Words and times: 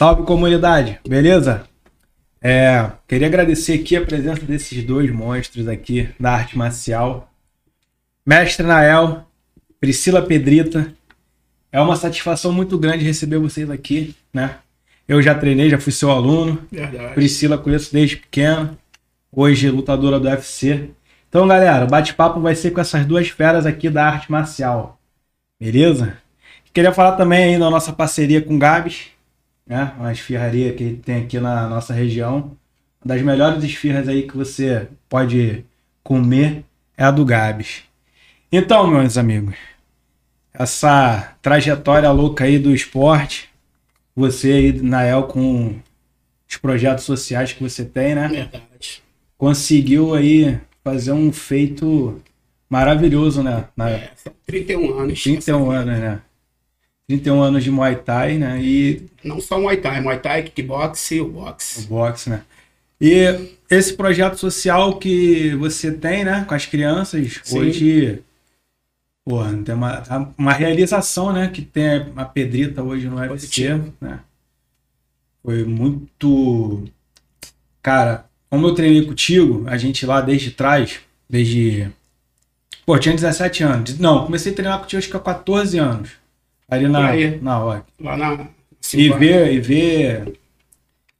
Salve 0.00 0.22
comunidade, 0.22 1.00
beleza? 1.08 1.64
É, 2.40 2.88
queria 3.08 3.26
agradecer 3.26 3.80
aqui 3.80 3.96
a 3.96 4.00
presença 4.00 4.42
desses 4.42 4.84
dois 4.84 5.10
monstros 5.10 5.66
aqui 5.66 6.08
da 6.20 6.34
arte 6.34 6.56
marcial. 6.56 7.28
Mestre 8.24 8.64
Nael, 8.64 9.26
Priscila 9.80 10.22
Pedrita. 10.22 10.94
É 11.72 11.80
uma 11.80 11.96
satisfação 11.96 12.52
muito 12.52 12.78
grande 12.78 13.04
receber 13.04 13.38
vocês 13.38 13.68
aqui, 13.68 14.14
né? 14.32 14.58
Eu 15.08 15.20
já 15.20 15.34
treinei, 15.34 15.68
já 15.68 15.80
fui 15.80 15.90
seu 15.90 16.12
aluno. 16.12 16.62
Verdade. 16.70 17.14
Priscila 17.14 17.58
conheço 17.58 17.92
desde 17.92 18.18
pequena. 18.18 18.78
Hoje 19.32 19.68
lutadora 19.68 20.20
do 20.20 20.28
UFC. 20.28 20.90
Então, 21.28 21.48
galera, 21.48 21.86
o 21.86 21.88
bate-papo 21.88 22.38
vai 22.38 22.54
ser 22.54 22.70
com 22.70 22.80
essas 22.80 23.04
duas 23.04 23.30
feras 23.30 23.66
aqui 23.66 23.90
da 23.90 24.06
arte 24.06 24.30
marcial. 24.30 25.00
Beleza? 25.60 26.18
Queria 26.72 26.92
falar 26.92 27.16
também 27.16 27.54
aí 27.54 27.58
da 27.58 27.68
nossa 27.68 27.92
parceria 27.92 28.40
com 28.40 28.56
Gabs, 28.56 29.17
né? 29.68 29.92
Uma 29.98 30.12
esfirraria 30.12 30.72
que 30.72 30.94
tem 30.94 31.22
aqui 31.22 31.38
na 31.38 31.68
nossa 31.68 31.92
região. 31.92 32.56
Uma 33.04 33.14
das 33.14 33.22
melhores 33.22 33.62
esfirras 33.62 34.08
aí 34.08 34.22
que 34.22 34.36
você 34.36 34.88
pode 35.08 35.64
comer 36.02 36.64
é 36.96 37.04
a 37.04 37.10
do 37.10 37.24
Gabs. 37.24 37.82
Então, 38.50 38.86
meus 38.86 39.18
amigos, 39.18 39.54
essa 40.54 41.36
trajetória 41.42 42.10
louca 42.10 42.44
aí 42.44 42.58
do 42.58 42.74
esporte, 42.74 43.48
você 44.16 44.52
aí, 44.52 44.72
Nael, 44.72 45.24
com 45.24 45.78
os 46.48 46.56
projetos 46.56 47.04
sociais 47.04 47.52
que 47.52 47.62
você 47.62 47.84
tem, 47.84 48.14
né? 48.14 48.26
Verdade. 48.26 49.02
Conseguiu 49.36 50.14
aí 50.14 50.58
fazer 50.82 51.12
um 51.12 51.30
feito 51.30 52.20
maravilhoso, 52.68 53.42
né? 53.42 53.66
Na, 53.76 53.90
É, 53.90 54.10
são 54.16 54.32
31 54.46 54.98
anos. 54.98 55.22
31 55.22 55.70
anos, 55.70 55.98
né? 55.98 56.20
31 57.08 57.40
anos 57.42 57.64
de 57.64 57.70
Muay 57.70 57.96
Thai, 57.96 58.36
né? 58.36 58.60
E 58.62 59.06
Não 59.24 59.40
só 59.40 59.58
Muay 59.58 59.78
Thai, 59.78 60.00
Muay 60.02 60.18
Thai, 60.18 60.42
kickbox 60.42 61.10
e 61.12 61.20
o 61.20 61.26
o 61.26 61.30
boxe. 61.30 61.86
boxe, 61.86 62.28
né? 62.30 62.42
E 63.00 63.54
esse 63.70 63.94
projeto 63.94 64.36
social 64.36 64.98
que 64.98 65.54
você 65.54 65.90
tem, 65.90 66.24
né, 66.24 66.44
com 66.46 66.54
as 66.54 66.66
crianças, 66.66 67.40
Sim. 67.44 67.58
hoje, 67.58 68.22
porra, 69.24 69.56
tem 69.64 69.74
uma, 69.74 70.34
uma 70.36 70.52
realização, 70.52 71.32
né, 71.32 71.48
que 71.48 71.62
tem 71.62 72.12
a 72.16 72.24
Pedrita 72.24 72.82
hoje 72.82 73.08
no 73.08 73.16
UFC, 73.16 73.28
Positivo. 73.28 73.94
né? 74.00 74.20
Foi 75.42 75.64
muito... 75.64 76.84
Cara, 77.80 78.26
como 78.50 78.66
eu 78.66 78.74
treinei 78.74 79.06
contigo, 79.06 79.64
a 79.66 79.78
gente 79.78 80.04
lá 80.04 80.20
desde 80.20 80.50
trás, 80.50 80.98
desde... 81.30 81.88
Pô, 82.84 82.98
tinha 82.98 83.14
17 83.14 83.62
anos. 83.62 83.98
Não, 83.98 84.24
comecei 84.26 84.52
a 84.52 84.54
treinar 84.54 84.80
contigo 84.80 84.98
acho 84.98 85.08
que 85.08 85.16
há 85.16 85.20
14 85.20 85.78
anos. 85.78 86.10
Ali 86.68 86.86
na, 86.88 87.08
aí. 87.08 87.38
na 87.40 87.58
hora. 87.64 87.84
Lá 88.00 88.16
na. 88.16 88.48
E 88.94 89.08
ver, 89.10 89.52
e 89.52 89.60
ver 89.60 90.38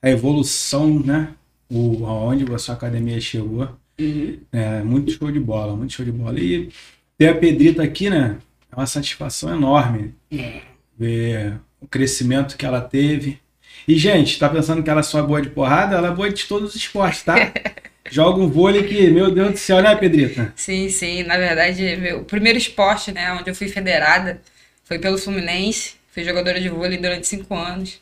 a 0.02 0.10
evolução, 0.10 1.00
né? 1.00 1.28
O, 1.70 2.06
aonde 2.06 2.50
a 2.52 2.58
sua 2.58 2.74
academia 2.74 3.20
chegou. 3.20 3.68
Uhum. 3.98 4.38
É 4.52 4.82
muito 4.82 5.10
show 5.12 5.30
de 5.30 5.40
bola, 5.40 5.74
muito 5.76 5.92
show 5.92 6.04
de 6.04 6.12
bola. 6.12 6.38
E 6.38 6.70
ter 7.16 7.28
a 7.28 7.34
Pedrita 7.34 7.82
aqui, 7.82 8.08
né? 8.08 8.36
É 8.70 8.76
uma 8.76 8.86
satisfação 8.86 9.54
enorme 9.54 10.14
É. 10.30 10.60
ver 10.96 11.54
o 11.80 11.86
crescimento 11.86 12.56
que 12.56 12.64
ela 12.66 12.80
teve. 12.80 13.38
E, 13.86 13.96
gente, 13.96 14.38
tá 14.38 14.48
pensando 14.48 14.82
que 14.82 14.90
ela 14.90 15.02
só 15.02 15.18
é 15.18 15.22
boa 15.22 15.40
de 15.40 15.48
porrada? 15.50 15.96
Ela 15.96 16.08
é 16.08 16.14
boa 16.14 16.30
de 16.30 16.44
todos 16.44 16.70
os 16.70 16.76
esportes, 16.76 17.22
tá? 17.22 17.34
Joga 18.10 18.40
um 18.40 18.48
vôlei 18.48 18.84
que, 18.84 19.10
meu 19.10 19.30
Deus 19.30 19.52
do 19.52 19.56
céu, 19.58 19.82
né, 19.82 19.94
Pedrita? 19.94 20.52
Sim, 20.56 20.88
sim. 20.88 21.22
Na 21.24 21.36
verdade, 21.36 21.96
meu 21.96 22.24
primeiro 22.24 22.58
esporte, 22.58 23.12
né, 23.12 23.32
onde 23.32 23.50
eu 23.50 23.54
fui 23.54 23.68
federada, 23.68 24.40
foi 24.88 24.98
pelo 24.98 25.18
Fluminense. 25.18 25.92
Fui 26.10 26.24
jogadora 26.24 26.58
de 26.58 26.70
vôlei 26.70 26.96
durante 26.96 27.28
cinco 27.28 27.54
anos. 27.54 28.00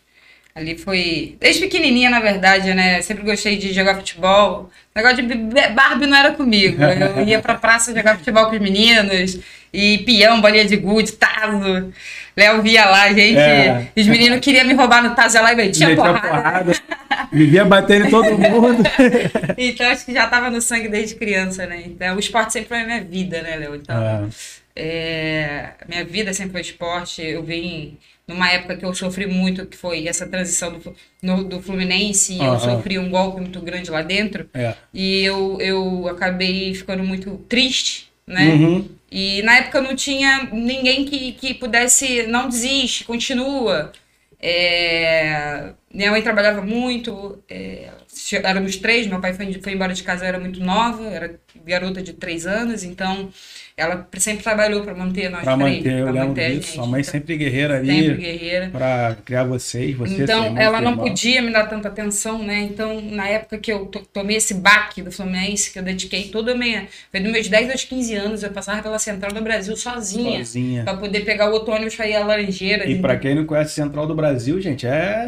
Ali 0.54 0.78
foi. 0.78 1.36
Desde 1.38 1.60
pequenininha, 1.60 2.08
na 2.08 2.20
verdade, 2.20 2.72
né? 2.72 3.02
Sempre 3.02 3.24
gostei 3.24 3.58
de 3.58 3.74
jogar 3.74 3.96
futebol. 3.96 4.70
O 4.94 4.98
negócio 4.98 5.26
de 5.26 5.34
Barbie 5.74 6.06
não 6.06 6.16
era 6.16 6.30
comigo. 6.30 6.82
Eu 6.82 7.24
ia 7.24 7.40
pra 7.40 7.56
praça 7.56 7.94
jogar 7.94 8.16
futebol 8.16 8.46
com 8.46 8.52
os 8.52 8.60
meninos. 8.60 9.38
E 9.70 9.98
peão, 9.98 10.40
bolinha 10.40 10.64
de 10.64 10.76
gude, 10.76 11.12
tazo. 11.12 11.92
Léo 12.34 12.62
via 12.62 12.86
lá, 12.86 13.08
gente. 13.08 13.36
É. 13.36 13.88
Os 13.94 14.06
meninos 14.06 14.40
queriam 14.40 14.64
me 14.64 14.72
roubar 14.72 15.02
no 15.02 15.14
tazo 15.14 15.42
lá 15.42 15.52
e 15.52 15.56
metia 15.56 15.88
Metia 15.88 16.04
porrada. 16.04 16.72
Vivia 17.30 17.64
batendo 17.64 18.06
em 18.06 18.10
todo 18.10 18.38
mundo. 18.38 18.82
Então 19.58 19.86
acho 19.88 20.06
que 20.06 20.12
já 20.12 20.26
tava 20.26 20.50
no 20.50 20.60
sangue 20.60 20.88
desde 20.88 21.16
criança, 21.16 21.66
né? 21.66 21.82
Então 21.84 22.16
o 22.16 22.18
esporte 22.18 22.52
sempre 22.52 22.68
foi 22.68 22.80
a 22.80 22.86
minha 22.86 23.04
vida, 23.04 23.42
né, 23.42 23.56
Léo? 23.56 23.74
Então. 23.74 23.96
Ah, 23.96 24.26
É, 24.76 25.70
minha 25.88 26.04
vida 26.04 26.32
sempre 26.34 26.52
foi 26.52 26.60
esporte. 26.60 27.22
Eu 27.22 27.42
vim 27.42 27.96
numa 28.28 28.50
época 28.50 28.76
que 28.76 28.84
eu 28.84 28.94
sofri 28.94 29.26
muito, 29.26 29.64
que 29.66 29.76
foi 29.76 30.06
essa 30.06 30.26
transição 30.26 30.78
do, 30.78 30.94
no- 31.22 31.44
do 31.44 31.62
Fluminense. 31.62 32.34
e 32.34 32.44
Eu 32.44 32.58
sofri 32.60 32.98
um 32.98 33.08
golpe 33.10 33.40
muito 33.40 33.60
grande 33.60 33.90
lá 33.90 34.02
dentro. 34.02 34.48
é. 34.54 34.74
E 34.92 35.22
eu, 35.24 35.58
eu 35.60 36.08
acabei 36.08 36.74
ficando 36.74 37.02
muito 37.02 37.36
triste, 37.48 38.10
né? 38.26 38.48
Uhum. 38.48 38.88
E 39.10 39.40
na 39.42 39.56
época 39.58 39.80
não 39.80 39.94
tinha 39.96 40.44
ninguém 40.52 41.04
que, 41.04 41.32
que 41.32 41.54
pudesse, 41.54 42.26
não 42.26 42.48
desiste, 42.48 43.04
continua. 43.04 43.92
É, 44.38 45.72
minha 45.92 46.10
mãe 46.10 46.20
trabalhava 46.22 46.60
muito, 46.62 47.42
é, 47.48 47.88
éramos 48.42 48.76
três, 48.76 49.06
meu 49.06 49.20
pai 49.20 49.32
foi, 49.32 49.52
foi 49.54 49.72
embora 49.72 49.94
de 49.94 50.02
casa, 50.02 50.24
eu 50.24 50.28
era 50.28 50.38
muito 50.38 50.60
nova, 50.60 51.04
era 51.08 51.38
garota 51.64 52.02
de 52.02 52.12
três 52.12 52.46
anos, 52.46 52.84
então 52.84 53.30
ela 53.78 54.08
sempre 54.16 54.42
trabalhou 54.42 54.82
para 54.82 54.94
manter 54.94 55.28
nós 55.30 55.42
Pra 55.42 55.54
manter, 55.54 55.92
eu 56.00 56.06
lembro 56.06 56.28
manter 56.28 56.44
a 56.44 56.48
disso. 56.48 56.62
gente. 56.62 56.74
Sua 56.76 56.86
mãe 56.86 57.02
sempre 57.02 57.36
guerreira 57.36 57.76
ali. 57.76 57.86
Sempre 58.08 58.14
guerreira. 58.22 58.68
Pra 58.72 59.16
criar 59.22 59.44
vocês, 59.44 59.94
você 59.94 60.14
seu 60.14 60.24
Então, 60.24 60.44
irmão, 60.46 60.62
ela 60.62 60.80
não 60.80 60.92
irmão. 60.92 61.04
podia 61.06 61.42
me 61.42 61.52
dar 61.52 61.66
tanta 61.66 61.88
atenção, 61.88 62.42
né? 62.42 62.60
Então, 62.60 63.02
na 63.02 63.28
época 63.28 63.58
que 63.58 63.70
eu 63.70 63.84
to- 63.86 64.06
tomei 64.12 64.38
esse 64.38 64.54
baque 64.54 65.02
do 65.02 65.12
Fluminense, 65.12 65.70
que 65.70 65.78
eu 65.78 65.82
dediquei 65.82 66.28
toda 66.28 66.52
a 66.52 66.54
minha. 66.56 66.88
Foi 67.10 67.20
dos 67.20 67.30
meus 67.30 67.48
10 67.48 67.70
aos 67.70 67.84
15 67.84 68.14
anos, 68.14 68.42
eu 68.42 68.50
passava 68.50 68.82
pela 68.82 68.98
Central 68.98 69.32
do 69.32 69.42
Brasil 69.42 69.76
sozinha. 69.76 70.38
Sozinha. 70.38 70.82
Pra 70.84 70.94
poder 70.94 71.20
pegar 71.26 71.50
o 71.50 71.52
outro 71.52 71.74
ônibus 71.74 71.94
pra 71.94 72.08
ir 72.08 72.14
à 72.16 72.24
Laranjeira. 72.24 72.88
E 72.88 72.98
pra 72.98 73.16
quem 73.18 73.34
não 73.34 73.44
conhece 73.44 73.74
Central 73.74 74.06
do 74.06 74.14
Brasil, 74.14 74.58
gente, 74.58 74.86
é 74.86 75.26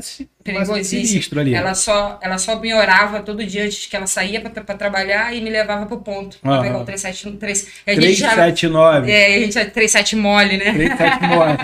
Perigosíssimo. 0.52 1.40
Ela 1.54 1.74
só, 1.74 2.18
ela 2.22 2.38
só 2.38 2.58
me 2.58 2.72
orava 2.74 3.20
todo 3.20 3.44
dia 3.44 3.64
antes 3.64 3.86
que 3.86 3.94
ela 3.96 4.06
saía 4.06 4.40
pra 4.40 4.50
trabalhar 4.74 5.34
e 5.34 5.40
me 5.40 5.50
levava 5.50 5.86
pro 5.86 5.98
ponto. 5.98 6.38
Pra 6.38 6.60
pegar 6.60 6.78
o 6.78 6.84
373. 6.84 7.68
A 7.86 7.94
gente 7.94 8.14
já. 8.14 8.34
379. 8.34 9.10
É, 9.10 9.26
a 9.36 9.40
gente 9.40 9.58
é 9.58 9.64
37 9.64 10.16
mole, 10.16 10.56
né? 10.56 10.72
379. 10.72 11.58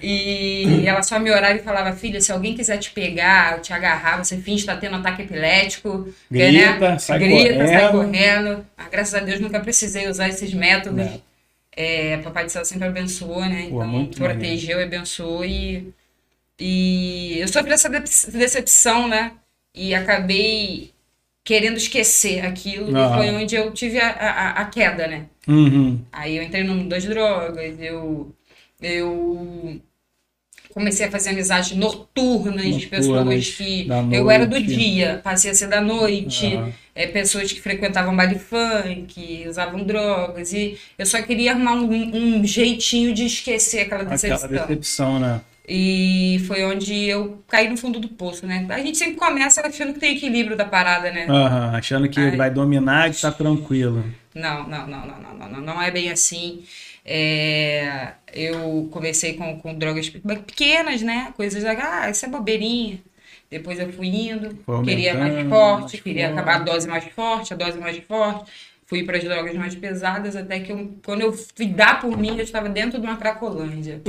E 0.02 0.86
ela 0.86 1.02
só 1.02 1.18
me 1.18 1.30
orava 1.30 1.54
e 1.54 1.62
falava, 1.62 1.92
filha, 1.96 2.20
se 2.20 2.30
alguém 2.30 2.54
quiser 2.54 2.78
te 2.78 2.90
pegar, 2.90 3.60
te 3.60 3.72
agarrar, 3.72 4.22
você 4.22 4.36
finge 4.36 4.60
estar 4.60 4.76
tendo 4.76 4.96
ataque 4.96 5.22
epilético. 5.22 6.08
Grita, 6.30 6.90
né? 6.90 6.98
sai 6.98 7.18
Grita, 7.18 7.66
sai 7.66 7.90
correndo. 7.90 7.92
correndo. 7.92 8.66
Ah, 8.76 8.88
graças 8.90 9.14
a 9.14 9.20
Deus 9.20 9.40
nunca 9.40 9.60
precisei 9.60 10.08
usar 10.08 10.28
esses 10.28 10.52
métodos. 10.52 11.04
Não. 11.04 11.22
É, 11.76 12.16
Papai 12.18 12.44
do 12.46 12.50
Céu 12.52 12.64
sempre 12.64 12.88
abençoou, 12.88 13.40
né? 13.40 13.66
Pô, 13.68 13.84
Então, 13.84 14.06
protegeu 14.26 14.80
e 14.80 14.84
abençoou. 14.84 15.44
E, 15.44 15.92
e 16.58 17.38
eu 17.38 17.48
sofri 17.48 17.72
essa 17.72 17.88
decepção, 17.88 19.08
né? 19.08 19.32
E 19.74 19.94
acabei 19.94 20.90
querendo 21.44 21.76
esquecer 21.76 22.44
aquilo. 22.44 22.90
E 22.90 22.94
Aham. 22.94 23.16
foi 23.16 23.30
onde 23.30 23.54
eu 23.54 23.70
tive 23.72 23.98
a, 24.00 24.10
a, 24.10 24.50
a 24.62 24.64
queda, 24.66 25.06
né? 25.06 25.26
Uhum. 25.46 26.00
Aí 26.12 26.36
eu 26.36 26.42
entrei 26.42 26.64
no 26.64 26.74
mundo 26.74 26.88
das 26.88 27.04
drogas, 27.04 27.76
eu, 27.78 28.32
eu 28.82 29.80
comecei 30.74 31.06
a 31.06 31.10
fazer 31.10 31.30
amizades 31.30 31.76
noturnas 31.76 32.64
de 32.64 32.70
Noturnas, 32.70 32.84
pessoas 32.84 33.50
que 33.50 33.88
eu 34.12 34.30
era 34.30 34.44
do 34.44 34.60
dia, 34.60 35.20
passei 35.22 35.50
a 35.50 35.54
ser 35.54 35.68
da 35.68 35.80
noite, 35.80 36.58
é, 36.94 37.06
pessoas 37.06 37.52
que 37.52 37.60
frequentavam 37.60 38.14
baile 38.14 38.38
funk, 38.38 39.46
usavam 39.48 39.84
drogas, 39.84 40.52
e 40.52 40.76
eu 40.98 41.06
só 41.06 41.22
queria 41.22 41.52
arrumar 41.52 41.74
um, 41.74 42.38
um 42.38 42.44
jeitinho 42.44 43.14
de 43.14 43.24
esquecer 43.24 43.82
aquela 43.82 44.04
decepção. 44.04 44.46
Aquela 44.46 44.66
decepção, 44.66 45.18
né? 45.18 45.40
E 45.68 46.40
foi 46.46 46.64
onde 46.64 46.94
eu 46.94 47.42
caí 47.48 47.68
no 47.68 47.76
fundo 47.76 47.98
do 47.98 48.08
poço, 48.08 48.46
né? 48.46 48.64
A 48.68 48.78
gente 48.78 48.96
sempre 48.96 49.16
começa 49.16 49.66
achando 49.66 49.94
que 49.94 49.98
tem 49.98 50.16
equilíbrio 50.16 50.56
da 50.56 50.64
parada, 50.64 51.10
né? 51.10 51.26
Aham, 51.28 51.76
achando 51.76 52.08
que 52.08 52.20
Ai. 52.20 52.36
vai 52.36 52.50
dominar 52.50 53.10
e 53.10 53.14
tá 53.14 53.32
tranquilo. 53.32 54.04
Não, 54.32 54.68
não, 54.68 54.86
não, 54.86 55.06
não, 55.06 55.20
não, 55.20 55.48
não, 55.48 55.60
não, 55.60 55.82
é 55.82 55.90
bem 55.90 56.10
assim. 56.10 56.62
É, 57.04 58.12
eu 58.32 58.88
comecei 58.92 59.34
com, 59.34 59.58
com 59.58 59.74
drogas 59.74 60.08
pe- 60.08 60.20
pequenas, 60.20 61.02
né? 61.02 61.32
Coisas, 61.36 61.64
ah, 61.64 62.08
isso 62.10 62.26
é 62.26 62.28
bobeirinha. 62.28 63.00
Depois 63.50 63.78
eu 63.78 63.92
fui 63.92 64.08
indo, 64.08 64.58
queria 64.84 65.14
mais 65.14 65.48
forte, 65.48 66.00
queria 66.00 66.28
forte. 66.28 66.40
acabar 66.40 66.56
a 66.56 66.64
dose 66.64 66.86
mais 66.86 67.04
forte, 67.06 67.54
a 67.54 67.56
dose 67.56 67.78
mais 67.78 67.96
forte. 67.98 68.50
Fui 68.86 69.02
para 69.02 69.18
as 69.18 69.24
drogas 69.24 69.54
mais 69.56 69.74
pesadas, 69.74 70.36
até 70.36 70.60
que 70.60 70.70
eu, 70.70 70.94
quando 71.04 71.22
eu 71.22 71.32
fui 71.32 71.66
dar 71.66 72.00
por 72.00 72.16
mim, 72.16 72.36
eu 72.36 72.44
estava 72.44 72.68
dentro 72.68 73.00
de 73.00 73.06
uma 73.06 73.16
cracolândia. 73.16 74.00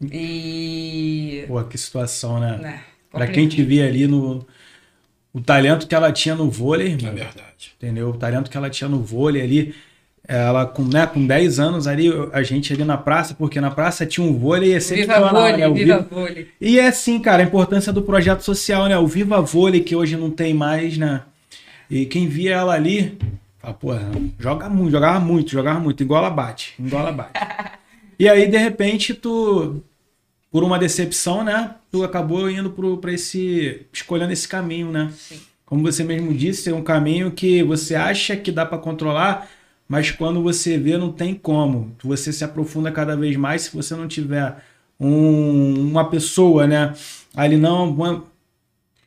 E. 0.00 1.44
Pô, 1.48 1.62
que 1.64 1.78
situação, 1.78 2.38
né? 2.40 2.58
Né, 2.58 2.80
Pra 3.10 3.26
quem 3.26 3.48
te 3.48 3.62
via 3.62 3.86
ali 3.86 4.06
no. 4.06 4.46
O 5.32 5.40
talento 5.40 5.86
que 5.86 5.94
ela 5.94 6.10
tinha 6.12 6.34
no 6.34 6.50
vôlei, 6.50 6.88
É 6.88 6.90
irmão, 6.92 7.14
verdade. 7.14 7.72
entendeu? 7.76 8.08
O 8.10 8.16
talento 8.16 8.50
que 8.50 8.56
ela 8.56 8.70
tinha 8.70 8.88
no 8.88 9.00
vôlei 9.02 9.42
ali. 9.42 9.74
Ela 10.28 10.66
com, 10.66 10.82
né, 10.82 11.06
com 11.06 11.24
10 11.24 11.60
anos 11.60 11.86
ali, 11.86 12.10
a 12.32 12.42
gente 12.42 12.72
ali 12.72 12.82
na 12.82 12.96
praça, 12.98 13.32
porque 13.32 13.60
na 13.60 13.70
praça 13.70 14.04
tinha 14.04 14.26
um 14.26 14.36
vôlei 14.36 14.70
Viva 14.70 14.78
excepcional, 14.78 15.32
vôlei, 15.32 15.56
né? 15.56 15.68
O 15.68 15.74
viva 15.74 15.96
Viva- 15.98 16.08
vôlei. 16.10 16.48
E 16.60 16.80
é 16.80 16.88
assim, 16.88 17.20
cara, 17.20 17.44
a 17.44 17.46
importância 17.46 17.92
do 17.92 18.02
projeto 18.02 18.40
social, 18.40 18.88
né? 18.88 18.98
O 18.98 19.06
Viva 19.06 19.40
Vôlei, 19.40 19.82
que 19.82 19.94
hoje 19.94 20.16
não 20.16 20.28
tem 20.28 20.52
mais, 20.52 20.98
né? 20.98 21.22
E 21.88 22.06
quem 22.06 22.26
via 22.26 22.56
ela 22.56 22.74
ali, 22.74 23.16
fala, 23.60 23.74
porra, 23.74 24.10
joga 24.40 24.68
muito, 24.68 24.90
jogava 24.90 25.20
muito, 25.20 25.52
jogava 25.52 25.78
muito, 25.78 26.02
igual 26.02 26.24
ela 26.24 26.30
bate, 26.34 26.74
igual 26.76 27.02
ela 27.02 27.12
bate. 27.12 27.30
e 28.18 28.28
aí, 28.28 28.48
de 28.48 28.56
repente, 28.56 29.14
tu, 29.14 29.82
por 30.50 30.64
uma 30.64 30.78
decepção, 30.78 31.44
né? 31.44 31.74
Tu 31.90 32.02
acabou 32.04 32.50
indo 32.50 32.70
pro, 32.70 32.98
pra 32.98 33.12
esse, 33.12 33.86
escolhendo 33.92 34.32
esse 34.32 34.48
caminho, 34.48 34.90
né? 34.90 35.12
Sim. 35.16 35.40
Como 35.64 35.82
você 35.82 36.04
mesmo 36.04 36.32
disse, 36.32 36.70
é 36.70 36.74
um 36.74 36.82
caminho 36.82 37.30
que 37.32 37.62
você 37.62 37.94
acha 37.94 38.36
que 38.36 38.52
dá 38.52 38.64
pra 38.64 38.78
controlar, 38.78 39.48
mas 39.88 40.10
quando 40.10 40.42
você 40.42 40.78
vê, 40.78 40.96
não 40.96 41.12
tem 41.12 41.34
como. 41.34 41.92
Você 42.04 42.32
se 42.32 42.44
aprofunda 42.44 42.90
cada 42.92 43.16
vez 43.16 43.36
mais 43.36 43.62
se 43.62 43.76
você 43.76 43.94
não 43.94 44.06
tiver 44.08 44.56
um- 44.98 45.90
uma 45.90 46.08
pessoa, 46.08 46.66
né? 46.66 46.94
Ali 47.34 47.56
não. 47.56 47.92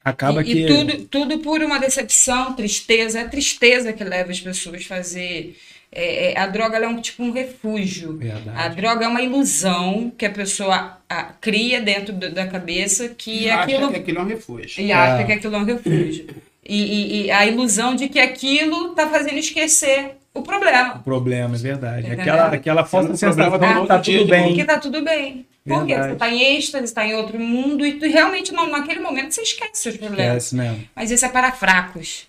Acaba 0.04 0.42
e, 0.42 0.46
que. 0.46 0.52
e 0.62 0.68
tudo, 0.68 0.98
tudo 1.06 1.40
por 1.40 1.62
uma 1.62 1.80
decepção, 1.80 2.54
tristeza. 2.54 3.20
É 3.20 3.24
a 3.24 3.30
tristeza 3.30 3.94
que 3.94 4.04
leva 4.04 4.32
as 4.32 4.40
pessoas 4.40 4.82
a 4.84 4.88
fazer. 4.88 5.58
é, 5.92 6.34
é, 6.34 6.38
a 6.40 6.46
droga 6.48 6.76
ela 6.78 6.86
é 6.86 6.88
um 6.90 7.02
tipo 7.02 7.24
um 7.24 7.32
refúgio. 7.32 8.16
Verdade. 8.18 8.52
A 8.56 8.68
droga 8.68 9.06
é 9.06 9.08
uma 9.08 9.22
ilusão 9.22 10.12
que 10.18 10.26
a 10.26 10.30
pessoa 10.30 10.98
a, 11.10 11.24
cria 11.42 11.82
dentro 11.82 12.14
do- 12.14 12.32
da 12.32 12.46
cabeça 12.48 13.10
que 13.10 13.44
E 13.46 13.50
acha 13.50 13.64
aquilo 13.64 13.90
que 13.90 13.96
aquilo 13.98 14.20
é 14.20 14.22
um 14.22 14.28
refúgio. 14.28 14.84
e 14.84 14.92
acha 14.92 15.24
É. 15.24 15.26
que 15.26 15.32
aquilo 15.34 15.56
é 15.56 15.60
um 15.60 15.66
refúgio. 15.66 16.28
E, 16.64 16.84
e- 16.84 17.22
e 17.26 17.32
a 17.32 17.46
ilusão 17.48 17.96
de 17.96 18.08
que 18.08 18.20
aquilo 18.20 18.92
está 18.92 19.08
fazendo 19.08 19.40
esquecer 19.40 20.12
o 20.40 20.44
problema. 20.44 20.96
O 20.96 21.04
problema, 21.04 21.56
é 21.56 21.58
verdade. 21.60 22.08
Entendeu? 22.08 22.22
Aquela, 22.22 22.48
aquela 22.54 22.86
falsa 22.86 23.10
sensação 23.16 23.44
de 23.58 23.82
que 23.82 23.88
tá 23.88 24.00
tudo 24.00 24.26
bem. 24.28 24.48
Porque 24.48 24.64
tá 24.66 24.80
tudo 24.80 25.02
bem. 25.04 25.46
Porque 25.68 25.94
você 25.96 26.12
está 26.14 26.30
em 26.30 26.42
êxtase, 26.58 26.86
está 26.86 27.06
em 27.06 27.14
outro 27.16 27.38
mundo 27.40 27.86
e 27.86 27.94
tu 27.94 28.06
realmente 28.08 28.52
não, 28.52 28.70
naquele 28.72 29.00
momento 29.00 29.32
você 29.34 29.42
esquece 29.42 29.72
seus 29.84 29.98
problemas. 29.98 30.46
Esquece 30.46 30.56
mesmo. 30.56 30.84
Mas 30.96 31.12
isso 31.12 31.26
é 31.26 31.30
para 31.30 31.52
fracos. 31.52 32.28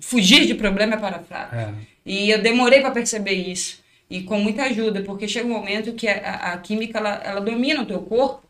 Fugir 0.00 0.46
de 0.46 0.54
problema 0.54 0.94
é 0.94 0.96
para 0.98 1.18
fracos. 1.20 1.58
É. 1.58 1.68
E 2.04 2.30
eu 2.30 2.40
demorei 2.40 2.80
para 2.80 2.90
perceber 2.92 3.32
isso. 3.32 3.80
E 4.08 4.22
com 4.22 4.38
muita 4.38 4.62
ajuda, 4.64 5.02
porque 5.02 5.26
chega 5.26 5.46
um 5.46 5.52
momento 5.52 5.92
que 5.94 6.06
a, 6.06 6.14
a- 6.20 6.52
a 6.52 6.58
química 6.58 6.98
ela, 6.98 7.20
ela 7.24 7.40
domina 7.40 7.82
o 7.82 7.86
teu 7.86 7.98
corpo. 8.00 8.45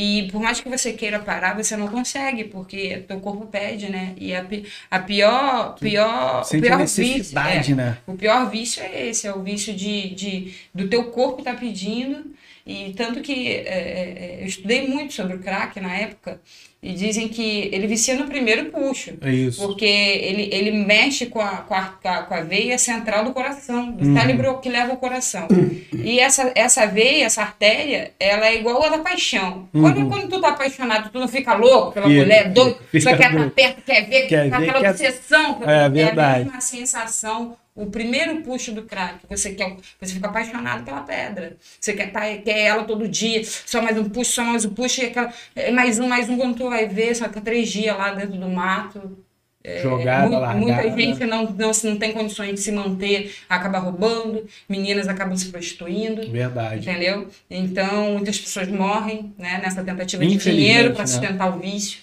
E 0.00 0.28
por 0.30 0.40
mais 0.40 0.60
que 0.60 0.68
você 0.68 0.92
queira 0.92 1.18
parar, 1.18 1.56
você 1.56 1.76
não 1.76 1.88
consegue, 1.88 2.44
porque 2.44 2.98
teu 3.08 3.18
corpo 3.18 3.46
pede, 3.46 3.90
né? 3.90 4.14
E 4.16 4.32
a, 4.32 4.46
a 4.88 5.00
pior, 5.00 5.74
pior, 5.74 6.42
o 6.42 6.44
Sente 6.44 6.62
pior 6.62 6.78
vício, 6.78 7.36
é, 7.36 7.74
né? 7.74 7.98
o 8.06 8.14
pior 8.14 8.48
vício 8.48 8.80
é 8.80 9.08
esse, 9.08 9.26
é 9.26 9.34
o 9.34 9.42
vício 9.42 9.74
de, 9.74 10.14
de 10.14 10.54
do 10.72 10.86
teu 10.86 11.10
corpo 11.10 11.42
tá 11.42 11.52
pedindo. 11.52 12.32
E 12.64 12.92
tanto 12.92 13.20
que 13.20 13.48
é, 13.48 13.56
é, 13.56 14.36
é, 14.36 14.38
eu 14.42 14.46
estudei 14.46 14.86
muito 14.86 15.14
sobre 15.14 15.34
o 15.34 15.40
crack 15.40 15.80
na 15.80 15.92
época 15.96 16.40
e 16.80 16.92
dizem 16.92 17.26
que 17.28 17.68
ele 17.72 17.86
vicia 17.88 18.14
no 18.14 18.26
primeiro 18.26 18.66
puxo. 18.66 19.14
É 19.20 19.32
isso. 19.32 19.60
Porque 19.66 19.84
ele, 19.84 20.48
ele 20.52 20.70
mexe 20.70 21.26
com 21.26 21.40
a, 21.40 21.56
com, 21.58 21.74
a, 21.74 21.82
com 21.98 22.08
a- 22.08 22.38
a 22.38 22.40
veia 22.42 22.78
central 22.78 23.24
do 23.24 23.32
coração, 23.32 23.90
do 23.90 24.06
Uhum. 24.06 24.14
cérebro 24.16 24.58
que 24.60 24.68
leva 24.68 24.92
o 24.92 24.96
coração. 24.96 25.48
E 25.92 26.20
essa, 26.20 26.52
essa 26.54 26.86
veia, 26.86 27.24
essa 27.24 27.42
artéria, 27.42 28.12
ela 28.20 28.46
é 28.46 28.54
igual 28.56 28.80
a 28.84 28.90
da 28.90 28.98
paixão. 28.98 29.68
Quando, 29.72 29.98
Uhum. 29.98 30.08
quando 30.08 30.28
tu 30.28 30.40
tá 30.40 30.50
apaixonado, 30.50 31.10
tu 31.10 31.18
não 31.18 31.26
fica 31.26 31.54
louco 31.54 31.92
pela 31.92 32.06
Fica, 32.06 32.20
mulher, 32.22 32.48
doido, 32.52 32.78
só 33.00 33.10
quer 33.10 33.14
estar 33.16 33.30
doido. 33.36 33.50
perto, 33.50 33.82
quer 33.82 34.08
ver, 34.08 34.26
Quer 34.28 34.44
com 34.50 34.56
ver, 34.58 34.64
aquela 34.68 34.80
quer- 34.80 34.90
obsessão. 34.90 35.58
É 35.66 35.84
a 35.84 35.88
verdade. 35.88 36.44
mesma 36.44 36.60
sensação, 36.60 37.56
o 37.78 37.86
primeiro 37.86 38.42
puxo 38.42 38.72
do 38.72 38.82
crack. 38.82 39.20
Você, 39.28 39.52
quer, 39.54 39.76
você 40.00 40.14
fica 40.14 40.26
apaixonado 40.26 40.84
pela 40.84 41.02
pedra. 41.02 41.56
Você 41.80 41.92
quer, 41.92 42.10
tá, 42.10 42.22
quer 42.38 42.58
ela 42.58 42.82
todo 42.82 43.06
dia, 43.06 43.42
só 43.44 43.80
mais 43.80 43.96
um 43.96 44.08
puxo, 44.08 44.32
só 44.32 44.44
mais 44.44 44.64
um 44.64 44.70
puxo, 44.70 45.00
e 45.00 45.06
aquela, 45.06 45.32
é 45.54 45.70
mais 45.70 45.98
um, 46.00 46.08
mais 46.08 46.28
um, 46.28 46.36
quando 46.36 46.56
tu 46.56 46.68
vai 46.68 46.88
ver, 46.88 47.14
só 47.14 47.28
que 47.28 47.40
três 47.40 47.68
dias 47.68 47.96
lá 47.96 48.12
dentro 48.12 48.36
do 48.36 48.48
mato. 48.48 49.16
Jogada, 49.82 50.28
Mu- 50.28 50.38
largada. 50.38 50.58
Muita 50.58 50.96
gente 50.96 51.24
não, 51.26 51.44
não, 51.44 51.70
não 51.84 51.96
tem 51.98 52.12
condições 52.12 52.54
de 52.54 52.60
se 52.60 52.72
manter, 52.72 53.34
acaba 53.48 53.78
roubando, 53.78 54.46
meninas 54.68 55.06
acabam 55.08 55.36
se 55.36 55.50
prostituindo. 55.50 56.30
Verdade. 56.30 56.88
Entendeu? 56.88 57.28
Então, 57.50 58.12
muitas 58.12 58.38
pessoas 58.38 58.68
morrem 58.68 59.34
né, 59.38 59.60
nessa 59.62 59.84
tentativa 59.84 60.24
de 60.24 60.36
dinheiro 60.36 60.92
para 60.92 61.02
né? 61.02 61.06
sustentar 61.06 61.54
o 61.54 61.60
vício. 61.60 62.00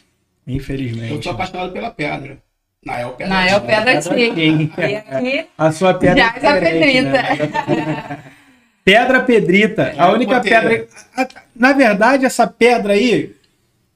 Infelizmente. 0.48 1.16
Eu 1.16 1.24
sou 1.24 1.32
apaixonado 1.32 1.74
pela 1.74 1.90
pedra. 1.90 2.38
Nael 2.86 3.10
Pedra. 3.12 3.34
Nael 3.34 3.62
Pedra. 3.62 4.02
Chique. 4.02 4.72
E 4.78 4.96
aqui, 4.96 5.46
A 5.58 5.72
sua 5.72 5.94
pedra 5.94 6.18
Já 6.18 6.28
é 6.30 6.34
diferente, 6.34 7.10
pedrita. 7.12 7.12
né? 7.76 8.20
Pedra 8.84 9.20
Pedrita. 9.22 9.94
A 9.98 10.08
É, 10.10 10.14
única 10.14 10.36
botei- 10.36 10.52
pedra. 10.52 10.88
a- 11.18 11.28
Na 11.56 11.74
verdade, 11.74 12.26
essa 12.26 12.46
pedra 12.46 12.94
aí 12.94 13.34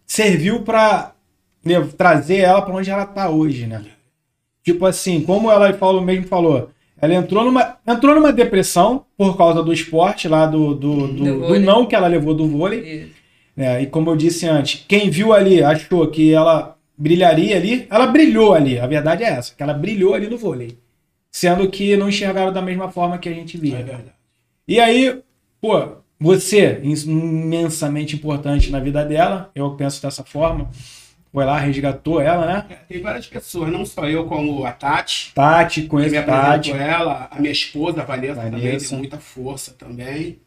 serviu 0.08 0.64
pra 0.64 1.12
né, 1.64 1.76
trazer 1.98 2.38
ela 2.38 2.62
pra 2.62 2.74
onde 2.74 2.90
ela 2.90 3.06
tá 3.06 3.30
hoje, 3.30 3.68
né? 3.68 3.84
Tipo 4.64 4.86
assim, 4.86 5.22
como 5.22 5.52
ela 5.52 5.72
falou, 5.74 6.02
mesmo 6.02 6.26
falou, 6.28 6.70
ela 7.02 7.14
entrou 7.14 7.44
numa, 7.44 7.78
entrou 7.88 8.16
numa 8.16 8.32
depressão 8.34 9.06
por 9.18 9.38
causa 9.38 9.62
do 9.62 9.72
esporte 9.72 10.28
lá, 10.28 10.46
do, 10.48 10.74
do, 10.74 11.08
do, 11.08 11.24
Do 11.24 11.48
do 11.48 11.60
não 11.60 11.86
que 11.86 11.96
ela 11.96 12.08
levou 12.08 12.34
do 12.34 12.48
vôlei. 12.48 13.12
né? 13.56 13.82
E 13.84 13.86
como 13.86 14.10
eu 14.10 14.16
disse 14.16 14.48
antes, 14.48 14.84
quem 14.88 15.10
viu 15.10 15.32
ali 15.34 15.62
achou 15.64 16.08
que 16.08 16.34
ela 16.34 16.76
brilharia 17.00 17.56
ali, 17.56 17.88
ela 17.90 18.06
brilhou 18.08 18.54
ali. 18.54 18.78
A 18.78 18.86
verdade 18.86 19.24
é 19.24 19.30
essa, 19.30 19.56
que 19.56 19.64
ela 19.64 19.74
brilhou 19.74 20.14
ali 20.14 20.28
no 20.28 20.38
vôlei. 20.38 20.78
Sendo 21.32 21.70
que 21.70 21.96
não 21.96 22.10
enxergaram 22.10 22.52
da 22.52 22.62
mesma 22.62 22.92
forma 22.92 23.18
que 23.18 23.30
a 23.30 23.34
gente 23.34 23.56
É 23.58 23.60
via. 23.60 23.78
verdade. 23.78 24.12
E 24.68 24.80
aí, 24.80 25.22
pô, 25.62 25.98
você, 26.20 26.80
imensamente 26.84 28.16
importante 28.16 28.70
na 28.72 28.80
vida 28.80 29.06
dela, 29.06 29.50
eu 29.56 29.72
penso 29.76 30.02
dessa 30.02 30.24
forma, 30.24 30.70
foi 31.32 31.46
lá, 31.46 31.58
resgatou 31.60 32.20
ela, 32.20 32.46
né? 32.46 32.66
É, 32.70 32.76
Tem 32.94 33.02
várias 33.02 33.28
pessoas, 33.28 33.72
não 33.72 33.86
só 33.86 34.08
eu, 34.10 34.26
como 34.26 34.66
a 34.66 34.72
Tati. 34.72 35.32
Tati, 35.34 35.84
conheço 35.84 36.18
a 36.18 36.24
Tati. 36.24 36.72
ela, 36.72 37.28
a 37.32 37.40
minha 37.40 37.52
esposa, 37.52 38.02
a 38.02 38.06
Vanessa, 38.06 38.42
também, 38.42 38.60
Vanessa. 38.62 38.90
deu 38.90 38.98
muita 39.00 39.18
força 39.18 39.72
também. 39.78 40.40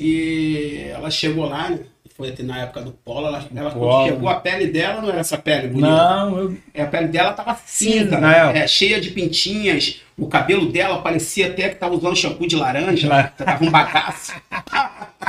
E 0.00 0.86
ela 0.90 1.10
chegou 1.10 1.46
lá, 1.46 1.70
né? 1.70 1.80
Foi 2.16 2.30
até 2.30 2.42
na 2.42 2.62
época 2.62 2.80
do 2.80 2.92
polo, 2.92 3.26
ela, 3.26 3.44
ela 3.54 3.70
Polo. 3.70 4.06
chegou, 4.06 4.28
a 4.30 4.36
pele 4.40 4.68
dela 4.68 5.02
não 5.02 5.10
era 5.10 5.20
essa 5.20 5.36
pele 5.36 5.68
bonita. 5.68 5.90
Não, 5.90 6.38
eu, 6.38 6.56
É, 6.72 6.82
A 6.82 6.86
pele 6.86 7.08
dela 7.08 7.32
tava 7.34 7.54
cinza, 7.66 8.18
Nael. 8.18 8.50
é, 8.50 8.66
cheia 8.66 8.98
de 9.00 9.10
pintinhas. 9.10 10.00
O 10.16 10.26
cabelo 10.26 10.72
dela 10.72 11.02
parecia 11.02 11.48
até 11.48 11.68
que 11.68 11.74
tava 11.74 11.94
usando 11.94 12.16
shampoo 12.16 12.46
de 12.48 12.56
laranja. 12.56 13.06
Claro. 13.06 13.30
Tava 13.36 13.64
um 13.64 13.70
bagaço. 13.70 14.32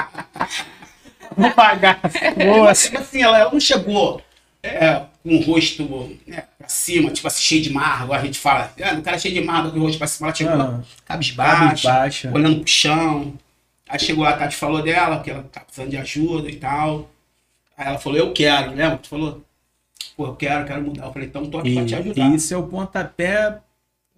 vou 1.35 1.51
pagar. 1.51 1.99
Boa. 2.37 2.65
Mas, 2.67 2.83
tipo 2.85 2.99
assim, 2.99 3.21
ela, 3.21 3.37
ela 3.37 3.51
não 3.51 3.59
chegou 3.59 4.21
é, 4.63 5.01
com 5.23 5.35
o 5.35 5.41
rosto 5.41 5.83
né, 6.25 6.43
pra 6.57 6.69
cima, 6.69 7.11
tipo 7.11 7.27
assim, 7.27 7.41
cheio 7.41 7.61
de 7.63 7.73
marra. 7.73 8.03
Agora 8.05 8.21
a 8.21 8.25
gente 8.25 8.39
fala, 8.39 8.71
ah, 8.81 8.93
o 8.93 9.01
cara 9.01 9.17
é 9.17 9.19
cheio 9.19 9.33
de 9.33 9.41
marra 9.41 9.69
com 9.71 9.79
o 9.79 9.83
rosto 9.83 9.97
pra 9.97 10.07
cima. 10.07 10.27
Ela 10.27 10.35
chegou 10.35 10.57
Não, 10.57 10.83
cabisbaixa, 11.05 11.89
baixa. 11.89 12.31
olhando 12.33 12.59
pro 12.61 12.69
chão. 12.69 13.33
Aí 13.87 13.99
chegou 13.99 14.25
a 14.25 14.33
Tati 14.33 14.55
falou 14.55 14.81
dela, 14.81 15.21
que 15.21 15.31
ela 15.31 15.43
tá 15.43 15.61
precisando 15.61 15.89
de 15.89 15.97
ajuda 15.97 16.49
e 16.49 16.57
tal. 16.57 17.09
Aí 17.77 17.87
ela 17.87 17.97
falou, 17.97 18.17
eu 18.17 18.33
quero, 18.33 18.71
lembra? 18.73 18.97
Tu 18.97 19.07
falou, 19.07 19.43
pô, 20.15 20.25
eu 20.27 20.35
quero, 20.35 20.65
quero 20.65 20.81
mudar. 20.81 21.05
Eu 21.05 21.13
falei, 21.13 21.27
então 21.27 21.45
tô 21.45 21.59
aqui 21.59 21.73
pra 21.75 21.85
te 21.85 21.95
ajudar. 21.95 22.29
E 22.29 22.35
isso 22.35 22.53
é 22.53 22.57
o 22.57 22.67
pontapé 22.67 23.59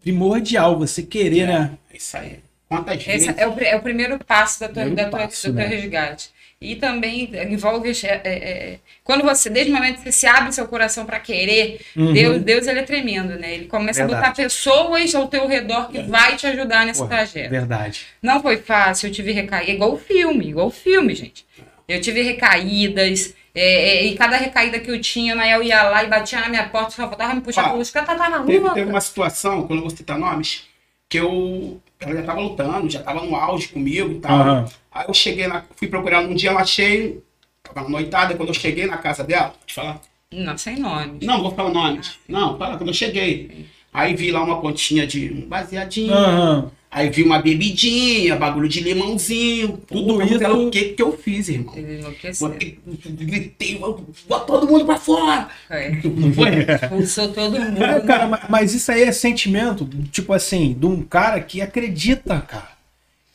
primordial, 0.02 0.78
você 0.78 1.04
querer, 1.04 1.48
né? 1.48 1.78
É 1.92 1.98
isso 1.98 2.18
aí. 2.18 2.40
Quantas 2.68 3.04
vezes? 3.04 3.28
Esse 3.28 3.40
é 3.40 3.48
o, 3.48 3.60
é 3.60 3.76
o 3.76 3.82
primeiro 3.82 4.18
passo 4.24 4.60
da 4.60 4.68
tua, 4.68 4.84
Primeiro 4.84 4.96
da 4.96 5.18
tua, 5.18 5.28
passo, 5.28 5.48
do 5.48 5.56
teu 5.56 5.68
né? 5.70 5.76
resgate. 5.76 6.32
E 6.62 6.76
também 6.76 7.30
envolve. 7.50 7.90
é, 7.90 8.08
é, 8.08 8.20
é, 8.26 8.80
quando 9.04 9.24
você, 9.24 9.50
desde 9.50 9.72
o 9.72 9.76
momento 9.76 9.98
que 9.98 10.04
você 10.04 10.12
se 10.12 10.28
abre 10.28 10.52
seu 10.52 10.68
coração 10.68 11.06
para 11.06 11.18
querer, 11.20 11.80
Uhum. 11.96 12.12
Deus, 12.12 12.42
Deus 12.42 12.68
ele 12.68 12.80
é 12.80 12.84
tremendo, 12.84 13.40
né? 13.40 13.54
Ele 13.54 13.66
começa 13.66 14.04
a 14.04 14.06
Verdade. 14.06 14.28
botar 14.30 14.36
pessoas 14.44 15.16
ao 15.16 15.28
teu 15.30 15.48
redor 15.48 15.90
que 15.90 16.02
vai 16.02 16.36
te 16.36 16.46
ajudar 16.48 16.86
nesse 16.86 17.00
Porra, 17.00 17.10
trajeto. 17.16 17.50
Verdade. 17.50 18.06
Não 18.22 18.42
foi 18.42 18.58
fácil, 18.58 19.08
eu 19.08 19.14
tive 19.14 19.32
recaída. 19.32 19.72
Igual 19.72 19.94
o 19.94 19.98
filme, 19.98 20.50
igual 20.50 20.68
o 20.68 20.72
filme, 20.72 21.16
gente. 21.16 21.46
Eu 21.88 22.02
tive 22.02 22.22
recaídas. 22.22 23.34
é, 23.56 23.98
é, 24.00 24.06
e 24.06 24.16
cada 24.16 24.36
recaída 24.38 24.80
que 24.80 24.92
eu 24.92 25.00
tinha, 25.02 25.34
né, 25.36 25.56
eu 25.56 25.64
ia 25.64 25.82
lá 25.84 26.04
e 26.04 26.08
batia 26.08 26.40
na 26.42 26.50
minha 26.50 26.68
porta, 26.70 26.92
só 26.92 27.08
faltava 27.08 27.34
me 27.34 27.42
puxar 27.42 27.66
Ó, 27.66 27.70
para 27.70 27.78
os 27.80 27.90
caras, 27.90 28.08
tá, 28.10 28.16
tá 28.16 28.30
na 28.30 28.44
Teve, 28.44 28.58
rua. 28.60 28.74
teve 28.74 28.90
uma 28.90 29.02
situação, 29.02 29.66
quando 29.66 29.80
eu 29.80 29.88
vou 29.88 29.90
citar 29.96 30.18
nomes, 30.20 30.68
que 31.10 31.18
eu. 31.18 31.82
Ela 32.00 32.16
já 32.16 32.24
tava 32.24 32.40
lutando, 32.40 32.90
já 32.90 33.02
tava 33.02 33.26
no 33.26 33.36
auge 33.36 33.68
comigo 33.68 34.12
e 34.12 34.20
tal. 34.20 34.40
Aham. 34.40 34.66
Aí 34.92 35.06
eu 35.08 35.14
cheguei 35.14 35.48
na. 35.48 35.66
Fui 35.76 35.88
procurar 35.88 36.22
um 36.22 36.34
dia, 36.34 36.52
eu 36.52 36.58
achei. 36.58 37.22
Tava 37.62 37.82
na 37.82 37.90
noitada, 37.90 38.36
quando 38.36 38.50
eu 38.50 38.54
cheguei 38.54 38.86
na 38.86 38.98
casa 38.98 39.24
dela, 39.24 39.54
te 39.66 39.74
falar. 39.74 40.00
Não, 40.32 40.58
sem 40.58 40.78
nome. 40.78 41.26
Não, 41.26 41.36
não 41.36 41.44
vou 41.44 41.56
falar 41.56 41.72
nomes. 41.72 42.20
Não, 42.28 42.58
fala, 42.58 42.78
quando 42.78 42.90
eu 42.90 42.94
cheguei. 42.94 43.66
Aí 43.92 44.16
vi 44.16 44.32
lá 44.32 44.44
uma 44.44 44.62
pontinha 44.62 45.06
de 45.08 45.34
um 45.34 45.48
baseadinho. 45.48 46.14
Aham. 46.14 46.72
Aí 46.92 47.08
vi 47.10 47.22
uma 47.22 47.40
bebidinha, 47.40 48.36
bagulho 48.36 48.68
de 48.68 48.80
limãozinho. 48.82 49.80
Tudo 49.88 50.24
isso- 50.24 50.44
O 50.68 50.72
que 50.72 50.86
que 50.86 51.02
eu 51.04 51.16
fiz, 51.16 51.48
irmão? 51.48 51.76
Ele 51.78 52.00
enlouqueceu. 52.00 52.48
Botei- 52.50 52.80
Gritei, 53.06 53.80
bota 54.28 54.46
todo 54.46 54.68
mundo 54.68 54.86
pra 54.86 54.98
fora. 54.98 55.50
Foi? 55.68 56.50
Expulsou 56.84 57.28
todo 57.30 57.60
mundo. 57.60 57.84
É, 57.84 58.00
cara, 58.00 58.28
ma- 58.28 58.42
mas 58.50 58.74
isso 58.74 58.92
aí 58.92 59.04
é 59.04 59.12
sentimento, 59.12 59.88
tipo 60.12 60.34
assim, 60.34 60.74
de 60.74 60.86
um 60.88 61.04
cara 61.04 61.40
que 61.42 61.62
acredita, 61.62 62.42
cara. 62.48 62.70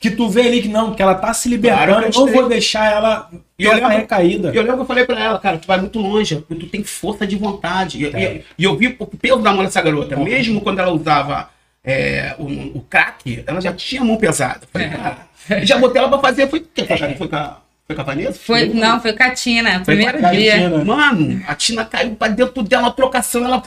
Que 0.01 0.11
tu 0.11 0.29
vê 0.29 0.43
ali 0.43 0.61
que 0.61 0.69
não, 0.69 0.93
que 0.93 1.01
ela 1.01 1.15
tá 1.15 1.33
se 1.33 1.49
libertando, 1.49 1.87
Claro, 1.93 2.07
eu 2.07 2.11
não 2.27 2.27
vou 2.33 2.49
deixar 2.49 2.93
ela 2.93 3.31
E 3.59 3.65
eu 3.65 3.73
lembro- 3.73 3.89
recaída. 3.89 4.53
E 4.53 4.57
eu 4.57 4.63
lembro 4.63 4.77
que 4.79 4.83
eu 4.83 4.87
falei 4.87 5.05
pra 5.07 5.19
ela, 5.19 5.39
cara, 5.39 5.57
tu 5.59 5.67
vai 5.67 5.81
muito 5.81 5.99
longe, 5.99 6.45
tu 6.47 6.67
tem 6.67 6.83
força 6.83 7.25
de 7.27 7.37
vontade. 7.37 8.05
E, 8.05 8.09
e- 8.09 8.43
e 8.59 8.65
eu 8.65 8.77
vi 8.77 8.95
o 8.99 9.07
peso 9.07 9.39
da 9.39 9.53
mão 9.55 9.65
dessa 9.65 9.81
garota. 9.81 10.17
Mesmo 10.17 10.61
quando 10.61 10.81
ela 10.81 10.93
usava 10.93 11.54
é, 11.85 12.35
o, 12.39 12.45
o 12.79 12.81
crack, 12.89 13.45
ela 13.47 13.61
já 13.61 13.73
tinha 13.73 14.03
mão 14.05 14.17
pesada. 14.17 14.61
Falei, 14.73 14.89
cara, 14.89 15.19
e 15.63 15.67
já 15.67 15.77
botei 15.79 16.01
ela 16.01 16.09
pra 16.09 16.19
fazer. 16.19 16.49
Foi, 16.49 16.65
foi, 16.75 16.87
foi, 16.87 17.15
foi, 17.17 17.29
com 17.29 17.37
a- 17.37 17.59
foi 17.87 17.95
com 17.97 18.01
a 18.03 18.05
Vanessa? 18.05 18.33
Foi, 18.45 18.67
não, 18.73 19.01
foi 19.01 19.13
Catina, 19.13 19.85
Foi 19.85 19.95
primeiro 19.95 20.19
com 20.19 20.27
a 20.27 20.31
dia. 20.31 20.53
Catina. 20.53 20.85
Mano, 20.85 21.45
a 21.47 21.55
Tina 21.55 21.85
caiu 21.85 22.15
pra 22.17 22.29
dentro 22.29 22.63
dela, 22.63 22.85
uma 22.85 22.93
trocação, 22.93 23.45
ela 23.45 23.63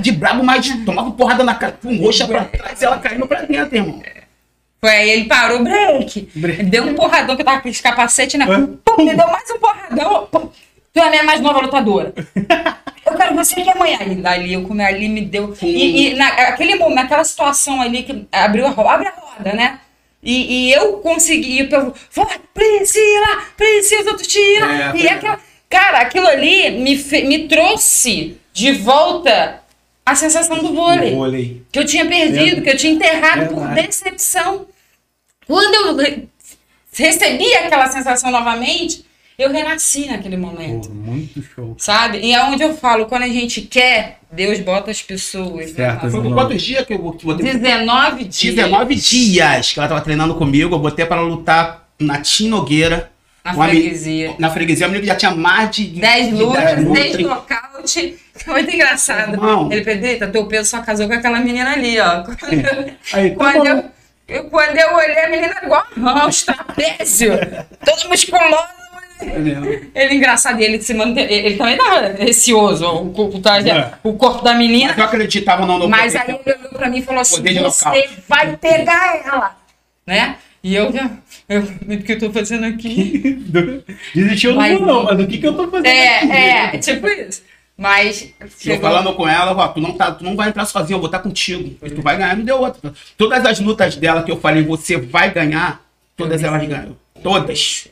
de 0.00 0.12
brabo, 0.12 0.42
mas 0.42 0.68
tomava 0.84 1.10
porrada 1.12 1.42
na 1.44 1.54
cara, 1.54 1.72
com 1.80 1.96
roxa 1.96 2.26
pra 2.26 2.44
trás 2.44 2.82
ela 2.82 2.98
caindo 2.98 3.26
pra 3.26 3.42
dentro, 3.42 3.76
irmão. 3.76 4.02
Foi 4.80 4.90
aí 4.90 5.10
ele 5.10 5.24
parou, 5.26 5.62
break. 5.62 6.28
Break. 6.34 6.62
Deu 6.64 6.82
um 6.84 6.94
porradão 6.94 7.36
que 7.36 7.42
eu 7.42 7.46
tava 7.46 7.60
com 7.60 7.68
esse 7.68 7.80
capacete, 7.80 8.36
né? 8.36 8.44
Pum, 8.84 9.04
me 9.04 9.14
deu 9.14 9.28
mais 9.28 9.48
um 9.50 9.58
porradão. 9.58 10.26
Pum. 10.26 10.50
Tu 10.92 11.00
é 11.00 11.02
a 11.06 11.10
minha 11.10 11.22
mais 11.22 11.40
nova 11.40 11.60
lutadora. 11.60 12.12
Eu 13.04 13.16
quero 13.16 13.34
você 13.34 13.60
aqui 13.60 13.68
amanhã. 13.70 13.98
E 14.06 14.14
dali 14.14 14.52
eu 14.54 14.62
comi 14.62 14.82
ali, 14.82 15.08
me 15.08 15.20
deu. 15.22 15.54
E, 15.60 16.12
e 16.12 16.14
naquele 16.14 16.76
momento, 16.76 16.94
naquela 16.94 17.24
situação 17.24 17.80
ali 17.82 18.04
que 18.04 18.26
abriu 18.30 18.64
a 18.66 18.70
roda, 18.70 18.90
abre 18.90 19.08
a 19.08 19.10
roda, 19.10 19.52
né? 19.52 19.80
E, 20.22 20.68
e 20.68 20.72
eu 20.72 20.94
consegui, 20.98 21.60
e 21.62 21.64
povo, 21.68 21.92
vai, 22.12 22.38
Priscila, 22.54 23.42
Priscila, 23.56 24.12
outro 24.12 24.26
tira. 24.26 24.66
É, 24.72 24.92
e 24.96 25.00
foi- 25.00 25.08
aquela, 25.08 25.40
cara, 25.68 25.98
aquilo 25.98 26.28
ali 26.28 26.70
me, 26.70 26.94
me 27.26 27.48
trouxe 27.48 28.38
de 28.52 28.72
volta 28.72 29.60
a 30.06 30.14
sensação 30.14 30.58
do 30.58 30.72
vôlei 30.72 31.14
Vôlei. 31.14 31.62
que 31.72 31.78
eu 31.80 31.84
tinha 31.84 32.06
perdido, 32.06 32.62
que 32.62 32.70
eu 32.70 32.76
tinha 32.76 32.92
enterrado 32.92 33.52
por 33.52 33.66
decepção. 33.74 34.66
Quando 35.46 35.74
eu 35.74 35.96
re- 35.96 36.28
recebi 36.94 37.52
aquela 37.56 37.88
sensação 37.88 38.30
novamente, 38.30 39.04
eu 39.38 39.50
renasci 39.50 40.06
naquele 40.06 40.36
momento. 40.36 40.88
Pô, 40.88 40.94
muito 40.94 41.42
show. 41.42 41.74
Sabe? 41.78 42.18
E 42.18 42.32
é 42.34 42.42
onde 42.44 42.62
eu 42.62 42.74
falo, 42.76 43.06
quando 43.06 43.22
a 43.22 43.28
gente 43.28 43.62
quer, 43.62 44.18
Deus 44.30 44.58
bota 44.60 44.90
as 44.90 45.02
pessoas. 45.02 45.70
né? 45.72 45.76
Certo. 45.76 46.10
Foi 46.10 46.22
por 46.22 46.34
quantos 46.34 46.62
dias 46.62 46.86
que 46.86 46.92
eu 46.92 46.98
que 47.12 47.26
eu 47.26 47.34
botei? 47.34 47.52
19 47.52 48.24
dias. 48.24 48.54
19 48.54 48.94
dias 48.94 49.72
que 49.72 49.78
ela 49.78 49.88
tava 49.88 50.00
treinando 50.00 50.34
comigo, 50.34 50.74
eu 50.74 50.78
botei 50.78 51.04
pra 51.06 51.16
ela 51.18 51.26
lutar 51.26 51.88
na 51.98 52.20
Tim 52.20 52.48
Nogueira. 52.48 53.10
Na 53.44 53.52
uma 53.54 53.66
freguesia. 53.68 54.34
Na 54.38 54.50
freguesia, 54.50 54.86
a 54.86 54.88
menina 54.88 55.06
já 55.08 55.16
tinha 55.16 55.32
mais 55.32 55.70
de 55.74 55.84
10 55.86 56.26
de 56.28 56.34
lutas, 56.34 56.62
10 56.64 56.84
lutas. 56.84 57.02
10 57.02 57.18
nocaute. 57.18 58.16
Foi 58.36 58.54
muito 58.54 58.72
engraçado. 58.74 59.32
Irmão. 59.34 59.72
Ele, 59.72 59.82
Pedrita, 59.82 60.28
teu 60.28 60.46
peso 60.46 60.70
só 60.70 60.80
casou 60.80 61.08
com 61.08 61.14
aquela 61.14 61.40
menina 61.40 61.72
ali, 61.72 61.98
ó. 61.98 62.22
Aí, 63.12 63.30
tá 63.30 63.36
Quando 63.36 63.66
eu, 63.66 63.84
eu- 64.28 64.44
quando 64.44 64.76
eu 64.76 64.94
olhei 64.94 65.18
a 65.24 65.28
menina 65.28 65.54
igual 65.62 65.84
a 66.06 66.26
os 66.28 66.42
trapézio, 66.44 67.32
todo 67.84 68.08
musculoso. 68.08 68.81
Ele 69.94 70.14
engraçado, 70.14 70.60
e 70.60 70.64
ele 70.64 70.80
se 70.82 70.92
mantém. 70.94 71.24
Ele 71.30 71.56
também 71.56 71.76
tava 71.76 72.08
receoso, 72.18 72.86
o, 72.86 73.10
corpo 73.12 73.38
tá- 73.40 73.60
É. 73.60 73.92
o 74.02 74.12
corpo 74.14 74.42
da 74.42 74.54
menina. 74.54 74.88
Mas 74.90 74.98
eu 74.98 75.04
acreditava 75.04 75.66
não 75.66 75.78
no 75.78 75.88
Mas 75.88 76.14
aí 76.16 76.22
potencial. 76.32 76.42
ele 76.46 76.58
olhou 76.66 76.72
pra 76.78 76.88
mim 76.90 76.98
e 76.98 77.02
falou 77.02 77.20
assim: 77.20 77.36
Poder 77.36 77.60
Você 77.62 77.84
nocaute." 77.84 78.10
vai 78.28 78.56
pegar 78.56 79.22
ela, 79.24 79.56
né? 80.06 80.36
E 80.64 80.74
eu 80.76 80.92
já. 80.92 81.10
Eu, 81.48 81.62
o 81.62 82.02
que 82.02 82.12
eu 82.12 82.18
tô 82.18 82.30
fazendo 82.32 82.64
aqui? 82.66 83.44
Desistiu 84.14 84.54
Mas- 84.54 84.78
vou 84.78 84.86
não, 84.86 85.04
mas 85.04 85.20
o 85.20 85.26
que, 85.26 85.38
que 85.38 85.46
eu 85.46 85.54
tô 85.54 85.64
fazendo? 85.68 85.86
aqui? 85.86 86.32
É, 86.32 86.74
é, 86.76 86.78
tipo 86.78 87.06
isso. 87.08 87.42
Mas. 87.76 88.32
Eu 88.38 88.48
chegou- 88.58 88.80
falando 88.80 89.12
com 89.14 89.26
ela, 89.26 89.52
ó, 89.56 89.68
tu 89.68 89.80
não, 89.80 89.92
tá, 89.92 90.12
tu 90.12 90.22
não 90.22 90.36
vai 90.36 90.48
entrar 90.50 90.64
sozinho, 90.66 90.96
eu 90.96 91.00
vou 91.00 91.06
estar 91.06 91.18
contigo. 91.18 91.74
E 91.82 91.90
tu 91.90 92.00
vai 92.00 92.16
ganhar, 92.16 92.36
não 92.36 92.44
deu 92.44 92.58
outra. 92.60 92.92
Todas 93.18 93.44
as 93.44 93.58
lutas 93.58 93.96
dela 93.96 94.22
que 94.22 94.30
eu 94.30 94.36
falei, 94.38 94.62
você 94.62 94.96
vai 94.96 95.30
ganhar, 95.32 95.80
todas 96.16 96.42
elas 96.44 96.64
ganham. 96.66 96.96
Todas. 97.22 97.88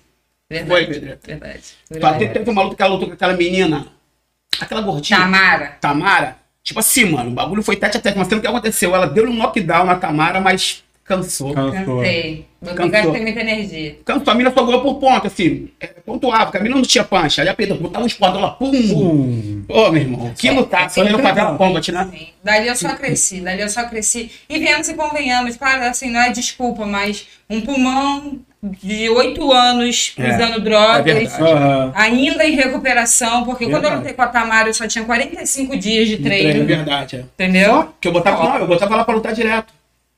Verdade, 0.51 0.69
Foi, 0.69 0.87
Pedro. 0.87 1.19
verdade. 1.25 1.63
Tu 1.89 2.05
até 2.07 2.27
teve 2.27 2.51
uma 2.51 2.63
luta 2.63 2.75
que 2.75 2.83
ela 2.83 2.93
lutou 2.93 3.07
com 3.09 3.15
aquela 3.15 3.35
menina, 3.35 3.87
aquela 4.61 4.81
gordinha. 4.81 5.21
Tamara. 5.21 5.77
Tamara, 5.81 6.37
tipo 6.61 6.81
assim, 6.81 7.05
mano, 7.05 7.31
o 7.31 7.35
bagulho 7.35 7.63
foi 7.63 7.77
tete 7.77 7.99
a 7.99 8.01
tete, 8.01 8.19
mas 8.19 8.27
sabe 8.27 8.39
o 8.39 8.43
que 8.43 8.49
aconteceu? 8.49 8.93
Ela 8.93 9.07
deu 9.07 9.27
um 9.29 9.33
knockdown 9.33 9.85
na 9.85 9.95
Tamara, 9.95 10.41
mas 10.41 10.83
cansou. 11.05 11.55
Cansou. 11.55 11.99
Cansei. 11.99 12.47
Cansou. 12.65 12.89
gastei 12.89 13.23
muita 13.23 13.41
energia. 13.41 13.99
Cansou, 14.05 14.33
a 14.33 14.35
mina 14.35 14.53
só 14.53 14.65
ganhou 14.65 14.83
por 14.83 14.97
ponto, 14.97 15.29
assim, 15.29 15.69
é, 15.79 15.87
pontuava, 15.87 16.47
porque 16.47 16.59
a 16.59 16.61
mina 16.61 16.75
não 16.75 16.83
tinha 16.83 17.05
pancha. 17.05 17.43
Aí 17.43 17.49
a 17.49 17.55
Pedro 17.55 17.77
botava 17.77 18.05
uns 18.05 18.15
pontos, 18.15 18.39
ela, 18.39 18.51
pum. 18.51 18.73
Pum. 18.73 19.65
Ô, 19.69 19.91
meu 19.93 20.03
irmão, 20.03 20.35
que 20.37 20.51
lutar, 20.51 20.91
só 20.91 21.05
não 21.05 21.19
fazer 21.21 21.41
a 21.41 21.55
combat, 21.55 21.93
né? 21.93 22.09
Sim. 22.13 22.27
Dali 22.43 22.67
eu 22.67 22.75
só 22.75 22.97
cresci, 22.97 23.41
dali 23.41 23.63
eu 23.63 23.69
só 23.69 23.85
cresci. 23.89 24.33
E 24.49 24.59
vemos 24.59 24.89
e 24.89 24.95
convenhamos, 24.95 25.57
claro, 25.57 25.85
assim, 25.85 26.11
não 26.11 26.21
é 26.21 26.31
desculpa, 26.31 26.85
mas 26.85 27.29
um 27.49 27.61
pulmão 27.61 28.41
de 28.63 29.09
oito 29.09 29.51
anos 29.53 30.13
É, 30.19 30.35
usando 30.35 30.57
é 30.57 30.61
drogas, 30.61 31.05
verdade. 31.05 31.43
Aham. 31.43 31.93
ainda 31.95 32.45
em 32.45 32.55
recuperação, 32.55 33.45
porque 33.45 33.65
quando 33.65 33.77
eu 33.85 33.91
Verdade. 33.91 33.97
lutei 33.97 34.13
com 34.13 34.23
a 34.23 34.27
Tamara 34.29 34.69
eu 34.69 34.75
só 34.75 34.87
tinha 34.87 35.05
45 35.05 35.77
dias 35.79 36.09
de 36.09 36.19
treino, 36.19 36.49
É 36.49 36.53
treino. 36.53 36.67
verdade, 36.67 37.17
é. 37.17 37.21
entendeu? 37.21 37.95
Que 38.01 38.09
eu 38.09 38.13
botava, 38.13 38.45
não, 38.45 38.59
eu 38.59 38.67
botava 38.67 38.95
ela 38.95 39.05
pra 39.05 39.15
lutar 39.15 39.33
direto. 39.33 39.73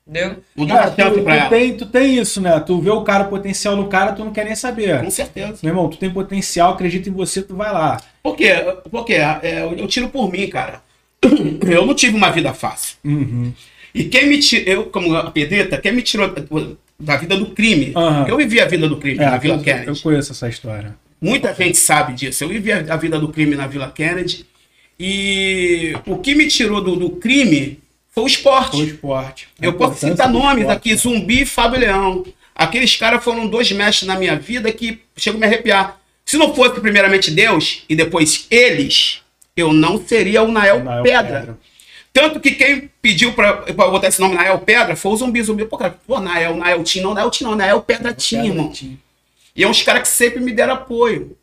Entendeu? 0.05 0.39
Não 0.57 0.67
Cara, 0.67 0.91
dava 0.91 0.97
chance 0.97 1.19
tu, 1.19 1.23
pra 1.23 1.35
tu 1.35 1.41
ela. 1.41 1.49
tem, 1.49 1.77
tu 1.77 1.87
tem 1.87 2.19
isso, 2.19 2.41
né? 2.41 2.59
Tu 2.59 2.81
vê 2.81 2.91
o 2.91 3.03
cara, 3.03 3.25
o 3.25 3.29
potencial 3.29 3.77
no 3.77 3.87
cara, 3.87 4.13
tu 4.13 4.25
não 4.25 4.33
quer 4.33 4.45
nem 4.45 4.57
saber. 4.57 5.01
Com 5.01 5.11
certeza. 5.11 5.59
Meu 5.63 5.71
irmão, 5.71 5.89
tu 5.89 5.97
tem 5.97 6.11
potencial, 6.11 6.73
acredita 6.73 7.09
em 7.09 7.13
você, 7.13 7.41
tu 7.41 7.55
vai 7.55 7.73
lá. 7.73 7.99
Por 8.21 8.35
quê? 8.37 8.53
Porque 8.91 9.15
é, 9.15 9.63
eu, 9.63 9.75
eu 9.79 9.87
tiro 9.87 10.09
por 10.09 10.29
mim, 10.31 10.49
cara. 10.49 10.81
Eu 11.71 11.87
não 11.87 11.95
tive 11.95 12.17
uma 12.17 12.31
vida 12.33 12.53
fácil. 12.53 12.97
Uhum. 13.05 13.53
E 13.95 14.05
quem 14.05 14.27
me 14.27 14.39
tirou, 14.41 14.67
eu 14.75 14.85
como 14.87 15.15
a 15.15 15.31
Pedrita, 15.31 15.79
quem 15.79 15.93
me 15.93 16.03
tirou 16.03 16.29
da 17.03 17.17
vida 17.17 17.37
do 17.37 17.47
crime, 17.47 17.93
porque 17.93 18.31
eu 18.31 18.37
vivi 18.37 18.61
a 18.61 18.67
vida 18.67 18.89
do 18.89 18.97
crime 18.97 19.19
É, 19.19 19.31
na 19.31 19.37
Vila 19.37 19.57
eu, 19.57 19.63
Kennedy. 19.63 19.89
eu 19.89 19.97
conheço 19.97 20.33
essa 20.33 20.49
história. 20.49 20.95
Muita 21.21 21.55
gente 21.55 21.79
sabe 21.79 22.15
disso. 22.15 22.43
Eu 22.43 22.49
vivi 22.49 22.73
a, 22.73 22.97
vida 22.97 23.19
do 23.19 23.29
crime 23.29 23.55
na 23.55 23.67
Vila 23.67 23.91
Kennedy. 23.91 24.47
E 24.99 25.95
o 26.07 26.19
que 26.19 26.35
me 26.35 26.49
tirou 26.49 26.81
do, 26.81 26.97
do 26.97 27.11
crime 27.11 27.81
foi 28.11 28.25
o 28.25 28.27
esporte. 28.27 28.77
Foi 28.77 28.85
o 28.85 28.89
esporte. 28.89 29.49
A 29.61 29.67
Eu 29.67 29.73
posso 29.75 29.99
citar 29.99 30.29
nomes 30.29 30.69
aqui, 30.69 30.95
Zumbi 30.97 31.43
e 31.43 31.47
Fábio 31.47 31.81
Leão. 31.81 32.25
Aqueles 32.55 32.97
caras 32.97 33.23
foram 33.23 33.47
dois 33.47 33.71
mestres 33.73 34.07
na 34.07 34.17
minha 34.17 34.37
vida 34.37 34.71
que 34.73 35.01
chegam 35.17 35.39
a 35.39 35.41
me 35.41 35.47
arrepiar. 35.47 35.99
Se 36.25 36.37
não 36.37 36.55
fosse 36.55 36.81
primeiramente 36.81 37.31
Deus 37.31 37.85
e 37.89 37.97
depois 37.97 38.47
eles, 38.51 39.21
eu 39.57 39.73
não 39.73 40.05
seria 40.05 40.43
o 40.43 40.51
Nael, 40.51 40.83
Nael 40.83 41.03
Pedra. 41.03 41.39
Pedra. 41.41 41.59
Tanto 42.13 42.41
que 42.41 42.51
quem 42.53 42.91
pediu 43.01 43.33
pra, 43.33 43.55
pra 43.59 43.89
botar 43.89 44.09
esse 44.09 44.21
nome 44.21 44.35
Nael 44.35 44.59
Pedra 44.59 44.95
foi 44.95 45.13
o 45.13 45.17
Zumbi. 45.17 45.43
Zumbi, 45.43 45.65
pô, 45.65 45.79
cara, 45.79 45.99
pô, 46.07 46.21
Nael, 46.21 46.57
Nael 46.57 46.85
Tim, 46.85 47.01
não, 47.01 47.15
Nael 47.15 47.31
Tim 47.31 47.45
não, 47.45 47.57
Nael 47.57 47.81
Pedra 47.83 48.13
Tim, 48.13 48.37
Pedra 48.37 48.49
irmão. 48.51 48.73
E 49.55 49.65
é 49.65 49.69
uns 49.69 49.83
caras 49.83 50.03
que 50.03 50.09
sempre 50.09 50.41
me 50.41 50.53
deram 50.53 50.75
apoio. 50.75 51.37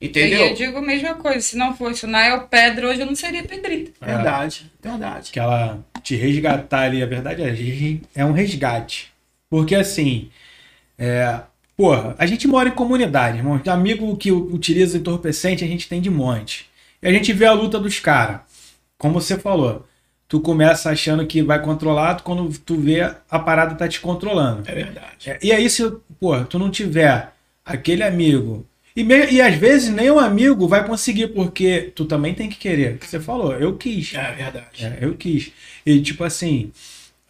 Entendeu? 0.00 0.46
E 0.46 0.50
eu 0.50 0.54
digo 0.54 0.78
a 0.78 0.82
mesma 0.82 1.14
coisa, 1.14 1.40
se 1.40 1.56
não 1.56 1.76
fosse 1.76 2.04
o 2.04 2.08
Nael 2.08 2.48
Pedro, 2.48 2.88
hoje 2.88 3.00
eu 3.00 3.06
não 3.06 3.14
seria 3.14 3.44
Pedrita. 3.44 3.92
Verdade, 4.04 4.70
verdade. 4.82 5.30
que 5.30 5.38
ela 5.38 5.78
te 6.02 6.16
resgatar 6.16 6.82
ali, 6.82 7.02
a 7.02 7.06
verdade 7.06 7.42
é, 7.42 8.20
é 8.20 8.24
um 8.24 8.32
resgate. 8.32 9.12
Porque 9.48 9.76
assim, 9.76 10.28
é, 10.98 11.40
porra, 11.76 12.16
a 12.18 12.26
gente 12.26 12.48
mora 12.48 12.68
em 12.68 12.72
comunidade, 12.72 13.38
irmão. 13.38 13.60
Amigo 13.66 14.16
que 14.16 14.32
utiliza 14.32 14.98
entorpecente, 14.98 15.64
a 15.64 15.68
gente 15.68 15.88
tem 15.88 16.00
de 16.00 16.10
monte. 16.10 16.68
E 17.00 17.06
a 17.06 17.12
gente 17.12 17.32
vê 17.32 17.46
a 17.46 17.52
luta 17.52 17.78
dos 17.78 18.00
caras. 18.00 18.40
Como 18.98 19.20
você 19.20 19.38
falou, 19.38 19.86
tu 20.32 20.40
começa 20.40 20.88
achando 20.88 21.26
que 21.26 21.42
vai 21.42 21.60
controlar, 21.60 22.14
tu- 22.14 22.22
quando 22.22 22.48
tu 22.60 22.74
vê 22.80 23.02
a 23.30 23.38
parada 23.38 23.74
tá 23.74 23.86
te 23.86 24.00
controlando. 24.00 24.62
É 24.66 24.74
verdade. 24.74 25.28
É, 25.28 25.38
E 25.42 25.52
aí, 25.52 25.68
se, 25.68 25.82
porra, 26.18 26.46
tu 26.46 26.58
não 26.58 26.70
tiver 26.70 27.30
aquele 27.62 28.02
amigo. 28.02 28.66
E, 28.96 29.04
me- 29.04 29.26
e 29.30 29.42
às 29.42 29.54
vezes 29.56 29.90
nem 29.90 30.10
um 30.10 30.18
amigo 30.18 30.66
vai 30.66 30.86
conseguir, 30.86 31.28
porque 31.28 31.92
tu 31.94 32.06
também 32.06 32.32
tem 32.32 32.48
que 32.48 32.56
querer. 32.56 32.96
Que 32.96 33.06
você 33.06 33.20
falou, 33.20 33.52
eu 33.52 33.76
quis. 33.76 34.14
É 34.14 34.32
verdade. 34.32 34.86
É, 34.86 34.98
eu 35.02 35.14
quis. 35.14 35.52
E 35.84 36.00
tipo 36.00 36.24
assim, 36.24 36.72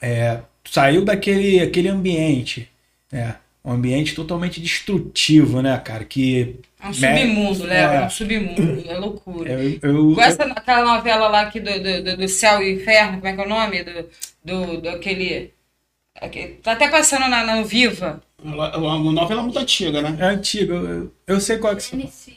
é, 0.01 0.39
saiu 0.65 1.05
daquele 1.05 1.59
aquele 1.59 1.89
ambiente, 1.89 2.69
né? 3.11 3.35
Um 3.65 3.73
ambiente 3.73 4.15
totalmente 4.15 4.61
destrutivo, 4.61 5.61
né, 5.61 5.77
cara? 5.85 6.05
Que 6.05 6.55
É 6.83 6.89
um 6.89 6.93
submundo, 6.93 7.65
Léo, 7.65 7.91
é. 7.93 7.97
É. 7.97 8.07
um 8.07 8.11
submundo, 8.11 8.85
é 8.89 8.99
loucura. 8.99 9.53
eu, 9.53 9.79
eu, 9.83 10.11
Igual 10.13 10.27
essa, 10.27 10.43
aquela 10.45 10.97
novela 10.97 11.29
lá 11.29 11.43
aqui 11.43 11.61
do, 11.61 11.71
do, 11.81 12.03
do- 12.03 12.17
do 12.17 12.29
Céu 12.29 12.61
e 12.63 12.73
Inferno, 12.75 13.15
como 13.19 13.27
é 13.29 13.33
que 13.35 13.41
é 13.41 13.45
o 13.45 13.49
nome? 13.49 13.85
Do, 13.85 14.09
do, 14.45 14.81
do 14.81 14.89
aquele, 14.89 15.53
aquele- 16.21 16.55
Tá 16.55 16.73
até 16.73 16.89
passando 16.89 17.29
na, 17.29 17.55
no 17.57 17.65
Viva. 17.65 18.21
Ela- 18.45 18.77
Uma 18.77 19.13
novela 19.13 19.43
muito 19.43 19.59
antiga, 19.59 20.03
né? 20.03 20.17
é 20.19 20.25
antigo, 20.25 20.73
eu, 20.75 21.13
eu- 21.27 21.41
sei 21.41 21.59
qual 21.59 21.73
é 21.73 21.77
que 21.77 21.83
você 21.85 21.91
Genesis. 21.97 22.35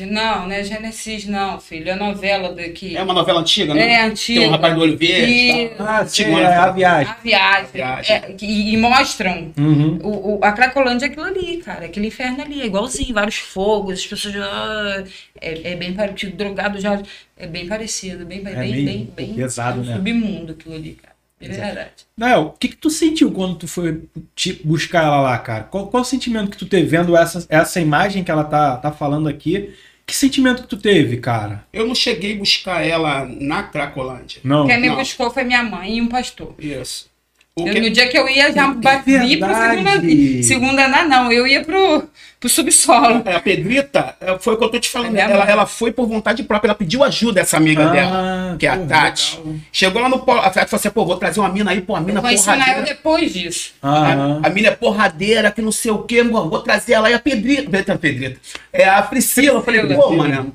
Não, 0.00 0.48
não 0.48 0.52
é 0.52 0.64
Gênesis, 0.64 1.26
não, 1.26 1.60
filho. 1.60 1.88
É 1.90 1.94
novela 1.94 2.52
daqui. 2.52 2.96
É 2.96 3.02
uma 3.02 3.14
novela 3.14 3.40
antiga, 3.40 3.72
né? 3.72 3.92
É, 3.92 4.02
antiga. 4.02 4.40
Tem 4.40 4.48
um 4.48 4.52
rapaz 4.52 4.74
do 4.74 4.80
olho 4.80 4.98
verde. 4.98 5.32
E- 5.32 5.68
tal. 5.68 5.86
Ah, 5.86 6.04
sim, 6.06 6.24
é 6.24 6.44
a 6.56 6.70
viagem. 6.72 7.12
A 7.12 7.16
viagem. 7.22 7.66
Viagem. 7.72 8.16
É, 8.16 8.34
e, 8.42 8.72
e 8.74 8.76
mostram 8.76 9.52
Uhum. 9.56 9.98
o, 10.02 10.38
o- 10.38 10.44
a 10.44 10.50
Cracolândia 10.52 11.06
é 11.06 11.08
aquilo 11.08 11.24
ali, 11.26 11.58
cara. 11.58 11.86
Aquele 11.86 12.08
inferno 12.08 12.42
ali. 12.42 12.60
É 12.62 12.66
igualzinho, 12.66 13.14
vários 13.14 13.36
fogos, 13.36 14.00
as 14.00 14.06
pessoas 14.06 14.34
já. 14.34 15.04
É, 15.40 15.72
é 15.72 15.76
bem 15.76 15.94
parecido, 15.94 16.36
drogado 16.36 16.80
já. 16.80 17.00
É 17.36 17.46
bem 17.46 17.66
parecido, 17.68 18.26
bem, 18.26 18.42
bem, 18.42 18.54
É 18.54 18.58
bem, 18.58 18.72
meio 18.72 18.84
bem, 18.86 19.12
bem. 19.14 19.34
pesado, 19.34 19.78
é 19.80 19.82
um 19.82 19.86
né? 19.86 19.94
submundo 19.96 20.52
aquilo 20.52 20.74
ali, 20.74 20.92
cara. 21.00 21.15
É 21.40 21.48
verdade. 21.48 22.06
Nael, 22.16 22.42
o 22.42 22.52
que, 22.52 22.68
que 22.68 22.76
tu 22.76 22.88
sentiu 22.88 23.30
quando 23.30 23.56
tu 23.56 23.68
foi 23.68 24.04
te 24.34 24.54
buscar 24.64 25.04
ela 25.04 25.20
lá, 25.20 25.38
cara? 25.38 25.64
Qual, 25.64 25.88
qual 25.88 26.02
o 26.02 26.06
sentimento 26.06 26.50
que 26.50 26.56
tu 26.56 26.66
teve 26.66 26.86
vendo 26.86 27.16
essa, 27.16 27.44
essa 27.48 27.80
imagem 27.80 28.24
que 28.24 28.30
ela 28.30 28.44
tá, 28.44 28.76
tá 28.78 28.90
falando 28.90 29.28
aqui? 29.28 29.74
Que 30.06 30.14
sentimento 30.14 30.62
que 30.62 30.68
tu 30.68 30.76
teve, 30.76 31.16
cara? 31.18 31.66
Eu 31.72 31.86
não 31.86 31.94
cheguei 31.94 32.36
a 32.36 32.38
buscar 32.38 32.86
ela 32.86 33.26
na 33.26 33.64
Cracolândia. 33.64 34.40
Não. 34.44 34.66
Quem 34.66 34.80
me 34.80 34.88
não. 34.88 34.96
buscou 34.96 35.30
foi 35.30 35.42
minha 35.44 35.62
mãe 35.62 35.98
e 35.98 36.00
um 36.00 36.08
pastor. 36.08 36.54
Isso. 36.58 37.10
Eu, 37.58 37.64
que- 37.72 37.80
no 37.80 37.88
dia 37.88 38.06
que 38.06 38.18
eu 38.18 38.28
ia, 38.28 38.52
já 38.52 38.68
ba- 38.68 39.02
ia 39.06 39.38
pro 39.38 39.48
verdade. 39.54 40.42
segunda, 40.42 40.42
segunda 40.42 40.86
andar, 40.86 41.08
não. 41.08 41.32
Eu 41.32 41.46
ia 41.46 41.64
pro, 41.64 42.02
pro 42.38 42.48
subsolo. 42.50 43.22
É, 43.24 43.34
a 43.34 43.40
Pedrita, 43.40 44.14
é, 44.20 44.38
foi 44.38 44.52
o 44.52 44.58
que 44.58 44.64
eu 44.64 44.68
tô 44.68 44.78
te 44.78 44.90
falando. 44.90 45.16
É 45.16 45.20
Ela, 45.22 45.44
ela 45.50 45.64
foi 45.64 45.90
por 45.90 46.06
vontade 46.06 46.42
própria, 46.42 46.68
ela 46.68 46.74
pediu 46.74 47.02
ajuda, 47.02 47.40
essa 47.40 47.56
amiga 47.56 47.88
dela, 47.88 48.56
que 48.58 48.66
é 48.66 48.70
a 48.70 48.76
Tati. 48.76 49.38
legal. 49.38 49.54
Chegou 49.72 50.02
lá 50.02 50.08
no 50.10 50.18
polo, 50.18 50.40
a 50.40 50.50
Tati 50.50 50.68
falou 50.68 50.80
assim: 50.80 50.90
pô, 50.90 51.06
vou 51.06 51.16
trazer 51.16 51.40
uma 51.40 51.48
mina 51.48 51.70
aí, 51.70 51.80
pô, 51.80 51.96
a 51.96 52.00
mina 52.02 52.18
Eu 52.18 52.22
Nael 52.22 52.36
porradeira. 52.36 52.82
depois 52.82 53.32
disso. 53.32 53.72
Aham. 53.82 54.40
A, 54.42 54.46
a 54.48 54.50
mina 54.50 54.68
é 54.68 54.72
porradeira, 54.72 55.50
que 55.50 55.62
não 55.62 55.72
sei 55.72 55.90
o 55.90 56.00
quê, 56.02 56.22
vou 56.22 56.50
vou 56.50 56.60
trazer 56.60 56.92
ela 56.92 57.08
aí, 57.08 57.14
a 57.14 57.18
Pedrita. 57.18 57.62
Pedrita, 57.70 57.94
a 57.94 57.98
Pedrita. 57.98 58.38
É 58.70 58.86
a 58.86 59.00
Priscila. 59.00 59.60
Eu 59.60 59.62
falei, 59.62 59.80
pô, 59.94 60.10
mano, 60.12 60.54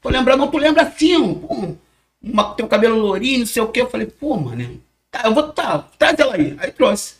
tô 0.00 0.08
lembrando, 0.08 0.46
tu 0.46 0.56
lembra 0.56 0.82
assim, 0.84 1.34
pô, 1.34 1.74
uma, 2.22 2.44
tem 2.54 2.64
o 2.64 2.68
cabelo 2.70 2.96
lourinho, 2.98 3.40
não 3.40 3.46
sei 3.46 3.60
o 3.62 3.68
quê. 3.68 3.82
Eu 3.82 3.90
falei, 3.90 4.06
pô, 4.06 4.34
mano, 4.34 4.80
tá, 5.22 5.28
eu 5.28 5.34
vou, 5.34 5.52
tá, 5.52 5.84
traz 5.98 6.18
ela 6.18 6.34
aí. 6.34 6.56
Aí 6.58 6.70
trouxe. 6.72 7.14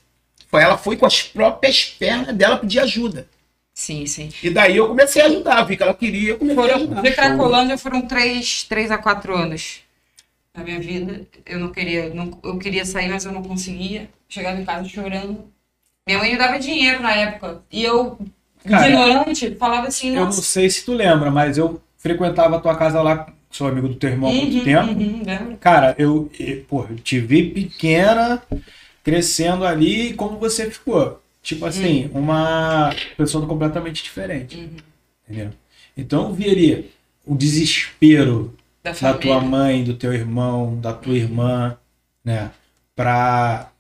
Foi, 0.51 0.63
ela 0.63 0.79
foi 0.79 0.97
com 0.97 1.07
as 1.07 1.23
próprias 1.23 1.85
pernas 1.85 2.35
dela 2.35 2.57
pedir 2.59 2.81
ajuda. 2.81 3.29
Sim, 3.75 4.07
sim. 4.07 4.31
E 4.43 4.51
daí 4.51 4.77
eu 4.77 4.89
comecei 4.89 5.23
a 5.23 5.27
ajudar, 5.27 5.63
vi 5.65 5.77
que 5.77 5.83
ela 5.83 5.95
queria, 5.95 6.31
eu 6.31 6.39
comecei 6.39 6.59
a 6.59 6.63
Foram, 6.67 6.77
ajudar. 6.77 7.03
de 7.03 7.13
Cracolândia 7.13 7.79
foram 7.79 8.03
três, 8.03 8.65
três 8.65 8.91
a 8.91 8.99
quatro 8.99 9.37
anos 9.37 9.81
na 10.55 10.65
minha 10.65 10.81
vida. 10.81 11.27
Eu 11.47 11.59
não 11.61 11.71
queria, 11.71 12.13
não, 12.13 12.39
eu 12.43 12.59
queria 12.59 12.85
sair, 12.85 13.09
mas 13.09 13.25
eu 13.25 13.33
não 13.33 13.43
conseguia. 13.43 14.09
Chegava 14.29 14.61
em 14.61 14.65
casa 14.65 14.89
chorando. 14.89 15.45
Minha 16.07 16.19
mãe 16.19 16.33
me 16.33 16.39
dava 16.39 16.59
dinheiro 16.59 17.01
na 17.03 17.13
época. 17.15 17.63
E 17.71 17.85
eu, 17.85 18.19
Cara, 18.67 18.89
ignorante, 18.89 19.55
falava 19.55 19.87
assim, 19.89 20.09
Eu 20.09 20.17
não 20.17 20.25
nossa. 20.27 20.43
sei 20.43 20.69
se 20.69 20.85
tu 20.85 20.93
lembra, 20.93 21.31
mas 21.31 21.57
eu 21.57 21.81
frequentava 21.99 22.57
a 22.57 22.61
tua 22.61 22.75
casa 22.77 23.01
lá, 23.03 23.33
sou 23.59 23.67
amigo 23.69 23.89
do 23.89 23.97
teu 23.97 24.11
irmão 24.11 24.31
há 24.31 24.33
muito 24.35 24.57
Uhum, 24.57 24.65
tempo. 24.65 25.01
uhum, 25.01 25.23
lembra? 25.25 25.57
Cara, 25.57 25.95
eu, 25.99 26.31
eu, 26.39 26.65
pô, 26.65 26.85
eu 26.85 26.97
te 26.97 27.19
vi 27.21 27.51
pequena, 27.51 28.43
crescendo 29.03 29.65
ali, 29.65 30.15
como 30.15 30.39
você 30.39 30.71
ficou. 30.71 31.21
Tipo 31.43 31.67
assim, 31.67 32.11
uma 32.13 32.91
pessoa 33.17 33.47
completamente 33.47 34.03
diferente. 34.03 34.57
Uhum. 34.57 34.77
Entendeu? 35.29 35.51
Então 35.97 36.29
eu 36.29 36.35
veria 36.35 36.85
o 37.27 37.35
desespero 37.35 38.55
Da 38.83 38.93
da 38.93 39.15
tua 39.15 39.41
mãe, 39.41 39.83
do 39.85 39.95
teu 39.95 40.13
irmão, 40.13 40.81
da 40.81 40.93
tua 40.93 41.17
irmã, 41.17 41.77
né? 42.25 42.51
Pra. 42.95 43.71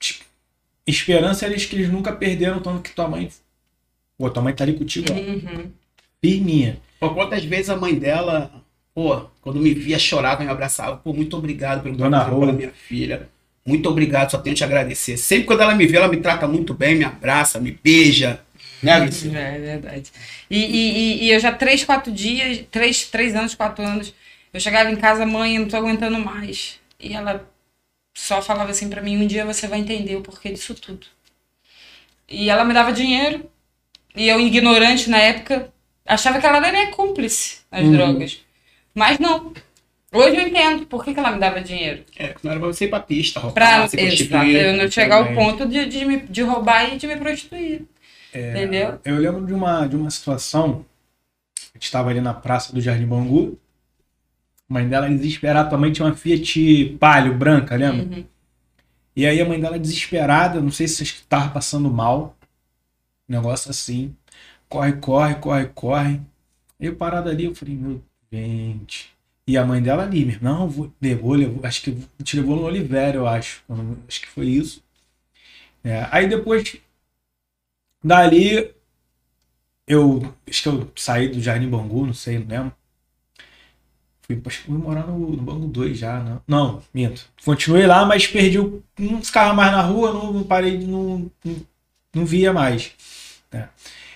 Tipo, 0.00 0.24
esperança 0.86 1.46
eles 1.46 1.66
que 1.66 1.76
eles 1.76 1.90
nunca 1.90 2.12
perderam, 2.12 2.60
tanto 2.60 2.82
que 2.82 2.94
tua 2.94 3.08
mãe. 3.08 3.30
Pô, 4.18 4.30
tua 4.30 4.42
mãe 4.42 4.54
tá 4.54 4.64
ali 4.64 4.74
contigo, 4.74 5.06
ó, 5.10 5.14
Uhum. 5.14 5.72
firminha. 6.20 6.78
Pô, 7.00 7.14
quantas 7.14 7.44
vezes 7.44 7.70
a 7.70 7.76
mãe 7.76 7.98
dela, 7.98 8.63
pô, 8.94 9.22
quando 9.40 9.60
me 9.60 9.74
via, 9.74 9.98
chorava 9.98 10.42
e 10.42 10.46
me 10.46 10.52
abraçava. 10.52 10.96
Pô, 10.96 11.12
muito 11.12 11.36
obrigado 11.36 11.82
pelo 11.82 11.96
Dona 11.96 12.20
trabalho 12.20 12.40
pela 12.40 12.52
minha 12.52 12.70
filha. 12.72 13.28
Muito 13.66 13.88
obrigado, 13.88 14.30
só 14.30 14.38
tenho 14.38 14.54
que 14.54 14.58
te 14.58 14.64
agradecer. 14.64 15.16
Sempre 15.16 15.46
quando 15.46 15.62
ela 15.62 15.74
me 15.74 15.86
vê, 15.86 15.96
ela 15.96 16.08
me 16.08 16.18
trata 16.18 16.46
muito 16.46 16.74
bem, 16.74 16.94
me 16.96 17.04
abraça, 17.04 17.58
me 17.58 17.72
beija. 17.82 18.40
Né? 18.82 18.92
É, 19.34 19.56
é 19.56 19.58
verdade. 19.58 20.12
E, 20.50 20.58
e, 20.58 21.24
e- 21.24 21.30
eu 21.32 21.40
já 21.40 21.52
três, 21.52 21.82
quatro 21.84 22.12
dias, 22.12 22.64
três, 22.70 23.04
três 23.06 23.34
anos, 23.34 23.54
quatro 23.54 23.82
anos, 23.84 24.14
eu 24.52 24.60
chegava 24.60 24.90
em 24.90 24.96
casa, 24.96 25.24
mãe, 25.24 25.56
eu 25.56 25.62
não 25.62 25.68
tô 25.68 25.76
aguentando 25.76 26.18
mais. 26.18 26.78
E 27.00 27.14
ela 27.14 27.48
só 28.14 28.42
falava 28.42 28.70
assim 28.72 28.90
pra 28.90 29.02
mim, 29.02 29.18
um 29.18 29.26
dia 29.26 29.44
você 29.46 29.66
vai 29.68 29.80
entender 29.80 30.16
o 30.16 30.22
porquê 30.22 30.50
disso 30.52 30.74
tudo. 30.74 31.06
E 32.28 32.48
ela 32.48 32.64
me 32.64 32.72
dava 32.74 32.92
dinheiro, 32.92 33.48
e 34.16 34.28
eu, 34.28 34.40
ignorante 34.40 35.10
na 35.10 35.18
época, 35.18 35.72
achava 36.06 36.40
que 36.40 36.46
ela 36.46 36.58
era 36.58 36.72
minha 36.72 36.90
cúmplice 36.92 37.60
nas 37.72 37.84
Uhum. 37.84 37.92
drogas. 37.92 38.40
Mas 38.94 39.18
não. 39.18 39.52
Hoje 40.12 40.36
eu 40.36 40.46
entendo 40.46 40.86
por 40.86 41.04
que, 41.04 41.12
que 41.12 41.18
ela 41.18 41.32
me 41.32 41.40
dava 41.40 41.60
dinheiro. 41.60 42.04
É, 42.16 42.36
não 42.40 42.52
era 42.52 42.60
pra 42.60 42.68
você 42.68 42.84
ir 42.84 42.88
pra 42.88 43.00
pista, 43.00 43.40
roubar, 43.40 43.54
Pra 43.54 43.88
se 43.88 44.00
exato, 44.00 44.46
eu 44.46 44.76
não 44.76 44.88
chegar 44.88 45.16
ao 45.16 45.34
ponto 45.34 45.66
de, 45.66 45.86
de, 45.86 46.04
me, 46.04 46.20
de 46.20 46.42
roubar 46.42 46.94
e 46.94 46.96
de 46.96 47.06
me 47.08 47.16
prostituir. 47.16 47.84
É, 48.32 48.50
Entendeu? 48.50 49.00
Eu 49.04 49.16
lembro 49.16 49.44
de 49.44 49.52
uma, 49.52 49.86
de 49.88 49.96
uma 49.96 50.08
situação. 50.10 50.86
A 51.58 51.76
gente 51.76 51.84
estava 51.84 52.10
ali 52.10 52.20
na 52.20 52.32
praça 52.32 52.72
do 52.72 52.80
Jardim 52.80 53.06
Bangu. 53.06 53.58
A 54.70 54.74
mãe 54.74 54.88
dela 54.88 55.10
desesperada. 55.10 55.68
Tua 55.68 55.78
mãe 55.78 55.90
tinha 55.90 56.06
uma 56.06 56.14
Fiat 56.14 56.96
Palio 57.00 57.34
branca, 57.34 57.74
lembra? 57.74 58.06
Uhum. 58.06 58.24
E 59.16 59.26
aí 59.26 59.40
a 59.40 59.44
mãe 59.44 59.60
dela 59.60 59.78
desesperada, 59.78 60.60
não 60.60 60.70
sei 60.70 60.86
se 60.86 61.02
estava 61.02 61.50
passando 61.50 61.90
mal. 61.90 62.36
Negócio 63.28 63.68
assim. 63.68 64.14
Corre, 64.68 64.92
corre, 64.92 65.34
corre, 65.36 65.66
corre. 65.74 66.20
Eu 66.78 66.94
parado 66.94 67.28
ali, 67.28 67.46
eu 67.46 67.54
falei, 67.54 67.74
meu 67.74 68.00
gente. 68.34 69.12
E 69.46 69.56
a 69.58 69.64
mãe 69.64 69.82
dela 69.82 70.04
ali, 70.04 70.24
meu 70.24 70.34
irmão, 70.36 70.68
vou, 70.68 70.92
levou, 71.00 71.34
levou, 71.34 71.64
acho 71.66 71.82
que 71.82 71.92
te 72.22 72.36
levou 72.36 72.56
no 72.56 72.64
Oliveira, 72.64 73.18
eu 73.18 73.26
acho. 73.26 73.62
Não- 73.68 73.96
Acho 74.08 74.20
que 74.22 74.28
foi 74.28 74.46
isso. 74.48 74.82
É, 75.82 76.08
aí 76.10 76.26
depois, 76.28 76.76
dali, 78.04 78.74
eu 79.86 80.20
acho 80.48 80.62
que 80.62 80.68
eu 80.68 80.92
saí 80.96 81.28
do 81.28 81.40
Jardim 81.40 81.68
Bangu, 81.68 82.06
não 82.06 82.14
sei, 82.14 82.38
não 82.38 82.46
lembro. 82.48 82.76
Fui, 84.22 84.40
acho 84.46 84.58
que 84.62 84.66
fui 84.66 84.78
morar 84.78 85.06
no, 85.06 85.18
no 85.18 85.42
Bangu 85.42 85.66
2 85.68 85.98
já, 85.98 86.18
não. 86.20 86.40
Não, 86.48 86.82
minto. 86.94 87.28
Continuei 87.44 87.86
lá, 87.86 88.06
mas 88.06 88.26
perdi 88.26 88.58
o. 88.58 88.82
Não 88.98 89.22
ficava 89.22 89.52
mais 89.52 89.70
na 89.72 89.82
rua, 89.82 90.12
não, 90.12 90.32
não 90.32 90.42
parei, 90.44 90.78
não, 90.78 91.30
não, 91.44 91.56
não 92.14 92.26
via 92.26 92.52
mais. 92.52 92.92
né? 93.52 93.68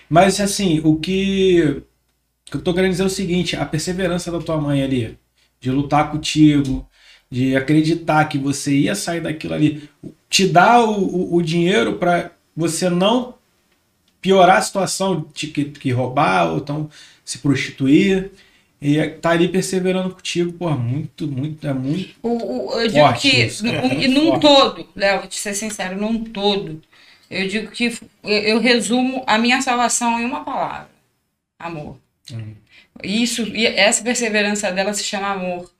Mas 0.09 0.39
assim, 0.41 0.81
o 0.83 0.97
que, 0.99 1.83
o 2.49 2.51
que 2.51 2.57
eu 2.57 2.63
tô 2.63 2.73
querendo 2.73 2.91
dizer 2.91 3.03
é 3.03 3.07
o 3.07 3.09
seguinte: 3.09 3.55
a 3.55 3.65
perseverança 3.65 4.31
da 4.31 4.39
tua 4.39 4.59
mãe 4.59 4.83
ali, 4.83 5.17
de 5.61 5.71
lutar 5.71 6.11
contigo, 6.11 6.87
de 7.31 7.55
acreditar 7.55 8.25
que 8.25 8.37
você 8.37 8.75
ia 8.77 8.95
sair 8.95 9.21
daquilo 9.21 9.53
ali, 9.55 9.89
te 10.29 10.47
dar 10.47 10.81
o, 10.81 10.93
o, 11.33 11.35
o 11.37 11.41
dinheiro 11.41 11.97
para 11.97 12.31
você 12.55 12.89
não 12.89 13.35
piorar 14.21 14.57
a 14.57 14.61
situação 14.61 15.25
de 15.33 15.47
que, 15.47 15.65
que 15.65 15.91
roubar 15.91 16.51
ou 16.51 16.57
então 16.59 16.89
se 17.25 17.39
prostituir. 17.39 18.31
E 18.81 19.05
tá 19.09 19.31
ali 19.31 19.47
perseverando 19.49 20.15
contigo, 20.15 20.53
pô, 20.53 20.69
muito, 20.71 21.27
muito, 21.27 21.67
é 21.67 21.73
muito. 21.73 22.15
O, 22.21 22.73
o- 22.75 22.81
eu 22.81 22.87
digo 22.87 23.13
Forte 23.13 23.13
que, 23.13 23.45
isso, 23.45 23.63
cara, 23.63 24.03
e 24.03 24.07
num 24.07 24.37
forte. 24.37 24.39
todo, 24.39 24.87
Léo, 24.95 25.19
vou 25.19 25.27
te 25.27 25.37
ser 25.39 25.53
sincero, 25.55 25.99
num 25.99 26.23
todo, 26.25 26.81
eu 27.29 27.47
digo 27.47 27.71
que 27.71 27.91
eu 28.23 28.59
resumo 28.59 29.23
a 29.27 29.37
minha 29.37 29.61
salvação 29.61 30.19
em 30.19 30.25
uma 30.25 30.43
palavra: 30.43 30.89
amor. 31.59 31.97
Hum. 32.35 32.53
Isso, 33.03 33.43
e 33.55 33.65
essa 33.65 34.03
perseverança 34.03 34.71
dela 34.71 34.93
se 34.93 35.03
chama 35.03 35.27
amor. 35.29 35.71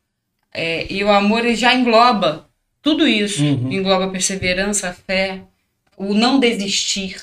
É, 0.54 0.92
e 0.92 1.04
o 1.04 1.12
amor 1.12 1.46
ele 1.46 1.56
já 1.56 1.74
engloba 1.74 2.48
tudo 2.82 3.08
isso: 3.08 3.44
Uhum. 3.44 3.72
engloba 3.72 4.06
a 4.06 4.10
perseverança, 4.10 4.90
a 4.90 4.94
fé, 4.94 5.42
o 5.98 6.14
não 6.14 6.40
desistir. 6.40 7.18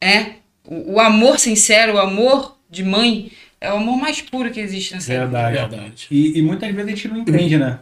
É? 0.00 0.34
O, 0.64 0.94
o 0.94 1.00
amor 1.00 1.38
sincero, 1.38 1.94
o 1.94 1.98
amor 1.98 2.58
de 2.70 2.84
mãe, 2.84 3.30
é 3.60 3.72
o 3.72 3.76
amor 3.76 3.96
mais 3.96 4.20
puro 4.20 4.50
que 4.50 4.60
existe 4.60 4.94
nessa 4.94 5.10
vida. 5.12 5.24
Verdade. 5.26 5.56
Verdade. 5.56 6.06
E, 6.10 6.38
e 6.38 6.42
muitas 6.42 6.70
vezes 6.74 6.92
a 6.92 6.94
gente 6.94 7.08
não 7.08 7.18
entende, 7.18 7.58
né? 7.58 7.80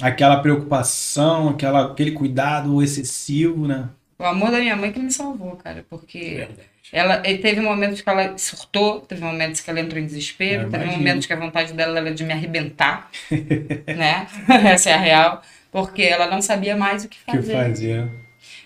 Aquela 0.00 0.40
preocupação, 0.40 1.48
aquela, 1.48 1.86
aquele 1.86 2.12
cuidado 2.12 2.80
excessivo, 2.80 3.66
né? 3.66 3.88
O 4.18 4.24
amor 4.24 4.50
da 4.50 4.58
minha 4.58 4.74
mãe 4.74 4.90
que 4.90 4.98
me 4.98 5.12
salvou, 5.12 5.52
cara, 5.56 5.84
porque 5.88 6.18
Verdade. 6.18 6.60
ela 6.92 7.18
teve 7.18 7.60
momentos 7.60 8.00
que 8.00 8.08
ela 8.10 8.36
surtou, 8.36 9.00
teve 9.00 9.22
momentos 9.22 9.60
que 9.60 9.70
ela 9.70 9.78
entrou 9.80 10.00
em 10.02 10.06
desespero, 10.06 10.62
Eu 10.64 10.70
teve 10.70 10.82
imagino. 10.84 10.98
momentos 11.04 11.26
que 11.26 11.32
a 11.32 11.36
vontade 11.36 11.72
dela 11.72 11.98
era 12.00 12.12
de 12.12 12.24
me 12.24 12.32
arrebentar, 12.32 13.10
né? 13.96 14.26
Essa 14.72 14.90
é 14.90 14.94
a 14.94 14.98
real, 14.98 15.42
porque 15.70 16.02
ela 16.02 16.26
não 16.26 16.42
sabia 16.42 16.76
mais 16.76 17.04
o 17.04 17.08
que 17.08 17.16
O 17.16 17.24
que 17.26 17.36
fazer. 17.36 17.52
fazer. 17.52 18.08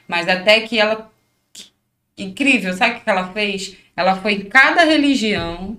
Mas 0.08 0.26
até 0.28 0.60
que 0.60 0.78
ela 0.78 1.10
incrível, 2.16 2.72
sabe 2.74 2.96
o 2.96 3.00
que 3.00 3.10
ela 3.10 3.32
fez? 3.32 3.76
Ela 3.96 4.16
foi 4.16 4.32
em 4.34 4.40
cada 4.44 4.84
religião 4.84 5.76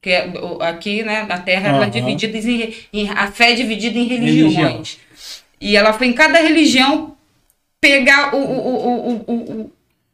que 0.00 0.10
é, 0.10 0.28
aqui, 0.62 1.04
né, 1.04 1.22
na 1.22 1.38
Terra, 1.38 1.68
ela 1.68 1.86
é 1.86 1.90
dividida 1.90 2.36
em, 2.36 2.74
em- 2.92 3.08
a 3.10 3.30
fé 3.30 3.52
é 3.52 3.54
dividida 3.54 3.96
em 3.96 4.04
Religião. 4.08 4.48
religiões. 4.50 4.98
E 5.60 5.76
ela 5.76 5.92
foi 5.92 6.08
em 6.08 6.12
cada 6.12 6.40
religião 6.40 7.11
pegar 7.82 8.32
o, 8.32 8.38
o, 8.38 9.12
o, 9.26 9.62
o, 9.62 9.72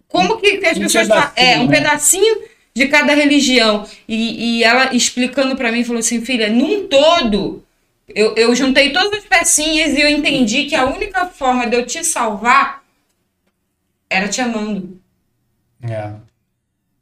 como 0.08 0.38
que, 0.40 0.56
que 0.56 0.66
as 0.66 0.78
Um 0.78 0.80
pessoas 0.80 1.06
falam? 1.06 1.30
É, 1.36 1.58
um 1.58 1.66
né? 1.66 1.76
pedacinho 1.76 2.42
de 2.74 2.88
cada 2.88 3.14
religião. 3.14 3.86
E, 4.08 4.58
e 4.60 4.64
ela 4.64 4.94
explicando 4.96 5.54
para 5.54 5.70
mim, 5.70 5.84
falou 5.84 6.00
assim, 6.00 6.24
filha, 6.24 6.48
num 6.48 6.88
todo, 6.88 7.62
eu, 8.08 8.34
eu 8.36 8.54
juntei 8.54 8.90
todas 8.90 9.12
as 9.20 9.24
pecinhas 9.26 9.96
e 9.96 10.00
eu 10.00 10.08
entendi 10.08 10.64
que 10.64 10.74
a 10.74 10.86
única 10.86 11.26
forma 11.26 11.66
de 11.66 11.76
eu 11.76 11.84
te 11.84 12.02
salvar 12.02 12.82
era 14.10 14.28
te 14.28 14.40
amando. 14.40 14.98
É. 15.82 16.12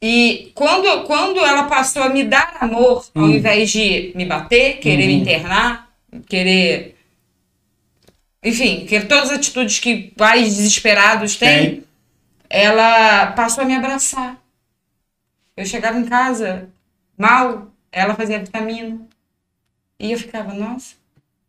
E 0.03 0.51
quando, 0.55 1.05
quando 1.05 1.41
ela 1.41 1.65
passou 1.65 2.03
a 2.03 2.09
me 2.09 2.25
dar 2.25 2.57
amor, 2.61 3.07
ao 3.15 3.25
Hum. 3.25 3.31
invés 3.31 3.71
de 3.71 4.13
me 4.15 4.25
bater, 4.27 4.79
querer 4.79 5.07
me 5.07 5.15
Uhum. 5.15 5.21
internar, 5.21 5.91
querer. 6.29 6.96
Enfim, 8.43 8.87
querer 8.87 9.09
todas 9.09 9.31
as 9.31 9.39
atitudes 9.39 9.79
que 9.79 10.11
pais 10.17 10.57
desesperados 10.57 11.37
têm, 11.37 11.71
Tem. 11.71 11.85
ela 12.49 13.33
passou 13.33 13.65
a 13.65 13.67
me 13.67 13.75
abraçar. 13.75 14.41
Eu 15.57 15.65
chegava 15.65 15.99
em 15.99 16.05
casa 16.05 16.69
mal, 17.17 17.73
ela 17.91 18.15
fazia 18.15 18.39
vitamina. 18.39 19.01
E 19.99 20.13
eu 20.13 20.19
ficava, 20.19 20.53
nossa. 20.53 20.95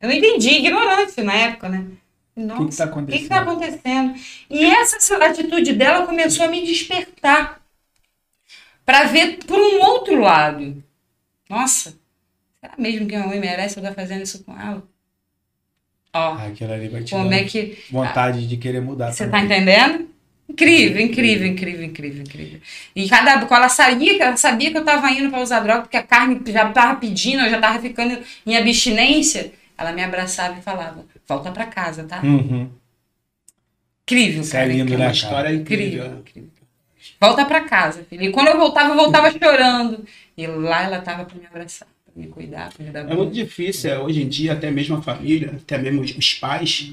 Eu 0.01 0.09
não 0.09 0.15
entendi, 0.15 0.49
ignorante 0.49 1.21
na 1.21 1.33
época, 1.33 1.69
né? 1.69 1.85
Nossa, 2.35 2.85
que 2.85 2.91
tá 2.91 2.99
o 2.99 3.05
que 3.07 3.19
que 3.19 3.27
tá 3.27 3.39
acontecendo? 3.41 4.15
E 4.49 4.63
essa 4.63 5.17
atitude 5.25 5.73
dela 5.73 6.05
começou 6.05 6.45
a 6.45 6.49
me 6.49 6.63
despertar 6.63 7.59
para 8.85 9.05
ver 9.05 9.39
por 9.45 9.59
um 9.59 9.81
outro 9.81 10.19
lado. 10.21 10.81
Nossa, 11.49 11.97
será 12.61 12.75
mesmo 12.77 13.07
que 13.07 13.15
a 13.15 13.25
mãe 13.25 13.39
merece 13.39 13.77
eu 13.77 13.83
estar 13.83 13.95
fazendo 13.95 14.21
isso 14.21 14.43
com 14.43 14.57
ela? 14.57 14.83
Ó, 16.17 16.33
Aquilo 16.47 16.73
ali 16.73 16.87
vai 16.89 17.03
te 17.03 17.11
como 17.11 17.29
dar 17.29 17.35
é 17.37 17.43
que. 17.43 17.77
vontade 17.91 18.47
de 18.47 18.57
querer 18.57 18.81
mudar. 18.81 19.11
Você 19.11 19.27
tá 19.27 19.39
entendendo? 19.39 20.07
Incrível, 20.49 21.01
incrível, 21.01 21.45
incrível, 21.47 21.83
incrível, 21.83 22.21
incrível. 22.23 22.59
E 22.95 23.07
cada 23.09 23.39
quando 23.45 23.59
ela 23.61 23.69
sabia 23.69 24.15
que 24.15 24.21
ela 24.21 24.37
sabia 24.37 24.71
que 24.71 24.77
eu 24.77 24.85
tava 24.85 25.11
indo 25.11 25.29
para 25.29 25.41
usar 25.41 25.59
droga, 25.59 25.81
porque 25.81 25.97
a 25.97 26.03
carne 26.03 26.39
já 26.47 26.69
tava 26.71 26.99
pedindo, 26.99 27.41
eu 27.43 27.49
já 27.49 27.59
tava 27.59 27.79
ficando 27.79 28.17
em 28.45 28.55
abstinência, 28.55 29.51
ela 29.77 29.91
me 29.91 30.01
abraçava 30.03 30.57
e 30.57 30.61
falava: 30.61 31.05
"Volta 31.27 31.51
para 31.51 31.65
casa, 31.65 32.03
tá?" 32.05 32.21
Uhum. 32.23 32.69
Incrível, 34.03 34.41
Isso 34.41 34.55
é 34.55 34.59
cara. 34.61 34.71
lindo, 34.71 34.93
É 34.93 34.97
né, 34.97 35.05
uma 35.05 35.05
cara? 35.05 35.13
história 35.13 35.53
incrível. 35.53 36.05
Incrível, 36.05 36.19
incrível. 36.19 36.49
Volta 37.19 37.45
para 37.45 37.61
casa, 37.61 38.05
filha. 38.09 38.25
E 38.25 38.31
quando 38.31 38.47
eu 38.47 38.57
voltava, 38.57 38.91
eu 38.91 38.95
voltava 38.95 39.31
chorando. 39.31 40.05
E 40.37 40.47
lá 40.47 40.83
ela 40.83 41.01
tava 41.01 41.25
para 41.25 41.37
me 41.37 41.45
abraçar, 41.45 41.87
me 42.17 42.27
cuidar, 42.27 42.73
para 42.73 42.85
me 42.85 42.91
dar 42.91 43.09
É 43.09 43.13
muito 43.15 43.33
difícil, 43.33 43.91
é, 43.91 43.99
hoje 43.99 44.21
em 44.23 44.27
dia, 44.27 44.53
até 44.53 44.71
mesmo 44.71 44.95
a 44.97 45.01
família, 45.01 45.53
até 45.55 45.77
mesmo 45.77 46.01
os- 46.01 46.15
os 46.17 46.33
pais, 46.33 46.91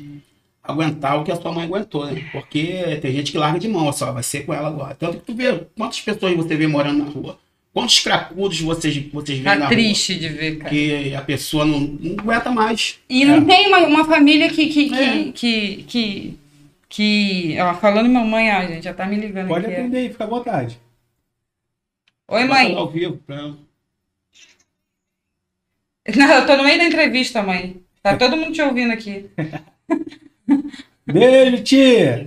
aguentar 0.63 1.19
o 1.21 1.25
que 1.25 1.33
a 1.33 1.37
sua 1.37 1.53
mãe 1.53 1.65
aguentou, 1.65 2.07
né? 2.07 2.29
Porque 2.33 2.99
tem 3.01 3.13
gente 3.13 3.33
que 3.33 3.39
larga 3.39 3.59
de 3.59 3.69
mão, 3.69 3.93
só 3.93 4.13
vai 4.13 4.23
ser 4.23 4.45
com 4.47 4.53
ela 4.55 4.69
agora. 4.69 4.95
Tanto 4.95 5.19
que 5.19 5.25
tu 5.25 5.35
vê 5.35 5.65
quantas 5.77 6.01
pessoas 6.01 6.35
você 6.37 6.57
vê 6.57 6.67
morando 6.67 7.05
na 7.05 7.11
rua, 7.11 7.39
quantos 7.73 8.01
cracudos 8.01 8.61
vocês, 8.61 8.95
vocês 9.13 9.39
veem 9.39 9.59
na 9.59 9.63
Tá 9.63 9.69
triste 9.69 10.15
de 10.19 10.29
ver, 10.29 10.51
rua, 10.53 10.59
cara. 10.61 10.71
que 10.71 11.15
a 11.15 11.23
pessoa 11.23 11.65
não, 11.65 11.81
não 11.81 12.17
aguenta 12.19 12.51
mais. 12.51 12.99
E 13.09 13.25
não 13.25 13.37
É. 13.37 13.45
tem 13.45 13.67
uma, 13.69 13.79
uma 13.87 14.05
família 14.05 14.49
que. 14.49 14.67
que, 14.69 14.89
que, 14.91 14.95
É. 14.95 15.33
que, 15.33 15.83
que, 15.85 16.39
que- 16.89 17.57
ó, 17.61 17.75
falando 17.75 18.09
mamãe, 18.09 18.51
ó, 18.55 18.67
gente, 18.67 18.85
já 18.85 18.95
tá 18.95 19.07
me 19.07 19.17
ligando 19.17 19.49
Pode 19.49 19.67
aqui. 19.67 19.75
atender 19.75 19.99
aí, 19.99 20.09
fica 20.11 20.25
à 20.25 20.27
vontade. 20.29 20.79
Oi, 22.31 22.47
Vai 22.47 22.69
mãe. 22.69 22.77
Ao 22.77 22.89
vivo 22.91 23.19
pra 23.27 23.37
ela. 23.37 23.59
Não, 26.17 26.35
eu 26.35 26.47
tô 26.47 26.57
no 26.57 26.65
meio 26.65 26.79
da 26.79 26.85
entrevista, 26.85 27.43
mãe. 27.43 27.83
Tá 28.03 28.17
todo 28.17 28.37
mundo 28.37 28.53
te 28.53 28.61
ouvindo 28.61 28.93
aqui. 28.93 29.31
Beijo, 31.07 31.63
tia! 31.63 32.27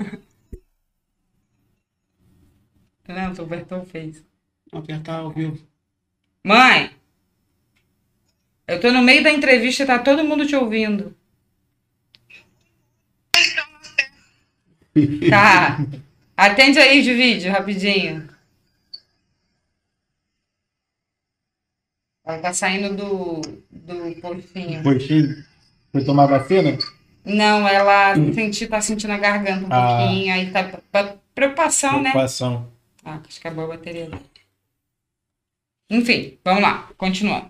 Não, 3.08 3.32
o 3.32 3.46
Bertão 3.46 3.86
fez. 3.86 4.24
Apertar 4.72 5.20
ao 5.20 5.32
vivo. 5.32 5.60
Mãe! 6.44 6.92
Eu 8.68 8.82
tô 8.82 8.92
no 8.92 9.02
meio 9.02 9.24
da 9.24 9.32
entrevista 9.32 9.84
e 9.84 9.86
tá 9.86 10.00
todo 10.00 10.24
mundo 10.24 10.46
te 10.46 10.56
ouvindo. 10.56 11.16
Tá. 15.30 15.78
Atende 16.36 16.80
aí 16.80 17.04
de 17.04 17.14
vídeo, 17.14 17.52
rapidinho. 17.52 18.28
Ela 22.38 22.42
tá 22.42 22.54
saindo 22.54 22.96
do, 22.96 23.42
do 23.72 24.22
postinho. 24.22 24.84
Postinho. 24.84 25.44
Foi 25.92 26.06
tomar 26.06 26.28
vacina? 26.28 26.78
Não, 27.26 27.68
ela 27.68 28.14
senti, 28.34 28.68
tá 28.68 28.80
sentindo 28.80 29.12
a 29.12 29.18
garganta 29.18 29.66
um 29.66 29.74
Ah. 29.74 29.98
pouquinho, 29.98 30.34
aí 30.34 30.52
tá 30.52 30.64
pra- 30.92 31.16
preocupação, 31.34 31.94
né? 32.02 32.12
Preocupação. 32.12 32.72
Ah, 33.04 33.20
acho 33.28 33.40
que 33.42 33.48
acabou 33.48 33.66
a 33.66 33.76
bateria. 33.76 34.10
Enfim, 35.90 36.38
vamos 36.46 36.62
lá, 36.62 36.88
continuando. 36.98 37.50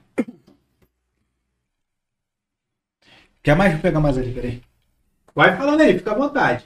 Quer 3.43 3.55
mais? 3.55 3.73
Vou 3.73 3.81
pegar 3.81 3.99
mais 3.99 4.17
ali, 4.17 4.33
peraí. 4.33 4.61
Vai 5.35 5.55
falando 5.57 5.81
aí, 5.81 5.97
fica 5.97 6.11
à 6.11 6.15
vontade. 6.15 6.65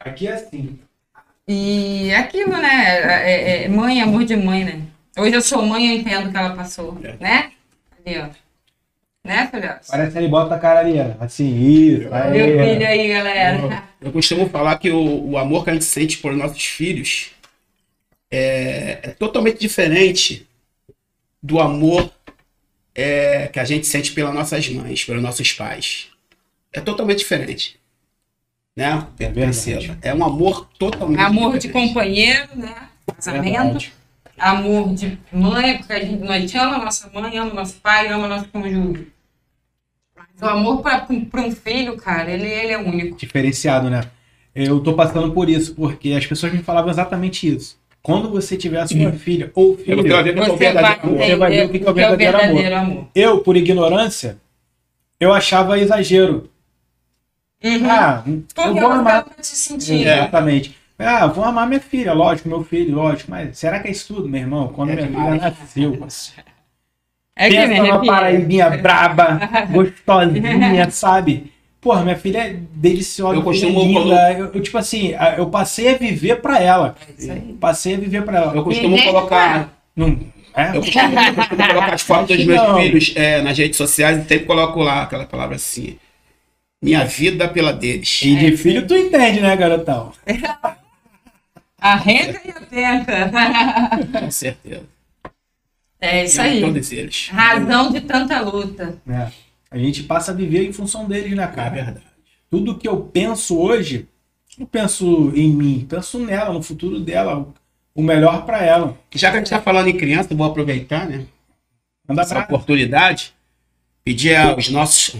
Aqui 0.00 0.26
é 0.26 0.32
assim. 0.32 0.78
E 1.48 2.12
aquilo, 2.14 2.52
né? 2.56 2.86
É, 3.30 3.64
é- 3.64 3.68
mãe, 3.68 4.00
amor 4.02 4.24
de 4.24 4.36
mãe, 4.36 4.64
né? 4.64 4.86
Hoje 5.16 5.34
eu 5.34 5.40
sou 5.42 5.62
mãe, 5.62 5.88
eu 5.88 6.00
entendo 6.00 6.28
o 6.28 6.30
que 6.30 6.36
ela 6.36 6.54
passou, 6.54 6.98
É. 7.02 7.16
né? 7.18 7.52
Ali, 8.04 8.18
ó. 8.18 8.28
Né, 9.24 9.48
filhote? 9.48 9.86
Parece 9.90 10.16
ele 10.18 10.28
bota 10.28 10.54
a 10.54 10.58
cara 10.58 10.80
ali, 10.80 10.94
ó. 11.00 11.24
Assim, 11.24 11.52
isso. 11.58 12.08
Aí, 12.14 12.30
Meu 12.32 12.64
filho 12.64 12.86
aí, 12.86 13.08
galera. 13.08 13.84
Eu 14.00 14.12
costumo 14.12 14.48
falar 14.48 14.78
que 14.78 14.90
o, 14.90 15.30
o 15.30 15.38
amor 15.38 15.64
que 15.64 15.70
a 15.70 15.72
gente 15.72 15.84
sente 15.84 16.18
por 16.18 16.32
nossos 16.32 16.64
filhos 16.64 17.32
é, 18.30 19.00
é 19.02 19.08
totalmente 19.10 19.58
diferente 19.58 20.46
do 21.42 21.58
amor 21.60 22.08
é, 22.94 23.48
que 23.48 23.58
a 23.58 23.64
gente 23.64 23.86
sente 23.86 24.12
pelas 24.12 24.32
nossas 24.34 24.68
mães, 24.68 25.04
pelos 25.04 25.22
nossos 25.22 25.52
pais. 25.52 26.08
É 26.72 26.80
totalmente 26.80 27.18
diferente. 27.18 27.80
Né? 28.76 29.06
É. 29.18 30.10
É 30.10 30.14
um 30.14 30.22
amor 30.24 30.68
totalmente 30.78 31.18
Amor 31.20 31.54
de 31.54 31.66
diferente. 31.66 31.88
companheiro, 31.88 32.48
né? 32.54 32.88
Casamento. 33.16 33.90
Amor 34.38 34.94
de 34.94 35.18
mãe, 35.32 35.78
porque 35.78 35.92
a 35.92 36.00
gente, 36.04 36.22
nós 36.22 36.54
ama 36.54 36.78
nossa 36.78 37.10
mãe, 37.12 37.38
ama 37.38 37.54
nosso 37.54 37.74
pai, 37.80 38.08
ama 38.08 38.28
nosso 38.28 38.48
cônjuge. 38.48 39.08
Mas 40.14 40.42
o 40.42 40.46
amor 40.46 40.82
para 40.82 41.06
um 41.10 41.50
filho, 41.52 41.96
cara, 41.96 42.30
ele, 42.30 42.46
ele 42.46 42.72
é 42.72 42.78
único. 42.78 43.16
Diferenciado, 43.16 43.88
né? 43.88 44.02
Eu 44.54 44.80
tô 44.80 44.94
passando 44.94 45.32
por 45.32 45.48
isso, 45.48 45.74
porque 45.74 46.12
as 46.12 46.26
pessoas 46.26 46.52
me 46.52 46.62
falavam 46.62 46.90
exatamente 46.90 47.46
isso. 47.46 47.78
Quando 48.02 48.30
você 48.30 48.56
tiver 48.56 48.80
a 48.80 48.86
sua 48.86 49.12
filha 49.12 49.50
ou 49.54 49.74
É 49.74 49.76
filho, 49.78 50.02
você 50.02 50.08
vai 50.12 50.22
ver 50.22 50.36
é 50.38 50.40
o 50.42 50.44
Você 50.46 50.56
verdadeiro 50.56 50.82
vai, 50.82 51.00
amor. 51.02 51.18
Você 51.18 51.36
vai 51.36 51.50
ver 51.50 51.64
o 51.66 51.68
que 51.70 51.78
que 51.80 51.86
é 51.86 51.90
o 51.90 51.94
verdadeiro 51.94 52.76
amor. 52.76 53.08
eu, 53.14 53.40
por 53.40 53.56
ignorância, 53.56 54.38
eu 55.18 55.32
achava 55.32 55.78
exagero. 55.78 56.48
Uhum. 57.64 57.90
Ah, 57.90 58.22
eu 58.26 58.42
Porque 58.54 58.68
vou 58.70 58.80
eu 58.80 58.92
amar. 58.92 59.24
te 59.40 59.46
sentindo. 59.46 60.02
Exatamente. 60.02 60.76
Ah, 60.98 61.26
vou 61.26 61.44
amar 61.44 61.66
minha 61.66 61.80
filha, 61.80 62.12
lógico, 62.14 62.48
meu 62.48 62.64
filho, 62.64 62.94
lógico. 62.94 63.30
Mas 63.30 63.58
será 63.58 63.80
que 63.80 63.88
é 63.88 63.90
isso 63.90 64.14
tudo, 64.14 64.28
meu 64.28 64.40
irmão? 64.40 64.68
Quando 64.68 64.90
É 64.90 64.94
minha 64.96 65.06
demais. 65.06 65.30
filha 65.72 65.90
nasceu, 66.00 66.06
É 67.36 67.50
que 67.50 67.56
pensa 67.56 67.82
filha. 67.82 68.00
paraibinha 68.12 68.70
braba, 68.70 69.38
gostosinha, 69.70 70.90
sabe? 70.90 71.52
Porra, 71.80 72.02
minha 72.02 72.16
filha 72.16 72.38
é 72.38 72.56
deliciosa, 72.72 73.36
Eu 73.36 73.42
costumo- 73.42 73.82
linda. 73.84 74.32
Eu, 74.32 74.46
eu, 74.54 74.60
tipo 74.62 74.76
assim, 74.78 75.12
eu 75.36 75.46
passei 75.50 75.94
a 75.94 75.98
viver 75.98 76.36
pra 76.40 76.58
ela. 76.60 76.96
É 77.08 77.12
isso 77.22 77.30
aí. 77.32 77.56
Passei 77.60 77.94
a 77.94 77.98
viver 77.98 78.22
pra 78.24 78.38
ela. 78.38 78.54
Eu 78.56 78.64
costumo 78.64 79.00
colocar. 79.04 79.68
Não, 79.94 80.18
é? 80.54 80.70
Eu 80.70 80.80
costumo, 80.80 81.20
eu 81.20 81.34
costumo 81.34 81.66
colocar 81.68 81.94
as 81.94 82.02
fotos 82.02 82.36
dos 82.36 82.46
meus 82.46 82.60
Não. 82.62 82.78
filhos 82.80 83.12
é, 83.14 83.42
nas 83.42 83.56
redes 83.56 83.76
sociais 83.76 84.16
e 84.16 84.20
sempre 84.22 84.46
coloco 84.46 84.80
lá 84.82 85.02
aquela 85.02 85.26
palavra 85.26 85.56
assim. 85.56 85.96
Minha 86.82 87.04
vida 87.04 87.46
pela 87.48 87.72
deles. 87.72 88.20
E 88.22 88.34
de 88.34 88.56
filho 88.56 88.86
tu 88.86 88.96
entende, 88.96 89.40
né, 89.40 89.54
garotão? 89.56 90.12
A 91.78 91.96
renda 91.96 92.40
e 92.44 92.50
a 92.50 92.60
tenta. 92.60 93.30
Com 94.20 94.30
certeza. 94.30 94.84
É 96.00 96.24
isso 96.24 96.40
aí. 96.40 96.60
Todos 96.60 96.92
eles. 96.92 97.28
Razão 97.28 97.90
de 97.90 98.00
tanta 98.00 98.40
luta. 98.40 99.00
É. 99.08 99.30
A 99.70 99.78
gente 99.78 100.02
passa 100.04 100.32
a 100.32 100.34
viver 100.34 100.66
em 100.66 100.72
função 100.72 101.06
deles, 101.06 101.34
né, 101.36 101.44
É 101.44 101.46
cara? 101.46 101.70
verdade. 101.70 102.02
Tudo 102.50 102.78
que 102.78 102.86
eu 102.88 103.00
penso 103.00 103.58
hoje, 103.58 104.08
eu 104.58 104.66
penso 104.66 105.32
em 105.34 105.52
mim, 105.52 105.86
penso 105.88 106.18
nela, 106.18 106.52
no 106.52 106.62
futuro 106.62 107.00
dela, 107.00 107.52
o 107.94 108.02
melhor 108.02 108.46
pra 108.46 108.62
ela. 108.64 108.96
Já 109.14 109.30
que 109.30 109.36
a 109.36 109.38
gente 109.40 109.46
está 109.46 109.60
falando 109.60 109.88
em 109.88 109.96
criança, 109.96 110.34
vou 110.34 110.46
aproveitar, 110.46 111.06
né? 111.06 111.26
Manda 112.08 112.22
Essa 112.22 112.36
pra 112.36 112.44
oportunidade, 112.44 113.34
pedir 114.04 114.36
aos 114.36 114.68
nossos, 114.70 115.16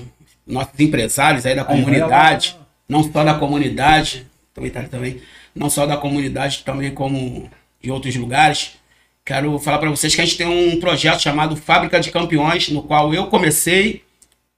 nossos 0.47 0.79
empresários 0.79 1.45
aí 1.45 1.55
da 1.55 1.63
Aí, 1.63 1.67
comunidade, 1.67 2.57
lá, 2.59 2.67
não 2.89 3.03
só 3.03 3.25
da 3.25 3.35
comunidade, 3.35 4.27
aproveitar 4.53 4.89
também, 4.89 5.21
não 5.57 5.71
só 5.71 5.87
da 5.87 5.97
comunidade, 5.97 6.63
também 6.65 6.91
como 6.93 7.51
de 7.83 7.91
outros 7.91 8.15
lugares. 8.17 8.73
Quero 9.25 9.59
falar 9.59 9.79
para 9.79 9.91
vocês 9.91 10.15
que 10.15 10.21
a 10.21 10.25
gente 10.25 10.37
tem 10.37 10.47
um 10.47 10.79
projeto 10.79 11.21
chamado 11.21 11.57
Fábrica 11.57 11.99
de 11.99 12.11
Campeões, 12.13 12.69
no 12.69 12.83
qual 12.83 13.13
eu 13.13 13.27
comecei 13.27 14.03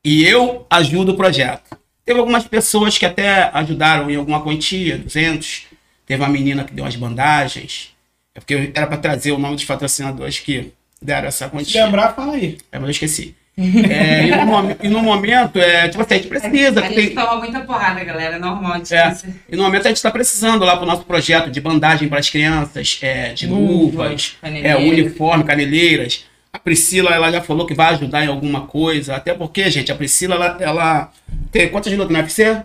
e 0.05 0.25
eu 0.25 0.67
ajudo 0.69 1.13
o 1.13 1.17
projeto. 1.17 1.79
Teve 2.05 2.21
algumas 2.21 2.47
pessoas 2.47 2.99
que 2.99 3.07
até 3.07 3.51
ajudaram 3.53 4.11
em 4.11 4.17
alguma 4.17 4.41
quantia, 4.43 4.99
200. 4.99 5.67
Teve 6.07 6.23
uma 6.23 6.29
menina 6.29 6.65
que 6.65 6.73
deu 6.73 6.85
as 6.85 6.97
bandagens. 6.97 7.95
É 8.35 8.41
porque 8.41 8.71
era 8.75 8.87
para 8.87 8.97
trazer 8.97 9.33
o 9.33 9.39
nome 9.39 9.57
dos 9.57 9.65
patrocinadores 9.65 10.39
que 10.39 10.73
deram 11.01 11.29
essa 11.29 11.45
Se 11.47 11.51
quantia. 11.51 11.85
lembrar, 11.85 12.15
fala 12.15 12.33
aí. 12.35 12.59
É, 12.73 12.79
mas 12.79 12.85
eu 12.89 12.91
esqueci. 12.91 13.35
É, 13.59 14.27
e, 14.27 14.31
no, 14.31 14.77
e 14.85 14.89
no 14.89 15.03
momento, 15.03 15.59
é, 15.59 15.89
tipo 15.89 16.01
assim, 16.03 16.15
a 16.15 16.17
gente 16.19 16.29
precisa. 16.29 16.81
A 16.81 16.89
gente 16.89 16.95
tem- 16.95 17.15
toma 17.15 17.37
muita 17.39 17.61
porrada, 17.61 18.05
galera. 18.05 18.37
É 18.37 18.39
normal. 18.39 18.81
de 18.81 18.95
é, 18.95 19.11
você- 19.13 19.27
e 19.49 19.57
no 19.57 19.65
momento 19.65 19.87
a 19.87 19.89
gente 19.89 19.97
está 19.97 20.11
precisando 20.13 20.65
lá 20.65 20.77
para 20.77 20.85
o 20.85 20.87
nosso 20.87 21.05
projeto 21.05 21.51
de 21.51 21.61
bandagem 21.61 22.09
para 22.09 22.21
as 22.21 22.31
crianças, 22.31 22.99
é, 23.03 23.33
de 23.33 23.49
Luvas, 23.49 24.37
é, 24.43 24.47
caneleiras. 24.47 24.83
uniforme, 24.83 25.43
caneleiras. 25.45 26.25
A 26.53 26.59
Priscila, 26.59 27.11
ela 27.15 27.31
já 27.33 27.43
falou 27.43 27.67
que 27.67 27.75
vai 27.75 27.93
ajudar 27.95 28.25
em 28.25 28.29
alguma 28.29 28.63
coisa. 28.63 29.17
Até 29.17 29.35
porque, 29.35 29.69
gente, 29.71 29.91
a 29.91 29.95
Priscila, 29.95 30.37
ela. 30.37 30.57
ela 30.61 31.13
tem 31.51 31.69
quantas 31.69 31.93
lutas 31.93 32.11
no 32.11 32.19
UFC? 32.19 32.63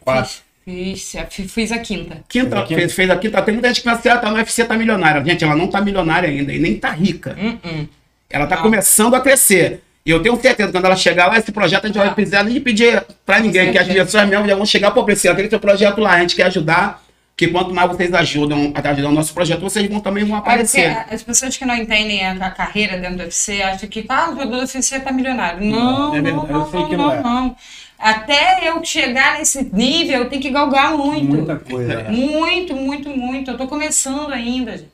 Quatro. 0.00 0.30
Fiz, 0.64 1.14
fiz, 1.30 1.52
fiz 1.52 1.72
a 1.72 1.78
quinta. 1.78 2.18
Quinta, 2.28 2.50
Fez 2.50 2.62
a 2.62 2.66
quinta? 2.66 2.80
fez, 2.80 2.92
fez 2.92 3.10
a 3.10 3.16
quinta. 3.16 3.42
Tem 3.42 3.54
muita 3.54 3.68
gente 3.68 3.82
que 3.82 3.88
pensa, 3.88 4.12
ah, 4.12 4.18
tá 4.18 4.30
no 4.30 4.36
UFC, 4.36 4.64
tá 4.64 4.76
milionária. 4.76 5.24
Gente, 5.24 5.42
ela 5.44 5.56
não 5.56 5.68
tá 5.68 5.80
milionária 5.80 6.28
ainda 6.28 6.52
e 6.52 6.58
nem 6.58 6.74
tá 6.76 6.90
rica. 6.90 7.34
Uh-uh. 7.40 7.88
Ela 8.28 8.46
tá 8.46 8.56
Não. 8.56 8.62
começando 8.64 9.14
a 9.14 9.20
crescer. 9.20 9.80
E 10.08 10.10
eu 10.10 10.22
tenho 10.22 10.40
certeza, 10.40 10.72
quando 10.72 10.86
ela 10.86 10.96
chegar 10.96 11.26
lá, 11.26 11.36
esse 11.36 11.52
projeto 11.52 11.84
a 11.84 11.86
gente 11.88 11.98
vai 11.98 12.08
Ah. 12.08 12.12
precisar 12.12 12.42
nem 12.42 12.54
de 12.54 12.60
pedir 12.60 13.04
pra 13.26 13.40
ninguém, 13.40 13.70
que 13.70 13.76
as 13.76 13.86
pessoas 13.86 14.26
mesmo 14.26 14.48
já 14.48 14.54
vão 14.54 14.64
chegar, 14.64 14.90
pô, 14.90 15.04
Priscila, 15.04 15.34
aquele 15.34 15.50
seu 15.50 15.60
projeto 15.60 16.00
lá, 16.00 16.12
a 16.14 16.20
gente 16.20 16.34
quer 16.34 16.44
ajudar, 16.44 17.02
que 17.36 17.46
quanto 17.48 17.74
mais 17.74 17.90
vocês 17.90 18.14
ajudam 18.14 18.72
a 18.74 18.88
ajudar 18.88 19.08
o 19.10 19.12
nosso 19.12 19.34
projeto, 19.34 19.60
vocês 19.60 19.86
vão 19.86 20.00
também 20.00 20.24
vão 20.24 20.36
É 20.36 20.38
aparecer. 20.38 20.96
as 21.10 21.22
pessoas 21.22 21.58
que 21.58 21.64
não 21.66 21.76
entendem 21.76 22.24
a, 22.24 22.32
a 22.32 22.50
carreira 22.50 22.96
dentro 22.96 23.18
do 23.18 23.22
UFC 23.24 23.60
acham 23.60 23.86
que 23.86 24.02
ah, 24.08 24.28
o 24.28 24.30
jogador 24.30 24.50
do 24.52 24.58
UFC 24.60 24.98
tá 24.98 25.12
milionário. 25.12 25.62
Não, 25.62 26.16
é 26.16 26.22
não, 26.22 26.46
não, 26.46 26.70
sei 26.70 26.80
não, 26.80 26.88
que 26.88 26.96
não 26.96 27.12
é. 27.12 27.20
não. 27.22 27.54
Até 27.98 28.66
eu 28.70 28.82
chegar 28.82 29.38
nesse 29.38 29.62
nível, 29.74 30.20
eu 30.20 30.30
tenho 30.30 30.40
que 30.40 30.48
galgar 30.50 30.96
muito. 30.96 31.24
Muita 31.36 31.56
coisa. 31.56 32.04
Muito, 32.08 32.74
muito, 32.74 33.10
muito. 33.10 33.50
Eu 33.50 33.58
tô 33.58 33.66
começando 33.66 34.32
ainda, 34.32 34.72
gente. 34.72 34.88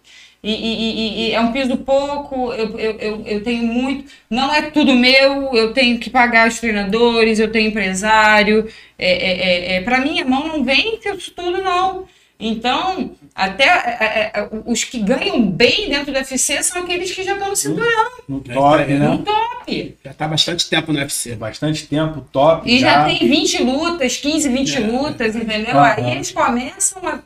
E, 0.46 0.52
e- 0.52 0.90
e- 1.26 1.28
e 1.30 1.32
é 1.32 1.40
um 1.40 1.52
piso 1.52 1.74
pouco, 1.78 2.52
eu, 2.52 2.78
eu, 2.78 2.98
eu, 2.98 3.22
eu 3.26 3.42
tenho 3.42 3.62
muito. 3.64 4.12
Não 4.28 4.52
é 4.54 4.60
tudo 4.62 4.94
meu, 4.94 5.54
eu 5.54 5.72
tenho 5.72 5.98
que 5.98 6.10
pagar 6.10 6.46
os 6.48 6.58
treinadores, 6.60 7.38
eu 7.38 7.50
tenho 7.50 7.68
empresário. 7.70 8.68
É, 8.98 9.10
é, 9.10 9.32
é, 9.32 9.76
é, 9.76 9.80
para 9.80 10.00
mim, 10.00 10.20
a 10.20 10.24
mão 10.26 10.46
não 10.46 10.62
vem 10.62 11.00
com 11.02 11.14
isso 11.14 11.30
tudo, 11.34 11.62
não. 11.62 12.06
Então, 12.38 13.12
até 13.34 13.64
é, 13.64 13.96
é, 14.00 14.32
é, 14.40 14.48
os 14.66 14.84
que 14.84 14.98
ganham 14.98 15.40
bem 15.50 15.88
dentro 15.88 16.12
do 16.12 16.18
UFC 16.18 16.62
são 16.62 16.82
aqueles 16.82 17.10
que 17.10 17.22
já 17.22 17.32
estão 17.32 17.48
no 17.48 17.56
cinturão, 17.56 18.10
No 18.28 18.40
top, 18.40 18.92
no 18.92 18.98
né? 18.98 19.22
top. 19.24 19.96
Já 20.04 20.12
tá 20.12 20.24
há 20.26 20.28
bastante 20.28 20.68
tempo 20.68 20.92
no 20.92 20.98
UFC. 20.98 21.36
Bastante 21.36 21.86
tempo, 21.86 22.20
top. 22.32 22.70
E 22.70 22.80
já 22.80 23.04
tem 23.06 23.18
20 23.20 23.62
lutas, 23.62 24.18
15, 24.18 24.48
20 24.50 24.76
É. 24.76 24.80
lutas, 24.80 25.34
entendeu? 25.36 25.78
Aham. 25.78 25.94
Aí 25.96 26.10
eles 26.16 26.30
começam 26.32 27.06
a 27.08 27.20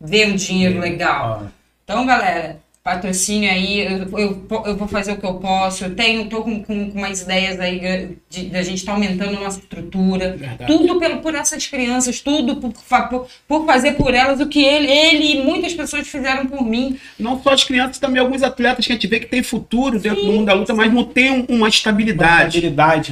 ver 0.00 0.26
um 0.28 0.34
dinheiro 0.34 0.80
legal. 0.80 1.42
Ah, 1.44 1.50
Então, 1.84 2.04
galera, 2.06 2.63
patrocínio 2.84 3.50
aí, 3.50 3.80
eu, 3.80 4.18
eu, 4.18 4.46
eu 4.66 4.76
vou 4.76 4.86
fazer 4.86 5.12
o 5.12 5.16
que 5.16 5.24
eu 5.24 5.34
posso. 5.36 5.84
Eu 5.86 5.94
tenho, 5.94 6.26
tô 6.28 6.42
com, 6.42 6.62
com, 6.62 6.90
com 6.90 6.98
umas 6.98 7.22
ideias 7.22 7.58
aí 7.58 7.80
de, 8.28 8.44
de 8.50 8.54
a 8.56 8.62
gente 8.62 8.76
estar 8.76 8.92
aumentando 8.92 9.38
a 9.38 9.40
nossa 9.40 9.58
estrutura. 9.58 10.36
Verdade. 10.36 10.66
Tudo 10.66 10.98
pelo, 11.00 11.16
por 11.20 11.34
essas 11.34 11.66
crianças, 11.66 12.20
tudo 12.20 12.56
por, 12.56 12.70
por, 13.08 13.26
por 13.48 13.64
fazer 13.64 13.92
por 13.92 14.12
elas 14.12 14.38
o 14.38 14.46
que 14.46 14.62
ele, 14.62 14.86
ele 14.90 15.32
e 15.32 15.42
muitas 15.42 15.72
pessoas 15.72 16.06
fizeram 16.06 16.44
por 16.44 16.62
mim. 16.62 16.98
Não 17.18 17.42
só 17.42 17.54
as 17.54 17.64
crianças, 17.64 17.98
também 17.98 18.20
alguns 18.20 18.42
atletas 18.42 18.86
que 18.86 18.92
a 18.92 18.96
gente 18.96 19.06
vê 19.06 19.18
que 19.18 19.26
tem 19.26 19.42
futuro 19.42 19.98
dentro 19.98 20.20
do 20.20 20.32
mundo 20.32 20.44
da 20.44 20.52
luta, 20.52 20.74
mas 20.74 20.92
não 20.92 21.04
tem 21.04 21.30
um- 21.30 21.46
uma 21.48 21.64
uma 21.64 21.68
estabilidade. 21.70 22.60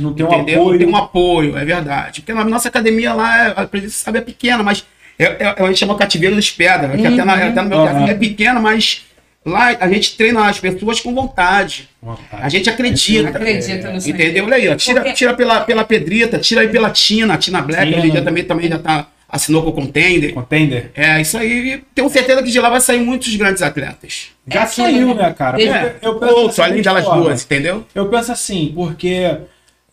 não 0.02 0.12
tem 0.12 0.26
um 0.26 0.34
entendeu? 0.34 0.60
apoio. 0.60 0.78
Tem 0.78 0.88
um 0.88 0.96
apoio, 0.96 1.56
é 1.56 1.64
verdade. 1.64 2.20
Porque 2.20 2.34
na 2.34 2.44
nossa 2.44 2.68
academia 2.68 3.14
lá, 3.14 3.46
a 3.46 3.66
presença 3.66 4.04
sabe, 4.04 4.18
é 4.18 4.20
pequena, 4.20 4.62
mas 4.62 4.84
é, 5.18 5.24
é, 5.24 5.54
a 5.56 5.66
gente 5.68 5.78
chama 5.78 5.96
cativeiro 5.96 6.36
dos 6.36 6.50
pedras, 6.50 7.00
que 7.00 7.06
até, 7.06 7.24
na, 7.24 7.34
até 7.34 7.62
no 7.62 7.68
meu 7.70 7.78
Uhum. 7.78 7.86
caso 7.86 8.10
é 8.10 8.14
pequena, 8.14 8.60
mas 8.60 9.04
lá 9.44 9.76
a 9.80 9.88
gente 9.88 10.16
treina 10.16 10.46
as 10.48 10.58
pessoas 10.60 11.00
com 11.00 11.14
vontade. 11.14 11.88
A 12.32 12.48
gente 12.48 12.68
acredita. 12.70 13.28
Acredita 13.28 13.90
no. 13.90 13.98
Entendeu? 13.98 14.44
Olha 14.44 14.56
aí, 14.56 14.68
ó, 14.68 14.74
tira, 14.76 15.00
Porque- 15.00 15.16
tira 15.16 15.34
pela, 15.34 15.60
pela 15.62 15.84
Pedrita, 15.84 16.38
tira 16.38 16.60
aí 16.62 16.68
pela 16.68 16.90
Tina, 16.90 17.34
a 17.34 17.38
Tina 17.38 17.60
Black, 17.62 17.90
Tina. 17.90 18.04
ele 18.04 18.12
já 18.14 18.22
também, 18.22 18.44
também 18.44 18.68
já 18.68 18.78
tá, 18.78 19.06
assinou 19.28 19.62
com 19.62 19.70
o 19.70 19.72
Contender. 19.72 20.32
Contender? 20.34 20.90
É, 20.94 21.20
isso 21.20 21.36
aí, 21.38 21.74
e 21.74 21.78
tenho 21.94 22.08
certeza 22.10 22.42
que 22.42 22.50
de 22.50 22.60
lá 22.60 22.68
vai 22.70 22.80
sair 22.80 23.00
muitos 23.00 23.34
grandes 23.36 23.62
atletas. 23.62 24.28
Já 24.46 24.62
É, 24.62 24.66
saiu, 24.66 25.14
né, 25.14 25.32
cara? 25.36 25.56
Porque 25.58 26.06
eu 26.06 26.18
penso 26.18 26.34
Outros, 26.34 26.56
da 26.56 26.64
além 26.64 26.82
delas 26.82 27.04
forma. 27.04 27.22
duas, 27.24 27.44
entendeu? 27.44 27.86
Eu 27.94 28.08
penso 28.08 28.30
assim, 28.32 28.72
porque 28.74 29.36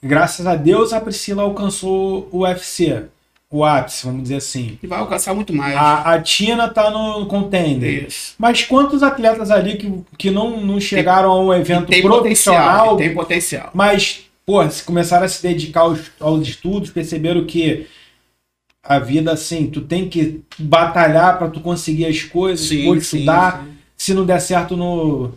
graças 0.01 0.45
a 0.47 0.55
Deus 0.55 0.93
a 0.93 0.99
Priscila 1.01 1.43
alcançou 1.43 2.27
o 2.31 2.39
UFC, 2.39 3.03
o 3.51 3.65
ápice, 3.65 4.05
vamos 4.05 4.23
dizer 4.23 4.35
assim. 4.35 4.77
E 4.81 4.85
vai 4.85 4.99
alcançar 4.99 5.33
muito 5.33 5.53
mais. 5.53 5.75
A, 5.75 6.13
a 6.13 6.21
Tina 6.21 6.67
tá 6.67 6.91
no 6.91 7.25
contender. 7.25 8.07
Isso. 8.07 8.35
Mas 8.37 8.63
quantos 8.63 9.01
atletas 9.01 9.49
ali 9.49 9.77
que, 9.77 9.91
que 10.17 10.29
não, 10.29 10.61
não 10.61 10.79
chegaram 10.79 11.31
a 11.31 11.39
um 11.39 11.53
evento 11.53 11.87
Tem 11.87 12.01
potencial, 12.01 12.21
profissional, 12.21 12.97
tem 12.97 13.13
potencial. 13.13 13.71
mas, 13.73 14.21
pô, 14.45 14.67
se 14.69 14.83
começaram 14.83 15.25
a 15.25 15.29
se 15.29 15.41
dedicar 15.41 15.81
aos, 15.81 15.99
aos 16.19 16.47
estudos, 16.47 16.91
perceberam 16.91 17.45
que 17.45 17.87
a 18.83 18.99
vida, 18.99 19.31
assim, 19.31 19.67
tu 19.67 19.81
tem 19.81 20.07
que 20.07 20.41
batalhar 20.57 21.37
para 21.37 21.49
tu 21.49 21.59
conseguir 21.59 22.05
as 22.05 22.21
coisas, 22.23 22.69
vou 22.83 22.95
estudar. 22.95 23.65
Se 23.97 24.13
não 24.13 24.25
der 24.25 24.39
certo 24.39 24.77
no, 24.77 25.33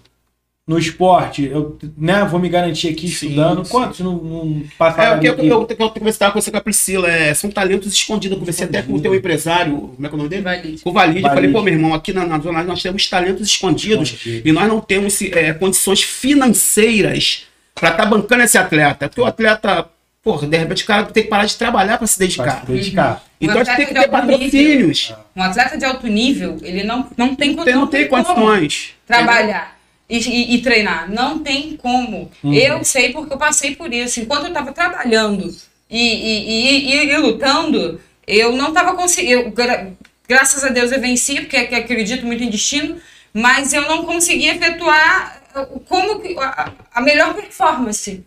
no 0.64 0.79
esporte, 0.79 1.44
eu 1.44 1.77
né, 1.98 2.25
vou 2.25 2.38
me 2.38 2.48
garantir 2.48 2.88
aqui 2.88 3.09
Sim, 3.09 3.27
estudando. 3.27 3.64
sim. 3.64 3.70
Quantos 3.72 3.98
não, 3.98 4.14
não 4.16 4.62
É, 4.64 4.77
passaram 4.79 5.16
o 5.18 5.20
que 5.20 5.27
eu, 5.29 5.35
eu, 5.38 5.44
eu, 5.44 5.77
eu 5.79 5.90
conversava 5.90 6.33
com 6.33 6.40
você 6.40 6.53
com 6.53 6.57
a 6.57 6.61
Priscila, 6.61 7.09
é, 7.11 7.35
são 7.35 7.51
talentos 7.51 7.92
escondidos. 7.92 8.37
Eu 8.37 8.38
conversei 8.38 8.66
até 8.66 8.81
com 8.81 8.92
o 8.92 9.01
teu 9.01 9.12
empresário, 9.12 9.72
como 9.96 10.07
é 10.07 10.09
que 10.09 10.14
é 10.14 10.14
o 10.14 10.18
nome 10.18 10.29
dele? 10.31 10.42
Valide. 10.42 10.83
Com 10.83 10.90
o 10.90 10.92
Valide. 10.92 11.18
Eu 11.18 11.22
falei, 11.31 11.35
Valide. 11.51 11.53
pô, 11.53 11.62
meu 11.62 11.75
irmão, 11.75 11.92
aqui 11.94 12.12
na, 12.12 12.25
na 12.25 12.38
zona 12.38 12.62
nós 12.62 12.81
temos 12.81 13.09
talentos 13.09 13.46
escondidos 13.48 14.12
Escondido. 14.12 14.48
e 14.48 14.53
nós 14.53 14.68
não 14.68 14.81
temos 14.81 15.20
é, 15.20 15.53
condições 15.53 16.03
financeiras 16.03 17.46
para 17.75 17.90
estar 17.90 18.07
bancando 18.07 18.42
esse 18.44 18.57
atleta. 18.57 19.09
Porque 19.09 19.20
o 19.20 19.25
atleta, 19.27 19.87
porra, 20.22 20.46
de 20.46 20.57
repente 20.57 20.85
o 20.85 20.87
cara 20.87 21.07
tem 21.07 21.25
que 21.25 21.29
parar 21.29 21.44
de 21.46 21.57
trabalhar 21.57 21.98
para 21.98 22.07
se 22.07 22.16
Pra 22.16 22.27
dedicar. 22.27 22.61
se 22.64 22.72
dedicar. 22.72 23.25
Então 23.40 23.57
Um 23.57 23.61
a 23.61 23.64
gente 23.64 23.77
tem 23.77 23.87
que 23.87 23.94
ter 23.94 24.01
nível. 24.01 24.12
patrocínios. 24.12 25.14
Um 25.35 25.42
atleta 25.42 25.77
de 25.77 25.85
alto 25.85 26.07
nível, 26.07 26.57
ele 26.62 26.85
não, 26.85 27.09
não 27.16 27.35
tem, 27.35 27.57
Não 27.57 27.64
tem, 27.64 27.75
não 27.75 27.87
tem 27.88 28.07
condições. 28.07 28.90
trabalhar 29.07 29.71
e, 30.14 30.18
e- 30.18 30.55
e 30.57 30.62
treinar. 30.62 31.11
Não 31.11 31.38
tem 31.38 31.77
como. 31.77 32.31
Uhum. 32.44 32.53
Eu 32.53 32.85
sei 32.85 33.12
porque 33.12 33.33
eu 33.33 33.38
passei 33.38 33.75
por 33.75 33.92
isso. 33.92 34.20
Enquanto 34.20 34.42
eu 34.42 34.48
estava 34.48 34.72
trabalhando 34.72 35.48
e, 35.90 35.98
e- 35.98 37.16
lutando, 37.18 38.01
eu 38.27 38.53
não 38.57 38.68
estava 38.68 38.94
conseguindo. 38.94 39.51
gra- 39.51 39.88
Graças 40.29 40.64
a 40.64 40.68
Deus 40.68 40.92
eu 40.92 41.01
venci, 41.01 41.40
porque 41.40 41.64
que 41.66 41.75
acredito 41.75 42.25
muito 42.25 42.42
em 42.42 42.48
destino, 42.48 42.96
mas 43.35 43.72
eu 43.72 43.83
não 43.83 44.05
conseguia 44.05 44.55
efetuar 44.55 45.42
como 45.88 46.22
a, 46.40 46.72
a 46.94 47.01
melhor 47.01 47.35
performance. 47.35 48.25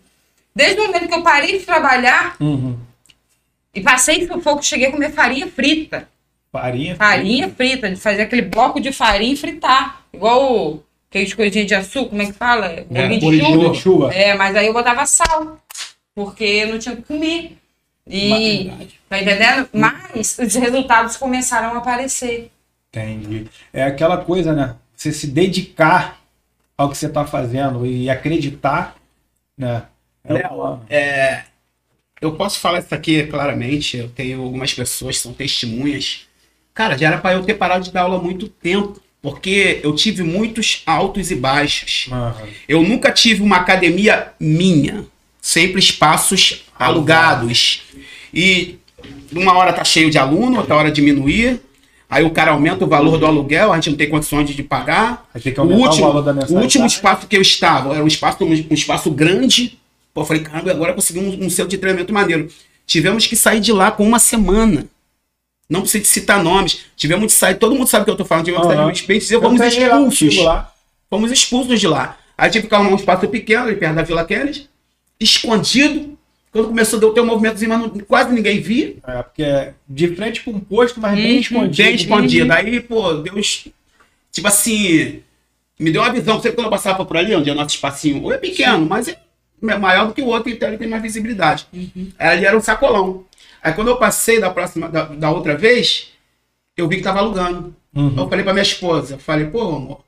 Desde 0.54 0.80
o 0.80 0.86
momento 0.86 1.08
que 1.08 1.14
eu 1.14 1.22
parei 1.22 1.58
de 1.58 1.64
trabalhar 1.64 2.36
Uhum. 2.40 2.78
e 3.74 3.80
passei 3.80 4.26
sufoco, 4.26 4.62
cheguei 4.62 4.88
a 4.88 4.90
comer 4.92 5.10
farinha 5.12 5.46
frita. 5.48 6.08
Farinha. 6.52 6.94
Farinha 6.96 7.48
frita, 7.50 7.90
de 7.90 7.96
fazer 7.96 8.22
aquele 8.22 8.42
bloco 8.42 8.80
de 8.80 8.92
farinha 8.92 9.32
e 9.34 9.36
fritar. 9.36 10.02
Igual 10.12 10.52
o- 10.54 10.82
aqueles 11.08 11.34
coisinhas 11.34 11.66
de 11.66 11.74
açúcar, 11.74 12.10
como 12.10 12.22
é 12.22 12.26
que 12.26 12.32
fala? 12.32 12.84
De 12.88 13.20
bolinho 13.20 13.46
de 13.46 13.52
chuva. 13.52 13.70
de 13.70 13.78
chuva. 13.78 14.14
É, 14.14 14.34
mas 14.34 14.54
aí 14.56 14.66
eu 14.66 14.72
botava 14.72 15.06
sal, 15.06 15.58
porque 16.14 16.44
eu 16.44 16.68
não 16.68 16.78
tinha 16.78 16.94
o 16.94 16.98
que 16.98 17.02
comer. 17.02 17.56
E, 18.08 18.64
Verdade. 18.64 19.00
tá 19.08 19.20
entendendo? 19.20 19.68
Mas 19.72 20.38
os 20.38 20.54
resultados 20.54 21.16
começaram 21.16 21.74
a 21.74 21.78
aparecer. 21.78 22.50
Entendi. 22.90 23.46
É 23.72 23.82
aquela 23.82 24.18
coisa, 24.18 24.52
né? 24.52 24.76
Você 24.94 25.12
se 25.12 25.26
dedicar 25.26 26.20
ao 26.78 26.88
que 26.88 26.96
você 26.96 27.08
tá 27.08 27.24
fazendo 27.24 27.84
e 27.84 28.08
acreditar, 28.08 28.96
né? 29.58 29.82
É 30.24 30.32
Léo, 30.32 30.80
É, 30.88 31.44
eu 32.20 32.34
posso 32.36 32.58
falar 32.60 32.78
isso 32.78 32.94
aqui 32.94 33.26
claramente. 33.26 33.96
Eu 33.96 34.08
tenho 34.08 34.42
algumas 34.42 34.72
pessoas 34.72 35.16
que 35.16 35.22
são 35.22 35.32
testemunhas. 35.32 36.26
Cara, 36.72 36.96
já 36.96 37.08
era 37.08 37.18
para 37.18 37.34
eu 37.34 37.44
ter 37.44 37.54
parado 37.54 37.84
de 37.84 37.92
dar 37.92 38.02
aula 38.02 38.18
há 38.18 38.22
muito 38.22 38.48
tempo, 38.48 39.00
porque 39.26 39.80
eu 39.82 39.92
tive 39.92 40.22
muitos 40.22 40.82
altos 40.86 41.32
e 41.32 41.34
baixos. 41.34 42.06
Aham. 42.12 42.34
Eu 42.68 42.80
nunca 42.84 43.10
tive 43.10 43.42
uma 43.42 43.56
academia 43.56 44.28
minha, 44.38 45.04
sempre 45.40 45.80
espaços 45.80 46.64
alugados. 46.78 47.82
E 48.32 48.76
uma 49.32 49.52
hora 49.54 49.72
tá 49.72 49.82
cheio 49.82 50.12
de 50.12 50.16
aluno, 50.16 50.58
outra 50.58 50.76
hora 50.76 50.92
diminuir. 50.92 51.60
Aí 52.08 52.22
o 52.24 52.30
cara 52.30 52.52
aumenta 52.52 52.84
o 52.84 52.88
valor 52.88 53.18
do 53.18 53.26
aluguel, 53.26 53.72
a 53.72 53.74
gente 53.74 53.90
não 53.90 53.96
tem 53.96 54.08
condições 54.08 54.48
de- 54.48 54.62
pagar. 54.62 55.28
O 55.64 55.66
último, 55.88 56.06
o 56.52 56.54
o 56.54 56.60
último 56.62 56.84
espaço 56.86 57.26
que 57.26 57.36
eu 57.36 57.42
estava 57.42 57.94
era 57.96 58.04
um 58.04 58.06
espaço, 58.06 58.44
um 58.44 58.52
espaço 58.74 59.10
grande. 59.10 59.76
Pô, 60.14 60.20
eu 60.20 60.24
falei, 60.24 60.44
caramba, 60.44 60.70
agora 60.70 60.92
consegui 60.94 61.18
um, 61.18 61.46
um 61.46 61.50
centro 61.50 61.70
de 61.70 61.78
treinamento 61.78 62.14
maneiro. 62.14 62.48
Tivemos 62.86 63.26
que 63.26 63.34
sair 63.34 63.58
de 63.58 63.72
lá 63.72 63.90
com 63.90 64.06
uma 64.06 64.20
semana. 64.20 64.86
Não 65.68 65.80
preciso 65.82 66.04
citar 66.04 66.42
nomes. 66.42 66.86
Tivemos 66.96 67.32
que 67.32 67.38
sair, 67.38 67.56
todo 67.56 67.74
mundo 67.74 67.88
sabe 67.88 68.02
o 68.02 68.04
que 68.04 68.10
eu 68.10 68.16
tô 68.16 68.24
falando. 68.24 68.44
Tivemos 68.44 68.66
que 68.66 68.72
sair 68.72 68.78
Aham. 68.82 68.92
de 68.92 68.98
respeito, 69.00 69.22
dizer, 69.22 69.34
Eu 69.34 69.40
contigo 69.40 69.64
expulsos. 69.66 70.36
lá. 70.38 70.72
Fomos 71.10 71.30
expulsos 71.32 71.80
de 71.80 71.86
lá. 71.88 72.16
Aí 72.38 72.50
tive 72.50 72.68
que 72.68 72.74
arrumar 72.74 72.90
um 72.90 72.96
espaço 72.96 73.26
pequeno, 73.28 73.64
ali 73.64 73.76
perto 73.76 73.94
da 73.96 74.02
Vila 74.02 74.24
Kennedy, 74.24 74.68
escondido. 75.18 76.16
Quando 76.52 76.68
começou, 76.68 76.98
deu 76.98 77.12
ter 77.12 77.20
um 77.20 77.26
movimentozinho, 77.26 77.68
mas 77.68 77.80
não- 77.80 77.90
quase 78.00 78.32
ninguém 78.32 78.60
via. 78.60 78.94
É, 79.06 79.22
porque 79.22 79.42
é 79.42 79.74
de 79.88 80.08
frente 80.14 80.42
com 80.42 80.52
um 80.52 80.60
posto, 80.60 81.00
mas 81.00 81.14
bem 81.14 81.34
Uhum, 81.34 81.40
escondido. 81.40 81.76
Bem 81.76 81.94
escondido. 81.94 82.52
Aí, 82.52 82.80
pô, 82.80 83.12
Deus. 83.14 83.68
Tipo 84.32 84.48
assim. 84.48 85.20
me 85.78 85.90
deu 85.90 86.00
uma 86.00 86.10
visão. 86.12 86.36
Sempre 86.40 86.52
quando 86.56 86.66
eu 86.66 86.70
passava 86.70 87.04
por 87.04 87.16
ali, 87.18 87.34
onde 87.34 87.50
é 87.50 87.52
o 87.52 87.56
nosso 87.56 87.74
espacinho, 87.74 88.22
ou 88.22 88.32
é 88.32 88.38
pequeno, 88.38 88.86
mas 88.86 89.08
é 89.08 89.16
maior 89.78 90.06
do 90.06 90.14
que 90.14 90.22
o 90.22 90.26
outro, 90.26 90.48
então 90.50 90.68
ele 90.68 90.78
tem 90.78 90.88
mais 90.88 91.02
visibilidade. 91.02 91.66
Ali 92.18 92.46
era 92.46 92.56
um 92.56 92.60
sacolão. 92.62 93.24
Aí 93.66 93.72
quando 93.74 93.88
eu 93.88 93.96
passei 93.96 94.38
da 94.40 94.48
próxima, 94.48 94.88
da, 94.88 95.06
da 95.06 95.28
outra 95.28 95.56
vez, 95.56 96.12
eu 96.76 96.86
vi 96.86 96.98
que 96.98 97.02
tava 97.02 97.18
alugando. 97.18 97.74
Uhum. 97.92 98.14
Eu 98.16 98.28
falei 98.28 98.44
pra 98.44 98.52
minha 98.52 98.62
esposa, 98.62 99.18
falei, 99.18 99.46
pô, 99.46 99.60
amor, 99.74 100.04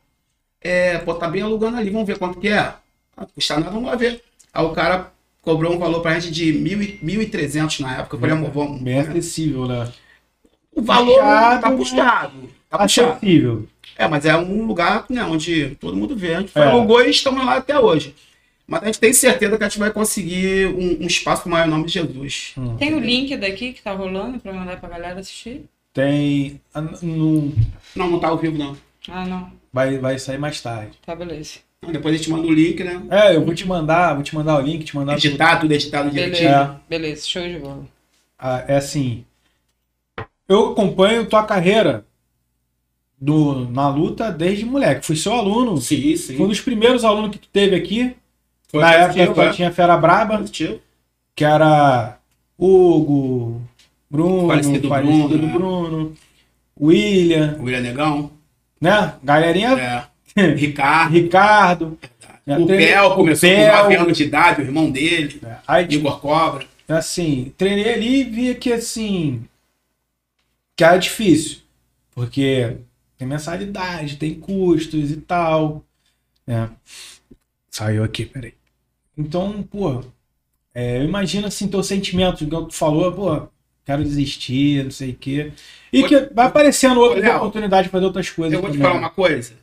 é, 0.61 0.99
pô, 0.99 1.13
tá 1.13 1.27
bem 1.27 1.43
alugando 1.43 1.77
ali, 1.77 1.91
vamos 1.91 2.07
ver 2.07 2.19
quanto 2.19 2.39
que 2.39 2.47
é. 2.49 2.73
Ah, 3.17 3.27
custa 3.35 3.57
nada, 3.57 3.71
vamos 3.73 3.89
lá 3.91 3.97
ver. 3.97 4.23
Aí 4.55 4.65
o 4.65 4.71
cara 4.71 5.13
cobrou 5.43 5.75
um 5.75 5.79
valor 5.79 6.01
pra 6.03 6.17
gente 6.21 6.31
de 6.31 6.53
mil 6.53 6.81
e- 6.81 7.01
1.300 7.03 7.81
na 7.81 7.97
época. 7.99 8.15
Eu 8.15 8.21
falei, 8.21 8.37
amor, 8.37 8.51
vamos. 8.53 8.81
Bem 8.81 9.01
acessível, 9.01 9.67
né? 9.67 9.91
O 10.73 10.81
valor 10.81 11.15
Puxado, 11.17 11.61
tá 11.61 11.71
puxado. 11.73 12.33
Tá 12.71 12.79
puxado. 12.79 13.11
Acessível. 13.15 13.67
É, 13.97 14.07
mas 14.07 14.25
é 14.25 14.37
um 14.37 14.67
lugar 14.67 15.05
né, 15.11 15.25
onde 15.25 15.77
todo 15.81 15.97
mundo 15.97 16.15
vê. 16.15 16.37
A 16.37 16.41
gente 16.41 16.53
foi 16.53 16.63
É. 16.63 16.67
alugou 16.67 17.03
e 17.05 17.11
estamos 17.11 17.45
lá 17.45 17.57
até 17.57 17.77
hoje. 17.77 18.15
Mas 18.71 18.83
a 18.83 18.87
gente 18.87 19.01
tem 19.01 19.13
certeza 19.15 19.57
que 19.57 19.65
a 19.65 19.69
gente 19.69 19.79
vai 19.79 19.91
conseguir 19.91 20.67
um, 20.67 21.03
um 21.03 21.07
espaço 21.07 21.49
maior 21.49 21.67
em 21.67 21.71
nome 21.71 21.87
de 21.87 21.93
Jesus. 21.95 22.55
Tem 22.79 22.95
o 22.95 22.99
link 23.01 23.35
daqui 23.39 23.73
que 23.73 23.81
tá 23.83 23.93
rolando 23.93 24.39
pra 24.39 24.53
mandar 24.53 24.79
pra 24.79 24.91
galera 24.91 25.19
assistir? 25.21 25.65
Tem. 25.95 26.61
ah, 26.75 26.83
não- 26.83 27.53
Não, 27.97 28.11
não 28.11 28.21
tá 28.21 28.29
ao 28.29 28.37
vivo, 28.37 28.59
não. 28.59 28.77
Ah, 29.09 29.25
não. 29.25 29.51
vai, 29.73 29.97
vai 29.99 30.19
sair 30.19 30.37
mais 30.39 30.61
tarde. 30.61 30.99
Tá, 31.05 31.17
beleza. 31.17 31.61
Não, 31.83 31.91
Depois 31.93 32.15
a 32.15 32.19
gente 32.19 32.29
manda 32.31 32.47
o 32.47 32.53
link, 32.53 32.85
né? 32.85 33.01
É, 33.11 33.35
eu 33.37 33.43
vou 33.45 33.55
te 33.55 33.67
mandar, 33.67 34.13
vou 34.13 34.23
te 34.23 34.35
mandar 34.35 34.59
o 34.59 34.61
link, 34.61 34.85
te 34.85 34.95
mandar 34.95 35.15
tudo. 35.17 35.27
Editar, 35.27 35.57
tudo 35.61 35.73
editado 35.73 36.11
direitinho. 36.11 36.49
Beleza. 36.51 36.81
É. 36.87 36.91
Beleza, 36.91 37.27
show 37.27 37.43
de 37.49 37.59
bola. 37.59 37.87
Ah, 38.39 38.65
é 38.69 38.77
assim. 38.77 39.25
Eu 40.47 40.73
acompanho 40.73 41.25
tua 41.27 41.43
carreira 41.45 42.05
do, 43.21 43.69
na 43.71 43.89
luta 43.89 44.31
desde 44.31 44.65
moleque. 44.67 45.07
Fui 45.07 45.17
seu 45.17 45.33
aluno. 45.33 45.79
Sim, 45.79 46.15
sim. 46.17 46.37
Foi 46.37 46.47
um 46.47 46.49
dos 46.51 46.61
primeiros 46.61 47.05
alunos 47.05 47.31
que 47.31 47.39
tu 47.39 47.49
teve 47.49 47.75
aqui. 47.75 48.15
Foi 48.71 48.81
na 48.81 48.93
época 48.93 49.13
positivo, 49.15 49.35
só 49.35 49.43
é. 49.45 49.51
tinha 49.51 49.73
Fera 49.73 49.97
Braba, 49.97 50.39
Positivo. 50.39 50.81
que 51.35 51.45
era 51.45 52.19
Hugo, 52.59 53.63
Bruno, 54.11 54.49
Falecido 54.49 54.89
falecido 54.89 55.29
Bruno, 55.29 55.47
né? 55.47 55.53
Bruno, 55.53 56.17
William, 56.81 57.57
O 57.59 57.63
William 57.65 57.81
Negão. 57.81 58.31
né? 58.81 59.15
Galerinha, 59.23 60.09
É. 60.37 60.45
Ricardo. 60.55 61.13
Ricardo. 61.15 61.99
né? 62.47 62.59
O 62.59 62.67
Pel 62.67 63.15
começou 63.15 63.49
Pel. 63.49 63.71
com 63.71 63.77
9 63.83 63.97
anos 63.97 64.17
de 64.17 64.25
idade, 64.25 64.61
o 64.61 64.65
irmão 64.65 64.91
dele. 64.91 65.41
É, 65.45 65.57
Aí, 65.67 65.87
Igor 65.91 66.21
Cobra. 66.21 66.67
assim, 66.89 67.53
treinei 67.57 67.93
ali 67.95 68.21
e 68.21 68.25
via 68.25 68.55
que 68.55 68.73
assim. 68.73 69.45
que 70.77 70.85
era 70.85 70.97
difícil. 70.99 71.59
Porque 72.15 72.77
tem 73.17 73.27
mensalidade, 73.27 74.17
tem 74.17 74.35
custos 74.35 75.11
e 75.11 75.17
tal. 75.17 75.83
né? 76.47 76.69
Saiu 77.71 78.03
aqui, 78.05 78.25
peraí. 78.27 78.55
Então, 79.19 79.63
pô, 79.65 80.01
é, 80.75 80.99
eu 80.99 81.05
imagino 81.05 81.47
assim, 81.49 81.67
teu 81.69 81.83
sentimento, 81.83 82.45
igual 82.45 82.67
tu 82.67 82.75
falou, 82.75 83.13
pô, 83.13 83.49
quero 83.85 84.05
desistir, 84.05 84.85
não 84.85 84.91
sei 84.93 85.11
o 85.11 85.15
quê. 85.17 85.53
E 85.93 86.05
Ô, 86.05 86.07
que 86.09 86.21
vai 86.33 86.47
aparecendo 86.47 87.01
outras 87.01 87.25
Léo, 87.25 87.37
oportunidades 87.37 87.87
de 87.87 87.91
fazer 87.91 88.05
outras 88.05 88.31
coisas. 88.31 88.53
Eu 88.55 88.61
vou 88.61 88.71
te 88.71 88.75
também. 88.79 88.87
falar 88.89 89.01
uma 89.01 89.11
coisa. 89.11 89.55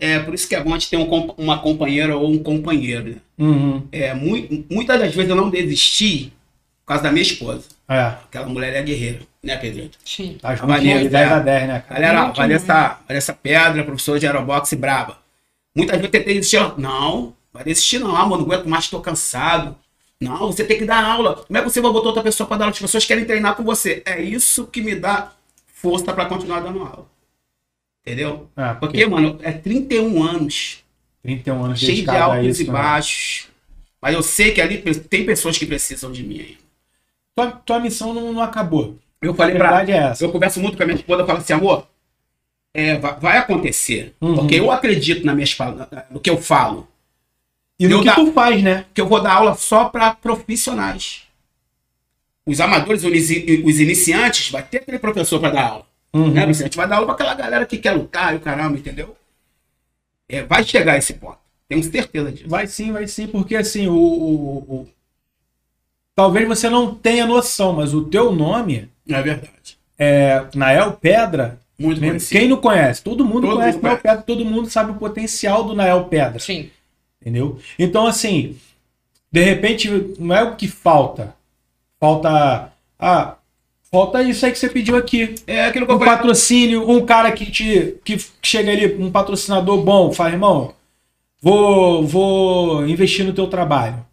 É 0.00 0.18
por 0.20 0.32
isso 0.34 0.48
que 0.48 0.54
é 0.54 0.62
bom 0.62 0.70
a 0.74 0.78
gente 0.78 0.90
ter 0.90 0.96
um 0.96 1.04
uma 1.36 1.58
companheira 1.58 2.16
ou 2.16 2.30
um 2.30 2.38
companheiro. 2.42 3.10
Né? 3.10 3.16
Uhum. 3.38 3.82
É, 3.90 4.14
mui- 4.14 4.64
muitas 4.70 4.98
das 5.00 5.14
vezes 5.14 5.28
eu 5.30 5.36
não 5.36 5.50
desisti 5.50 6.32
por 6.84 6.88
causa 6.94 7.02
da 7.04 7.10
minha 7.12 7.22
esposa. 7.22 7.64
É. 7.88 8.02
Aquela 8.02 8.46
mulher 8.46 8.74
é 8.74 8.82
guerreira, 8.82 9.20
né, 9.42 9.56
Pedrito? 9.56 9.98
Sim. 10.04 10.38
Tá 10.40 10.50
A 10.50 10.54
juntinho 10.54 10.76
Vanessa, 10.78 11.02
de 11.02 11.08
10 11.08 11.30
é. 11.30 11.32
a 11.34 11.38
10, 11.40 11.68
né, 11.68 11.80
cara? 11.80 12.00
Galera, 12.00 12.24
Muito 12.26 12.36
Vanessa, 12.36 12.98
Vanessa 13.08 13.32
Pedra, 13.34 13.84
professora 13.84 14.20
de 14.20 14.26
aeroboxe 14.26 14.76
braba. 14.76 15.18
Muitas 15.76 15.96
vezes 15.96 16.04
eu 16.06 16.10
tentei 16.12 16.34
desistir. 16.34 16.78
Não, 16.78 17.34
vai 17.58 17.64
desistir 17.64 17.98
não, 17.98 18.14
amor, 18.16 18.38
não 18.38 18.44
aguento 18.44 18.66
mais, 18.68 18.88
tô 18.88 19.00
cansado. 19.00 19.76
Não, 20.20 20.46
você 20.50 20.64
tem 20.64 20.78
que 20.78 20.84
dar 20.84 21.04
aula. 21.04 21.36
Como 21.46 21.56
é 21.58 21.62
que 21.62 21.70
você 21.70 21.80
vai 21.80 21.92
botar 21.92 22.08
outra 22.08 22.22
pessoa 22.22 22.46
para 22.46 22.56
dar 22.56 22.64
aula? 22.64 22.72
As 22.72 22.78
pessoas 22.80 23.04
querem 23.04 23.24
treinar 23.24 23.54
com 23.54 23.62
você. 23.62 24.02
É 24.04 24.20
isso 24.20 24.66
que 24.66 24.80
me 24.80 24.94
dá 24.96 25.32
força 25.74 26.12
para 26.12 26.26
continuar 26.26 26.60
dando 26.60 26.80
aula. 26.80 27.06
Entendeu? 28.04 28.48
É, 28.56 28.74
Porque, 28.74 29.06
mano, 29.06 29.38
é 29.42 29.52
31 29.52 30.22
anos, 30.22 30.82
31 31.22 31.64
anos 31.64 31.78
cheio 31.78 32.02
de 32.04 32.10
altos 32.10 32.46
isso, 32.46 32.62
e 32.62 32.66
né? 32.66 32.72
baixos. 32.72 33.48
Mas 34.00 34.14
eu 34.14 34.22
sei 34.22 34.52
que 34.52 34.60
ali 34.60 34.78
tem 34.78 35.26
pessoas 35.26 35.58
que 35.58 35.66
precisam 35.66 36.10
de 36.10 36.22
mim 36.22 36.40
ainda. 36.40 36.58
Tua, 37.36 37.50
tua 37.50 37.80
missão 37.80 38.14
não, 38.14 38.32
não 38.32 38.42
acabou. 38.42 38.96
Eu 39.20 39.32
A 39.32 39.34
falei 39.34 39.56
pra 39.56 39.68
verdade 39.68 39.92
é 39.92 39.96
essa. 39.96 40.24
Eu 40.24 40.32
converso 40.32 40.58
muito 40.60 40.76
com 40.76 40.82
a 40.82 40.86
minha 40.86 40.96
esposa, 40.96 41.22
eu 41.22 41.26
falo 41.26 41.38
assim, 41.38 41.52
amor, 41.52 41.86
é, 42.74 42.96
vai, 42.98 43.18
vai 43.20 43.38
acontecer. 43.38 44.14
Uhum. 44.20 44.36
Porque 44.36 44.54
eu 44.56 44.70
acredito 44.70 45.24
na 45.26 45.34
minhas, 45.34 45.52
fal- 45.52 45.76
no 46.10 46.20
que 46.20 46.30
eu 46.30 46.38
falo. 46.40 46.88
E 47.78 47.86
no 47.86 47.96
Eu 47.96 47.98
que 48.00 48.06
dá- 48.06 48.14
tu 48.14 48.32
faz, 48.32 48.62
né? 48.62 48.86
Que 48.92 49.00
eu 49.00 49.06
vou 49.06 49.20
dar 49.20 49.34
aula 49.34 49.54
só 49.54 49.88
para 49.88 50.14
profissionais. 50.14 51.22
Os 52.46 52.60
amadores, 52.60 53.02
os 53.04 53.08
inici- 53.08 53.62
os 53.64 53.78
iniciantes, 53.78 54.50
vai 54.50 54.62
ter 54.62 54.78
aquele 54.78 54.98
professor 54.98 55.38
para 55.38 55.50
dar 55.50 55.62
aula. 55.68 55.86
Uhum. 56.14 56.30
Né? 56.32 56.44
A 56.44 56.52
gente 56.52 56.76
vai 56.76 56.88
dar 56.88 56.96
aula 56.96 57.06
para 57.06 57.14
aquela 57.14 57.34
galera 57.34 57.66
que 57.66 57.76
quer 57.78 57.92
lutar 57.92 58.32
e 58.32 58.38
o 58.38 58.40
caramba, 58.40 58.78
entendeu? 58.78 59.14
É, 60.28 60.42
vai 60.42 60.64
chegar 60.64 60.96
esse 60.96 61.14
ponto. 61.14 61.38
Tenho 61.68 61.82
certeza 61.82 62.32
disso. 62.32 62.48
Vai 62.48 62.66
sim, 62.66 62.90
vai 62.92 63.06
sim, 63.06 63.26
porque 63.26 63.54
assim, 63.54 63.86
o, 63.88 63.94
o- 63.94 64.58
o- 64.74 64.88
Talvez 66.16 66.48
você 66.48 66.68
não 66.68 66.92
tenha 66.94 67.26
noção, 67.26 67.74
mas 67.74 67.94
o 67.94 68.02
teu 68.06 68.32
nome 68.32 68.90
É 69.08 69.22
verdade. 69.22 69.78
é 69.96 70.46
Nael 70.54 70.92
Pedra. 71.00 71.60
Muito 71.78 72.00
mesmo- 72.00 72.10
conhecido. 72.14 72.38
Quem 72.40 72.48
não 72.48 72.56
conhece? 72.56 73.02
Todo 73.02 73.24
mundo 73.24 73.42
Todo 73.46 73.56
conhece 73.56 73.76
mundo 73.76 73.84
Nael 73.84 73.98
conhece. 73.98 74.16
Pedra, 74.18 74.22
todo 74.22 74.44
mundo 74.44 74.68
sabe 74.68 74.90
o 74.90 74.94
potencial 74.96 75.62
do 75.62 75.76
Nael 75.76 76.06
Pedra. 76.06 76.40
Sim. 76.40 76.70
Entendeu? 77.20 77.58
Então, 77.78 78.06
assim, 78.06 78.56
de 79.30 79.42
repente, 79.42 79.88
não 80.18 80.34
é 80.34 80.42
o 80.42 80.56
que 80.56 80.68
falta. 80.68 81.34
Falta. 82.00 82.72
Ah, 82.98 83.36
falta 83.90 84.22
isso 84.22 84.44
aí 84.46 84.52
que 84.52 84.58
você 84.58 84.68
pediu 84.68 84.96
aqui. 84.96 85.34
É 85.46 85.66
aquilo 85.66 85.86
que 85.86 85.92
eu 85.92 85.96
Um 85.96 86.04
patrocínio, 86.04 86.88
um 86.88 87.04
cara 87.04 87.32
que 87.32 87.50
te 87.50 87.96
que 88.04 88.16
chega 88.42 88.70
ali, 88.72 88.94
um 88.94 89.10
patrocinador 89.10 89.82
bom, 89.82 90.12
fala, 90.12 90.30
irmão, 90.30 90.74
vou, 91.40 92.06
vou 92.06 92.86
investir 92.88 93.24
no 93.24 93.32
teu 93.32 93.46
trabalho. 93.46 94.04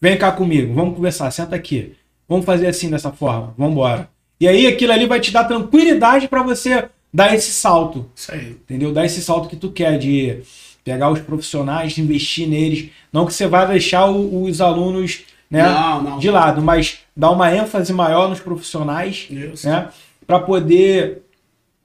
Vem 0.00 0.16
cá 0.16 0.30
comigo, 0.30 0.74
vamos 0.74 0.94
conversar, 0.96 1.30
senta 1.30 1.56
aqui. 1.56 1.94
Vamos 2.28 2.44
fazer 2.44 2.66
assim 2.66 2.90
dessa 2.90 3.10
forma, 3.10 3.54
vamos 3.56 3.72
embora. 3.72 4.08
E 4.40 4.46
aí 4.46 4.66
aquilo 4.66 4.92
ali 4.92 5.06
vai 5.06 5.18
te 5.18 5.32
dar 5.32 5.44
tranquilidade 5.44 6.28
para 6.28 6.42
você 6.42 6.88
dar 7.12 7.34
esse 7.34 7.50
salto, 7.50 8.08
Isso 8.14 8.32
aí. 8.32 8.50
entendeu? 8.50 8.92
Dar 8.92 9.04
esse 9.06 9.20
salto 9.22 9.48
que 9.48 9.56
tu 9.56 9.72
quer 9.72 9.98
de 9.98 10.40
pegar 10.88 11.10
os 11.10 11.20
profissionais, 11.20 11.98
investir 11.98 12.48
neles, 12.48 12.88
não 13.12 13.26
que 13.26 13.34
você 13.34 13.46
vai 13.46 13.66
deixar 13.68 14.06
o- 14.06 14.44
os 14.44 14.60
alunos, 14.60 15.20
né, 15.50 15.62
Não, 15.62 16.02
não. 16.02 16.18
de 16.18 16.30
lado, 16.30 16.62
mas 16.62 16.98
dar 17.16 17.30
uma 17.30 17.54
ênfase 17.54 17.92
maior 17.92 18.28
nos 18.30 18.40
profissionais 18.40 19.26
Isso. 19.30 19.68
né? 19.68 19.88
Para 20.26 20.40
poder, 20.40 21.22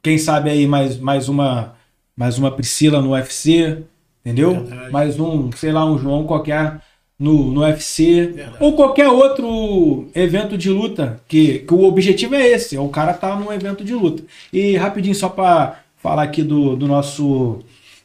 quem 0.02 0.18
sabe 0.18 0.50
aí 0.50 0.66
mais, 0.68 0.98
mais 0.98 1.28
uma 1.28 1.74
mais 2.16 2.38
uma 2.38 2.52
Priscila 2.52 3.02
no 3.02 3.12
UFC, 3.12 3.80
entendeu? 4.24 4.52
Verdade. 4.64 4.92
Mais 4.92 5.20
um, 5.20 5.52
sei 5.54 5.72
lá, 5.72 5.84
um 5.84 5.98
João 5.98 6.26
qualquer 6.26 6.80
no, 7.20 7.52
no 7.52 7.62
UFC 7.62 8.28
Verdade. 8.28 8.58
ou 8.60 8.74
qualquer 8.76 9.08
outro 9.10 10.08
evento 10.14 10.56
de 10.58 10.70
luta 10.70 11.20
que, 11.28 11.60
que 11.60 11.74
o 11.74 11.84
objetivo 11.86 12.36
é 12.36 12.48
esse, 12.48 12.76
é 12.76 12.80
o 12.80 12.88
cara 12.90 13.14
tá 13.14 13.36
num 13.36 13.52
evento 13.52 13.84
de 13.84 13.94
luta. 13.96 14.24
E 14.54 14.78
rapidinho 14.78 15.16
só 15.16 15.28
para 15.28 15.80
falar 15.98 16.24
aqui 16.24 16.44
do, 16.44 16.76
do 16.76 16.88
nosso 16.88 17.60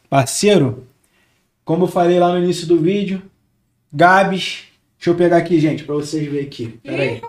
parceiro, 0.08 0.84
como 1.68 1.84
eu 1.84 1.88
falei 1.88 2.18
lá 2.18 2.32
no 2.32 2.42
início 2.42 2.66
do 2.66 2.80
vídeo, 2.80 3.22
Gabs, 3.92 4.64
deixa 4.96 5.10
eu 5.10 5.14
pegar 5.14 5.36
aqui, 5.36 5.60
gente, 5.60 5.84
para 5.84 5.96
vocês 5.96 6.26
verem 6.26 6.46
aqui. 6.46 6.68
Pera 6.82 7.02
aí. 7.02 7.20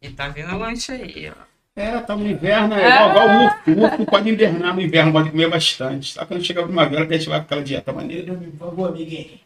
E 0.00 0.08
tá 0.08 0.28
vindo 0.28 0.56
lanche 0.56 0.90
aí, 0.92 1.28
ó. 1.28 1.44
É, 1.78 2.00
tá 2.00 2.16
no 2.16 2.26
inverno, 2.26 2.74
é 2.74 2.88
igual, 2.88 3.10
igual 3.10 3.28
o 3.28 3.44
urso. 3.44 3.56
O 3.68 3.84
urso 3.84 4.06
pode 4.06 4.30
invernar 4.30 4.74
no 4.74 4.80
inverno, 4.80 5.12
pode 5.12 5.30
comer 5.30 5.50
bastante. 5.50 6.14
Só 6.14 6.24
quando 6.24 6.42
chega 6.42 6.62
a 6.62 6.64
primavera 6.64 7.06
que 7.06 7.12
a 7.12 7.18
gente 7.18 7.28
vai 7.28 7.38
com 7.40 7.44
aquela 7.44 7.62
dieta 7.62 7.92
maneira. 7.92 8.32
Por 8.32 8.70
favor, 8.70 8.88
amiguinho. 8.88 9.38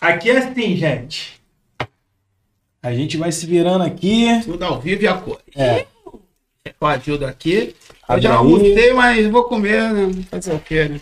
Aqui 0.00 0.30
é 0.30 0.38
assim, 0.38 0.76
gente. 0.76 1.40
A 2.80 2.94
gente 2.94 3.16
vai 3.16 3.32
se 3.32 3.44
virando 3.44 3.82
aqui. 3.82 4.40
Tudo 4.44 4.64
ao 4.64 4.80
vivo 4.80 5.02
e 5.02 5.08
a 5.08 5.14
cor. 5.14 5.40
É. 5.56 5.84
Com 6.78 6.86
a 6.86 6.96
Dilda 6.96 7.28
aqui. 7.28 7.74
Eu 8.08 8.20
já 8.20 8.34
almocei, 8.36 8.92
mas 8.92 9.26
vou 9.26 9.42
comer, 9.48 9.92
né? 9.92 10.22
Fazer 10.30 10.54
o 10.54 10.60
quê, 10.60 10.84
né? 10.84 11.00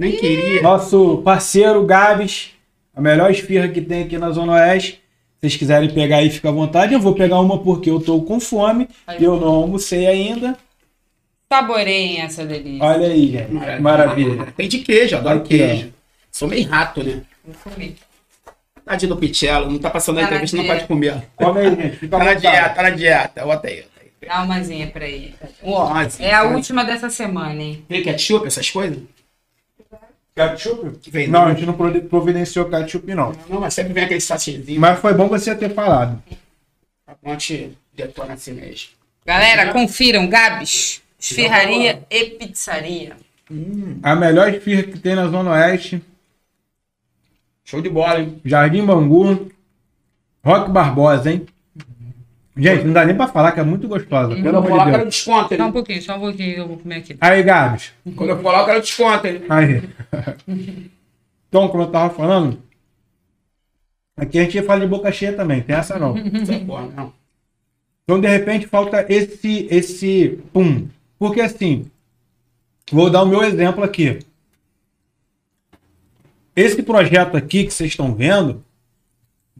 Nem 0.00 0.16
queria. 0.16 0.62
Nosso 0.62 1.18
parceiro 1.18 1.84
Gabs, 1.84 2.52
a 2.96 3.00
melhor 3.02 3.30
esfirra 3.30 3.68
que 3.68 3.82
tem 3.82 4.04
aqui 4.04 4.16
na 4.16 4.30
Zona 4.30 4.52
Oeste. 4.54 4.92
Se 4.92 5.00
vocês 5.42 5.56
quiserem 5.56 5.90
pegar 5.92 6.16
aí, 6.16 6.30
fica 6.30 6.48
à 6.48 6.52
vontade. 6.52 6.94
Eu 6.94 7.00
vou 7.00 7.14
pegar 7.14 7.38
uma 7.40 7.58
porque 7.58 7.90
eu 7.90 8.00
tô 8.00 8.22
com 8.22 8.40
fome. 8.40 8.88
Aí. 9.06 9.22
Eu 9.22 9.38
não 9.38 9.48
almocei 9.48 10.06
ainda. 10.06 10.56
Saboreiem 11.52 12.22
essa 12.22 12.46
delícia. 12.46 12.82
Olha 12.82 13.08
aí, 13.08 13.30
gente. 13.30 13.80
Maravilha. 13.82 14.46
Tem 14.56 14.68
de 14.68 14.78
queijo, 14.78 15.16
adoro 15.16 15.38
Aqui, 15.40 15.58
queijo. 15.58 15.92
Sou 16.32 16.48
meio 16.48 16.66
rato, 16.68 17.02
né? 17.02 17.20
Vou 17.44 17.54
comer. 17.72 17.96
Tadinho 18.84 19.14
do 19.14 19.16
Pichelo, 19.18 19.70
não 19.70 19.78
tá 19.78 19.90
passando 19.90 20.18
a 20.18 20.22
Tá 20.22 20.30
na 20.30 20.36
entrevista, 20.36 20.56
não 20.56 20.66
pode 20.66 20.86
comer. 20.86 21.22
Come 21.36 21.60
aí, 21.60 21.68
gente. 21.76 21.96
Fica 21.96 22.08
Tá 22.08 22.16
à 22.16 22.24
na 22.24 22.34
vontade. 22.34 22.40
dieta, 22.40 22.68
tá 22.74 22.82
na 22.82 22.90
dieta. 22.90 23.44
Bota 23.44 23.68
aí, 23.68 23.76
bota 23.82 23.90
aí. 24.00 24.28
Dá 24.28 24.42
umazinha 24.42 24.86
pra 24.86 25.04
aí. 25.04 25.34
Ó, 25.62 25.90
mas- 25.90 26.18
É 26.20 26.32
a 26.32 26.44
última 26.44 26.84
dessa 26.84 27.10
semana, 27.10 27.60
hein? 27.62 27.84
Tem 27.88 28.02
ketchup, 28.02 28.46
essas 28.46 28.70
coisas? 28.70 28.98
Ketchup? 30.48 31.10
Vem, 31.10 31.28
Não, 31.28 31.42
a 31.42 31.48
não. 31.48 31.54
gente 31.54 31.66
não 31.66 31.74
providenciou 32.08 32.68
ketchup, 32.68 33.14
não. 33.14 33.32
Não, 33.48 33.60
mas 33.60 33.74
sempre 33.74 33.92
vem 33.92 34.04
aquele 34.04 34.20
sachêzinho. 34.20 34.80
Mas 34.80 34.98
foi 34.98 35.12
bom 35.14 35.28
você 35.28 35.54
ter 35.54 35.72
falado. 35.74 36.22
A 37.06 37.14
ponte 37.14 37.76
detona 37.94 38.34
assim 38.34 38.52
mesmo. 38.52 38.90
Galera, 39.26 39.72
confiram, 39.72 40.28
Gabs, 40.28 41.02
esfirraria 41.18 42.02
e 42.10 42.24
pizzaria. 42.30 43.16
A 44.02 44.14
melhor 44.14 44.52
esfirra 44.54 44.84
que 44.84 44.98
tem 44.98 45.14
na 45.14 45.26
Zona 45.28 45.50
Oeste, 45.52 46.02
Show 47.64 47.80
de 47.80 47.88
bola, 47.88 48.20
hein? 48.20 48.40
Jardim 48.44 48.84
Bangu, 48.84 49.48
Rock 50.44 50.70
Barbosa, 50.72 51.30
hein? 51.30 51.46
Gente, 52.56 52.84
não 52.84 52.92
dá 52.92 53.04
nem 53.04 53.16
pra 53.16 53.28
falar 53.28 53.52
que 53.52 53.60
é 53.60 53.62
muito 53.62 53.86
gostosa, 53.86 54.34
pelo 54.34 54.60
Quando 54.62 54.68
eu 54.68 54.74
lá, 54.74 54.84
de 54.84 54.88
eu 54.88 54.92
quero 54.92 55.02
Deus. 55.04 55.14
desconto, 55.14 55.56
Só 55.56 55.66
um 55.66 55.72
pouquinho, 55.72 56.02
só 56.02 56.16
um 56.16 56.20
pouquinho 56.20 56.54
que 56.54 56.60
eu 56.60 56.68
vou 56.68 56.76
comer 56.78 56.96
aqui. 56.96 57.16
Aí, 57.20 57.42
Gabs. 57.42 57.92
Quando 58.16 58.30
eu 58.30 58.42
for 58.42 58.52
lá, 58.52 58.60
eu 58.60 58.66
quero 58.66 58.80
desconto, 58.80 59.26
hein? 59.26 59.42
Aí. 59.48 59.88
Então, 61.48 61.68
como 61.68 61.82
eu 61.84 61.90
tava 61.90 62.12
falando, 62.14 62.60
aqui 64.16 64.38
a 64.38 64.42
gente 64.44 64.62
fala 64.62 64.80
de 64.80 64.86
boca 64.86 65.10
cheia 65.12 65.32
também, 65.32 65.62
tem 65.62 65.76
essa 65.76 65.98
não. 65.98 66.16
Essa 66.16 66.58
porra, 66.60 66.86
não. 66.96 67.12
Então, 68.04 68.20
de 68.20 68.28
repente, 68.28 68.66
falta 68.66 69.06
esse, 69.08 69.68
esse 69.70 70.40
pum. 70.52 70.88
Porque 71.18 71.40
assim, 71.40 71.86
vou 72.90 73.10
dar 73.10 73.22
o 73.22 73.26
meu 73.26 73.42
exemplo 73.42 73.84
aqui. 73.84 74.18
Esse 76.56 76.82
projeto 76.82 77.36
aqui 77.36 77.64
que 77.64 77.72
vocês 77.72 77.90
estão 77.90 78.14
vendo, 78.14 78.64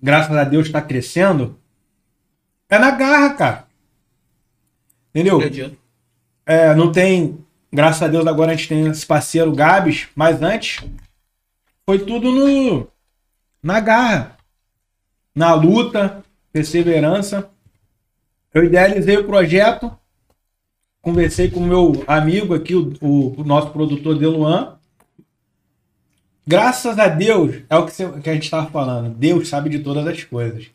graças 0.03 0.37
a 0.37 0.43
Deus 0.45 0.67
está 0.67 0.83
crescendo, 0.83 1.57
é 2.71 2.79
na 2.79 2.91
garra, 2.93 3.35
cara. 3.35 3.65
Entendeu? 5.11 5.39
É, 6.47 6.75
não 6.75 6.91
tem. 6.93 7.39
Graças 7.73 8.03
a 8.03 8.09
Deus 8.09 8.27
agora 8.27 8.53
a 8.53 8.55
gente 8.55 8.69
tem 8.69 8.87
esse 8.87 9.05
parceiro 9.07 9.53
Gabs, 9.53 10.09
mas 10.15 10.43
antes 10.43 10.85
foi 11.87 11.99
tudo 11.99 12.31
no 12.33 12.89
na 13.63 13.79
garra, 13.81 14.37
na 15.35 15.55
luta, 15.55 16.25
perseverança. 16.53 17.49
Eu 18.55 18.65
idealizei 18.65 19.17
o 19.19 19.25
projeto, 19.27 19.93
conversei 21.03 21.51
com 21.51 21.61
o 21.61 21.67
meu 21.67 22.03
amigo 22.07 22.55
aqui, 22.55 22.75
o, 22.75 22.93
o- 23.01 23.41
o 23.41 23.45
nosso 23.45 23.71
produtor 23.71 24.19
Deluan. 24.19 24.77
Graças 26.47 26.99
a 26.99 27.07
Deus, 27.07 27.63
é 27.69 27.77
o 27.77 27.87
que, 27.87 27.93
você- 27.93 28.21
que 28.21 28.31
a 28.31 28.35
gente 28.35 28.45
estava 28.45 28.69
falando. 28.71 29.15
Deus 29.15 29.49
sabe 29.49 29.71
de 29.71 29.79
todas 29.81 30.07
as 30.07 30.25
coisas. 30.25 30.69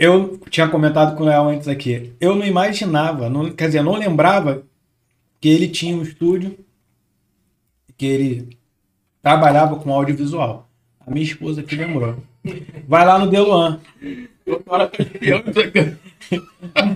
Eu 0.00 0.40
tinha 0.48 0.66
comentado 0.66 1.14
com 1.14 1.24
o 1.24 1.26
Léo 1.26 1.50
antes 1.50 1.68
aqui. 1.68 2.14
Eu 2.18 2.34
não 2.34 2.46
imaginava, 2.46 3.28
não, 3.28 3.50
quer 3.50 3.66
dizer, 3.66 3.80
eu 3.80 3.84
não 3.84 3.96
lembrava 3.96 4.62
que 5.38 5.46
ele 5.46 5.68
tinha 5.68 5.94
um 5.94 6.00
estúdio, 6.00 6.58
que 7.98 8.06
ele 8.06 8.56
trabalhava 9.22 9.76
com 9.76 9.92
audiovisual. 9.92 10.66
A 11.06 11.10
minha 11.10 11.22
esposa 11.22 11.62
que 11.62 11.76
lembrou. 11.76 12.16
Vai 12.88 13.04
lá 13.04 13.18
no 13.18 13.26
Deluan. 13.26 13.78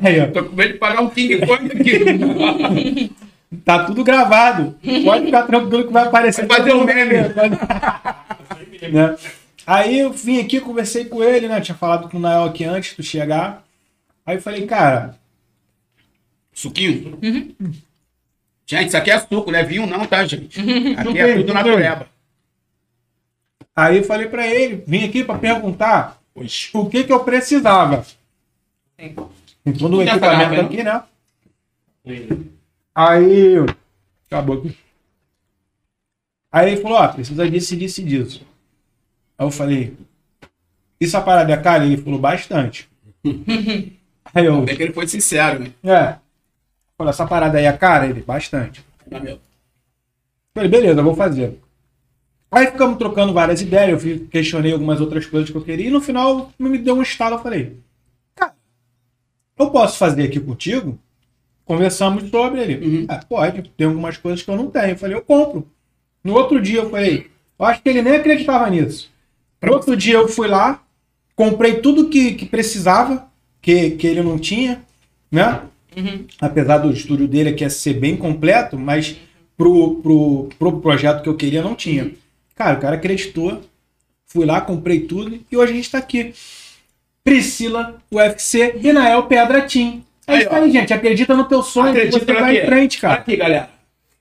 Aí, 0.02 0.20
ó. 0.20 0.26
Tô 0.32 0.44
com 0.44 0.56
medo 0.56 0.72
de 0.72 0.78
pagar 0.78 1.02
um 1.02 1.10
King 1.10 1.46
Kong 1.46 1.66
aqui. 1.72 3.12
Tá 3.64 3.84
tudo 3.84 4.02
gravado. 4.02 4.74
Pode 5.04 5.26
ficar 5.26 5.42
tranquilo 5.44 5.86
que 5.86 5.92
vai 5.92 6.08
aparecer. 6.08 6.44
Vai 6.44 6.58
fazer 6.58 6.72
um 6.72 6.84
meme. 6.84 7.14
Né? 8.90 9.16
Aí 9.66 9.98
eu 10.00 10.12
vim 10.12 10.40
aqui, 10.40 10.60
conversei 10.60 11.06
com 11.06 11.22
ele, 11.22 11.48
né? 11.48 11.60
Tinha 11.60 11.76
falado 11.76 12.08
com 12.08 12.18
o 12.18 12.20
Nael 12.20 12.44
aqui 12.44 12.64
antes 12.64 12.96
de 12.96 13.02
chegar. 13.02 13.64
Aí 14.26 14.36
eu 14.36 14.42
falei, 14.42 14.66
cara, 14.66 15.18
Suquinho? 16.52 17.18
Gente, 18.66 18.88
isso 18.88 18.96
aqui 18.96 19.10
é 19.10 19.18
suco, 19.18 19.50
não 19.50 19.58
é 19.58 19.64
vinho 19.64 19.86
não, 19.86 20.06
tá, 20.06 20.24
gente? 20.24 20.58
Aqui 20.60 21.02
Tudo 21.04 21.18
é 21.18 21.32
tudo 21.32 21.40
tudo 21.42 21.54
natureba. 21.54 22.08
aí 23.76 23.98
eu 23.98 24.04
falei 24.04 24.28
pra 24.28 24.46
ele, 24.46 24.82
vim 24.86 25.04
aqui 25.04 25.22
pra 25.24 25.36
perguntar 25.38 26.18
Oxi. 26.34 26.70
o 26.72 26.88
que 26.88 27.04
que 27.04 27.12
eu 27.12 27.24
precisava. 27.24 28.04
Sim. 28.98 29.14
Em 29.66 29.72
todo 29.72 29.96
o 29.96 30.02
equipamento 30.02 30.60
aqui, 30.60 30.82
né? 30.82 31.02
Aí. 32.94 33.56
Acabou 34.26 34.58
aqui. 34.58 34.76
Aí 36.52 36.72
ele 36.72 36.80
falou, 36.80 36.98
ó, 36.98 37.08
precisa 37.08 37.50
disso, 37.50 37.76
disso 37.76 38.00
e 38.00 38.04
disso. 38.04 38.46
Aí 39.38 39.46
eu 39.46 39.50
falei, 39.50 39.96
isso 41.00 41.16
a 41.16 41.20
parada 41.20 41.52
é 41.52 41.56
cara? 41.56 41.84
Ele 41.84 41.96
falou, 41.96 42.18
bastante. 42.18 42.88
Aí 44.34 44.44
eu, 44.46 44.62
Bem 44.62 44.76
que 44.76 44.82
ele 44.82 44.92
foi 44.92 45.06
sincero, 45.06 45.60
né? 45.60 45.72
é. 45.84 46.16
Falei, 46.96 47.10
essa 47.10 47.26
parada 47.26 47.58
aí 47.58 47.64
é 47.66 47.72
cara? 47.72 48.06
Ele, 48.06 48.22
bastante. 48.22 48.84
Não, 49.10 49.20
meu. 49.20 49.38
Falei, 50.54 50.68
beleza, 50.70 51.02
vou 51.02 51.14
fazer. 51.14 51.58
Aí 52.50 52.66
ficamos 52.68 52.98
trocando 52.98 53.32
várias 53.32 53.60
ideias, 53.60 54.04
eu 54.04 54.26
questionei 54.28 54.72
algumas 54.72 55.00
outras 55.00 55.26
coisas 55.26 55.50
que 55.50 55.56
eu 55.56 55.62
queria, 55.62 55.88
e 55.88 55.90
no 55.90 56.00
final 56.00 56.52
me 56.58 56.78
deu 56.78 56.94
um 56.96 57.02
estalo, 57.02 57.34
eu 57.34 57.42
falei, 57.42 57.76
cara, 58.34 58.54
eu 59.58 59.70
posso 59.70 59.98
fazer 59.98 60.22
aqui 60.24 60.38
contigo? 60.38 60.96
Conversamos 61.64 62.28
sobre 62.30 62.60
ele. 62.60 62.86
Uhum. 62.86 63.06
"Ah, 63.08 63.24
pode, 63.28 63.68
tem 63.76 63.86
algumas 63.86 64.16
coisas 64.16 64.42
que 64.42 64.50
eu 64.50 64.56
não 64.56 64.70
tenho. 64.70 64.90
Eu 64.90 64.98
falei, 64.98 65.16
eu 65.16 65.22
compro. 65.22 65.66
No 66.22 66.34
outro 66.34 66.60
dia 66.60 66.80
eu 66.80 66.90
falei, 66.90 67.30
eu 67.58 67.66
acho 67.66 67.82
que 67.82 67.88
ele 67.88 68.02
nem 68.02 68.14
acreditava 68.16 68.68
nisso. 68.70 69.10
No 69.64 69.72
outro 69.72 69.96
dia 69.96 70.14
eu 70.14 70.28
fui 70.28 70.48
lá, 70.48 70.82
comprei 71.34 71.80
tudo 71.80 72.08
que, 72.08 72.34
que 72.34 72.46
precisava, 72.46 73.26
que, 73.60 73.92
que 73.92 74.06
ele 74.06 74.22
não 74.22 74.38
tinha, 74.38 74.82
né? 75.30 75.62
Uhum. 75.96 76.26
apesar 76.40 76.78
do 76.78 76.90
estúdio 76.90 77.28
dele 77.28 77.50
aqui 77.50 77.70
ser 77.70 77.94
bem 77.94 78.16
completo, 78.16 78.76
mas 78.76 79.16
pro, 79.56 80.00
pro, 80.02 80.48
pro 80.58 80.80
projeto 80.80 81.22
que 81.22 81.28
eu 81.28 81.36
queria 81.36 81.62
não 81.62 81.76
tinha. 81.76 82.10
Cara, 82.56 82.76
o 82.76 82.80
cara 82.80 82.96
acreditou, 82.96 83.62
fui 84.26 84.44
lá, 84.44 84.60
comprei 84.60 85.00
tudo 85.00 85.38
e 85.50 85.56
hoje 85.56 85.72
a 85.72 85.76
gente 85.76 85.90
tá 85.90 85.98
aqui. 85.98 86.34
Priscila, 87.22 87.96
UFC 88.12 88.80
e 88.82 88.92
Nael 88.92 89.22
Pedra 89.24 89.62
Team. 89.62 90.02
É 90.26 90.38
isso 90.38 90.54
aí, 90.54 90.70
gente. 90.70 90.92
Acredita 90.92 91.34
no 91.34 91.44
teu 91.44 91.62
sonho 91.62 91.94
que 91.94 92.10
você 92.10 92.32
vai 92.32 92.58
em 92.58 92.66
frente, 92.66 92.98
cara. 92.98 93.14
aqui, 93.14 93.36
galera. 93.36 93.70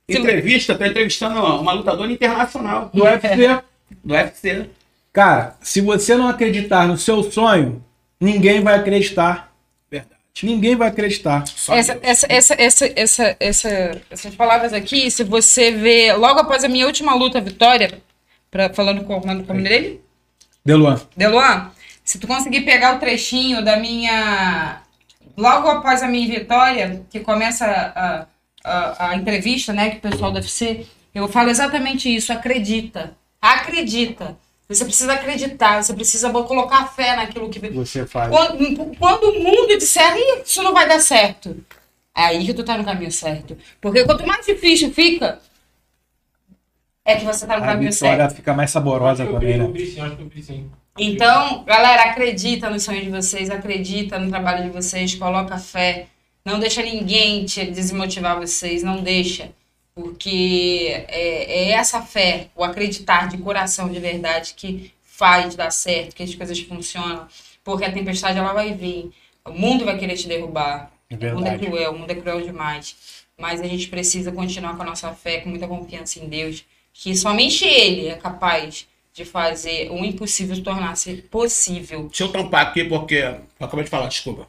Entrevista, 0.07 0.75
tô 0.75 0.85
entrevistando 0.85 1.39
uma 1.39 1.73
lutadora 1.73 2.11
internacional 2.11 2.91
Do 2.93 3.03
UFC. 3.03 3.61
do 4.03 4.13
UFC. 4.13 4.69
Cara, 5.13 5.55
se 5.61 5.79
você 5.79 6.15
não 6.15 6.27
acreditar 6.27 6.87
no 6.87 6.97
seu 6.97 7.21
sonho, 7.31 7.83
ninguém 8.19 8.61
vai 8.61 8.75
acreditar. 8.79 9.53
Verdade. 9.89 10.15
Ninguém 10.41 10.75
vai 10.75 10.87
acreditar. 10.87 11.45
Só 11.47 11.75
Essa, 11.75 11.99
essa, 12.01 12.25
essa, 12.29 12.55
essa, 12.57 12.85
essa, 12.95 13.37
essa- 13.39 14.01
essas 14.09 14.33
palavras 14.35 14.73
aqui, 14.73 15.11
se 15.11 15.23
você 15.23 15.71
vê 15.71 16.11
logo 16.13 16.39
após 16.39 16.63
a 16.63 16.67
minha 16.67 16.87
última 16.87 17.13
luta, 17.13 17.39
Vitória, 17.39 18.01
pra, 18.49 18.73
falando 18.73 19.03
com, 19.03 19.21
com 19.21 19.29
o 19.31 19.35
nome 19.35 19.63
dele, 19.63 20.01
Deluan. 20.65 20.99
Deluan, 21.15 21.69
se 22.03 22.17
tu 22.17 22.25
conseguir 22.25 22.61
pegar 22.61 22.95
o 22.95 22.99
trechinho 22.99 23.63
da 23.63 23.77
minha. 23.77 24.81
Logo 25.37 25.67
após 25.67 26.01
a 26.01 26.07
minha 26.07 26.27
vitória, 26.27 27.03
que 27.11 27.19
começa 27.19 27.65
a, 27.65 28.25
a, 28.63 29.09
a 29.09 29.15
entrevista, 29.15 29.73
né, 29.73 29.89
que 29.91 29.97
o 29.97 30.01
pessoal 30.11 30.31
do 30.31 30.35
UFC, 30.37 30.85
eu 31.13 31.27
falo 31.27 31.49
exatamente 31.49 32.13
isso, 32.13 32.31
acredita. 32.33 33.15
Acredita. 33.41 34.37
Você 34.69 34.85
precisa 34.85 35.13
acreditar, 35.13 35.83
você 35.83 35.93
precisa 35.93 36.29
colocar 36.31 36.87
fé 36.87 37.15
naquilo 37.15 37.49
que. 37.49 37.59
Você 37.69 38.05
faz. 38.05 38.29
Quando, 38.29 38.97
quando 38.97 39.23
o 39.25 39.39
mundo 39.43 39.77
disser, 39.77 40.15
"Ih, 40.17 40.41
isso 40.45 40.63
não 40.63 40.73
vai 40.73 40.87
dar 40.87 40.99
certo. 40.99 41.55
É 42.15 42.21
aí 42.25 42.45
que 42.45 42.53
tu 42.53 42.63
tá 42.63 42.77
no 42.77 42.85
caminho 42.85 43.11
certo. 43.11 43.57
Porque 43.81 44.03
quanto 44.05 44.25
mais 44.25 44.45
difícil 44.45 44.93
fica, 44.93 45.39
é 47.03 47.15
que 47.15 47.25
você 47.25 47.45
tá 47.45 47.57
no 47.57 47.63
A 47.63 47.67
caminho 47.67 47.91
certo. 47.91 48.11
vitória 48.11 48.35
fica 48.35 48.53
mais 48.53 48.71
saborosa 48.71 49.25
também, 49.25 49.57
né? 49.57 49.65
eu 49.65 49.71
vi 49.71 49.85
sim, 49.87 49.99
acho 49.99 50.15
que 50.15 50.21
eu 50.21 50.29
vi 50.29 50.43
sim. 50.43 50.69
Então, 50.97 51.63
galera, 51.63 52.03
acredita 52.03 52.69
nos 52.69 52.83
sonhos 52.83 53.03
de 53.03 53.09
vocês, 53.09 53.49
acredita 53.49 54.19
no 54.19 54.29
trabalho 54.29 54.63
de 54.63 54.69
vocês, 54.69 55.15
coloca 55.15 55.57
fé. 55.57 56.05
Não 56.45 56.59
deixa 56.59 56.83
ninguém 56.83 57.45
te 57.45 57.65
desmotivar 57.65 58.39
vocês, 58.39 58.83
não 58.83 59.01
deixa. 59.01 59.49
Porque 59.95 61.05
é, 61.07 61.69
é 61.69 61.71
essa 61.71 62.01
fé, 62.01 62.49
o 62.55 62.63
acreditar 62.63 63.27
de 63.27 63.37
coração, 63.37 63.89
de 63.89 63.99
verdade, 63.99 64.53
que 64.55 64.91
faz 65.03 65.55
dar 65.55 65.71
certo, 65.71 66.15
que 66.15 66.23
as 66.23 66.33
coisas 66.33 66.59
funcionam. 66.59 67.27
Porque 67.63 67.85
a 67.85 67.91
tempestade, 67.91 68.39
ela 68.39 68.53
vai 68.53 68.73
vir. 68.73 69.11
O 69.45 69.51
mundo 69.51 69.85
vai 69.85 69.97
querer 69.97 70.15
te 70.15 70.27
derrubar. 70.27 70.91
É 71.09 71.15
O 71.15 71.35
mundo 71.35 71.47
é 71.47 71.57
cruel, 71.57 71.91
o 71.91 71.99
mundo 71.99 72.11
é 72.11 72.15
cruel 72.15 72.41
demais. 72.41 73.25
Mas 73.37 73.61
a 73.61 73.67
gente 73.67 73.87
precisa 73.87 74.31
continuar 74.31 74.75
com 74.75 74.83
a 74.83 74.85
nossa 74.85 75.13
fé, 75.13 75.41
com 75.41 75.49
muita 75.49 75.67
confiança 75.67 76.19
em 76.19 76.27
Deus, 76.27 76.65
que 76.93 77.15
somente 77.15 77.65
Ele 77.65 78.07
é 78.07 78.15
capaz 78.15 78.87
de 79.13 79.23
fazer 79.25 79.91
o 79.91 80.03
impossível 80.03 80.61
tornar-se 80.63 81.17
possível. 81.23 82.07
Deixa 82.07 82.23
eu 82.23 82.31
tampar 82.31 82.67
aqui 82.67 82.83
porque 82.83 83.15
eu 83.15 83.41
acabei 83.59 83.85
de 83.85 83.91
falar, 83.91 84.07
desculpa. 84.07 84.47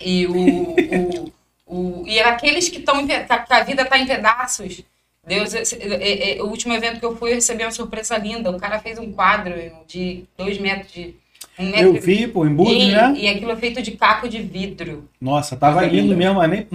E 0.00 0.26
o, 0.26 0.72
o, 0.72 1.32
o 1.66 2.04
e 2.06 2.18
aqueles 2.20 2.68
que 2.68 2.78
estão 2.78 3.06
que 3.06 3.12
a 3.52 3.62
vida 3.64 3.82
está 3.82 3.98
em 3.98 4.06
pedaços. 4.06 4.82
Deus, 5.26 5.54
é, 5.54 5.62
é, 5.80 6.36
é, 6.38 6.42
o 6.42 6.46
último 6.48 6.74
evento 6.74 7.00
que 7.00 7.06
eu 7.06 7.16
fui, 7.16 7.30
eu 7.30 7.36
recebi 7.36 7.64
uma 7.64 7.70
surpresa 7.70 8.16
linda. 8.18 8.50
O 8.50 8.58
cara 8.60 8.78
fez 8.78 8.98
um 8.98 9.10
quadro 9.10 9.54
de 9.86 10.24
dois 10.36 10.58
metros 10.58 10.92
de 10.92 11.14
Um 11.58 11.64
metro 11.70 11.86
Eu 11.86 11.96
e- 11.96 12.00
vi, 12.00 12.28
pô, 12.28 12.44
em 12.46 12.54
Búzios, 12.54 12.82
e, 12.82 12.92
né? 12.92 13.14
e 13.16 13.28
aquilo 13.28 13.52
é 13.52 13.56
feito 13.56 13.80
de 13.80 13.92
caco 13.92 14.28
de 14.28 14.42
vidro. 14.42 15.08
Nossa, 15.18 15.56
tava 15.56 15.78
Coisa 15.80 15.90
lindo 15.90 16.14
mesmo, 16.14 16.34
mas 16.34 16.50
nem 16.50 16.66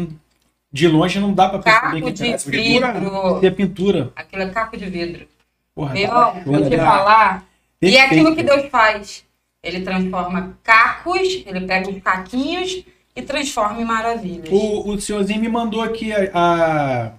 de 0.72 0.88
longe 0.88 1.20
não 1.20 1.34
dá 1.34 1.48
pra 1.50 1.60
perceber 1.60 1.82
Caco 1.86 2.06
que 2.06 2.12
de 2.12 2.24
é 2.28 2.38
vidro. 2.38 3.46
é 3.46 3.52
pintura. 3.52 4.12
Aquilo 4.16 4.42
é 4.44 4.50
caco 4.50 4.78
de 4.78 4.86
vidro. 4.86 5.28
Porra, 5.76 5.94
Meu, 5.94 6.10
tá 6.10 6.42
vou 6.46 6.70
te 6.70 6.78
falar. 6.78 7.46
E 7.82 7.88
é 7.96 8.00
Perfeito. 8.08 8.14
aquilo 8.28 8.36
que 8.36 8.44
Deus 8.44 8.66
faz. 8.70 9.26
Ele 9.62 9.82
transforma 9.82 10.58
cacos, 10.64 11.44
ele 11.46 11.62
pega 11.68 11.90
os 11.90 12.02
caquinhos 12.02 12.84
e 13.20 13.24
transforma 13.24 13.82
em 13.82 13.86
maravilhas. 13.86 14.50
O, 14.52 14.90
o 14.92 15.00
senhorzinho 15.02 15.40
me 15.42 15.50
mandou 15.50 15.82
aqui 15.82 16.12
a, 16.14 16.30
a- 16.34 17.12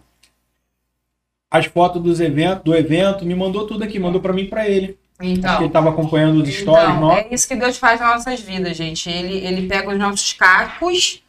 as 1.51 1.67
fotos 1.67 2.01
dos 2.03 2.21
eventos, 2.21 2.65
do 2.65 2.75
evento, 2.75 3.25
me 3.25 3.35
mandou 3.35 3.67
tudo 3.67 3.83
aqui, 3.85 3.99
mandou 3.99 4.21
pra 4.21 4.33
mim 4.33 4.43
e 4.43 4.49
pra 4.49 4.69
ele. 4.69 4.99
Que 5.19 5.27
ele 5.27 5.33
Então, 5.35 5.69
tava 5.69 5.91
acompanhando 5.91 6.43
os 6.43 6.49
stories 6.49 6.85
então 6.89 7.01
nossos. 7.01 7.19
é 7.25 7.35
isso 7.35 7.47
que 7.49 7.57
Deus 7.57 7.77
faz 7.77 8.01
nas 8.01 8.15
nossas 8.25 8.41
vidas, 8.41 8.77
gente. 8.77 9.11
Ele, 9.11 9.35
ele 9.47 9.69
pega 9.69 9.91
os 9.91 9.99
nossos 9.99 10.33
cacos 10.33 11.23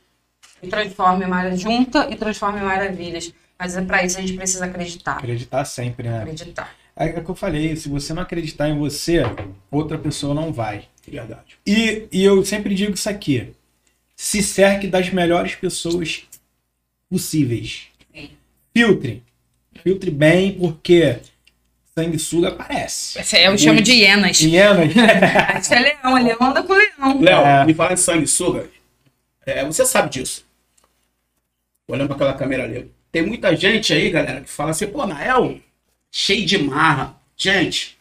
e 0.64 0.68
transforma 0.68 1.26
em 1.26 1.28
maravilhas, 1.28 1.62
junta 1.62 2.08
e 2.10 2.16
transforma 2.16 2.60
em 2.60 2.64
maravilhas. 2.64 3.34
Mas 3.60 3.76
é 3.76 3.82
pra 3.82 4.04
isso 4.04 4.18
a 4.18 4.22
gente 4.22 4.34
precisa 4.34 4.66
acreditar. 4.66 5.18
Acreditar 5.18 5.66
sempre, 5.66 6.08
né? 6.08 6.20
Acreditar. 6.22 6.70
É 6.96 7.06
o 7.20 7.24
que 7.24 7.30
eu 7.32 7.36
falei, 7.36 7.76
se 7.76 7.90
você 7.90 8.14
não 8.14 8.22
acreditar 8.22 8.70
em 8.70 8.78
você, 8.78 9.24
outra 9.72 9.98
pessoa 9.98 10.34
não 10.34 10.54
vai. 10.54 10.84
Verdade. 11.08 11.58
E, 11.66 12.08
e 12.12 12.24
eu 12.24 12.46
sempre 12.46 12.74
digo 12.76 12.94
isso 12.94 13.10
aqui: 13.10 13.54
se 14.22 14.44
cerque 14.44 14.86
das 14.86 15.10
melhores 15.10 15.56
pessoas 15.56 16.22
possíveis. 17.10 17.88
Sim. 18.14 18.30
Filtre. 18.72 19.24
Filtre 19.82 20.12
bem, 20.12 20.54
porque 20.60 21.18
sanguessuga 21.96 22.50
aparece. 22.50 23.18
Esse 23.20 23.36
é, 23.38 23.48
eu 23.48 23.58
chamo 23.58 23.82
de 23.82 23.94
hienas. 23.94 24.40
Hienas. 24.40 24.94
Esse 25.58 25.74
é 25.74 25.80
leão, 25.80 26.16
ele 26.20 26.36
anda 26.40 26.62
com 26.62 26.72
leão. 26.72 27.20
Léo, 27.20 27.42
É. 27.42 27.66
me 27.66 27.74
fala 27.74 27.94
em 27.94 27.98
sanguessuga. 27.98 28.70
É, 29.44 29.66
você 29.66 29.84
sabe 29.88 30.12
disso. 30.12 30.46
Olhando 31.88 32.06
pra 32.06 32.16
aquela 32.16 32.36
câmera 32.36 32.64
ali. 32.66 32.92
Tem 33.12 33.26
muita 33.26 33.56
gente 33.56 33.92
aí, 33.92 34.12
galera, 34.12 34.42
que 34.42 34.50
fala 34.52 34.70
assim, 34.70 34.86
pô, 34.86 35.04
Nael, 35.08 35.60
cheio 36.12 36.46
de 36.46 36.60
marra. 36.60 37.16
Gente, 37.36 37.98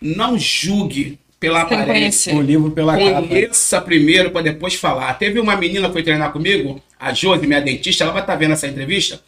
não 0.00 0.38
julgue 0.38 1.18
pela 1.38 1.62
aparência. 1.62 2.34
o 2.34 2.40
livro 2.40 2.70
pela 2.70 2.96
capa. 2.98 3.28
Conheça 3.28 3.80
primeiro 3.80 4.30
para 4.30 4.42
depois 4.42 4.74
falar. 4.74 5.14
Teve 5.14 5.38
uma 5.38 5.56
menina 5.56 5.86
que 5.88 5.92
foi 5.92 6.02
treinar 6.02 6.32
comigo, 6.32 6.82
a 6.98 7.12
Josi, 7.12 7.46
minha 7.46 7.60
dentista, 7.60 8.04
ela 8.04 8.12
vai 8.12 8.22
estar 8.22 8.36
vendo 8.36 8.52
essa 8.52 8.66
entrevista. 8.66 9.20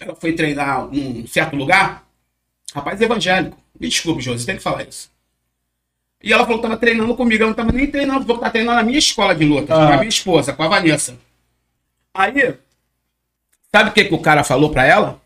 Ela 0.00 0.14
foi 0.14 0.32
treinar 0.32 0.86
num 0.88 1.26
certo 1.26 1.56
lugar. 1.56 2.06
Rapaz 2.74 3.00
evangélico. 3.00 3.56
Me 3.80 3.88
desculpe, 3.88 4.20
Josi, 4.22 4.44
tem 4.46 4.56
que 4.56 4.62
falar 4.62 4.82
isso. 4.88 5.10
E 6.22 6.32
ela 6.32 6.44
falou 6.44 6.58
que 6.58 6.66
estava 6.66 6.78
treinando 6.80 7.14
comigo. 7.14 7.42
Ela 7.42 7.50
não 7.50 7.52
estava 7.52 7.72
nem 7.72 7.86
treinando, 7.86 8.24
que 8.34 8.40
tá 8.40 8.50
treinando 8.50 8.76
na 8.76 8.82
minha 8.82 8.98
escola 8.98 9.34
de 9.34 9.44
luta, 9.44 9.72
Ah. 9.74 9.86
com 9.86 9.92
a 9.94 9.96
minha 9.98 10.08
esposa, 10.08 10.52
com 10.52 10.62
a 10.62 10.68
Vanessa. 10.68 11.16
Aí, 12.12 12.54
sabe 13.72 13.90
o 13.90 13.92
que, 13.92 14.04
que 14.04 14.14
o 14.14 14.18
cara 14.18 14.42
falou 14.44 14.70
para 14.70 14.84
ela? 14.84 15.20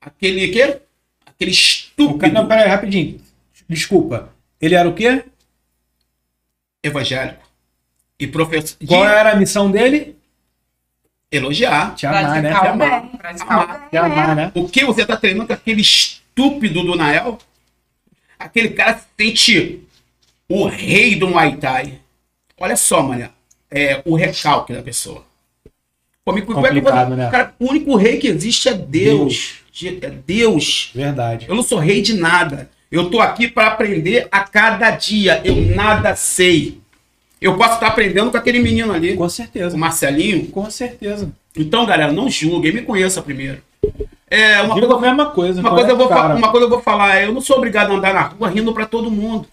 Aquele 0.00 0.48
quê? 0.48 0.78
Aquele 1.26 1.50
O 1.50 1.54
estúpido 1.54 2.18
cara, 2.18 2.32
não, 2.32 2.46
peraí, 2.46 2.68
rapidinho. 2.68 3.20
Desculpa. 3.70 4.30
Ele 4.60 4.74
era 4.74 4.88
o 4.88 4.94
quê? 4.94 5.24
evangélico. 6.82 7.42
E 8.18 8.26
professor. 8.26 8.76
de 8.80 8.86
Qual 8.86 9.04
era 9.06 9.32
a 9.32 9.36
missão 9.36 9.70
dele? 9.70 10.16
elogiar. 11.32 11.94
Te 11.94 12.06
amar, 12.06 12.42
né? 12.42 12.50
Te 12.50 12.66
amar. 12.66 13.00
bem. 13.02 13.10
Praticar 13.18 13.64
o 13.64 13.68
bem. 13.80 13.88
Te 13.90 13.96
amar, 13.96 14.34
né? 14.36 14.52
O 14.54 14.68
que 14.68 14.84
você 14.84 15.06
tá 15.06 15.16
treinando 15.16 15.46
com 15.46 15.52
aquele 15.52 15.80
estúpido 15.80 16.82
do 16.82 16.96
Nael? 16.96 17.38
Aquele 18.36 18.70
cara 18.70 18.98
se 18.98 19.04
sente 19.16 19.80
o 20.48 20.66
rei 20.66 21.14
do 21.14 21.28
Muay 21.28 21.56
Thai. 21.56 22.00
Olha 22.58 22.74
só, 22.76 23.00
mano. 23.02 23.30
É 23.70 24.02
o 24.04 24.16
recalque 24.16 24.72
da 24.72 24.82
pessoa. 24.82 25.24
Pô, 26.24 26.32
me- 26.32 26.42
como 26.42 26.66
é 26.66 26.72
que 26.72 26.78
eu 26.78 26.82
vou- 26.82 26.90
Complicado, 26.90 27.16
né? 27.16 27.30
Cara, 27.30 27.54
o 27.60 27.66
único 27.70 27.94
rei 27.94 28.18
que 28.18 28.26
existe 28.26 28.68
é 28.68 28.74
Deus. 28.74 29.60
É 29.84 30.10
Deus. 30.10 30.90
Verdade. 30.92 31.46
Eu 31.48 31.54
não 31.54 31.62
sou 31.62 31.78
rei 31.78 32.02
de 32.02 32.14
nada. 32.14 32.68
Eu 32.90 33.08
tô 33.10 33.20
aqui 33.20 33.46
para 33.48 33.68
aprender 33.68 34.26
a 34.30 34.40
cada 34.40 34.90
dia. 34.90 35.40
Eu 35.44 35.54
nada 35.56 36.14
sei. 36.16 36.78
Eu 37.40 37.56
posso 37.56 37.74
estar 37.74 37.86
aprendendo 37.86 38.30
com 38.30 38.36
aquele 38.36 38.58
menino 38.58 38.92
ali, 38.92 39.16
Com 39.16 39.24
o 39.24 39.30
certeza. 39.30 39.76
Marcelinho. 39.76 40.46
Com 40.48 40.68
certeza. 40.70 41.30
Então, 41.56 41.86
galera, 41.86 42.12
não 42.12 42.28
julguem, 42.28 42.72
me 42.72 42.82
conheça 42.82 43.22
primeiro. 43.22 43.58
É, 44.30 44.60
uma 44.62 44.74
Digo 44.74 44.86
coisa, 44.86 44.98
a 44.98 45.08
mesma 45.08 45.26
coisa. 45.30 45.60
uma, 45.60 45.70
coisa 45.70 45.88
eu 45.90 45.96
vou 45.96 46.06
o 46.06 46.08
cara. 46.08 46.28
fa- 46.30 46.34
uma 46.34 46.50
coisa 46.50 46.66
eu 46.66 46.70
vou 46.70 46.80
falar, 46.82 47.22
eu 47.22 47.32
não 47.32 47.40
sou 47.40 47.56
obrigado 47.56 47.92
a 47.92 47.96
andar 47.96 48.12
na 48.14 48.22
rua 48.22 48.48
rindo 48.48 48.72
pra 48.74 48.86
todo 48.86 49.10
mundo. 49.10 49.46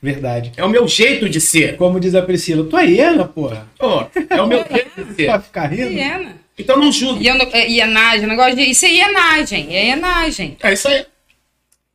Verdade. 0.00 0.52
É 0.56 0.64
o 0.64 0.68
meu 0.68 0.86
jeito 0.88 1.28
de 1.28 1.40
ser. 1.40 1.76
Como 1.76 2.00
diz 2.00 2.14
a 2.14 2.22
Priscila, 2.22 2.64
tu 2.64 2.76
é 2.76 2.86
hiena, 2.86 3.24
porra. 3.26 3.66
Pô, 3.78 4.04
é 4.30 4.40
o 4.42 4.46
meu 4.46 4.64
jeito 4.70 5.04
de 5.04 5.14
ser. 5.14 5.26
Pra 5.26 5.40
ficar 5.40 5.66
rindo? 5.66 5.92
Hiena. 5.92 6.36
Então 6.58 6.76
não 6.76 6.90
julgue. 6.92 7.24
E 7.24 7.28
é, 7.28 7.68
Hienagem, 7.70 8.26
negócio 8.26 8.56
de. 8.56 8.62
Isso 8.70 8.84
é 8.84 8.88
hienagem, 8.92 9.74
é 9.76 9.86
hienagem. 9.86 10.56
É 10.62 10.72
isso 10.72 10.88
aí. 10.88 11.04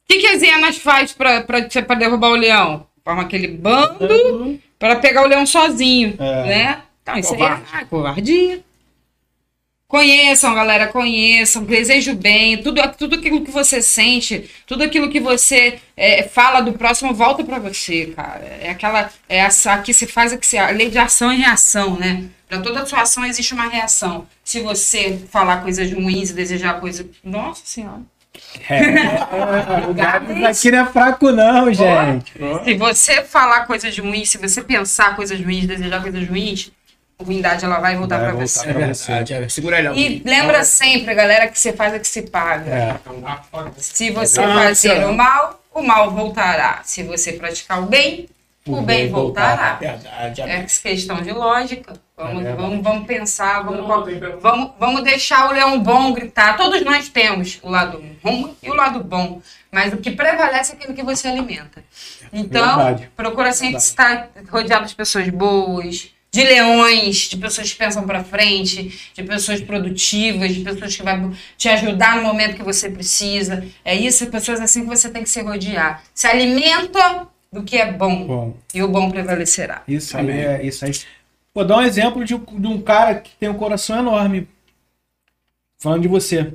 O 0.09 0.13
que, 0.13 0.19
que 0.19 0.27
as 0.27 0.41
hienas 0.41 0.77
faz 0.77 1.11
pra, 1.11 1.41
pra, 1.41 1.61
pra 1.85 1.95
derrubar 1.95 2.29
o 2.29 2.35
leão? 2.35 2.87
Forma 3.03 3.23
aquele 3.23 3.49
bando 3.49 4.57
pra 4.79 4.95
pegar 4.95 5.23
o 5.23 5.27
leão 5.27 5.45
sozinho, 5.45 6.15
É. 6.17 6.45
né? 6.45 6.81
Então, 7.03 7.17
isso 7.17 7.29
Covarde. 7.29 7.63
aí 7.73 7.79
é 7.79 7.81
ah, 7.81 7.85
covardia. 7.85 8.63
Conheçam, 9.87 10.53
galera, 10.53 10.87
conheçam, 10.87 11.63
desejo 11.63 12.13
bem, 12.13 12.61
tudo, 12.61 12.81
tudo 12.97 13.15
aquilo 13.15 13.45
que 13.45 13.51
você 13.51 13.81
sente, 13.81 14.49
tudo 14.65 14.83
aquilo 14.83 15.09
que 15.09 15.19
você 15.19 15.79
é, 15.95 16.23
fala 16.23 16.59
do 16.59 16.73
próximo 16.73 17.13
volta 17.13 17.41
pra 17.45 17.57
você, 17.57 18.07
cara. 18.07 18.43
É 18.61 18.69
aquela, 18.69 19.09
é 19.29 19.37
essa, 19.37 19.71
aqui 19.71 19.93
se 19.93 20.05
faz 20.05 20.33
a 20.33 20.37
que 20.37 20.45
se, 20.45 20.57
a 20.57 20.69
lei 20.71 20.89
de 20.89 20.97
ação 20.97 21.31
e 21.31 21.37
reação, 21.37 21.97
né? 21.97 22.25
Pra 22.49 22.59
toda 22.59 22.85
sua 22.85 23.01
ação 23.01 23.25
existe 23.25 23.53
uma 23.53 23.69
reação. 23.69 24.27
Se 24.43 24.59
você 24.59 25.19
falar 25.29 25.61
coisas 25.61 25.89
ruins 25.91 26.31
e 26.31 26.33
desejar 26.33 26.81
coisas, 26.81 27.05
nossa 27.23 27.61
senhora. 27.65 28.01
É, 28.69 29.87
o 29.89 29.93
Gabs 29.93 30.43
aqui 30.43 30.71
não 30.71 30.79
é 30.79 30.85
fraco, 30.85 31.31
não, 31.31 31.73
gente. 31.73 32.33
Se 32.63 32.73
você 32.75 33.23
falar 33.23 33.65
coisas 33.65 33.97
ruins, 33.97 34.29
se 34.29 34.37
você 34.37 34.61
pensar 34.61 35.15
coisas 35.15 35.39
ruins, 35.39 35.65
desejar 35.65 36.01
coisas 36.01 36.27
ruins, 36.27 36.71
a 37.19 37.23
ruindade 37.23 37.65
ela 37.65 37.79
vai 37.79 37.95
voltar 37.95 38.17
Vai 38.17 38.25
pra 38.27 38.33
voltar 38.33 38.93
você. 38.93 39.11
É. 39.11 39.43
É. 39.43 39.49
Segura 39.49 39.79
ele 39.79 39.89
E 39.99 40.21
lembra 40.23 40.63
sempre, 40.63 41.13
galera, 41.15 41.47
que 41.47 41.57
você 41.57 41.73
faz 41.73 41.93
é 41.93 41.99
que 41.99 42.07
se 42.07 42.23
paga. 42.23 42.71
É. 42.71 42.95
Se 43.77 44.11
você 44.11 44.41
Ah, 44.41 44.53
fazer 44.53 45.05
o 45.05 45.13
mal, 45.13 45.61
o 45.73 45.81
mal 45.81 46.11
voltará. 46.11 46.81
Se 46.83 47.03
você 47.03 47.33
praticar 47.33 47.81
o 47.81 47.85
bem, 47.87 48.27
o, 48.67 48.81
bem 48.81 49.09
voltará. 49.09 49.75
Verdade. 49.75 50.41
É 50.41 50.63
questão 50.63 51.21
de 51.21 51.31
lógica. 51.31 51.93
Vamos, 52.15 52.45
É 52.45 52.53
vamos, 52.55 52.83
vamos 52.83 53.05
pensar, 53.05 53.63
vamos, 53.63 53.85
vamos, 54.41 54.71
vamos 54.79 55.03
deixar 55.03 55.49
o 55.49 55.53
leão 55.53 55.79
bom 55.79 56.13
gritar. 56.13 56.57
Todos 56.57 56.81
nós 56.83 57.09
temos 57.09 57.59
o 57.61 57.69
lado 57.69 58.03
ruim 58.23 58.55
e 58.63 58.71
o 58.71 58.73
lado 58.73 59.03
bom. 59.03 59.39
Mas 59.71 59.93
o 59.93 59.97
que 59.97 60.11
prevalece 60.11 60.71
é 60.71 60.75
aquilo 60.75 60.95
que 60.95 61.03
você 61.03 61.27
alimenta. 61.27 61.83
Então, 62.33 62.77
Verdade. 62.77 63.11
procura 63.15 63.51
sempre 63.51 63.77
estar 63.77 64.29
rodeado 64.49 64.87
de 64.87 64.95
pessoas 64.95 65.29
boas, 65.29 66.09
de 66.31 66.43
leões, 66.43 67.29
de 67.29 67.37
pessoas 67.37 67.71
que 67.71 67.77
pensam 67.77 68.05
pra 68.05 68.23
frente, 68.23 69.11
de 69.13 69.23
pessoas 69.23 69.61
produtivas, 69.61 70.53
de 70.53 70.61
pessoas 70.61 70.95
que 70.95 71.03
vão 71.03 71.33
te 71.57 71.69
ajudar 71.69 72.17
no 72.17 72.23
momento 72.23 72.55
que 72.55 72.63
você 72.63 72.89
precisa. 72.89 73.65
É 73.83 73.95
isso, 73.95 74.25
pessoas 74.27 74.59
assim 74.59 74.81
que 74.81 74.89
você 74.89 75.09
tem 75.09 75.23
que 75.23 75.29
se 75.29 75.41
rodear. 75.41 76.03
Se 76.13 76.27
alimenta 76.27 77.27
do 77.51 77.63
que 77.63 77.77
é 77.77 77.91
bom, 77.91 78.25
Bom, 78.27 78.57
e 78.73 78.83
o 78.83 78.87
bom 78.87 79.09
prevalecerá. 79.09 79.83
isso 79.87 80.15
aí 80.17 80.23
Amém. 80.23 80.39
é. 80.39 80.65
Isso 80.65 80.85
aí. 80.85 80.91
Vou 81.53 81.65
dar 81.65 81.77
um 81.77 81.81
exemplo 81.81 82.23
de, 82.23 82.35
um- 82.35 82.39
de 82.59 82.67
um 82.67 82.81
cara 82.81 83.15
que 83.15 83.31
tem 83.39 83.49
um 83.49 83.53
coração 83.55 83.97
enorme. 83.99 84.47
Falando 85.79 86.01
de 86.01 86.07
você. 86.07 86.53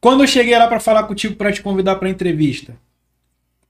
Quando 0.00 0.22
eu 0.22 0.28
cheguei 0.28 0.56
lá 0.58 0.66
pra 0.66 0.80
falar 0.80 1.04
contigo, 1.04 1.34
pra 1.36 1.52
te 1.52 1.62
convidar 1.62 1.96
pra 1.96 2.08
entrevista, 2.08 2.74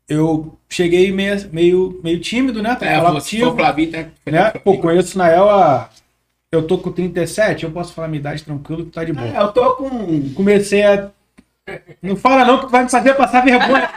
eu 0.09 0.59
cheguei 0.69 1.11
meio, 1.13 1.49
meio, 1.53 2.01
meio 2.03 2.21
tímido, 2.21 2.63
né? 2.63 2.75
Pra 2.77 2.89
É, 2.91 2.99
o. 2.99 3.21
Flavinho, 3.57 3.91
tá? 3.91 4.07
Né? 4.31 4.51
Pô, 4.65 4.79
conheço 4.79 5.17
na 5.19 5.27
a. 5.29 5.89
Eu 6.53 6.67
tô 6.67 6.79
com 6.79 6.91
37, 6.91 7.63
eu 7.65 7.71
posso 7.71 7.93
falar 7.93 8.09
minha 8.09 8.19
idade 8.21 8.43
tranquilo, 8.43 8.85
que 8.87 8.91
tá 8.91 9.05
de 9.05 9.13
boa. 9.13 9.27
É, 9.29 9.39
eu 9.41 9.53
tô 9.53 9.75
com. 9.77 10.31
Comecei 10.35 10.83
a. 10.83 11.11
Não 12.03 12.17
fala 12.17 12.45
não, 12.45 12.59
que 12.59 12.67
tu 12.67 12.71
vai 12.71 12.85
me 12.85 12.91
fazer 12.91 13.15
passar 13.15 13.45
vergonha. 13.45 13.89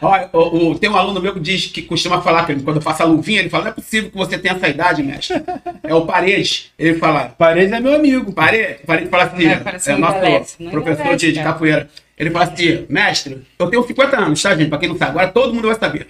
Ó, 0.00 0.18
o, 0.32 0.70
o- 0.72 0.78
tem 0.78 0.90
um 0.90 0.96
aluno 0.96 1.20
meu 1.20 1.32
que 1.34 1.40
diz 1.40 1.66
que 1.66 1.82
costuma 1.82 2.20
falar 2.20 2.44
que 2.46 2.52
ele- 2.52 2.62
quando 2.62 2.76
eu 2.76 2.82
faço 2.82 3.02
a 3.02 3.06
luvinha, 3.06 3.40
ele 3.40 3.48
fala: 3.50 3.64
não 3.64 3.70
é 3.70 3.74
possível 3.74 4.10
que 4.10 4.16
você 4.16 4.36
tenha 4.38 4.54
essa 4.54 4.68
idade, 4.68 5.02
mestre. 5.02 5.42
É 5.82 5.94
o 5.94 6.04
Paredes. 6.06 6.70
Ele 6.78 6.94
fala: 6.98 7.34
Paredes 7.38 7.72
é 7.72 7.80
meu 7.80 7.94
amigo. 7.94 8.32
Parede, 8.32 8.80
parede 8.86 9.08
fala 9.08 9.24
assim, 9.24 9.46
É, 9.46 9.52
é, 9.52 9.56
parece 9.56 9.92
o 9.92 9.98
nosso 9.98 10.16
envelhece, 10.18 10.56
não 10.62 10.70
professor 10.70 11.00
envelhece, 11.02 11.26
de, 11.26 11.32
de 11.32 11.42
capoeira. 11.42 11.88
Ele 12.18 12.30
fala 12.30 12.46
assim, 12.46 12.86
mestre, 12.88 13.42
eu 13.58 13.66
tenho 13.68 13.82
50 13.82 14.16
anos, 14.16 14.42
tá, 14.42 14.56
gente? 14.56 14.70
Pra 14.70 14.78
quem 14.78 14.88
não 14.88 14.96
sabe, 14.96 15.10
agora 15.10 15.28
todo 15.28 15.52
mundo 15.52 15.68
vai 15.68 15.78
saber. 15.78 16.06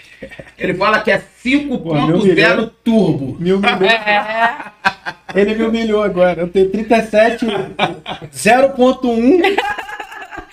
Ele 0.57 0.73
fala 0.75 1.01
que 1.01 1.11
é 1.11 1.17
me 1.45 1.53
5.0 1.53 2.21
humilhou. 2.23 2.71
turbo. 2.85 3.37
Me 3.41 3.53
humilhou. 3.53 3.83
É, 3.89 4.55
Ele 5.35 5.55
me 5.57 5.65
humilhou 5.65 6.05
agora. 6.05 6.43
Eu 6.43 6.49
tenho 6.49 6.71
37, 6.71 7.45
0.1. 8.33 9.57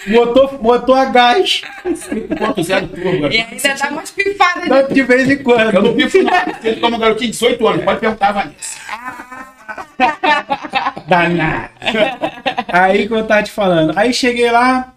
motor, 0.07 0.61
motor 0.61 0.97
a 0.97 1.05
gás. 1.05 1.61
5.0 1.85 2.89
turbo. 2.89 3.27
E 3.27 3.37
ainda 3.41 3.75
dá 3.75 3.89
umas 3.89 4.11
pifadas 4.11 4.87
de 4.87 4.93
De 4.93 5.03
vez 5.03 5.29
em 5.29 5.43
quando. 5.43 5.73
Eu 5.75 5.81
não 5.81 5.95
pifo 5.95 6.21
não. 6.21 6.31
Você 6.61 6.75
como 6.75 6.95
um 6.95 6.99
garotinho 6.99 7.31
de 7.31 7.37
18 7.37 7.67
anos, 7.67 7.85
pode 7.85 7.99
perguntar 7.99 8.31
Vanessa. 8.31 8.79
Danado. 11.07 11.69
Aí 12.67 13.07
que 13.07 13.13
eu 13.13 13.25
tava 13.27 13.43
te 13.43 13.51
falando. 13.51 13.97
Aí 13.97 14.13
cheguei 14.13 14.51
lá 14.51 14.93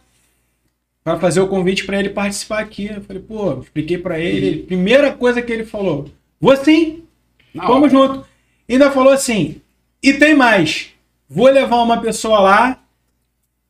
pra 1.04 1.18
fazer 1.18 1.40
o 1.40 1.48
convite 1.48 1.84
pra 1.84 1.98
ele 1.98 2.10
participar 2.10 2.60
aqui. 2.60 2.86
Eu 2.86 3.02
falei, 3.02 3.22
pô, 3.22 3.60
expliquei 3.60 3.98
pra 3.98 4.18
ele. 4.18 4.62
Primeira 4.62 5.12
coisa 5.12 5.42
que 5.42 5.52
ele 5.52 5.64
falou: 5.64 6.10
Vou 6.40 6.56
sim, 6.56 7.04
Na 7.54 7.66
vamos 7.66 7.92
hora. 7.94 8.08
junto. 8.14 8.26
Ainda 8.68 8.90
falou 8.90 9.12
assim: 9.12 9.60
E 10.02 10.14
tem 10.14 10.34
mais. 10.34 10.90
Vou 11.28 11.48
levar 11.50 11.76
uma 11.82 12.00
pessoa 12.00 12.38
lá 12.40 12.78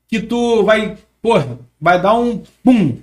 que 0.08 0.20
tu 0.20 0.62
vai, 0.62 0.96
porra, 1.26 1.58
vai 1.80 2.00
dar 2.00 2.14
um 2.14 2.40
pum. 2.62 2.98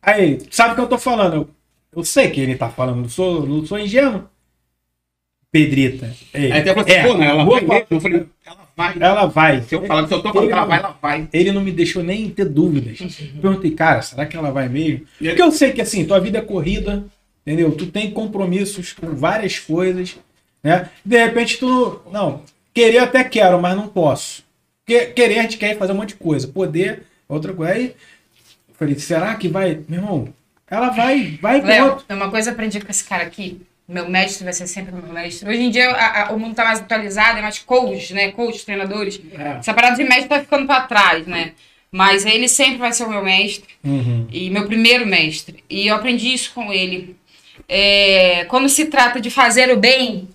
Aí, 0.00 0.38
sabe 0.50 0.72
o 0.72 0.74
que 0.76 0.80
eu 0.82 0.86
tô 0.88 0.96
falando? 0.98 1.34
Eu, 1.34 1.50
eu 1.96 2.04
sei 2.04 2.30
que 2.30 2.40
ele 2.40 2.54
tá 2.54 2.68
falando, 2.68 3.00
não 3.02 3.08
sou, 3.08 3.44
não 3.46 3.66
sou 3.66 3.78
ingênuo. 3.78 4.24
Pedrita. 5.50 6.14
Ei, 6.32 6.52
Aí 6.52 6.60
até 6.60 6.72
você, 6.72 6.92
é, 6.92 7.02
pô, 7.02 7.14
né? 7.14 7.26
Ela 7.26 7.44
vai 7.44 7.60
falar-. 7.66 7.86
Eu 7.90 8.00
falei, 8.00 8.26
ela 8.46 8.68
vai. 8.76 8.96
ela 9.00 9.26
vai. 9.26 9.62
Se 9.62 9.74
eu 9.74 9.84
falar, 9.84 10.06
se 10.06 10.14
eu 10.14 10.22
tô 10.22 10.32
falando 10.32 10.46
que 10.46 10.52
ela 10.52 10.64
vai, 10.64 10.78
ela 10.78 10.96
vai. 11.02 11.28
Ele 11.32 11.50
não 11.50 11.60
me 11.60 11.72
deixou 11.72 12.04
nem 12.04 12.30
ter 12.30 12.44
dúvidas. 12.44 12.98
Perguntei, 13.42 13.72
cara, 13.72 14.00
será 14.00 14.26
que 14.26 14.36
ela 14.36 14.52
vai 14.52 14.68
mesmo? 14.68 15.06
Porque 15.18 15.42
eu 15.42 15.50
sei 15.50 15.72
que 15.72 15.80
assim, 15.80 16.04
tua 16.04 16.20
vida 16.20 16.38
é 16.38 16.42
corrida, 16.42 17.04
entendeu? 17.44 17.72
Tu 17.72 17.86
tem 17.86 18.12
compromissos 18.12 18.92
com 18.92 19.08
várias 19.16 19.58
coisas, 19.58 20.16
né? 20.62 20.88
De 21.04 21.18
repente 21.18 21.58
tu. 21.58 22.00
Não, 22.12 22.42
querer 22.72 22.98
até 22.98 23.24
quero, 23.24 23.60
mas 23.60 23.76
não 23.76 23.88
posso. 23.88 24.44
Que- 24.86 25.06
Querer 25.06 25.40
a 25.40 25.42
gente 25.42 25.58
quer 25.58 25.76
fazer 25.76 25.92
um 25.92 25.96
monte 25.96 26.10
de 26.10 26.14
coisa. 26.14 26.46
Poder, 26.46 27.02
outra 27.34 27.52
coisa. 27.52 27.72
Aí 27.72 27.86
eu 28.68 28.74
falei, 28.74 28.98
será 28.98 29.34
que 29.34 29.48
vai? 29.48 29.80
Meu 29.88 30.00
irmão, 30.00 30.28
ela 30.70 30.90
vai, 30.90 31.38
vai 31.40 31.60
Léo, 31.60 31.96
tem 32.06 32.16
uma 32.16 32.30
coisa 32.30 32.46
que 32.46 32.50
eu 32.50 32.54
aprendi 32.54 32.80
com 32.80 32.90
esse 32.90 33.04
cara 33.04 33.22
aqui. 33.24 33.60
Meu 33.88 34.08
mestre 34.08 34.44
vai 34.44 34.52
ser 34.52 34.66
sempre 34.68 34.92
meu 34.94 35.02
mestre. 35.12 35.48
Hoje 35.48 35.60
em 35.62 35.70
dia 35.70 35.90
a- 35.90 36.28
a- 36.28 36.32
o 36.32 36.38
mundo 36.38 36.54
tá 36.54 36.64
mais 36.64 36.78
atualizado, 36.78 37.38
é 37.38 37.42
mais 37.42 37.58
coach, 37.58 38.14
né? 38.14 38.30
Coach, 38.30 38.64
treinadores. 38.64 39.20
É. 39.36 39.58
Essa 39.58 39.74
parada 39.74 39.96
de 39.96 40.04
mestre 40.04 40.28
tá 40.28 40.38
ficando 40.40 40.64
pra 40.64 40.82
trás, 40.82 41.26
né? 41.26 41.52
Mas 41.90 42.24
ele 42.24 42.46
sempre 42.46 42.76
vai 42.78 42.92
ser 42.92 43.02
o 43.02 43.10
meu 43.10 43.24
mestre 43.24 43.68
Uhum. 43.82 44.28
e 44.30 44.48
meu 44.48 44.64
primeiro 44.66 45.04
mestre. 45.04 45.64
E 45.68 45.88
eu 45.88 45.96
aprendi 45.96 46.32
isso 46.32 46.52
com 46.54 46.72
ele. 46.72 47.16
É, 47.68 48.44
quando 48.44 48.68
se 48.68 48.84
trata 48.86 49.20
de 49.20 49.28
fazer 49.28 49.72
o 49.72 49.76
bem, 49.76 50.28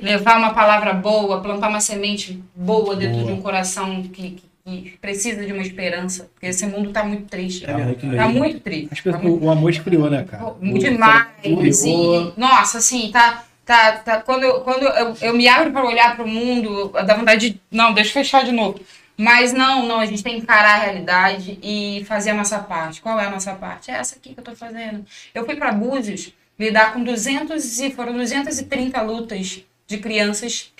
levar 0.00 0.38
uma 0.38 0.54
palavra 0.54 0.94
boa, 0.94 1.42
plantar 1.42 1.68
uma 1.68 1.80
semente 1.80 2.42
boa 2.54 2.96
dentro 2.96 3.18
Boa. 3.18 3.26
de 3.26 3.32
um 3.32 3.42
coração 3.42 4.02
que, 4.04 4.36
que- 4.64 4.82
que 4.90 4.96
precisa 4.98 5.44
de 5.44 5.52
uma 5.52 5.62
esperança. 5.62 6.28
Porque 6.34 6.46
esse 6.46 6.66
mundo 6.66 6.90
tá 6.92 7.04
muito 7.04 7.26
triste. 7.26 7.64
É 7.68 7.74
muito 7.76 8.00
Tá 8.00 8.06
mesmo. 8.06 8.28
muito 8.38 8.60
triste. 8.60 8.88
As 8.92 8.98
Tá 8.98 9.02
pessoas- 9.04 9.22
muito 9.22 9.44
o 9.44 9.50
amor 9.50 9.70
esfriou, 9.70 10.10
né, 10.10 10.24
cara? 10.24 10.54
Demais. 10.60 11.26
Criou. 11.42 11.62
assim. 11.68 12.32
nossa, 12.36 12.78
assim, 12.78 13.10
tá. 13.12 13.44
tá, 13.64 13.92
tá 13.92 14.20
quando 14.20 14.42
eu, 14.44 14.60
quando 14.60 14.82
eu, 14.84 15.14
eu 15.22 15.34
me 15.34 15.48
abro 15.48 15.70
para 15.72 15.84
olhar 15.86 16.14
para 16.16 16.24
o 16.24 16.28
mundo, 16.28 16.90
dá 17.06 17.14
vontade 17.14 17.50
de. 17.50 17.60
Não, 17.70 17.92
deixa 17.92 18.10
eu 18.10 18.14
fechar 18.14 18.44
de 18.44 18.52
novo. 18.52 18.80
Mas 19.16 19.52
não, 19.52 19.86
não, 19.86 20.00
a 20.00 20.06
gente 20.06 20.22
tem 20.24 20.34
que 20.34 20.40
encarar 20.42 20.74
a 20.80 20.82
realidade 20.82 21.58
e 21.62 22.04
fazer 22.06 22.30
a 22.30 22.34
nossa 22.34 22.58
parte. 22.58 23.00
Qual 23.00 23.18
é 23.20 23.26
a 23.26 23.30
nossa 23.30 23.54
parte? 23.54 23.90
É 23.90 23.94
essa 23.94 24.16
aqui 24.16 24.34
que 24.34 24.40
eu 24.40 24.44
tô 24.44 24.56
fazendo. 24.56 25.04
Eu 25.32 25.44
fui 25.46 25.54
para 25.54 25.70
Búzios 25.72 26.32
lidar 26.58 26.92
com 26.92 27.02
200 27.04 27.80
e 27.80 27.90
foram 27.92 28.12
230 28.14 29.00
lutas 29.02 29.60
de 29.86 29.98
crianças 29.98 30.72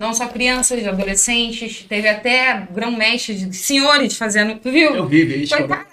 não 0.00 0.14
só 0.14 0.26
crianças, 0.28 0.84
adolescentes, 0.86 1.84
teve 1.86 2.08
até 2.08 2.66
grão-mestre 2.72 3.34
de 3.34 3.54
senhores 3.54 4.16
fazendo, 4.16 4.58
tu 4.58 4.70
viu? 4.72 4.94
Eu 4.96 5.06
vi, 5.06 5.24
vi 5.26 5.42
isso. 5.42 5.54
Foi, 5.54 5.68
cara, 5.68 5.84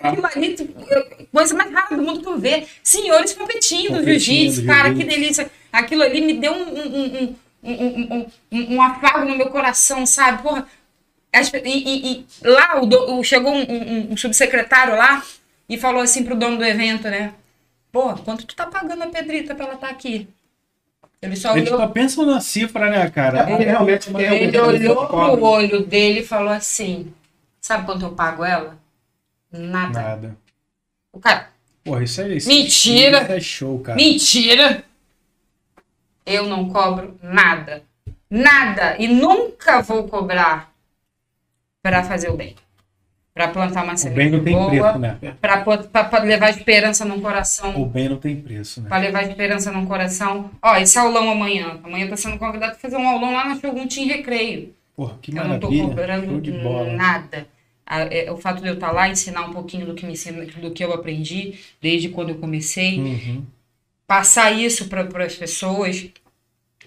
tu- 0.55 0.73
eu- 0.89 1.27
coisa 1.31 1.53
mais 1.53 1.71
rápida 1.73 1.97
do 1.97 2.03
mundo 2.07 2.21
que 2.21 2.27
eu 2.29 2.39
ver. 2.39 2.65
Senhores 2.81 3.33
competindo, 3.33 4.01
jiu-jitsu, 4.01 4.65
cara, 4.65 4.93
que 4.93 5.03
delícia. 5.03 5.51
Aquilo 5.73 6.03
ali 6.03 6.21
me 6.21 6.33
deu 6.35 6.53
um, 6.53 6.79
um, 6.79 7.35
um, 7.63 8.25
um, 8.49 8.75
um, 8.75 8.81
afago 8.81 9.25
no 9.27 9.35
meu 9.35 9.47
coração, 9.49 10.05
sabe? 10.05 10.41
Porra, 10.41 10.65
e, 11.65 11.69
e- 11.69 12.11
e 12.11 12.25
lá 12.47 12.81
o 12.81 13.19
o- 13.19 13.23
chegou 13.25 13.53
um, 13.53 13.61
um- 13.61 14.07
um 14.13 14.17
subsecretário 14.17 14.95
lá 14.95 15.21
e 15.67 15.77
falou 15.77 16.01
assim 16.01 16.23
pro 16.23 16.33
dono 16.33 16.57
do 16.57 16.63
evento, 16.63 17.09
né? 17.09 17.33
Pô, 17.91 18.13
quanto 18.15 18.45
tu 18.45 18.55
tá 18.55 18.65
pagando 18.67 19.03
a 19.03 19.07
Pedrita 19.07 19.53
pra 19.53 19.65
ela 19.65 19.75
estar 19.75 19.89
aqui? 19.89 20.27
Ele 21.21 21.35
só 21.35 21.57
gente 21.57 21.69
olhou 21.69 21.79
só 21.79 21.87
pensa 21.87 22.25
na 22.25 22.39
cifra, 22.39 22.89
né, 22.89 23.09
cara? 23.09 23.49
Ele 23.51 23.65
realmente 23.65 24.09
ele 24.09 24.57
algum 24.57 24.69
olhou 24.69 25.07
pro 25.07 25.43
olho 25.43 25.85
dele 25.85 26.19
e 26.19 26.25
falou 26.25 26.49
assim: 26.49 27.13
Sabe 27.59 27.85
quanto 27.85 28.05
eu 28.05 28.11
pago 28.11 28.43
ela? 28.43 28.77
Nada. 29.51 30.01
Nada. 30.01 30.37
O 31.11 31.19
cara, 31.19 31.49
Porra, 31.87 32.03
isso 32.03 32.19
é 32.21 32.35
isso. 32.35 32.49
Mentira! 32.49 33.23
Isso 33.23 33.31
é 33.31 33.39
show, 33.39 33.79
cara. 33.79 33.95
mentira! 33.95 34.83
Eu 36.25 36.45
não 36.45 36.67
cobro 36.67 37.17
nada. 37.23 37.81
Nada. 38.29 38.97
E 38.99 39.07
nunca 39.07 39.81
vou 39.81 40.05
cobrar 40.09 40.69
pra 41.81 42.03
fazer 42.03 42.29
o 42.29 42.35
bem. 42.35 42.57
Pra 43.37 43.47
plantar 43.49 43.83
uma 43.83 43.93
O 43.93 43.97
semente 43.97 44.17
bem 44.17 44.29
não 44.31 44.43
tem 44.43 44.53
boa, 44.53 44.93
preço, 44.93 44.99
né? 44.99 45.17
pra 46.09 46.23
levar 46.23 46.49
esperança 46.49 47.05
num 47.05 47.21
coração. 47.21 47.79
O 47.79 47.85
bem 47.85 48.09
não 48.09 48.17
tem 48.17 48.35
preço, 48.35 48.81
né? 48.81 48.89
Pra 48.89 48.97
levar 48.97 49.23
esperança 49.29 49.71
num 49.71 49.85
coração. 49.85 50.49
Ó, 50.61 50.75
esse 50.77 50.97
aulão 50.97 51.29
amanhã. 51.29 51.79
Amanhã 51.83 52.07
tá 52.07 52.17
sendo 52.17 52.37
convidado 52.39 52.71
pra 52.71 52.81
fazer 52.81 52.97
um 52.97 53.07
aulão 53.07 53.31
lá 53.33 53.45
na 53.47 53.59
Shogun 53.59 53.87
Team 53.87 54.07
Recreio. 54.07 54.73
Porra, 54.95 55.19
que 55.21 55.29
eu 55.31 55.35
não 55.35 55.59
tô 55.59 55.69
maravilha. 55.69 55.87
Cobrando 55.87 56.41
de 56.41 56.51
bola. 56.51 56.93
nada. 56.93 57.47
É, 57.89 58.31
O 58.31 58.37
fato 58.37 58.59
de 58.61 58.67
eu 58.67 58.73
estar 58.73 58.91
lá, 58.91 59.07
ensinar 59.07 59.43
um 59.45 59.53
pouquinho 59.53 59.85
do 59.85 59.93
que, 59.93 60.05
me 60.05 60.13
ensina, 60.13 60.43
do 60.45 60.71
que 60.71 60.83
eu 60.83 60.91
aprendi 60.91 61.53
desde 61.79 62.09
quando 62.09 62.29
eu 62.29 62.35
comecei, 62.35 62.99
Uhum. 62.99 63.43
passar 64.07 64.51
isso 64.51 64.87
para 64.89 65.07
as 65.25 65.35
pessoas, 65.35 66.07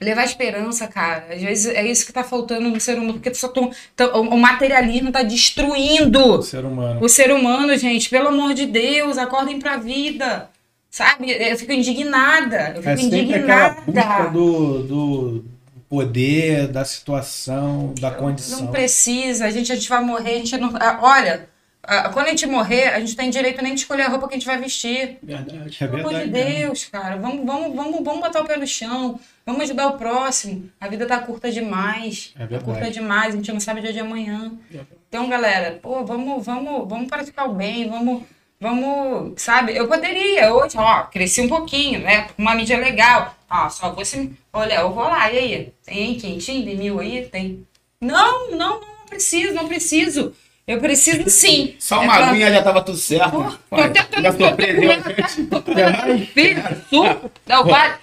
levar 0.01 0.25
esperança, 0.25 0.87
cara. 0.89 1.27
Às 1.31 1.43
vezes 1.43 1.67
é 1.75 1.87
isso 1.87 2.07
que 2.07 2.13
tá 2.13 2.25
faltando 2.25 2.69
no 2.71 2.81
ser 2.81 2.95
humano, 2.97 3.15
porque 3.15 3.35
só 3.35 3.49
tão, 3.49 3.71
tão- 3.95 4.23
o 4.23 4.39
materialismo 4.39 5.13
tá 5.13 5.21
O 5.21 5.25
destruindo 5.25 6.43
ser 6.43 6.65
humano. 6.65 7.01
o 7.05 7.09
ser 7.09 7.31
humano, 7.33 7.77
gente. 7.77 8.09
Pelo 8.09 8.29
amor 8.29 8.55
de 8.55 8.67
Deus, 8.67 9.19
acordem 9.19 9.59
pra 9.59 9.77
vida. 9.77 10.49
Sabe? 10.91 11.31
Eu 11.31 11.57
fico 11.57 11.73
indignada. 11.73 12.71
Eu 12.75 12.83
fico 12.83 12.89
É 12.89 12.97
sempre 12.97 13.35
aquela 13.35 13.77
indignada. 13.87 14.31
do, 14.31 14.83
do 14.83 15.45
poder, 15.89 16.69
da 16.69 16.85
situação, 16.85 17.93
da 18.01 18.11
Não 18.11 18.19
condição. 18.19 18.67
precisa, 18.69 19.45
a 19.47 19.51
gente, 19.51 19.71
a 19.73 19.75
gente 19.75 19.89
vai 19.89 20.03
morrer, 20.03 20.31
a 20.35 20.39
gente 20.39 20.57
não. 20.57 20.73
ah, 20.77 20.99
Olha, 21.03 21.49
quando 22.13 22.27
a 22.27 22.31
gente 22.31 22.47
morrer, 22.47 22.89
a 22.89 23.01
gente 23.01 23.11
não 23.11 23.17
tem 23.17 23.31
direito 23.31 23.63
nem 23.63 23.75
de 23.75 23.81
escolher 23.81 24.03
a 24.03 24.09
roupa 24.09 24.29
que 24.29 24.35
a 24.35 24.39
gente 24.39 24.47
vai 24.47 24.59
vestir. 24.59 25.19
Verdade. 25.23 25.77
É 25.81 25.87
Pelo 25.87 26.01
amor 26.01 26.13
de 26.13 26.31
verdade. 26.31 26.53
Deus, 26.59 26.85
cara. 26.85 27.17
Vamos, 27.17 27.47
vamos, 27.47 27.75
vamos, 27.75 28.05
vamos 28.05 28.21
botar 28.21 28.43
o 28.43 28.45
pé 28.45 28.57
no 28.57 28.67
chão. 28.67 29.19
Vamos 29.47 29.63
ajudar 29.63 29.89
o 29.89 29.99
próximo. 29.99 30.71
A 30.81 30.87
vida 30.89 31.07
tá 31.07 31.19
curta 31.19 31.51
demais. 31.51 32.33
É 32.37 32.41
tá 32.41 32.47
verdade. 32.47 32.65
curta 32.65 32.91
demais, 32.91 33.35
a 33.35 33.37
gente 33.37 33.53
não 33.53 33.61
sabe 33.61 33.81
o 33.81 33.83
dia 33.83 33.93
de 33.93 33.99
amanhã. 33.99 34.53
Então, 35.09 35.29
galera, 35.29 35.79
pô, 35.83 36.05
vamos, 36.05 36.45
vamos, 36.45 36.89
vamos 36.89 37.09
praticar 37.09 37.49
o 37.49 37.55
bem, 37.55 37.89
vamos, 37.89 38.23
vamos, 38.61 39.43
sabe? 39.43 39.75
Eu 39.75 39.89
poderia 39.89 40.55
hoje, 40.55 40.77
ó, 40.79 41.03
cresci 41.05 41.41
um 41.41 41.49
pouquinho, 41.49 42.01
né? 42.01 42.29
Uma 42.39 42.55
mídia 42.55 42.79
legal. 42.79 43.35
Ó, 43.51 43.69
só 43.69 43.91
vou 43.93 44.05
se. 44.05 44.31
Olha, 44.53 44.75
eu 44.75 44.93
vou 44.93 45.05
lá, 45.05 45.33
e 45.33 45.39
aí? 45.39 45.73
Tem 45.85 46.15
quentinho, 46.17 46.65
tem 46.65 46.77
mil 46.77 47.01
aí? 47.01 47.27
Tem. 47.27 47.67
Não, 48.01 48.51
não, 48.53 48.81
não 48.81 49.07
preciso, 49.09 49.53
não 49.55 49.67
preciso. 49.67 50.33
Eu 50.71 50.79
preciso 50.81 51.29
sim. 51.29 51.75
Só 51.81 51.97
É 51.97 52.05
uma 52.05 52.17
pra- 52.17 52.29
aguinha 52.29 52.53
já 52.53 52.63
tava 52.63 52.81
tudo 52.83 52.97
certo. 52.97 53.31
Pô, 53.69 53.77
Vai, 53.77 53.91
tô 53.91 54.23
já 54.23 54.33
surpreendeu 54.33 54.91
a 54.93 54.95
gente. 54.95 56.27
Filho, 56.27 56.63
suco, 56.89 57.31
não 57.47 57.65
vale. 57.65 57.95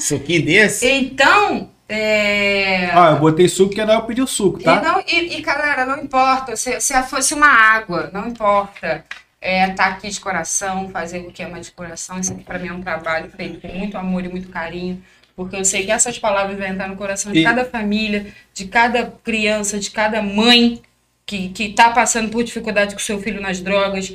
Suquinho 0.00 0.44
desse. 0.44 0.88
Então, 0.90 1.70
é... 1.88 2.90
Ah, 2.92 3.10
eu 3.12 3.18
botei 3.20 3.48
suco 3.48 3.68
porque 3.70 3.84
não 3.84 3.94
eu 3.94 4.02
pedi 4.02 4.20
o 4.20 4.26
suco, 4.26 4.60
E, 4.60 4.64
tá? 4.64 4.82
não, 4.82 5.00
e, 5.06 5.38
e, 5.38 5.40
galera, 5.42 5.86
não 5.86 6.02
importa. 6.02 6.56
Se, 6.56 6.80
se 6.80 7.02
fosse 7.04 7.34
uma 7.34 7.46
água, 7.48 8.10
não 8.12 8.26
importa. 8.28 9.04
É, 9.40 9.68
tá 9.70 9.86
aqui 9.86 10.08
de 10.10 10.18
coração, 10.18 10.88
fazer 10.90 11.20
o 11.20 11.30
que 11.30 11.44
ama 11.44 11.60
de 11.60 11.70
coração. 11.70 12.18
Isso 12.18 12.32
aqui 12.32 12.42
pra 12.42 12.58
mim 12.58 12.66
é 12.68 12.72
um 12.72 12.82
trabalho 12.82 13.30
feito 13.36 13.60
com 13.60 13.68
muito 13.68 13.96
amor 13.96 14.24
e 14.24 14.28
muito 14.28 14.48
carinho. 14.48 15.00
Porque 15.36 15.54
eu 15.54 15.64
sei 15.64 15.84
que 15.84 15.92
essas 15.92 16.18
palavras 16.18 16.58
vão 16.58 16.66
entrar 16.66 16.88
no 16.88 16.96
coração 16.96 17.30
de 17.30 17.38
E- 17.38 17.44
cada 17.44 17.64
família, 17.64 18.26
de 18.52 18.64
cada 18.66 19.12
criança, 19.22 19.78
de 19.78 19.88
cada 19.92 20.20
mãe 20.20 20.82
que, 21.28 21.50
que 21.50 21.68
tá 21.74 21.90
passando 21.90 22.30
por 22.30 22.42
dificuldade 22.42 22.94
com 22.94 22.98
seu 23.00 23.20
filho 23.20 23.38
nas 23.38 23.60
drogas. 23.60 24.14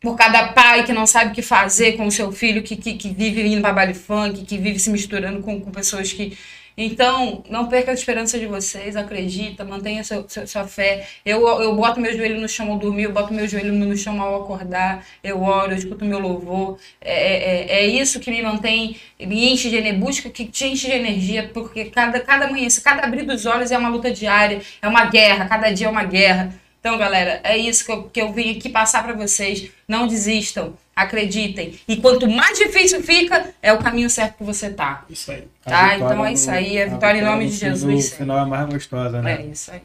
Por 0.00 0.16
cada 0.16 0.52
pai 0.54 0.84
que 0.84 0.92
não 0.92 1.06
sabe 1.06 1.30
o 1.30 1.34
que 1.34 1.42
fazer 1.42 1.98
com 1.98 2.06
o 2.06 2.10
seu 2.10 2.32
filho, 2.32 2.62
que, 2.62 2.76
que, 2.76 2.94
que 2.94 3.10
vive 3.10 3.46
indo 3.46 3.60
para 3.60 3.94
funk, 3.94 4.42
que 4.44 4.56
vive 4.56 4.78
se 4.78 4.88
misturando 4.88 5.40
com, 5.42 5.60
com 5.60 5.70
pessoas 5.70 6.12
que. 6.12 6.36
Então, 6.76 7.42
não 7.48 7.68
perca 7.68 7.90
a 7.92 7.94
esperança 7.94 8.38
de 8.38 8.46
vocês, 8.46 8.96
acredita, 8.96 9.64
mantenha 9.64 10.02
seu, 10.02 10.28
seu- 10.28 10.46
sua 10.46 10.66
fé. 10.66 11.06
Eu, 11.24 11.46
eu 11.62 11.74
boto 11.76 12.00
meu 12.00 12.12
joelho 12.16 12.40
no 12.40 12.48
chão 12.48 12.70
ao 12.72 12.78
dormir, 12.78 13.04
eu 13.04 13.12
boto 13.12 13.32
meu 13.32 13.46
joelho 13.46 13.72
no 13.72 13.96
chão 13.96 14.20
ao 14.20 14.42
acordar, 14.42 15.04
eu 15.22 15.40
oro, 15.42 15.72
eu 15.72 15.76
escuto 15.76 16.04
meu 16.04 16.18
louvor. 16.18 16.78
É, 17.00 17.72
é, 17.72 17.84
é 17.84 17.86
isso 17.86 18.18
que 18.20 18.30
me 18.30 18.42
mantém, 18.42 18.96
me 19.20 19.52
enche 19.52 19.70
de 19.70 19.76
energia, 19.76 19.98
busca 20.00 20.30
que 20.30 20.44
te 20.46 20.66
enche 20.66 20.86
de 20.88 20.92
energia, 20.94 21.50
porque 21.54 21.86
cada, 21.86 22.20
cada 22.20 22.48
manhã, 22.50 22.66
cada 22.82 23.04
abrir 23.04 23.22
dos 23.24 23.46
olhos 23.46 23.70
é 23.70 23.78
uma 23.78 23.88
luta 23.88 24.10
diária, 24.10 24.60
é 24.82 24.88
uma 24.88 25.04
guerra, 25.06 25.46
cada 25.48 25.70
dia 25.70 25.86
é 25.86 25.90
uma 25.90 26.04
guerra. 26.04 26.52
Então, 26.84 26.98
galera, 26.98 27.40
é 27.42 27.56
isso 27.56 27.82
que 27.82 27.90
eu, 27.90 28.02
que 28.10 28.20
eu 28.20 28.30
vim 28.30 28.58
aqui 28.58 28.68
passar 28.68 29.02
pra 29.02 29.14
vocês. 29.14 29.70
Não 29.88 30.06
desistam, 30.06 30.76
acreditem. 30.94 31.80
E 31.88 31.96
quanto 31.96 32.28
mais 32.28 32.58
difícil 32.58 33.02
fica, 33.02 33.54
é 33.62 33.72
o 33.72 33.78
caminho 33.78 34.10
certo 34.10 34.36
que 34.36 34.44
você 34.44 34.68
tá. 34.68 35.02
Isso 35.08 35.32
aí. 35.32 35.48
A 35.64 35.70
Tá? 35.70 35.94
vitória 35.94 36.04
Então 36.12 36.26
é 36.26 36.32
isso 36.34 36.50
aí. 36.50 36.76
É 36.76 36.84
a 36.84 36.88
vitória 36.88 37.18
em 37.20 37.24
nome 37.24 37.44
no 37.46 37.50
de 37.50 37.56
Jesus. 37.56 38.12
final 38.12 38.38
é 38.38 38.44
mais 38.44 38.68
gostosa, 38.68 39.22
né? 39.22 39.40
É 39.40 39.46
isso 39.46 39.70
aí. 39.72 39.80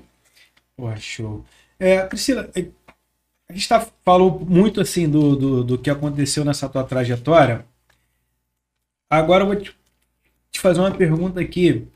Pô, 0.75 0.93
show. 0.97 1.45
É, 1.79 2.01
Priscila, 2.01 2.49
é, 2.53 2.65
a 3.47 3.53
gente 3.53 3.69
tá, 3.69 3.87
falou 4.03 4.37
muito 4.37 4.81
assim 4.81 5.07
do, 5.07 5.37
do, 5.37 5.63
do 5.63 5.77
que 5.77 5.89
aconteceu 5.89 6.43
nessa 6.43 6.67
tua 6.67 6.83
trajetória. 6.83 7.65
Agora 9.09 9.43
eu 9.43 9.47
vou 9.47 9.55
te, 9.55 9.73
te 10.51 10.59
fazer 10.59 10.81
uma 10.81 10.91
pergunta 10.91 11.39
aqui, 11.39 11.87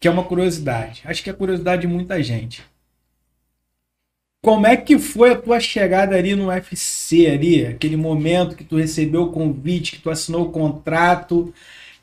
que 0.00 0.08
é 0.08 0.10
uma 0.10 0.24
curiosidade. 0.24 1.02
Acho 1.04 1.22
que 1.22 1.28
é 1.28 1.34
curiosidade 1.34 1.82
de 1.82 1.86
muita 1.86 2.22
gente. 2.22 2.69
Como 4.42 4.66
é 4.66 4.74
que 4.76 4.98
foi 4.98 5.32
a 5.32 5.36
tua 5.36 5.60
chegada 5.60 6.16
ali 6.16 6.34
no 6.34 6.46
UFC 6.48 7.26
ali? 7.26 7.66
Aquele 7.66 7.96
momento 7.96 8.56
que 8.56 8.64
tu 8.64 8.76
recebeu 8.76 9.22
o 9.24 9.32
convite, 9.32 9.92
que 9.92 9.98
tu 10.02 10.08
assinou 10.08 10.42
o 10.46 10.50
contrato, 10.50 11.52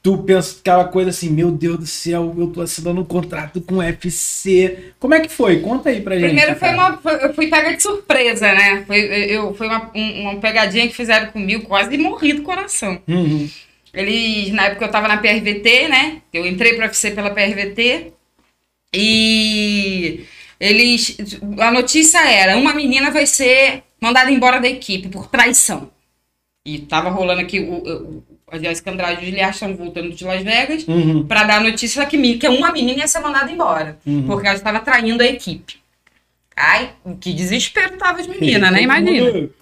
tu 0.03 0.19
pensa 0.19 0.57
aquela 0.59 0.85
coisa 0.85 1.09
assim, 1.09 1.31
meu 1.31 1.49
Deus 1.51 1.79
do 1.79 1.87
céu, 1.87 2.31
eu 2.37 2.47
tô 2.47 2.61
assinando 2.61 3.01
um 3.01 3.05
contrato 3.05 3.59
com 3.59 3.75
o 3.75 3.77
UFC. 3.79 4.93
Como 4.99 5.15
é 5.15 5.19
que 5.19 5.29
foi? 5.29 5.61
Conta 5.61 5.89
aí 5.89 5.99
pra 5.99 6.13
gente. 6.15 6.25
Primeiro 6.27 6.55
foi 6.57 6.69
cara. 6.69 6.77
uma. 6.77 6.97
foi- 6.97 7.25
eu 7.25 7.33
fui 7.33 7.47
pega 7.47 7.75
de 7.75 7.81
surpresa, 7.81 8.53
né? 8.53 8.83
Foi, 8.85 8.99
eu, 8.99 9.55
foi 9.55 9.67
uma, 9.67 9.91
um- 9.95 10.21
uma 10.21 10.35
pegadinha 10.39 10.87
que 10.87 10.95
fizeram 10.95 11.31
comigo, 11.31 11.65
quase 11.65 11.97
morri 11.97 12.33
do 12.33 12.43
coração. 12.43 13.01
Uhum. 13.07 13.49
Eles, 13.91 14.51
na 14.53 14.65
época 14.67 14.85
eu 14.85 14.91
tava 14.91 15.07
na 15.07 15.17
PRVT, 15.17 15.87
né? 15.87 16.21
Eu 16.31 16.45
entrei 16.45 16.73
pro 16.73 16.83
UFC 16.83 17.09
pela 17.11 17.31
PRVT. 17.31 18.13
E 18.93 20.21
eles. 20.59 21.17
A 21.59 21.71
notícia 21.71 22.19
era: 22.29 22.57
uma 22.57 22.73
menina 22.73 23.11
vai 23.11 23.25
ser 23.25 23.83
mandada 24.01 24.31
embora 24.31 24.59
da 24.59 24.67
equipe 24.67 25.09
por 25.09 25.27
traição. 25.27 25.89
E 26.65 26.79
tava 26.79 27.09
rolando 27.09 27.41
aqui 27.41 27.59
o. 27.59 27.73
o 27.73 28.23
a 28.49 28.57
Jéssica 28.57 28.91
Andrade 28.91 29.25
e 29.25 29.33
o 29.33 29.49
estão 29.49 29.75
voltando 29.75 30.09
de 30.15 30.23
Las 30.23 30.41
Vegas 30.41 30.87
Uhum. 30.87 31.27
pra 31.27 31.43
dar 31.43 31.57
a 31.57 31.63
notícia 31.63 32.05
que, 32.05 32.37
que 32.37 32.47
uma 32.47 32.71
menina 32.71 32.99
ia 32.99 33.07
ser 33.07 33.19
mandada 33.19 33.51
embora. 33.51 33.99
Uhum. 34.05 34.25
Porque 34.25 34.47
ela 34.47 34.55
estava 34.55 34.79
traindo 34.79 35.21
a 35.21 35.25
equipe. 35.25 35.75
Ai, 36.55 36.93
que 37.19 37.33
desespero 37.33 37.97
tava 37.97 38.21
as 38.21 38.27
meninas, 38.27 38.71
né? 38.71 38.81
Imagina. 38.81 39.49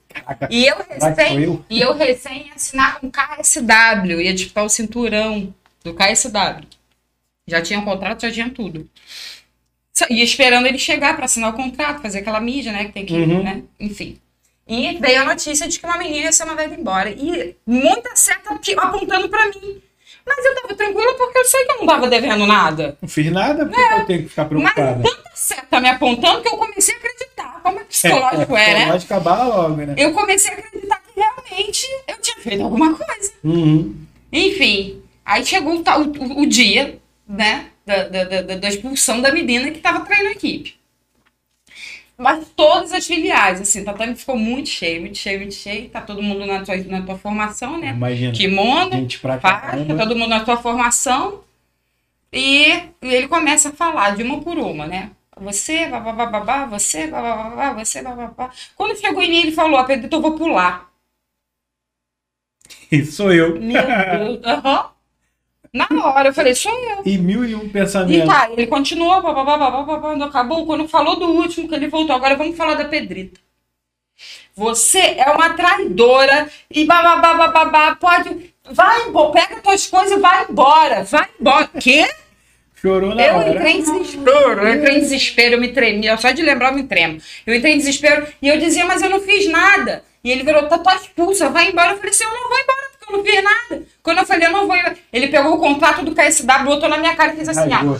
E 0.49 0.65
eu 0.65 0.77
recém, 0.89 1.43
eu? 1.43 1.65
e 1.69 1.81
eu 1.81 1.93
recém 1.93 2.47
ia 2.47 2.53
assinar 2.53 3.01
com 3.01 3.11
KSW, 3.11 4.21
ia 4.21 4.33
disputar 4.33 4.63
o 4.63 4.69
cinturão 4.69 5.53
do 5.83 5.93
KSW. 5.93 6.65
Já 7.45 7.61
tinha 7.61 7.79
um 7.79 7.83
contrato, 7.83 8.21
já 8.21 8.31
tinha 8.31 8.49
tudo. 8.49 8.89
E 10.09 10.21
esperando 10.21 10.65
ele 10.67 10.77
chegar 10.77 11.15
para 11.15 11.25
assinar 11.25 11.51
o 11.51 11.53
contrato, 11.53 12.01
fazer 12.01 12.19
aquela 12.19 12.39
mídia, 12.39 12.71
né? 12.71 12.85
Que 12.85 12.91
tem 12.91 13.05
que, 13.05 13.13
Uhum. 13.13 13.43
né? 13.43 13.61
Enfim. 13.79 14.19
E 14.67 14.97
veio 14.99 15.21
a 15.21 15.25
notícia 15.25 15.67
de 15.67 15.79
que 15.79 15.85
uma 15.85 15.97
menina 15.97 16.25
ia 16.25 16.31
ser 16.31 16.43
mandada 16.45 16.73
embora. 16.73 17.09
E 17.09 17.55
muita 17.65 18.15
seta 18.15 18.59
apontando 18.77 19.29
para 19.29 19.45
mim. 19.49 19.81
Mas 20.25 20.43
eu 20.43 20.55
tava 20.55 20.73
tranquila 20.73 21.13
porque 21.13 21.37
eu 21.37 21.45
sei 21.45 21.65
que 21.65 21.71
eu 21.71 21.77
não 21.77 21.85
tava 21.85 22.07
devendo 22.09 22.47
nada. 22.47 22.97
Não 22.99 23.07
fiz 23.07 23.31
nada, 23.31 23.65
porque 23.67 23.79
eu 23.79 24.05
tenho 24.05 24.23
que 24.23 24.29
ficar 24.29 24.49
Mas 24.51 24.73
preocupada. 24.73 25.03
tanta 25.03 25.29
seta 25.35 25.79
me 25.79 25.87
apontando 25.87 26.41
que 26.41 26.47
eu 26.47 26.57
comecei 26.57 26.95
a 26.95 26.97
acreditar. 26.97 27.59
Como 27.61 27.79
é 27.79 27.83
psicológico 27.83 28.57
é, 28.57 28.73
né? 28.73 28.91
Pode 28.91 29.05
acabar 29.05 29.43
logo, 29.47 29.75
né? 29.77 29.93
Eu 29.97 30.13
comecei 30.13 30.51
a 30.51 30.57
acreditar 30.57 30.99
que 31.01 31.19
realmente 31.19 31.87
eu 32.07 32.17
tinha 32.19 32.37
feito 32.37 32.63
alguma 32.63 32.95
coisa. 32.95 33.31
Uhum. 33.43 33.95
Enfim, 34.33 35.01
aí 35.23 35.45
chegou 35.45 35.75
o, 35.75 35.83
o- 35.83 36.41
o 36.41 36.45
dia, 36.47 36.97
né, 37.29 37.67
da, 37.85 38.07
da, 38.07 38.23
da, 38.23 38.55
da 38.55 38.67
expulsão 38.69 39.21
da 39.21 39.31
menina 39.31 39.71
que 39.71 39.79
tava 39.79 40.05
traindo 40.05 40.29
a 40.29 40.31
equipe. 40.31 40.75
Mas 42.17 42.47
todas 42.55 42.93
as 42.93 43.05
filiais, 43.05 43.59
assim, 43.59 43.81
o 43.81 43.85
tatame 43.85 44.15
ficou 44.15 44.37
muito 44.37 44.69
cheio, 44.69 45.01
muito 45.01 45.17
cheio, 45.17 45.39
muito 45.39 45.53
cheio. 45.53 45.89
Tá 45.89 45.99
todo 45.99 46.23
mundo 46.23 46.45
na 46.45 46.63
tua, 46.63 46.77
na 46.77 47.01
tua 47.01 47.17
formação, 47.17 47.77
né? 47.77 47.89
Imagina. 47.89 48.31
Kimono, 48.31 48.91
Gente 48.93 49.19
pra 49.19 49.37
faixa, 49.37 49.67
caramba. 49.67 49.97
todo 49.97 50.15
mundo 50.15 50.29
na 50.29 50.43
tua 50.45 50.55
formação. 50.57 51.41
E, 52.31 52.69
e 52.71 52.89
ele 53.01 53.27
começa 53.27 53.69
a 53.69 53.73
falar 53.73 54.15
de 54.15 54.23
uma 54.23 54.41
por 54.41 54.57
uma, 54.57 54.87
né? 54.87 55.11
Você, 55.37 55.87
babá, 55.87 56.65
você, 56.65 57.07
babá, 57.07 57.73
você, 57.73 58.01
babá. 58.01 58.49
Quando 58.77 58.97
chegou 58.97 59.21
em 59.21 59.29
mim, 59.29 59.41
ele 59.41 59.51
falou, 59.51 59.83
Pedro, 59.83 60.07
eu 60.09 60.21
vou 60.21 60.35
pular. 60.37 60.89
Sou 63.11 63.33
eu. 63.33 63.59
Meu 63.59 63.83
Deus, 63.83 64.43
aham. 64.45 64.94
Na 65.75 65.87
hora, 66.05 66.29
eu 66.29 66.33
falei, 66.33 66.55
sou 66.55 66.71
eu. 66.71 67.01
E 67.05 67.17
mil 67.17 67.43
e 67.43 67.53
um 67.53 67.65
E 67.65 67.69
pensamentos. 67.69 68.27
tá, 68.33 68.49
ele 68.49 68.65
continuou, 68.67 69.21
babá, 69.21 69.43
babá, 69.43 69.69
babá, 69.69 69.99
quando 69.99 70.23
acabou, 70.23 70.65
quando 70.65 70.87
falou 70.87 71.17
do 71.17 71.25
último, 71.27 71.67
que 71.67 71.75
ele 71.75 71.89
voltou. 71.89 72.15
Agora 72.15 72.35
vamos 72.37 72.55
falar 72.55 72.75
da 72.75 72.85
Pedrita. 72.85 73.39
Você 74.55 74.99
é 74.99 75.29
uma 75.31 75.49
traidora 75.49 76.49
e 76.71 76.85
babá, 76.85 77.17
babá, 77.17 77.47
babá, 77.49 77.95
pode. 77.95 78.53
Vai 78.71 79.01
embora, 79.07 79.33
pega 79.33 79.61
tuas 79.61 79.85
coisas 79.85 80.17
e 80.17 80.21
vai 80.21 80.45
embora. 80.49 81.03
Vai 81.03 81.27
embora. 81.39 81.69
Quê? 81.79 82.07
Chorou 82.75 83.13
na 83.13 83.21
Eu 83.25 83.35
hora. 83.35 83.49
entrei 83.49 83.73
em 83.73 83.81
desespero, 83.81 84.61
eu 84.61 84.73
entrei 84.75 84.95
em 84.95 84.99
desespero, 85.01 85.55
eu 85.55 85.59
me 85.59 85.73
tremia, 85.73 86.15
só 86.17 86.31
de 86.31 86.41
lembrar 86.41 86.69
eu 86.69 86.75
me 86.75 86.83
tremo. 86.83 87.19
Eu 87.45 87.53
entrei 87.55 87.73
em 87.73 87.77
desespero 87.77 88.27
e 88.41 88.47
eu 88.47 88.57
dizia, 88.59 88.85
mas 88.85 89.01
eu 89.01 89.09
não 89.09 89.19
fiz 89.19 89.49
nada. 89.49 90.03
E 90.23 90.31
ele 90.31 90.43
virou, 90.43 90.67
tá, 90.67 90.77
tá 90.79 90.95
expulsa, 90.95 91.49
vai 91.49 91.69
embora. 91.69 91.91
Eu 91.91 91.97
falei 91.97 92.11
assim, 92.11 92.23
eu 92.23 92.31
não 92.31 92.49
vou 92.49 92.57
embora, 92.57 92.74
eu 93.09 93.17
não 93.17 93.23
fiz 93.25 93.43
nada. 93.43 93.83
Quando 94.03 94.17
eu 94.19 94.25
falei, 94.25 94.47
eu 94.47 94.51
não 94.51 94.67
vou. 94.67 94.75
Ele 95.11 95.27
pegou 95.27 95.55
o 95.55 95.59
contrato 95.59 96.03
do 96.03 96.13
KSW, 96.15 96.63
botou 96.65 96.89
na 96.89 96.97
minha 96.97 97.15
cara 97.15 97.33
e 97.33 97.35
fez 97.35 97.49
assim, 97.49 97.69
ó. 97.73 97.97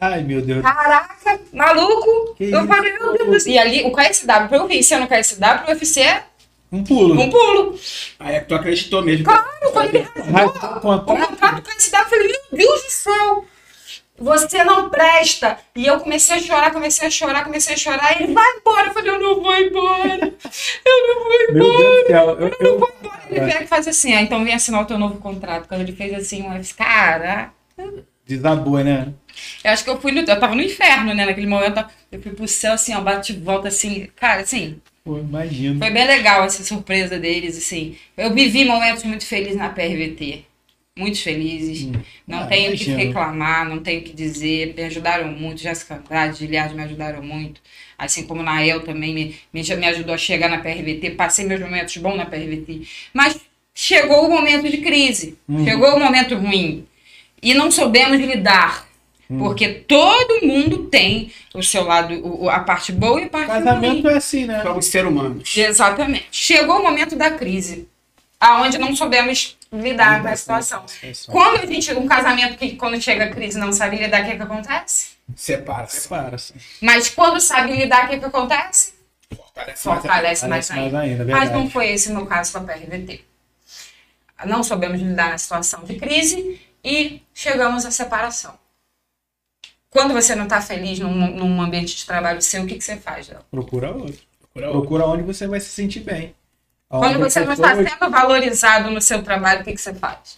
Ai, 0.00 0.22
meu 0.22 0.40
Deus. 0.40 0.62
Caraca, 0.62 1.40
maluco. 1.52 2.34
Que 2.34 2.44
eu 2.44 2.58
isso? 2.60 2.66
falei, 2.68 2.92
meu 2.98 3.12
Deus. 3.18 3.46
E 3.46 3.58
ali, 3.58 3.82
o 3.84 3.92
KSW, 3.92 4.48
pra 4.48 4.56
eu 4.56 4.66
vencer 4.66 4.98
no 4.98 5.06
KSW, 5.06 5.66
o 5.66 5.70
UFC 5.70 6.00
é 6.00 6.24
Um 6.72 6.82
pulo. 6.82 7.20
um 7.20 7.28
pulo. 7.30 7.78
Aí 8.18 8.36
é 8.36 8.40
que 8.40 8.46
tu 8.46 8.54
acreditou 8.54 9.02
mesmo. 9.02 9.24
Claro, 9.26 9.44
quando 9.72 9.94
ele 9.94 10.06
Rasgou 10.16 10.40
o 10.44 10.48
o 10.48 10.80
contrato. 10.80 11.04
contrato 11.28 11.54
do 11.56 11.62
KSW, 11.62 11.98
eu 12.00 12.06
falei, 12.08 12.28
meu 12.28 12.38
Deus 12.66 12.82
do 12.82 12.90
céu. 12.90 13.44
Você 14.20 14.62
não 14.64 14.90
presta. 14.90 15.58
E 15.74 15.86
eu 15.86 15.98
comecei 15.98 16.36
a 16.36 16.40
chorar, 16.40 16.70
comecei 16.72 17.08
a 17.08 17.10
chorar, 17.10 17.42
comecei 17.42 17.74
a 17.74 17.78
chorar. 17.78 18.12
E 18.20 18.24
ele 18.24 18.34
vai 18.34 18.44
embora. 18.58 18.88
Eu 18.88 18.92
falei, 18.92 19.10
eu 19.10 19.18
não 19.18 19.42
vou 19.42 19.56
embora. 19.56 20.34
Eu 20.84 21.06
não 21.06 21.24
vou 21.24 21.42
embora. 21.48 22.06
Céu. 22.06 22.28
Eu, 22.28 22.48
Eu 22.48 22.56
não 22.60 22.70
eu, 22.72 22.78
vou 22.78 22.92
embora. 23.00 23.20
Ele 23.30 23.40
pega 23.40 23.64
e 23.64 23.66
faz 23.66 23.88
assim, 23.88 24.12
ah, 24.12 24.20
então 24.20 24.44
vem 24.44 24.52
assinar 24.52 24.82
o 24.82 24.84
teu 24.84 24.98
novo 24.98 25.18
contrato. 25.18 25.66
Quando 25.66 25.80
ele 25.80 25.92
fez 25.92 26.12
assim, 26.12 26.46
eu 26.46 26.58
disse, 26.58 26.74
cara, 26.74 27.50
desabou, 28.26 28.84
né? 28.84 29.08
Eu 29.64 29.70
acho 29.70 29.84
que 29.84 29.90
eu 29.90 30.00
fui 30.00 30.12
no. 30.12 30.20
Eu 30.20 30.38
tava 30.38 30.54
no 30.54 30.62
inferno, 30.62 31.14
né? 31.14 31.24
Naquele 31.24 31.46
momento. 31.46 31.82
Eu 32.12 32.20
fui 32.20 32.32
pro 32.32 32.46
céu, 32.46 32.74
assim, 32.74 32.94
ó, 32.94 33.00
bate 33.00 33.32
e 33.32 33.36
volta, 33.36 33.68
assim. 33.68 34.08
Cara, 34.16 34.42
assim, 34.42 34.80
Pô, 35.02 35.18
imagino. 35.18 35.78
foi 35.78 35.90
bem 35.90 36.06
legal 36.06 36.44
essa 36.44 36.62
surpresa 36.62 37.18
deles, 37.18 37.56
assim. 37.56 37.96
Eu 38.16 38.34
vivi 38.34 38.64
momentos 38.64 39.02
muito 39.04 39.24
felizes 39.24 39.56
na 39.56 39.70
PRVT. 39.70 40.44
Muito 41.00 41.18
felizes. 41.22 41.82
Hum. 41.86 41.92
Não 42.26 42.40
Ah, 42.40 42.46
tenho 42.46 42.72
o 42.74 42.76
que 42.76 42.90
reclamar, 42.90 43.66
não 43.68 43.78
tenho 43.80 44.00
o 44.00 44.04
que 44.04 44.12
dizer. 44.12 44.74
Me 44.76 44.82
ajudaram 44.84 45.28
muito. 45.28 45.60
Jéssica 45.62 45.94
Andrade, 45.96 46.38
Giliard 46.38 46.74
me 46.74 46.82
ajudaram 46.82 47.22
muito. 47.22 47.60
Assim 47.96 48.24
como 48.26 48.42
Nael 48.42 48.80
também 48.80 49.14
me, 49.14 49.36
me, 49.52 49.62
me 49.76 49.86
ajudou 49.86 50.14
a 50.14 50.18
chegar 50.18 50.48
na 50.50 50.58
PRVT. 50.58 51.10
Passei 51.12 51.46
meus 51.46 51.60
momentos 51.60 51.96
bons 51.96 52.16
na 52.16 52.26
PRVT. 52.26 52.82
Mas 53.14 53.40
chegou 53.74 54.26
o 54.26 54.30
momento 54.30 54.68
de 54.70 54.76
crise. 54.78 55.36
Uhum. 55.48 55.64
Chegou 55.64 55.96
o 55.96 56.00
momento 56.00 56.34
ruim. 56.36 56.86
E 57.42 57.54
não 57.54 57.70
soubemos 57.70 58.20
lidar. 58.20 58.86
Hum. 59.30 59.38
Porque 59.38 59.68
todo 59.68 60.44
mundo 60.44 60.84
tem 60.88 61.30
o 61.54 61.62
seu 61.62 61.84
lado, 61.84 62.14
o- 62.26 62.50
a 62.50 62.60
parte 62.60 62.90
boa 62.92 63.20
e 63.20 63.24
a 63.24 63.28
parte 63.28 63.46
Casamento 63.46 64.02
ruim. 64.02 64.12
é 64.14 64.16
assim, 64.16 64.44
né? 64.44 64.62
Somos 64.62 64.86
seres 64.86 65.08
humanos. 65.10 65.56
Exatamente. 65.56 66.26
Chegou 66.32 66.80
o 66.80 66.82
momento 66.82 67.14
da 67.16 67.30
crise, 67.30 67.86
aonde 68.40 68.78
não 68.78 68.96
soubemos 68.96 69.58
lidar 69.70 70.22
com 70.22 70.28
a 70.28 70.34
situação. 70.34 70.84
Quando 71.26 71.60
a 71.60 71.66
gente, 71.66 71.92
um 71.92 72.06
casamento 72.08 72.56
que 72.56 72.74
quando 72.76 73.00
chega 73.00 73.24
a 73.24 73.30
crise 73.30 73.58
não 73.58 73.72
sabe 73.72 73.98
lidar, 73.98 74.22
o 74.22 74.26
que, 74.26 74.36
que 74.36 74.42
acontece? 74.42 75.10
Separa-se. 75.36 76.00
Separa-se. 76.00 76.54
Mas 76.80 77.10
quando 77.10 77.40
sabe 77.40 77.76
lidar, 77.76 78.06
o 78.06 78.08
que, 78.08 78.18
que 78.18 78.24
acontece? 78.24 78.94
Fortalece 79.32 79.88
mais. 79.88 80.00
Fortalece 80.02 80.48
mais 80.48 80.70
mais 80.70 80.84
ainda. 80.84 81.00
ainda, 81.00 81.24
Mas 81.24 81.26
verdade. 81.26 81.52
não 81.52 81.70
foi 81.70 81.90
esse 81.90 82.10
o 82.10 82.14
meu 82.14 82.26
caso 82.26 82.52
com 82.52 82.58
a 82.58 82.62
PRVT. 82.62 83.24
Não 84.46 84.64
soubemos 84.64 85.00
lidar 85.00 85.30
na 85.30 85.38
situação 85.38 85.84
de 85.84 85.96
crise 85.96 86.60
e 86.82 87.22
chegamos 87.34 87.84
à 87.84 87.90
separação. 87.90 88.58
Quando 89.90 90.14
você 90.14 90.34
não 90.34 90.44
está 90.44 90.60
feliz 90.62 90.98
num, 90.98 91.12
num 91.12 91.60
ambiente 91.60 91.94
de 91.96 92.06
trabalho 92.06 92.40
seu, 92.40 92.62
o 92.62 92.66
que, 92.66 92.76
que 92.76 92.84
você 92.84 92.96
faz, 92.96 93.28
Léo? 93.28 93.40
Procura 93.50 93.90
outro. 93.90 94.22
Procura 94.40 94.66
outro. 94.68 94.80
Procura 94.80 95.06
onde 95.06 95.22
você 95.24 95.46
vai 95.46 95.60
se 95.60 95.68
sentir 95.68 96.00
bem. 96.00 96.34
Quando 96.90 97.20
você 97.20 97.40
não 97.40 97.52
está 97.52 97.76
sendo 97.76 98.10
valorizado 98.10 98.90
no 98.90 99.00
seu 99.00 99.22
trabalho, 99.22 99.60
o 99.60 99.64
que, 99.64 99.72
que 99.72 99.80
você 99.80 99.94
faz? 99.94 100.36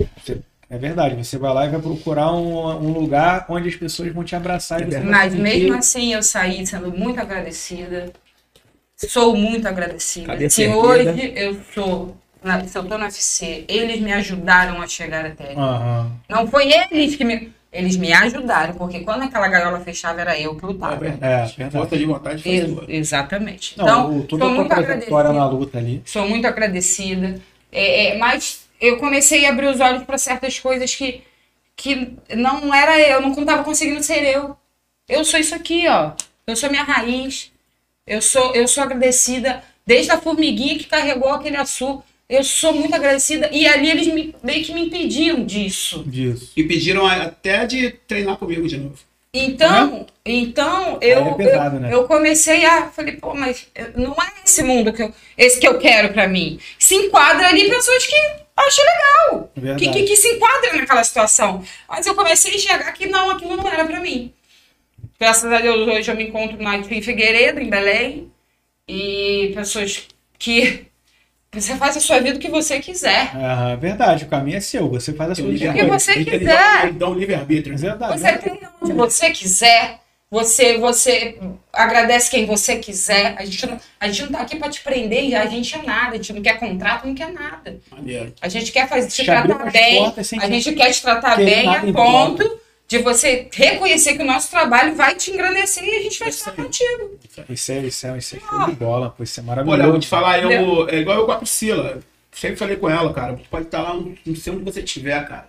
É 0.69 0.79
verdade, 0.79 1.17
você 1.17 1.39
vai 1.39 1.53
lá 1.53 1.67
e 1.67 1.71
vai 1.71 1.81
procurar 1.81 2.33
um, 2.33 2.67
um 2.79 2.93
lugar 2.93 3.47
onde 3.49 3.69
as 3.69 3.77
pessoas 3.77 4.13
vão 4.13 4.23
te 4.23 4.37
abraçar 4.37 4.81
e 4.81 4.95
É 4.95 5.01
Mas 5.01 5.35
mesmo 5.35 5.75
assim 5.75 6.15
eu 6.15 6.23
saí 6.23 6.67
sendo 6.67 6.91
muito 6.91 7.19
agradecida. 7.21 8.13
Sou 8.97 9.35
muito 9.37 9.67
agradecida. 9.67 10.49
Se 10.49 10.63
erguida. 10.63 10.79
hoje 10.79 11.33
eu 11.37 11.61
sou, 11.75 12.17
na- 12.43 12.65
se 12.67 12.77
eu 12.79 12.85
tô 12.85 12.97
no 12.97 13.05
UFC, 13.05 13.65
eles 13.69 14.01
me 14.01 14.13
ajudaram 14.13 14.81
a 14.81 14.87
chegar 14.87 15.27
até 15.27 15.51
aí. 15.51 15.57
Aham. 15.57 16.13
Não 16.29 16.47
foi 16.47 16.71
eles 16.73 17.17
que 17.17 17.25
me. 17.25 17.53
Eles 17.73 17.97
me 17.97 18.13
ajudaram, 18.13 18.75
porque 18.75 19.01
quando 19.01 19.23
aquela 19.23 19.49
gaiola 19.49 19.81
fechava, 19.81 20.21
era 20.21 20.39
eu 20.39 20.55
que 20.55 20.65
É 20.65 20.69
lutava. 20.69 20.95
É, 21.07 21.11
verdade. 21.11 21.57
Força 21.71 21.97
de 21.97 22.05
vontade 22.05 22.43
faz 22.43 22.55
Ex- 22.55 22.67
tudo. 22.69 22.85
exatamente. 22.89 23.79
Não, 23.79 23.85
então, 23.85 24.19
o, 24.19 24.23
toda 24.25 24.45
sou 24.45 24.55
muito 24.55 24.73
agradecida. 24.73 25.33
na 25.33 25.47
luta 25.49 25.79
ali. 25.79 26.03
Sou 26.05 26.29
muito 26.29 26.47
agradecida. 26.47 27.41
É, 27.71 28.09
é, 28.09 28.19
mas 28.19 28.69
eu 28.81 28.99
comecei 28.99 29.47
a 29.47 29.51
abrir 29.51 29.67
os 29.69 29.81
olhos 29.81 30.03
para 30.05 30.19
certas 30.19 30.59
coisas 30.59 30.95
que, 30.95 31.23
que 31.75 32.15
não 32.37 32.75
era 32.75 33.01
eu, 33.01 33.21
não 33.23 33.31
estava 33.33 33.65
conseguindo 33.65 34.03
ser 34.03 34.23
eu. 34.25 34.55
Eu 35.09 35.25
sou 35.25 35.41
isso 35.41 35.55
aqui, 35.55 35.89
ó. 35.89 36.13
Eu 36.47 36.55
sou 36.57 36.69
minha 36.69 36.83
raiz. 36.83 37.51
Eu 38.07 38.21
sou, 38.21 38.55
eu 38.55 38.69
sou 38.69 38.83
agradecida 38.83 39.63
desde 39.87 40.11
a 40.13 40.19
formiguinha 40.21 40.77
que 40.79 40.85
carregou 40.85 41.31
aquele 41.31 41.57
açúcar. 41.57 42.05
Eu 42.29 42.43
sou 42.45 42.73
muito 42.73 42.95
agradecida. 42.95 43.49
E 43.53 43.67
ali 43.67 43.91
eles 43.91 44.07
me- 44.07 44.35
meio 44.43 44.65
que 44.65 44.73
me 44.73 44.83
impediam 44.87 45.45
disso. 45.45 46.03
Disso. 46.07 46.53
E 46.57 46.63
pediram 46.65 47.07
até 47.07 47.67
de 47.67 47.91
treinar 48.07 48.37
comigo 48.37 48.67
de 48.67 48.79
novo. 48.79 48.99
Então, 49.35 50.07
então 50.27 50.99
eu, 51.01 51.27
é 51.29 51.35
pesado, 51.35 51.77
eu, 51.77 51.81
né? 51.81 51.95
eu 51.95 52.05
comecei 52.07 52.67
a 52.67 52.89
falei, 52.91 53.17
pô, 53.17 53.35
mas 53.35 53.67
não 53.97 54.13
é 54.13 54.45
esse 54.45 54.63
mundo 54.63 54.93
que 54.93 55.03
eu, 55.03 55.13
esse 55.39 55.59
que 55.59 55.67
eu 55.67 55.79
quero 55.79 56.13
pra 56.13 56.29
mim. 56.29 56.59
Se 56.79 56.95
enquadra 56.95 57.49
ali 57.49 57.69
pessoas 57.69 58.07
que 58.07 58.15
acham 58.55 58.85
legal, 58.85 59.77
que, 59.79 59.89
que, 59.89 60.03
que 60.03 60.17
se 60.17 60.29
enquadram 60.35 60.77
naquela 60.77 61.03
situação. 61.03 61.65
Mas 61.89 62.07
eu 62.07 62.15
comecei 62.15 62.53
a 62.53 62.57
enxergar 62.57 62.93
que 62.93 63.07
não, 63.07 63.31
aquilo 63.31 63.57
não 63.57 63.67
era 63.67 63.87
pra 63.87 64.01
mim. 64.01 64.35
Graças 65.19 65.51
a 65.51 65.61
Deus 65.61 65.89
hoje 65.89 66.11
eu 66.11 66.17
me 66.17 66.25
encontro 66.25 66.63
na 66.63 66.77
em 66.77 67.01
Figueiredo, 67.03 67.59
em 67.59 67.71
Belém, 67.71 68.31
e 68.87 69.51
pessoas 69.55 70.09
que 70.39 70.87
você 71.53 71.77
faz 71.77 71.97
a 71.97 72.01
sua 72.01 72.19
vida 72.21 72.37
o 72.37 72.41
que 72.41 72.49
você 72.49 72.81
quiser. 72.81 73.31
Aham, 73.37 73.77
verdade, 73.77 74.25
o 74.25 74.29
caminho 74.29 74.57
é 74.57 74.61
seu, 74.61 74.89
você 74.89 75.13
faz 75.13 75.33
a 75.33 75.35
sua 75.35 75.45
Tem 75.45 75.55
escolha. 75.55 75.73
que 75.75 75.85
você 75.85 76.25
quiser. 76.25 76.85
Eles 76.85 76.97
dão 76.97 77.13
livre-arbítrio. 77.13 77.75
É 77.75 77.79
verdade. 77.79 78.19
Você 78.21 78.33
tem 78.39 78.61
onde 78.81 78.93
você 78.95 79.31
quiser. 79.31 80.01
Você, 80.31 80.79
você 80.79 81.39
agradece 81.71 82.31
quem 82.31 82.47
você 82.47 82.77
quiser. 82.77 83.35
A 83.39 83.45
gente 83.45 83.67
não, 83.67 83.79
a 84.01 84.07
gente 84.09 84.23
não 84.23 84.33
tá 84.33 84.39
aqui 84.41 84.57
para 84.57 84.71
te 84.71 84.81
prender 84.81 85.25
e 85.25 85.35
a 85.35 85.45
gente 85.45 85.75
é 85.77 85.83
nada. 85.83 86.13
A 86.13 86.17
gente 86.17 86.33
não 86.33 86.41
quer 86.41 86.59
contrato, 86.59 87.07
não 87.07 87.15
quer 87.15 87.31
nada. 87.31 87.77
Maneiro. 87.91 88.33
A 88.41 88.49
gente 88.49 88.73
quer 88.73 88.89
fazer, 88.89 89.09
te 89.09 89.17
Te 89.17 89.25
tratar 89.27 89.71
bem. 89.71 90.07
A 90.07 90.11
te- 90.11 90.23
gente 90.25 90.73
quer 90.73 90.91
te 90.91 91.03
tratar 91.03 91.37
bem 91.37 91.69
a 91.69 91.83
ponto 91.93 92.62
de 92.93 92.99
você 92.99 93.49
reconhecer 93.53 94.15
que 94.17 94.23
o 94.23 94.27
nosso 94.27 94.51
trabalho 94.51 94.95
vai 94.95 95.15
te 95.15 95.31
engrandecer 95.31 95.83
e 95.83 95.97
a 95.97 96.03
gente 96.03 96.19
vai 96.19 96.29
Isso 96.29 96.39
estar 96.41 96.51
aí. 96.51 96.57
contigo. 96.59 97.19
Isso 97.49 97.73
é, 97.73 97.79
isso 97.79 98.07
é, 98.07 98.19
isso 98.19 98.37
é 98.37 98.39
show 98.41 98.67
de 98.67 98.73
bola, 98.73 99.15
pô, 99.17 99.23
isso 99.23 99.41
é 99.41 99.43
Olha, 99.43 99.61
eu 99.61 99.65
maravilhoso. 99.65 99.91
vou 99.93 100.01
te 100.01 100.07
falar, 100.09 100.43
eu, 100.43 100.89
é 100.91 100.99
igual 100.99 101.17
eu 101.19 101.25
com 101.25 101.33
a 101.33 101.37
Priscila. 101.39 102.01
Sempre 102.31 102.57
falei 102.57 102.77
com 102.77 102.89
ela, 102.91 103.13
cara. 103.15 103.33
Tu 103.35 103.49
pode 103.49 103.65
estar 103.65 103.81
lá, 103.83 103.95
não 103.95 104.37
sei 104.37 104.53
onde 104.53 104.63
você 104.65 104.81
estiver, 104.81 105.27
cara. 105.27 105.49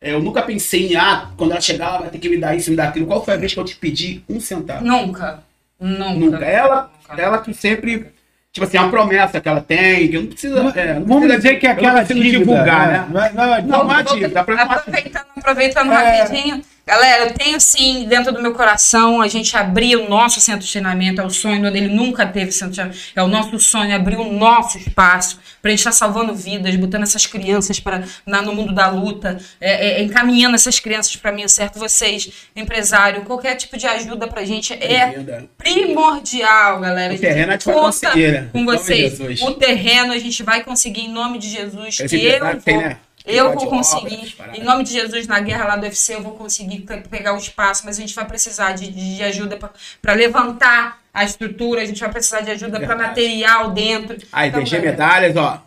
É, 0.00 0.12
Eu 0.12 0.20
nunca 0.22 0.42
pensei 0.42 0.92
em, 0.92 0.96
ah, 0.96 1.30
quando 1.38 1.52
ela 1.52 1.60
chegar, 1.60 1.86
ela 1.88 1.98
vai 2.00 2.10
ter 2.10 2.18
que 2.18 2.28
me 2.28 2.36
dar 2.36 2.54
isso, 2.54 2.70
me 2.70 2.76
dar 2.76 2.88
aquilo. 2.88 3.06
Qual 3.06 3.24
foi 3.24 3.32
a 3.32 3.36
vez 3.38 3.54
que 3.54 3.60
eu 3.60 3.64
te 3.64 3.76
pedi 3.76 4.22
um 4.28 4.38
centavo? 4.38 4.84
Nunca. 4.84 5.42
Nunca. 5.80 6.12
Nunca. 6.14 6.44
Ela, 6.44 6.90
Nunca. 7.08 7.22
ela 7.22 7.38
que 7.38 7.54
sempre, 7.54 8.06
tipo 8.52 8.66
assim, 8.66 8.76
é 8.76 8.80
uma 8.80 8.90
promessa 8.90 9.40
que 9.40 9.48
ela 9.48 9.60
tem, 9.62 10.08
que 10.08 10.18
não 10.18 10.26
precisa. 10.26 10.58
é, 10.76 10.94
não 10.94 11.04
Vamos 11.06 11.24
precisa- 11.24 11.36
dizer 11.36 11.54
que 11.58 11.66
não 11.66 11.72
aquela 11.74 12.02
dívida, 12.02 12.38
divulgar, 12.38 12.88
né? 12.92 13.06
Não, 13.10 13.22
é- 13.24 13.32
não, 13.32 13.54
é- 13.54 13.62
Não, 13.62 13.84
não 13.84 13.98
é 13.98 14.02
dívida, 14.02 14.44
pra 14.44 14.54
mim 14.54 14.62
não 14.64 14.72
é 14.72 14.76
Aproveitando, 14.76 15.26
aproveitando 15.36 15.92
É. 15.92 16.20
rapidinho. 16.22 16.62
Galera, 16.86 17.24
eu 17.24 17.32
tenho 17.32 17.58
sim, 17.58 18.06
dentro 18.06 18.30
do 18.30 18.42
meu 18.42 18.52
coração, 18.52 19.22
a 19.22 19.28
gente 19.28 19.56
abrir 19.56 19.96
o 19.96 20.06
nosso 20.06 20.38
centro 20.38 20.66
de 20.66 20.70
treinamento. 20.70 21.18
É 21.18 21.24
o 21.24 21.30
sonho 21.30 21.62
dele, 21.72 21.88
nunca 21.88 22.26
teve 22.26 22.52
centro 22.52 22.70
de 22.70 22.76
treinamento. 22.76 23.12
É 23.16 23.22
o 23.22 23.26
nosso 23.26 23.58
sonho 23.58 23.94
abrir 23.96 24.16
o 24.16 24.30
nosso 24.30 24.76
espaço 24.76 25.40
para 25.62 25.70
a 25.70 25.72
gente 25.72 25.78
estar 25.78 25.92
salvando 25.92 26.34
vidas, 26.34 26.76
botando 26.76 27.04
essas 27.04 27.26
crianças 27.26 27.80
para 27.80 28.04
no 28.26 28.54
mundo 28.54 28.74
da 28.74 28.90
luta, 28.90 29.38
é, 29.58 30.00
é, 30.00 30.02
encaminhando 30.02 30.56
essas 30.56 30.78
crianças 30.78 31.16
para 31.16 31.32
mim, 31.32 31.48
certo? 31.48 31.78
Vocês, 31.78 32.30
empresário, 32.54 33.22
qualquer 33.22 33.54
tipo 33.54 33.78
de 33.78 33.86
ajuda 33.86 34.28
pra 34.28 34.44
gente 34.44 34.74
é 34.74 35.46
primordial, 35.56 36.80
galera. 36.80 37.14
O 37.14 37.16
A 37.16 37.18
terreno 37.18 37.52
a 37.52 37.52
gente 37.52 37.64
vai 37.64 37.74
conseguir, 37.76 38.32
né? 38.32 38.48
Com 38.52 38.64
vocês. 38.66 39.18
O 39.40 39.54
terreno 39.54 40.12
a 40.12 40.18
gente 40.18 40.42
vai 40.42 40.62
conseguir 40.62 41.02
em 41.02 41.10
nome 41.10 41.38
de 41.38 41.48
Jesus. 41.48 41.98
Esse 41.98 42.08
que 42.18 42.26
eu 42.26 42.34
empresário 42.34 42.62
tem, 42.62 42.74
vou, 42.74 42.82
né? 42.82 42.98
Eu 43.24 43.52
vou 43.52 43.66
obras, 43.66 43.90
conseguir. 43.90 44.36
Em 44.54 44.62
nome 44.62 44.84
de 44.84 44.92
Jesus, 44.92 45.26
na 45.26 45.40
guerra 45.40 45.64
lá 45.66 45.76
do 45.76 45.82
UFC, 45.84 46.14
eu 46.14 46.22
vou 46.22 46.32
conseguir 46.32 46.80
pe- 46.80 47.02
pegar 47.08 47.32
o 47.34 47.38
espaço, 47.38 47.82
mas 47.84 47.96
a 47.98 48.00
gente 48.00 48.14
vai 48.14 48.24
precisar 48.26 48.72
de, 48.72 48.90
de 48.90 49.22
ajuda 49.22 49.56
para 50.02 50.12
levantar 50.12 51.00
a 51.12 51.24
estrutura, 51.24 51.82
a 51.82 51.84
gente 51.86 52.00
vai 52.00 52.10
precisar 52.10 52.40
de 52.40 52.50
ajuda 52.50 52.80
para 52.80 52.96
material 52.96 53.70
dentro. 53.70 54.16
Aí, 54.32 54.48
Então, 54.48 54.60
DG 54.62 54.76
galera, 54.76 54.90
Medalhas, 54.92 55.36
ó. 55.36 55.62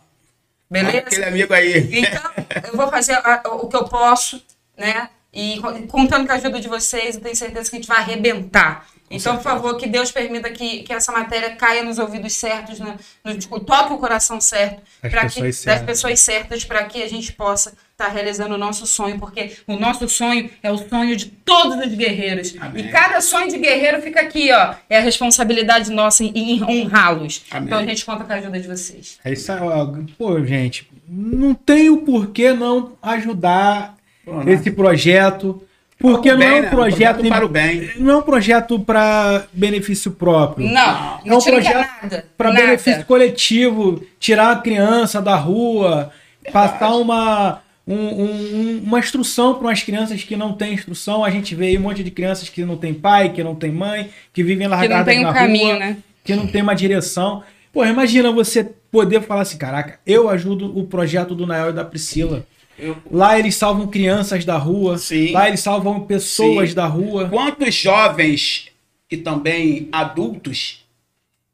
Beleza? 0.69 0.97
Aquele 0.99 1.25
amigo 1.25 1.53
aí. 1.53 1.99
Então, 1.99 2.31
eu 2.69 2.75
vou 2.75 2.89
fazer 2.89 3.13
a- 3.13 3.41
o 3.53 3.67
que 3.69 3.75
eu 3.75 3.85
posso, 3.85 4.43
né? 4.77 5.09
E 5.33 5.59
co- 5.61 5.73
contando 5.87 6.25
com 6.25 6.33
a 6.33 6.35
ajuda 6.35 6.59
de 6.59 6.67
vocês, 6.67 7.15
eu 7.15 7.21
tenho 7.21 7.35
certeza 7.35 7.69
que 7.69 7.75
a 7.77 7.79
gente 7.79 7.87
vai 7.87 7.97
arrebentar. 7.99 8.85
Então, 9.09 9.35
por 9.37 9.43
favor, 9.43 9.77
que 9.77 9.87
Deus 9.87 10.11
permita 10.11 10.49
que, 10.49 10.83
que 10.83 10.91
essa 10.91 11.11
matéria 11.11 11.55
caia 11.55 11.83
nos 11.83 11.97
ouvidos 11.97 12.33
certos, 12.33 12.79
né? 12.79 12.97
no, 13.23 13.37
tipo, 13.37 13.59
toque 13.59 13.93
o 13.93 13.97
coração 13.97 14.41
certo, 14.41 14.81
Das 15.01 15.11
pra 15.11 15.21
que, 15.21 15.27
pessoas 15.27 15.45
das 15.45 15.57
certas. 15.57 15.85
pessoas 15.85 16.19
certas, 16.19 16.63
para 16.65 16.83
que 16.83 17.01
a 17.01 17.07
gente 17.07 17.31
possa 17.31 17.73
estar 17.91 18.09
realizando 18.09 18.55
o 18.55 18.57
nosso 18.57 18.85
sonho, 18.85 19.17
porque 19.17 19.53
o 19.65 19.75
nosso 19.77 20.07
sonho 20.09 20.49
é 20.61 20.71
o 20.71 20.77
sonho 20.77 21.15
de 21.15 21.27
todos 21.27 21.77
os 21.77 21.93
guerreiros. 21.95 22.53
Amém. 22.59 22.85
E 22.85 22.91
cada 22.91 23.21
sonho 23.21 23.47
de 23.49 23.57
guerreiro 23.57 24.01
fica 24.01 24.21
aqui, 24.21 24.51
ó. 24.51 24.75
É 24.89 24.97
a 24.97 25.01
responsabilidade 25.01 25.89
nossa 25.89 26.23
em, 26.23 26.61
honrá-los. 26.63 27.43
Então 27.55 27.79
a 27.79 27.85
gente 27.85 28.05
conta 28.05 28.23
com 28.23 28.33
a 28.33 28.35
ajuda 28.35 28.59
de 28.59 28.67
vocês. 28.67 29.19
É 29.23 29.31
isso 29.31 29.51
aí. 29.51 29.59
Pô, 30.17 30.43
gente, 30.45 30.87
não 31.07 31.53
tem 31.55 31.89
o 31.89 32.01
porquê 32.01 32.53
não 32.53 32.93
ajudar 33.01 33.95
Pô, 34.23 34.43
né? 34.43 34.53
esse 34.53 34.69
projeto. 34.69 35.63
Porque 35.99 36.31
não 36.35 36.43
é 36.43 36.59
um 36.59 36.61
né? 36.61 36.69
projeto, 36.69 37.27
para 37.27 37.45
o 37.45 37.49
bem. 37.49 37.89
não 37.97 38.11
é 38.13 38.17
um 38.17 38.21
projeto 38.21 38.79
para 38.79 39.45
benefício 39.51 40.11
próprio. 40.11 40.67
Não, 40.69 40.81
É 40.81 41.19
um 41.25 41.29
não 41.29 41.39
quer 41.41 41.51
projeto 41.51 41.87
nada. 42.03 42.25
para 42.37 42.51
benefício 42.51 43.05
coletivo, 43.05 44.03
tirar 44.19 44.51
a 44.51 44.55
criança 44.57 45.19
da 45.21 45.35
rua, 45.35 46.11
passar 46.53 46.95
uma, 46.95 47.61
um- 47.87 47.95
um- 47.95 48.81
uma 48.85 48.99
instrução 48.99 49.55
para 49.55 49.67
umas 49.69 49.81
crianças 49.81 50.23
que 50.23 50.35
não 50.35 50.53
têm 50.53 50.73
instrução. 50.73 51.23
A 51.25 51.31
gente 51.31 51.55
vê 51.55 51.67
aí 51.67 51.77
um 51.77 51.81
monte 51.81 52.03
de 52.03 52.11
crianças 52.11 52.47
que 52.47 52.63
não 52.63 52.77
tem 52.77 52.93
pai, 52.93 53.29
que 53.29 53.43
não 53.43 53.55
tem 53.55 53.71
mãe, 53.71 54.09
que 54.31 54.43
vivem 54.43 54.67
Que 54.67 54.75
largadas 54.75 54.97
não 54.97 55.05
tem 55.05 55.23
na 55.23 55.31
um 55.31 55.33
caminho, 55.33 55.65
rua, 55.71 55.79
né? 55.79 55.97
que 56.23 56.35
não 56.35 56.45
tem 56.45 56.61
uma 56.61 56.75
direção. 56.75 57.41
Pô, 57.73 57.83
imagina 57.83 58.31
você 58.31 58.69
poder 58.91 59.21
falar 59.21 59.41
assim, 59.41 59.57
caraca, 59.57 59.99
eu 60.05 60.29
ajudo 60.29 60.77
o 60.77 60.85
projeto 60.85 61.33
do 61.33 61.47
Nael 61.47 61.69
e 61.71 61.73
da 61.73 61.83
Priscila. 61.83 62.45
Eu- 62.77 62.97
Lá 63.11 63.37
eles 63.39 63.55
salvam 63.55 63.87
crianças 63.87 64.45
da 64.45 64.57
rua, 64.57 64.97
Sim. 64.97 65.31
lá 65.31 65.47
eles 65.47 65.59
salvam 65.59 66.01
pessoas 66.01 66.69
Sim. 66.69 66.75
da 66.75 66.85
rua. 66.85 67.27
Quantos 67.29 67.73
jovens 67.73 68.67
e 69.09 69.17
também 69.17 69.87
adultos 69.91 70.85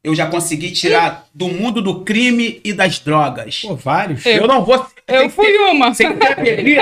eu 0.03 0.13
já 0.13 0.25
consegui 0.27 0.71
tirar 0.71 1.27
do 1.33 1.47
mundo 1.47 1.81
do 1.81 2.01
crime 2.01 2.59
e 2.63 2.73
das 2.73 2.99
drogas? 2.99 3.61
Pô, 3.61 3.75
vários. 3.75 4.25
Eu 4.25 4.47
não 4.47 4.65
vou. 4.65 4.85
Eu 5.07 5.29
fui 5.29 5.45
ter- 5.51 5.57
uma. 5.71 5.93
Sem 5.93 6.15
ter 6.15 6.81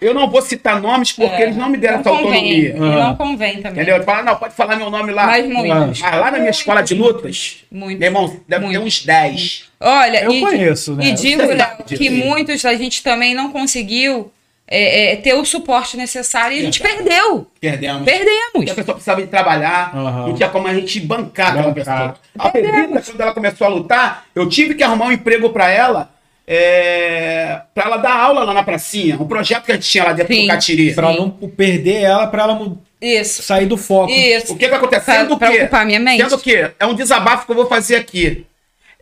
eu 0.00 0.14
não 0.14 0.30
vou 0.30 0.40
citar 0.40 0.80
nomes 0.80 1.12
porque 1.12 1.34
É. 1.34 1.42
eles 1.42 1.56
não 1.56 1.68
me 1.68 1.76
deram 1.76 1.94
Não 1.94 2.00
essa 2.00 2.10
convém. 2.10 2.24
autonomia. 2.34 2.74
E 2.76 3.00
não 3.02 3.16
convém 3.16 3.56
também. 3.62 3.82
Entendeu? 3.82 4.02
Fala, 4.04 4.22
não, 4.22 4.36
pode 4.36 4.54
falar 4.54 4.76
meu 4.76 4.90
nome 4.90 5.12
lá. 5.12 5.26
Mas 5.26 5.46
muitos. 5.46 6.00
Mas 6.00 6.14
lá 6.20 6.30
na 6.30 6.38
minha 6.38 6.50
escola 6.50 6.82
de 6.82 6.94
lutas, 6.94 7.64
Muito. 7.70 7.98
meu 7.98 8.06
irmão, 8.08 8.26
deve 8.48 8.62
ter 8.66 8.72
Muito. 8.72 8.80
uns 8.86 9.04
10. 9.04 9.64
Olha, 9.80 10.24
Eu 10.24 10.32
e, 10.32 10.40
conheço, 10.40 10.94
né? 10.94 11.06
e 11.06 11.12
digo. 11.12 11.42
Léo, 11.42 11.84
que 11.86 12.08
muitos 12.10 12.64
a 12.64 12.74
gente 12.74 13.02
também 13.02 13.34
não 13.34 13.50
conseguiu 13.52 14.32
é, 14.70 15.12
é, 15.12 15.16
ter 15.16 15.32
o 15.34 15.44
suporte 15.46 15.96
necessário 15.96 16.54
e 16.56 16.60
a 16.60 16.62
gente 16.62 16.80
perdeu. 16.80 17.46
Perdemos. 17.60 18.02
Porque 18.02 18.10
a 18.10 18.18
Perdemos. 18.18 18.72
pessoa 18.74 18.94
precisava 18.94 19.22
de 19.22 19.26
trabalhar, 19.28 19.92
Aham. 19.96 20.26
não 20.28 20.34
tinha 20.34 20.48
como 20.50 20.68
a 20.68 20.74
gente 20.74 21.00
bancar 21.00 21.52
aquela 21.56 21.72
pessoa. 21.72 22.14
A 22.38 22.50
Pedrita, 22.50 23.00
quando 23.02 23.20
ela 23.20 23.32
começou 23.32 23.66
a 23.66 23.70
lutar, 23.70 24.24
eu 24.34 24.46
tive 24.48 24.74
que 24.74 24.82
arrumar 24.82 25.06
um 25.06 25.12
emprego 25.12 25.48
pra 25.50 25.70
ela, 25.70 26.10
é, 26.50 27.60
pra 27.74 27.84
ela 27.84 27.96
dar 27.98 28.16
aula 28.18 28.42
lá 28.42 28.54
na 28.54 28.62
pracinha. 28.62 29.16
Um 29.20 29.26
projeto 29.28 29.64
que 29.64 29.72
a 29.72 29.74
gente 29.74 29.88
tinha 29.88 30.04
lá 30.04 30.12
dentro 30.14 30.32
Sim. 30.34 30.42
do 30.42 30.48
Catiri. 30.48 30.94
Pra 30.94 31.12
não 31.12 31.30
perder 31.30 32.02
ela, 32.02 32.26
pra 32.26 32.44
ela 32.44 32.76
Isso. 33.00 33.42
sair 33.42 33.66
do 33.66 33.76
foco. 33.76 34.10
Isso. 34.10 34.54
O 34.54 34.56
que 34.56 34.66
que 34.66 34.74
acontece? 34.74 35.04
Pra- 35.04 35.14
Sendo 35.16 35.36
pra 35.38 35.50
que, 35.50 35.58
ocupar 35.62 35.84
minha 35.84 36.00
mente. 36.00 36.22
Sendo 36.22 36.38
que, 36.38 36.70
é 36.80 36.86
um 36.86 36.94
desabafo 36.94 37.44
que 37.44 37.52
eu 37.52 37.56
vou 37.56 37.66
fazer 37.66 37.96
aqui. 37.96 38.46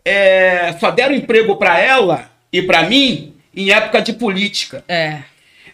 É, 0.03 0.75
só 0.79 0.91
deram 0.91 1.15
emprego 1.15 1.55
pra 1.55 1.79
ela 1.79 2.29
e 2.51 2.61
pra 2.61 2.83
mim 2.83 3.33
em 3.55 3.71
época 3.71 4.01
de 4.01 4.13
política. 4.13 4.83
É. 4.87 5.19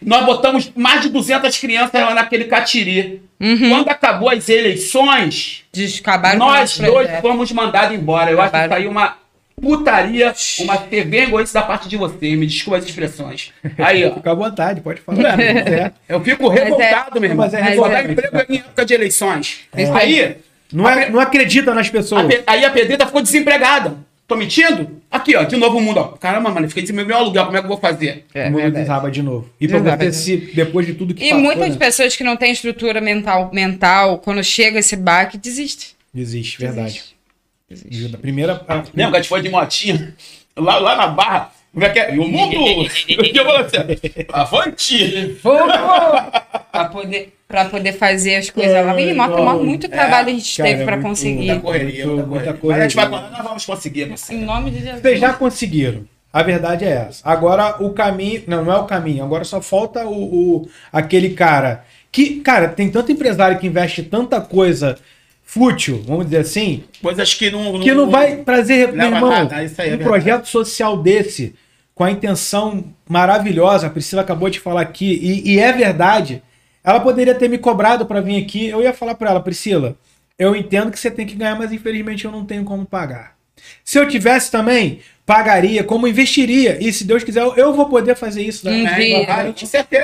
Nós 0.00 0.24
botamos 0.26 0.70
mais 0.76 1.00
de 1.02 1.08
200 1.08 1.56
crianças 1.58 2.00
lá 2.00 2.14
naquele 2.14 2.44
catiri. 2.44 3.22
Uhum. 3.40 3.68
Quando 3.70 3.88
acabou 3.88 4.28
as 4.30 4.48
eleições, 4.48 5.64
acabaram 6.00 6.38
nós 6.38 6.78
dois 6.78 6.92
projeto. 7.06 7.20
fomos 7.22 7.50
mandados 7.52 7.96
embora. 7.96 8.30
Eu 8.30 8.40
acho 8.40 8.50
que 8.50 8.56
Acabaram. 8.56 8.82
saiu 8.82 8.90
uma 8.90 9.16
putaria, 9.64 10.32
uma 10.60 10.76
TV 10.78 11.18
egoísta 11.22 11.60
da 11.60 11.66
parte 11.66 11.88
de 11.88 11.96
vocês. 11.96 12.38
Me 12.38 12.46
desculpa 12.46 12.78
as 12.78 12.84
expressões. 12.84 13.52
Aí, 13.78 14.04
ó. 14.04 14.14
Fica 14.14 14.30
à 14.30 14.34
vontade, 14.34 14.80
pode 14.80 15.00
falar. 15.00 15.38
É. 15.40 15.92
Eu 16.08 16.20
fico 16.20 16.48
revoltado, 16.48 17.20
meu 17.20 17.30
irmão. 17.30 17.44
Mas 17.46 17.54
é 17.54 17.58
Só 17.58 17.62
dá 17.64 17.70
revoltante, 17.98 18.12
emprego 18.12 18.32
cara. 18.32 18.46
em 18.48 18.56
época 18.58 18.84
de 18.84 18.94
eleições. 18.94 19.60
É. 19.74 19.84
Aí, 19.90 20.36
Não, 20.72 20.88
é- 20.88 21.08
não 21.10 21.20
acredita 21.20 21.72
nas 21.74 21.88
a, 21.88 21.90
pessoas. 21.90 22.26
Pe- 22.26 22.42
aí 22.46 22.64
a 22.64 22.70
Pedrita 22.70 23.06
ficou 23.06 23.22
desempregada. 23.22 23.96
Tô 24.26 24.36
mentindo? 24.36 25.02
Aqui, 25.10 25.36
ó, 25.36 25.42
de 25.44 25.54
novo 25.56 25.76
o 25.76 25.80
mundo, 25.82 25.98
ó. 26.00 26.04
Caramba, 26.16 26.50
mano, 26.50 26.66
fiquei 26.68 26.86
sem 26.86 26.96
meu 26.96 27.14
aluguel, 27.14 27.44
como 27.44 27.56
é 27.58 27.60
que 27.60 27.66
eu 27.66 27.68
vou 27.68 27.78
fazer? 27.78 28.24
É, 28.34 28.44
o 28.44 28.46
mundo 28.46 28.56
verdade. 28.62 28.82
desaba 28.82 29.10
de 29.10 29.22
novo. 29.22 29.50
E 29.60 29.68
pra 29.68 29.78
você, 29.80 29.96
de 30.10 30.16
se, 30.16 30.36
depois 30.54 30.86
de 30.86 30.94
tudo 30.94 31.12
que 31.14 31.22
E 31.22 31.28
passou, 31.28 31.44
muitas 31.44 31.68
né? 31.70 31.76
pessoas 31.76 32.16
que 32.16 32.24
não 32.24 32.34
têm 32.34 32.50
estrutura 32.50 33.02
mental, 33.02 33.50
mental, 33.52 34.18
quando 34.18 34.42
chega 34.42 34.78
esse 34.78 34.96
baque, 34.96 35.36
desiste. 35.36 35.94
Existe, 36.16 36.58
verdade. 36.58 36.86
Desiste. 36.86 37.13
Ajuda. 37.70 38.18
Primeira. 38.18 38.62
a- 38.68 38.82
Lembra 38.94 39.12
que 39.12 39.16
a 39.16 39.20
gente 39.20 39.28
foi 39.28 39.42
de 39.42 39.48
motinha? 39.48 40.14
Lá, 40.56 40.78
lá 40.78 40.96
na 40.96 41.06
barra. 41.08 41.50
Como 41.72 41.84
é 41.84 41.88
que 41.88 41.98
é? 41.98 42.14
E 42.14 42.18
o 42.18 42.28
mundo. 42.28 42.54
Eu 43.08 43.44
vou 43.44 43.56
assim, 43.56 43.76
Avante! 44.32 45.36
Pra, 46.70 46.84
poder, 46.86 47.34
pra 47.48 47.64
poder 47.66 47.92
fazer 47.94 48.36
as 48.36 48.50
coisas 48.50 48.72
lá. 48.84 49.00
E 49.00 49.12
mostra 49.14 49.44
não. 49.44 49.64
muito 49.64 49.88
trabalho 49.88 50.28
a 50.28 50.32
gente 50.32 50.56
Cara, 50.56 50.68
teve 50.68 50.82
é 50.82 50.84
pra 50.84 50.96
muito- 50.96 51.08
conseguir. 51.08 51.46
Muita 51.46 51.60
correria, 51.60 52.06
muita 52.06 52.26
muita 52.26 52.52
correria. 52.54 52.68
Mas 52.70 52.78
a 52.78 52.82
gente 52.82 52.96
vai 52.96 53.08
correria. 53.08 53.30
nós 53.30 53.42
vamos 53.44 53.64
conseguir, 53.66 54.04
você. 54.04 54.34
Em 54.34 54.44
nome 54.44 54.70
de 54.70 54.78
Jesus. 54.80 55.00
Vocês 55.00 55.20
já 55.20 55.32
conseguiram. 55.32 56.04
A 56.32 56.42
verdade 56.42 56.84
é 56.84 57.06
essa. 57.08 57.28
Agora 57.28 57.82
o 57.82 57.90
caminho. 57.90 58.42
Não, 58.46 58.64
não 58.64 58.72
é 58.72 58.76
o 58.78 58.84
caminho. 58.84 59.24
Agora 59.24 59.44
só 59.44 59.60
falta 59.60 60.04
o, 60.06 60.12
o- 60.62 60.68
aquele 60.92 61.30
cara. 61.30 61.84
Que, 62.12 62.40
cara, 62.40 62.68
tem 62.68 62.88
tanto 62.90 63.10
empresário 63.10 63.58
que 63.58 63.66
investe 63.66 64.02
tanta 64.04 64.40
coisa 64.40 64.96
fútil, 65.54 66.02
vamos 66.04 66.24
dizer 66.24 66.38
assim, 66.38 66.82
Coisas 67.00 67.32
que 67.32 67.48
não. 67.48 67.78
que 67.78 67.94
não 67.94 68.10
vai 68.10 68.38
trazer, 68.38 68.88
meu 68.88 68.96
leva 69.04 69.14
irmão, 69.16 69.30
nada, 69.30 69.62
isso 69.62 69.80
aí 69.80 69.90
é 69.90 69.94
um 69.94 69.96
verdade. 69.98 70.10
projeto 70.10 70.46
social 70.48 70.96
desse, 71.00 71.54
com 71.94 72.02
a 72.02 72.10
intenção 72.10 72.84
maravilhosa, 73.08 73.86
a 73.86 73.90
Priscila 73.90 74.22
acabou 74.22 74.50
de 74.50 74.58
falar 74.58 74.80
aqui, 74.80 75.18
e, 75.22 75.52
e 75.54 75.58
é 75.60 75.72
verdade, 75.72 76.42
ela 76.82 76.98
poderia 76.98 77.34
ter 77.36 77.48
me 77.48 77.56
cobrado 77.56 78.04
para 78.04 78.20
vir 78.20 78.42
aqui, 78.42 78.66
eu 78.66 78.82
ia 78.82 78.92
falar 78.92 79.14
para 79.14 79.30
ela, 79.30 79.40
Priscila, 79.40 79.96
eu 80.36 80.56
entendo 80.56 80.90
que 80.90 80.98
você 80.98 81.08
tem 81.10 81.24
que 81.24 81.36
ganhar, 81.36 81.56
mas 81.56 81.72
infelizmente 81.72 82.24
eu 82.24 82.32
não 82.32 82.44
tenho 82.44 82.64
como 82.64 82.84
pagar. 82.84 83.34
Se 83.84 83.96
eu 83.96 84.08
tivesse 84.08 84.50
também, 84.50 84.98
pagaria, 85.24 85.84
como 85.84 86.08
investiria, 86.08 86.76
e 86.80 86.92
se 86.92 87.04
Deus 87.04 87.22
quiser, 87.22 87.42
eu, 87.42 87.54
eu 87.54 87.72
vou 87.72 87.88
poder 87.88 88.16
fazer 88.16 88.42
isso. 88.42 88.66
Né? 88.66 88.72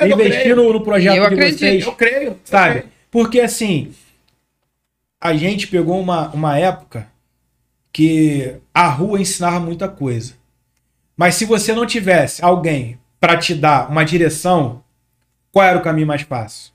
eu 0.01 0.07
Investir 0.13 0.41
creio. 0.41 0.55
no, 0.55 0.71
no 0.73 0.81
projeto 0.81 1.17
Eu 1.17 1.27
de 1.27 1.33
acredito. 1.33 1.59
vocês 1.59 1.85
Eu 1.85 1.91
creio. 1.91 2.27
eu 2.29 2.37
sabe? 2.45 2.71
creio. 2.71 2.85
Porque 3.11 3.41
assim, 3.41 3.91
a 5.21 5.35
gente 5.35 5.67
pegou 5.67 6.01
uma, 6.01 6.29
uma 6.31 6.57
época 6.57 7.07
que 7.93 8.55
a 8.73 8.89
rua 8.89 9.21
ensinava 9.21 9.59
muita 9.59 9.87
coisa. 9.87 10.33
Mas 11.15 11.35
se 11.35 11.45
você 11.45 11.73
não 11.73 11.85
tivesse 11.85 12.43
alguém 12.43 12.99
para 13.19 13.37
te 13.37 13.53
dar 13.53 13.91
uma 13.91 14.03
direção, 14.03 14.83
qual 15.51 15.65
era 15.65 15.77
o 15.77 15.83
caminho 15.83 16.07
mais 16.07 16.23
fácil? 16.23 16.71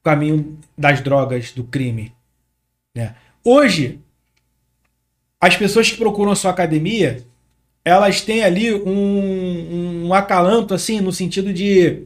O 0.00 0.04
caminho 0.04 0.58
das 0.78 1.00
drogas, 1.00 1.50
do 1.50 1.64
crime. 1.64 2.14
né? 2.94 3.16
Hoje, 3.42 4.00
as 5.40 5.56
pessoas 5.56 5.90
que 5.90 5.96
procuram 5.96 6.30
a 6.30 6.36
sua 6.36 6.52
academia, 6.52 7.26
elas 7.84 8.20
têm 8.20 8.44
ali 8.44 8.72
um, 8.72 10.06
um 10.06 10.14
acalanto, 10.14 10.72
assim, 10.72 11.00
no 11.00 11.12
sentido 11.12 11.52
de, 11.52 12.04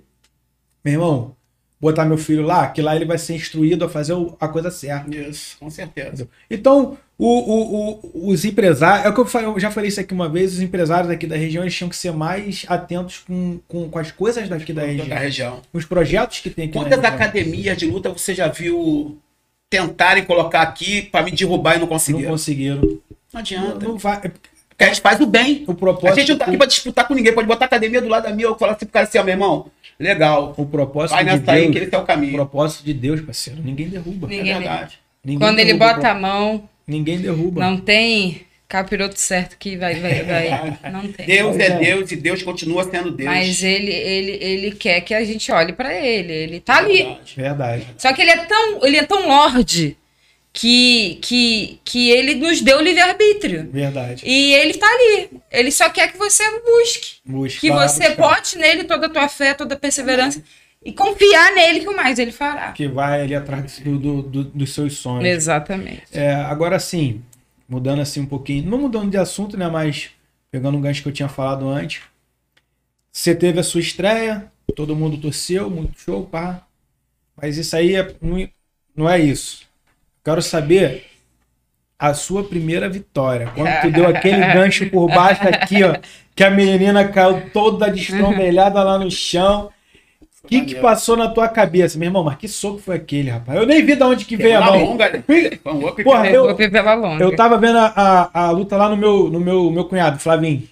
meu 0.82 0.94
irmão, 0.94 1.36
botar 1.80 2.04
meu 2.04 2.16
filho 2.16 2.42
lá, 2.42 2.68
que 2.68 2.80
lá 2.80 2.96
ele 2.96 3.04
vai 3.04 3.18
ser 3.18 3.34
instruído 3.34 3.84
a 3.84 3.88
fazer 3.88 4.14
a 4.40 4.48
coisa 4.48 4.70
certa. 4.70 5.14
Isso, 5.14 5.56
com 5.60 5.68
certeza. 5.70 6.26
Então, 6.50 6.96
o- 7.18 7.26
o- 7.26 8.00
o- 8.24 8.30
os 8.30 8.44
empresários, 8.46 9.06
é 9.06 9.08
o 9.10 9.14
que 9.14 9.20
eu, 9.20 9.26
falei- 9.26 9.48
eu 9.48 9.60
já 9.60 9.70
falei 9.70 9.88
isso 9.88 10.00
aqui 10.00 10.14
uma 10.14 10.28
vez, 10.28 10.54
os 10.54 10.60
empresários 10.60 11.10
aqui 11.10 11.26
da 11.26 11.36
região 11.36 11.62
eles 11.62 11.74
tinham 11.74 11.88
que 11.90 11.96
ser 11.96 12.12
mais 12.12 12.64
atentos 12.68 13.18
com, 13.18 13.58
com, 13.68 13.88
com 13.90 13.98
as 13.98 14.10
coisas 14.10 14.48
daqui 14.48 14.72
da 14.72 14.82
Da 14.82 14.86
região, 14.88 15.16
região. 15.18 15.62
com 15.70 15.78
os 15.78 15.84
projetos 15.84 16.40
que 16.40 16.48
tem 16.50 16.64
aqui 16.66 16.74
Quantas 16.78 16.98
região. 16.98 17.14
academias 17.14 17.76
de 17.76 17.86
luta 17.86 18.08
você 18.10 18.34
já 18.34 18.48
viu 18.48 19.18
tentarem 19.68 20.24
colocar 20.24 20.62
aqui 20.62 21.02
pra 21.02 21.22
me 21.22 21.30
derrubar 21.30 21.72
e 21.72 21.78
não 21.78 21.80
Não 21.82 21.88
conseguiram? 21.88 22.22
Não, 22.22 22.30
conseguiram. 22.30 22.80
Não, 23.32 23.40
adianta. 23.40 23.86
não 23.86 23.98
vai, 23.98 24.20
Porque 24.20 24.84
a 24.84 24.88
gente 24.88 25.00
faz 25.00 25.20
o 25.20 25.26
bem. 25.26 25.64
o 25.66 25.72
A 25.72 25.74
propósito, 25.74 26.18
gente 26.20 26.28
não 26.30 26.38
tá 26.38 26.44
aqui 26.46 26.56
pra 26.56 26.66
disputar 26.66 27.08
com 27.08 27.14
ninguém. 27.14 27.32
Pode 27.34 27.48
botar 27.48 27.64
a 27.64 27.66
academia 27.66 28.00
do 28.00 28.08
lado 28.08 28.24
da 28.24 28.30
minha. 28.34 28.46
Eu 28.48 28.56
falar 28.58 28.72
assim 28.72 28.84
pro 28.84 28.92
cara 28.92 29.06
assim, 29.06 29.18
ó, 29.18 29.24
meu 29.24 29.32
irmão, 29.32 29.70
legal. 29.99 30.55
o 30.57 30.66
propósito 30.66 31.14
Vai 31.14 31.24
de 31.24 31.30
nessa 31.30 31.53
aí 31.53 31.66
que 31.66 31.72
Deus, 31.72 31.86
esse 31.86 31.94
é 31.94 31.99
o 31.99 32.03
o 32.03 32.05
caminho. 32.07 32.32
propósito 32.34 32.84
de 32.84 32.94
Deus, 32.94 33.20
parceiro, 33.20 33.61
ninguém 33.62 33.88
derruba. 33.88 34.26
É 34.26 34.36
Ninguém- 34.36 34.55
verdade. 34.59 34.99
Ninguém 35.24 35.38
Quando 35.40 35.59
ele 35.59 35.66
derruba 35.74 35.90
o 35.90 35.94
bota 35.94 36.09
a 36.11 36.14
mão, 36.14 36.68
Ninguém 36.86 37.18
derruba. 37.18 37.61
não 37.61 37.76
tem 37.78 38.42
capiroto 38.68 39.18
certo 39.18 39.57
que 39.59 39.76
vai. 39.76 39.94
vai, 39.97 40.22
vai. 40.24 40.78
Não 40.92 41.11
tem. 41.12 41.26
Deus 41.26 41.57
é 41.59 41.66
é. 41.66 41.78
Deus 41.78 42.11
e 42.12 42.16
Deus 42.16 42.42
continua 42.42 42.84
sendo 42.84 43.11
Deus. 43.11 43.28
Mas 43.28 43.62
ele, 43.62 43.92
ele, 43.92 44.32
ele 44.40 44.70
quer 44.72 45.01
que 45.01 45.14
a 45.14 45.24
gente 45.24 45.51
olhe 45.53 45.72
pra 45.72 45.94
ele. 45.94 46.32
Ele 46.32 46.61
tá 46.61 46.78
ali. 46.78 46.99
Verdade. 47.05 47.34
Verdade. 47.36 47.86
Só 47.99 48.12
que 48.12 48.22
ele 48.22 48.30
é 48.30 48.36
tão, 48.44 48.84
ele 48.86 48.97
é 48.97 49.03
tão 49.05 49.26
lorde 49.28 49.97
que, 50.59 51.18
que, 51.20 51.78
que 51.84 52.09
ele 52.11 52.34
nos 52.36 52.62
deu 52.62 52.80
livre-arbítrio. 52.80 53.68
Verdade. 53.70 54.22
E 54.26 54.54
ele 54.54 54.72
tá 54.72 54.86
ali. 54.86 55.28
Ele 55.50 55.70
só 55.70 55.90
quer 55.90 56.11
que 56.11 56.16
você 56.16 56.42
busque. 56.62 57.16
Busca, 57.26 57.61
Que 57.61 57.70
você 57.70 58.09
buscar. 58.09 58.16
bote 58.16 58.57
nele 58.57 58.84
toda 58.84 59.07
a 59.07 59.11
tua 59.11 59.28
fé, 59.28 59.52
toda 59.52 59.74
a 59.74 59.78
perseverança. 59.78 60.42
E 60.82 60.92
confiar 60.94 61.52
nele 61.52 61.80
que 61.80 61.88
o 61.88 61.94
mais 61.94 62.18
ele 62.18 62.32
fará. 62.32 62.72
Que 62.72 62.88
vai 62.88 63.20
ali 63.20 63.34
atrás 63.34 63.80
do, 63.80 63.98
do- 63.98 64.22
do- 64.22 64.44
dos 64.44 64.72
seus 64.72 64.94
sonhos. 64.96 65.26
Exatamente. 65.28 66.04
É, 66.12 66.32
agora 66.34 66.78
sim, 66.78 67.20
mudando 67.68 68.00
assim 68.00 68.20
um 68.20 68.26
pouquinho, 68.26 68.70
não 68.70 68.78
mudando 68.78 69.11
de 69.11 69.18
assunto, 69.18 69.59
né? 69.59 69.68
Mas 69.68 70.11
pegando 70.50 70.78
um 70.78 70.80
gancho 70.80 71.02
que 71.02 71.09
eu 71.09 71.12
tinha 71.12 71.28
falado 71.28 71.68
antes. 71.68 72.00
Você 73.12 73.34
teve 73.34 73.61
a 73.61 73.62
sua 73.62 73.80
estreia, 73.80 74.50
todo 74.74 74.96
mundo 74.96 75.18
torceu, 75.18 75.68
muito 75.68 76.00
show, 76.00 76.24
pá. 76.24 76.66
Mas 77.36 77.59
isso 77.59 77.76
aí 77.76 77.94
é, 77.94 78.14
não, 78.22 78.48
não 78.96 79.11
é 79.11 79.18
isso. 79.18 79.65
Quero 80.26 80.42
saber 80.42 81.04
a 81.96 82.12
sua 82.12 82.42
primeira 82.42 82.88
vitória. 82.88 83.48
Quando 83.54 83.80
tu 83.80 83.92
deu 83.92 84.08
aquele 84.08 84.40
gancho 84.52 84.90
por 84.90 85.06
baixo 85.06 85.42
aqui, 85.46 85.84
ó, 85.84 85.94
que 86.34 86.42
a 86.42 86.50
menina 86.50 87.06
caiu 87.06 87.48
toda 87.52 87.88
destrombelhada 87.88 88.82
lá 88.82 88.98
no 88.98 89.08
chão. 89.08 89.70
O 90.42 90.48
que, 90.48 90.62
que 90.62 90.74
passou 90.74 91.16
na 91.16 91.28
tua 91.28 91.48
cabeça, 91.48 91.96
meu 91.96 92.08
irmão? 92.08 92.24
Mas 92.24 92.38
que 92.38 92.48
soco 92.48 92.78
foi 92.78 92.96
aquele, 92.96 93.30
rapaz? 93.30 93.56
Eu 93.56 93.66
nem 93.66 93.84
vi 93.84 93.94
de 93.94 94.02
onde 94.02 94.24
que 94.24 94.36
veio 94.36 94.58
a 94.58 94.62
mão. 94.62 94.84
longa, 94.84 95.10
né? 95.10 95.22
Porra, 96.02 96.28
eu-. 96.28 96.56
Eu 97.20 97.36
tava 97.36 97.56
vendo 97.56 97.78
a, 97.78 97.92
a, 98.34 98.46
a 98.46 98.50
luta 98.50 98.76
lá 98.76 98.88
no 98.88 98.96
meu, 98.96 99.30
no 99.30 99.38
meu, 99.38 99.70
meu 99.70 99.84
cunhado, 99.84 100.18
Flavinho. 100.18 100.68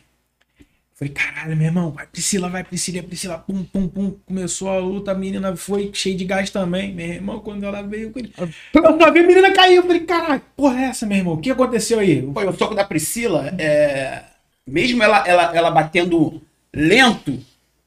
Falei, 0.97 1.13
caralho, 1.13 1.57
meu 1.57 1.67
irmão, 1.67 1.91
vai 1.91 2.07
Priscila, 2.07 2.49
vai 2.49 2.63
Priscila, 2.63 3.03
Priscila, 3.03 3.39
pum, 3.39 3.65
pum, 3.65 3.89
pum. 3.89 4.15
Começou 4.25 4.69
a 4.71 4.79
luta, 4.79 5.11
a 5.11 5.15
menina 5.15 5.57
foi 5.57 5.91
cheia 5.93 6.15
de 6.17 6.25
gás 6.25 6.51
também. 6.51 6.93
Meu 6.95 7.07
irmão, 7.07 7.41
quando 7.41 7.65
ela 7.65 7.83
veio, 7.83 8.13
eu 8.15 8.99
só 9.01 9.11
vi 9.11 9.19
a 9.19 9.23
menina 9.27 9.53
cair. 9.53 9.75
Eu 9.77 9.83
falei, 9.83 10.01
caralho, 10.03 10.43
porra 10.57 10.81
é 10.81 10.85
essa, 10.85 11.05
meu 11.05 11.19
irmão? 11.19 11.35
O 11.35 11.39
que 11.39 11.51
aconteceu 11.51 11.99
aí? 11.99 12.29
Foi 12.33 12.47
o 12.47 12.53
soco 12.53 12.77
da 12.77 12.85
Priscila, 12.85 13.53
é, 13.59 14.21
mesmo 14.65 15.03
ela, 15.03 15.25
ela, 15.27 15.51
ela 15.57 15.71
batendo 15.73 16.41
lento, 16.73 17.41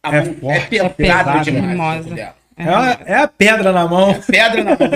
a 0.04 0.14
É 0.14 0.22
mão 0.26 0.34
forte, 0.36 0.78
é 0.78 0.90
pesado 0.90 0.94
pesada, 0.96 1.40
demais. 1.40 1.66
o 1.66 1.70
hermosa. 1.70 2.04
soco 2.04 2.16
dela. 2.16 2.36
É, 2.60 2.64
a- 2.64 3.00
é 3.06 3.16
a 3.16 3.28
pedra 3.28 3.72
na 3.72 3.88
mão. 3.88 4.20
Pedra 4.22 4.64
na 4.64 4.72
mão. 4.72 4.90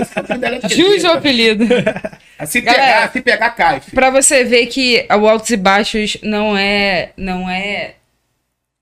é 0.64 0.70
Jus 0.70 1.04
o 1.04 1.10
apelido. 1.12 1.66
Se 2.48 2.60
Galera, 2.60 2.84
pegar, 2.86 3.12
se 3.12 3.22
pegar, 3.22 3.50
cai. 3.52 3.80
filho. 3.80 3.94
Pra 3.94 4.10
você 4.10 4.44
ver 4.44 4.66
que 4.66 5.06
o 5.12 5.28
altos 5.30 5.52
e 5.52 5.56
baixos 5.58 6.18
não 6.24 6.58
é, 6.58 7.12
não 7.16 7.48
é 7.48 7.94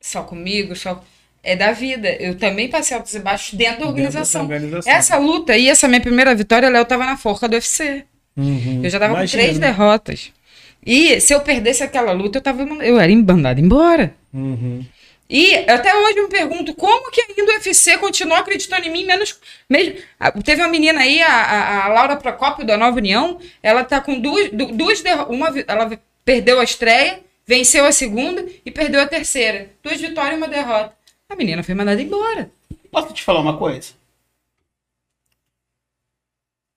só 0.09 0.23
comigo, 0.23 0.75
só 0.75 1.03
é 1.43 1.55
da 1.55 1.71
vida. 1.71 2.09
Eu 2.19 2.35
também 2.37 2.67
passei 2.69 2.95
altos 2.97 3.13
e 3.13 3.19
baixos 3.19 3.53
dentro 3.53 3.81
da 3.81 3.87
organização. 3.87 4.41
Dentro 4.47 4.69
da 4.69 4.77
organização. 4.77 4.93
Essa 4.93 5.17
luta 5.17 5.57
e 5.57 5.69
essa 5.69 5.87
minha 5.87 6.01
primeira 6.01 6.33
vitória, 6.35 6.69
Léo 6.69 6.85
tava 6.85 7.05
na 7.05 7.17
forca 7.17 7.47
do 7.47 7.53
UFC. 7.53 8.03
Uhum. 8.35 8.81
Eu 8.83 8.89
já 8.89 8.99
tava 8.99 9.13
Imagina, 9.13 9.41
com 9.41 9.45
três 9.45 9.59
né? 9.59 9.67
derrotas. 9.67 10.31
E 10.85 11.19
se 11.19 11.33
eu 11.33 11.41
perdesse 11.41 11.83
aquela 11.83 12.11
luta, 12.11 12.37
eu 12.37 12.41
tava 12.41 12.63
eu 12.63 12.99
era 12.99 13.11
mandada 13.15 13.59
embora. 13.59 14.13
Uhum. 14.33 14.85
E 15.29 15.55
até 15.69 15.93
hoje 15.93 16.17
eu 16.17 16.23
me 16.23 16.29
pergunto 16.29 16.73
como 16.73 17.11
que 17.11 17.21
ainda 17.21 17.43
o 17.51 17.55
UFC 17.55 17.97
continua 17.99 18.39
acreditando 18.39 18.87
em 18.87 18.91
mim, 18.91 19.05
menos. 19.05 19.37
Mesmo, 19.69 19.95
teve 20.43 20.61
uma 20.61 20.67
menina 20.67 21.01
aí, 21.01 21.21
a, 21.21 21.85
a, 21.85 21.87
Laura 21.89 22.15
Procópio, 22.15 22.65
da 22.65 22.75
Nova 22.77 22.97
União, 22.97 23.37
ela 23.61 23.83
tá 23.83 24.01
com 24.01 24.19
duas. 24.19 24.49
du- 24.51 24.71
duas 24.71 25.01
derro- 25.01 25.27
uma, 25.31 25.53
ela 25.67 25.91
perdeu 26.25 26.59
a 26.59 26.63
estreia, 26.63 27.19
venceu 27.49 27.83
a 27.83 27.91
segunda 27.91 28.45
e 28.63 28.69
perdeu 28.69 29.01
a 29.01 29.07
terceira. 29.07 29.71
Duas 29.81 29.99
vitórias 29.99 30.35
e 30.35 30.37
uma 30.37 30.47
derrota. 30.47 30.93
A 31.27 31.35
menina 31.35 31.63
foi 31.63 31.73
mandada 31.73 31.99
embora. 31.99 32.51
Posso 32.91 33.11
te 33.11 33.23
falar 33.23 33.39
uma 33.39 33.57
coisa? 33.57 33.93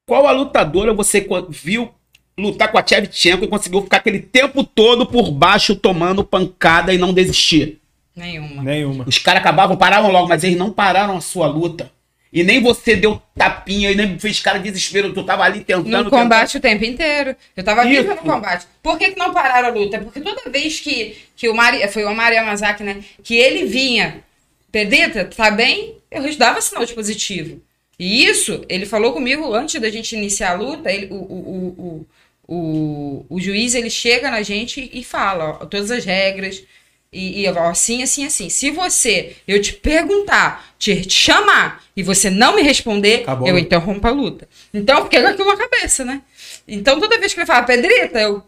Qual 0.08 0.26
a 0.26 0.32
lutadora 0.32 0.94
você 0.94 1.28
viu 1.50 1.92
lutar 2.38 2.72
com 2.72 2.78
a 2.78 2.82
Tchevchenko 2.82 3.44
e 3.44 3.48
conseguiu 3.48 3.82
ficar 3.82 3.98
aquele 3.98 4.20
tempo 4.20 4.64
todo 4.64 5.04
por 5.04 5.30
baixo 5.30 5.76
tomando 5.76 6.24
pancada 6.24 6.94
e 6.94 6.96
não 6.96 7.12
desistir? 7.12 7.78
Nenhuma. 8.16 8.62
Nenhuma. 8.62 9.04
Os 9.06 9.18
caras 9.18 9.42
acabavam, 9.42 9.76
paravam 9.76 10.10
logo, 10.10 10.28
mas 10.28 10.42
eles 10.42 10.56
não 10.56 10.72
pararam 10.72 11.18
a 11.18 11.20
sua 11.20 11.46
luta. 11.46 11.92
E 12.32 12.42
nem 12.42 12.62
você 12.62 12.96
deu 12.96 13.20
tapinha 13.36 13.90
e 13.90 13.94
nem 13.94 14.18
fez 14.18 14.40
cara 14.40 14.58
de 14.58 14.70
desespero. 14.70 15.12
Tu 15.12 15.22
tava 15.22 15.42
ali 15.42 15.62
tentando. 15.62 16.04
No 16.04 16.10
combate 16.10 16.56
o 16.56 16.60
tempo 16.60 16.82
inteiro. 16.82 17.36
Eu 17.54 17.62
tava 17.62 17.84
Isso. 17.84 18.02
viva 18.02 18.14
no 18.14 18.22
combate. 18.22 18.66
Por 18.82 18.98
que, 18.98 19.10
que 19.10 19.18
não 19.18 19.34
pararam 19.34 19.68
a 19.68 19.70
luta? 19.70 19.98
Porque 19.98 20.20
toda 20.20 20.50
vez 20.50 20.80
que, 20.80 21.16
que 21.36 21.48
o 21.50 21.54
Mari, 21.54 21.86
foi 21.88 22.04
o 22.04 22.14
Mario 22.14 22.38
Yamazaki, 22.38 22.82
né? 22.82 23.04
Que 23.22 23.36
ele 23.36 23.66
vinha, 23.66 24.24
Pedrita, 24.70 25.26
tá 25.26 25.50
bem? 25.50 25.98
Eu 26.10 26.34
dava 26.36 26.62
sinal 26.62 26.86
de 26.86 26.94
positivo. 26.94 27.60
E 27.98 28.24
isso, 28.24 28.64
ele 28.66 28.86
falou 28.86 29.12
comigo 29.12 29.52
antes 29.52 29.78
da 29.78 29.90
gente 29.90 30.16
iniciar 30.16 30.52
a 30.52 30.54
luta. 30.54 30.90
Ele, 30.90 31.08
o, 31.12 31.16
o, 31.16 31.18
o, 31.18 32.06
o, 32.48 32.54
o, 32.54 33.26
o 33.28 33.40
juiz 33.40 33.74
ele 33.74 33.90
chega 33.90 34.30
na 34.30 34.42
gente 34.42 34.90
e 34.90 35.04
fala 35.04 35.58
ó, 35.60 35.66
todas 35.66 35.90
as 35.90 36.06
regras. 36.06 36.64
E, 37.12 37.42
e 37.42 37.46
assim, 37.46 38.02
assim, 38.02 38.24
assim. 38.24 38.48
Se 38.48 38.70
você, 38.70 39.36
eu 39.46 39.60
te 39.60 39.74
perguntar, 39.74 40.74
te, 40.78 41.04
te 41.04 41.12
chamar 41.12 41.84
e 41.94 42.02
você 42.02 42.30
não 42.30 42.56
me 42.56 42.62
responder, 42.62 43.22
Acabou. 43.22 43.46
eu 43.46 43.58
interrompo 43.58 44.06
a 44.06 44.10
luta. 44.10 44.48
Então 44.72 44.98
eu 44.98 45.04
fiquei 45.04 45.20
com 45.20 45.28
aquilo 45.28 45.48
na 45.48 45.56
cabeça, 45.56 46.04
né? 46.04 46.22
Então 46.66 46.98
toda 46.98 47.18
vez 47.18 47.34
que 47.34 47.40
ele 47.40 47.46
fala, 47.46 47.64
Pedrita, 47.64 48.18
eu 48.18 48.42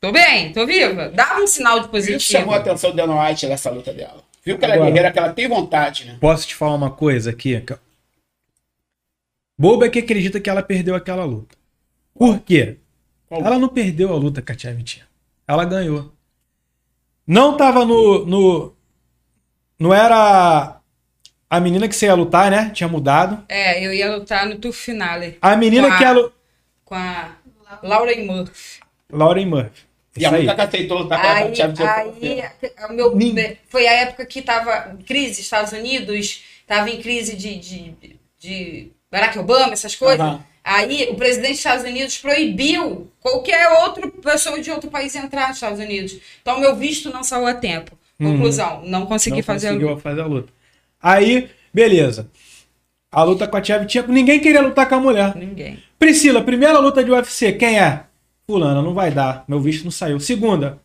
tô 0.00 0.12
bem, 0.12 0.52
tô 0.52 0.66
viva. 0.66 1.08
Dava 1.08 1.40
um 1.40 1.46
sinal 1.46 1.76
de 1.76 1.86
Isso 1.86 1.90
positivo. 1.90 2.20
chamou 2.20 2.54
a 2.54 2.58
atenção 2.58 2.90
do 2.90 2.96
Dana 2.96 3.26
White 3.26 3.46
nessa 3.46 3.70
luta 3.70 3.90
dela. 3.92 4.22
Viu 4.44 4.58
que 4.58 4.64
ela 4.66 4.74
é 4.74 4.78
guerreira, 4.78 5.10
que 5.10 5.18
ela 5.18 5.32
tem 5.32 5.48
vontade, 5.48 6.04
né? 6.04 6.18
Posso 6.20 6.46
te 6.46 6.54
falar 6.54 6.74
uma 6.74 6.90
coisa 6.90 7.30
aqui? 7.30 7.64
Bobo 9.58 9.84
é 9.84 9.88
que 9.88 10.00
acredita 10.00 10.38
que 10.38 10.50
ela 10.50 10.62
perdeu 10.62 10.94
aquela 10.94 11.24
luta. 11.24 11.56
Por 12.14 12.38
quê? 12.40 12.76
Qual? 13.26 13.40
Ela 13.40 13.58
não 13.58 13.68
perdeu 13.68 14.12
a 14.12 14.16
luta 14.16 14.42
com 14.42 14.52
a 14.52 14.54
Tchevchenko. 14.54 15.06
Ela 15.48 15.64
ganhou. 15.64 16.13
Não 17.26 17.56
tava 17.56 17.84
no, 17.84 18.24
no. 18.26 18.74
Não 19.78 19.92
era 19.92 20.78
a 21.48 21.60
menina 21.60 21.88
que 21.88 21.94
você 21.96 22.06
ia 22.06 22.14
lutar, 22.14 22.50
né? 22.50 22.70
Tinha 22.70 22.88
mudado. 22.88 23.44
É, 23.48 23.84
eu 23.84 23.92
ia 23.92 24.14
lutar 24.16 24.46
no 24.46 24.58
tour 24.58 24.72
finale 24.72 25.38
A 25.40 25.56
menina 25.56 25.88
Com 25.88 25.94
a- 25.94 25.98
que 25.98 26.04
ela. 26.04 26.32
com 26.84 26.94
a 26.94 27.36
Lauren 27.82 28.24
Murphy. 28.26 28.80
Lauren 29.10 29.46
Murphy. 29.46 29.82
E 30.16 30.24
a 30.24 30.30
aí. 30.30 30.36
única 30.40 30.54
que 30.54 30.60
aceitou 30.60 30.98
lutar 30.98 31.20
com 31.20 31.26
a 31.26 31.32
Aí, 31.32 32.40
aí 32.42 32.88
o 32.88 32.92
meu, 32.92 33.16
Nin- 33.16 33.56
foi 33.68 33.86
a 33.88 33.92
época 33.94 34.24
que 34.26 34.42
tava 34.42 34.92
em 34.92 35.02
crise, 35.02 35.40
Estados 35.40 35.72
Unidos, 35.72 36.44
tava 36.68 36.88
em 36.88 37.00
crise 37.02 37.34
de, 37.36 37.56
de, 37.58 37.94
de 38.38 38.92
Barack 39.10 39.36
Obama, 39.38 39.72
essas 39.72 39.96
coisas. 39.96 40.20
Aham. 40.20 40.44
Aí 40.64 41.08
o 41.10 41.14
presidente 41.14 41.50
dos 41.50 41.58
Estados 41.58 41.84
Unidos 41.84 42.16
proibiu 42.16 43.10
qualquer 43.20 43.68
outra 43.84 44.08
pessoa 44.08 44.58
de 44.60 44.70
outro 44.70 44.90
país 44.90 45.14
entrar 45.14 45.48
nos 45.48 45.58
Estados 45.58 45.78
Unidos. 45.78 46.16
Então 46.40 46.58
meu 46.58 46.74
visto 46.74 47.10
não 47.12 47.22
saiu 47.22 47.46
a 47.46 47.52
tempo. 47.54 47.92
Conclusão, 48.18 48.82
não 48.86 49.04
consegui 49.04 49.36
Não 49.38 49.42
fazer 49.42 49.68
a 49.68 49.72
luta. 49.72 50.00
fazer 50.00 50.20
a 50.22 50.26
luta. 50.26 50.52
Aí, 51.02 51.50
beleza. 51.72 52.30
A 53.12 53.22
luta 53.22 53.46
com 53.46 53.56
a 53.56 53.60
Tchevchenko. 53.60 54.10
Ninguém 54.10 54.40
queria 54.40 54.62
lutar 54.62 54.88
com 54.88 54.94
a 54.94 55.00
mulher. 55.00 55.36
Ninguém. 55.36 55.82
Priscila, 55.98 56.42
primeira 56.42 56.78
luta 56.78 57.04
de 57.04 57.10
UFC, 57.10 57.52
quem 57.52 57.78
é? 57.78 58.04
Fulana, 58.46 58.80
não 58.80 58.94
vai 58.94 59.10
dar. 59.10 59.44
Meu 59.46 59.60
visto 59.60 59.84
não 59.84 59.90
saiu. 59.90 60.18
Segunda, 60.20 60.78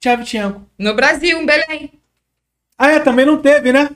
Tchevchenko. 0.00 0.62
No 0.78 0.94
Brasil, 0.94 1.40
em 1.40 1.46
Belém. 1.46 1.92
Ah, 2.76 2.90
é, 2.90 3.00
também 3.00 3.24
não 3.24 3.38
teve, 3.40 3.72
né? 3.72 3.88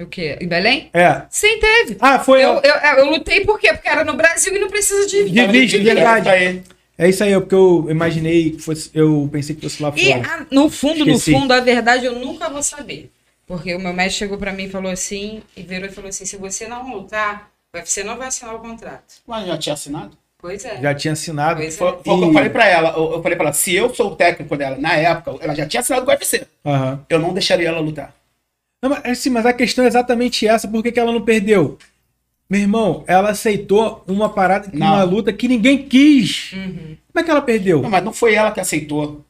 O 0.00 0.06
quê? 0.06 0.38
Em 0.40 0.46
Belém? 0.46 0.90
É. 0.92 1.22
Sim, 1.30 1.58
teve. 1.58 1.96
Ah, 2.00 2.18
foi. 2.18 2.44
Eu, 2.44 2.60
eu, 2.62 2.74
eu 2.98 3.10
lutei 3.10 3.44
por 3.44 3.58
quê? 3.58 3.72
Porque 3.72 3.88
era 3.88 4.04
no 4.04 4.14
Brasil 4.14 4.54
e 4.54 4.58
não 4.58 4.68
precisa 4.68 5.06
de 5.06 5.28
De 5.30 5.46
visto, 5.48 5.82
verdade. 5.82 6.28
aí. 6.28 6.62
É 6.96 7.08
isso 7.08 7.22
aí, 7.22 7.32
é 7.32 7.38
porque 7.40 7.54
eu 7.54 7.86
imaginei 7.88 8.50
que 8.52 8.58
fosse. 8.62 8.90
Eu 8.94 9.28
pensei 9.32 9.54
que 9.54 9.62
fosse 9.62 9.82
lá 9.82 9.92
E 9.96 10.12
fora. 10.12 10.22
ah, 10.42 10.46
no 10.50 10.68
fundo, 10.70 10.98
Esqueci. 11.08 11.30
no 11.32 11.38
fundo, 11.40 11.52
a 11.52 11.60
verdade 11.60 12.04
eu 12.06 12.14
nunca 12.18 12.48
vou 12.48 12.62
saber. 12.62 13.10
Porque 13.46 13.74
o 13.74 13.78
meu 13.78 13.92
médico 13.92 14.18
chegou 14.18 14.36
pra 14.38 14.52
mim 14.52 14.64
e 14.64 14.68
falou 14.68 14.90
assim, 14.92 15.42
e 15.56 15.62
virou 15.62 15.88
e 15.88 15.92
falou 15.92 16.08
assim: 16.10 16.24
se 16.24 16.36
você 16.36 16.68
não 16.68 16.88
lutar, 16.92 17.50
o 17.72 17.76
UFC 17.78 18.02
não 18.04 18.16
vai 18.16 18.28
assinar 18.28 18.54
o 18.54 18.58
contrato. 18.58 19.14
Mas 19.26 19.46
já 19.46 19.56
tinha 19.58 19.72
assinado? 19.74 20.10
Pois 20.40 20.64
é. 20.64 20.80
Já 20.80 20.94
tinha 20.94 21.12
assinado. 21.12 21.60
Pois 21.60 21.74
é. 21.74 21.78
Foi, 21.78 21.90
foi 22.04 22.14
o 22.14 22.18
que 22.18 22.24
eu 22.24 22.30
E- 22.30 22.34
falei 22.34 22.50
pra 22.50 22.66
ela. 22.68 22.90
Eu, 22.96 23.12
eu 23.12 23.22
falei 23.22 23.36
pra 23.36 23.46
ela, 23.46 23.52
se 23.54 23.74
eu 23.74 23.92
sou 23.94 24.12
o 24.12 24.16
técnico 24.16 24.56
dela, 24.56 24.76
na 24.78 24.94
época, 24.94 25.36
ela 25.40 25.54
já 25.54 25.66
tinha 25.66 25.80
assinado 25.80 26.04
com 26.04 26.10
o 26.10 26.14
UFC. 26.14 26.46
Aham. 26.64 27.04
Eu 27.08 27.18
não 27.18 27.32
deixaria 27.32 27.68
ela 27.68 27.80
lutar. 27.80 28.14
Não, 28.82 28.90
mas, 28.90 29.04
assim, 29.04 29.30
mas 29.30 29.44
a 29.46 29.52
questão 29.52 29.84
é 29.84 29.88
exatamente 29.88 30.46
essa. 30.46 30.68
Por 30.68 30.82
que, 30.82 30.92
que 30.92 31.00
ela 31.00 31.12
não 31.12 31.22
perdeu? 31.22 31.78
Meu 32.48 32.60
irmão, 32.60 33.04
ela 33.06 33.30
aceitou 33.30 34.02
uma 34.06 34.28
parada, 34.28 34.70
Não. 34.72 34.86
uma 34.86 35.02
luta 35.02 35.32
que 35.32 35.48
ninguém 35.48 35.86
quis. 35.86 36.52
Uhum. 36.52 36.96
Como 37.12 37.20
é 37.20 37.22
que 37.22 37.30
ela 37.30 37.42
perdeu? 37.42 37.82
Não, 37.82 37.90
mas 37.90 38.02
não 38.04 38.12
foi 38.12 38.34
ela 38.34 38.50
que 38.52 38.60
aceitou. 38.60 39.24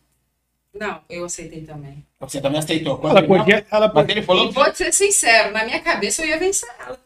Não, 0.78 1.00
eu 1.10 1.24
aceitei 1.24 1.62
também. 1.62 2.04
Você 2.20 2.40
também 2.40 2.58
aceitou. 2.60 2.98
Quando 2.98 3.16
Ela 3.16 3.26
podia. 3.26 3.66
Ela 3.70 3.88
podia 3.88 4.12
ele 4.14 4.22
falou 4.22 4.48
E 4.48 4.52
vou 4.52 4.70
te 4.70 4.78
ser 4.78 4.92
sincero, 4.92 5.52
na 5.52 5.64
minha 5.64 5.80
cabeça 5.80 6.22
eu 6.22 6.28
ia 6.28 6.38
vencer 6.38 6.68
ela. 6.78 6.98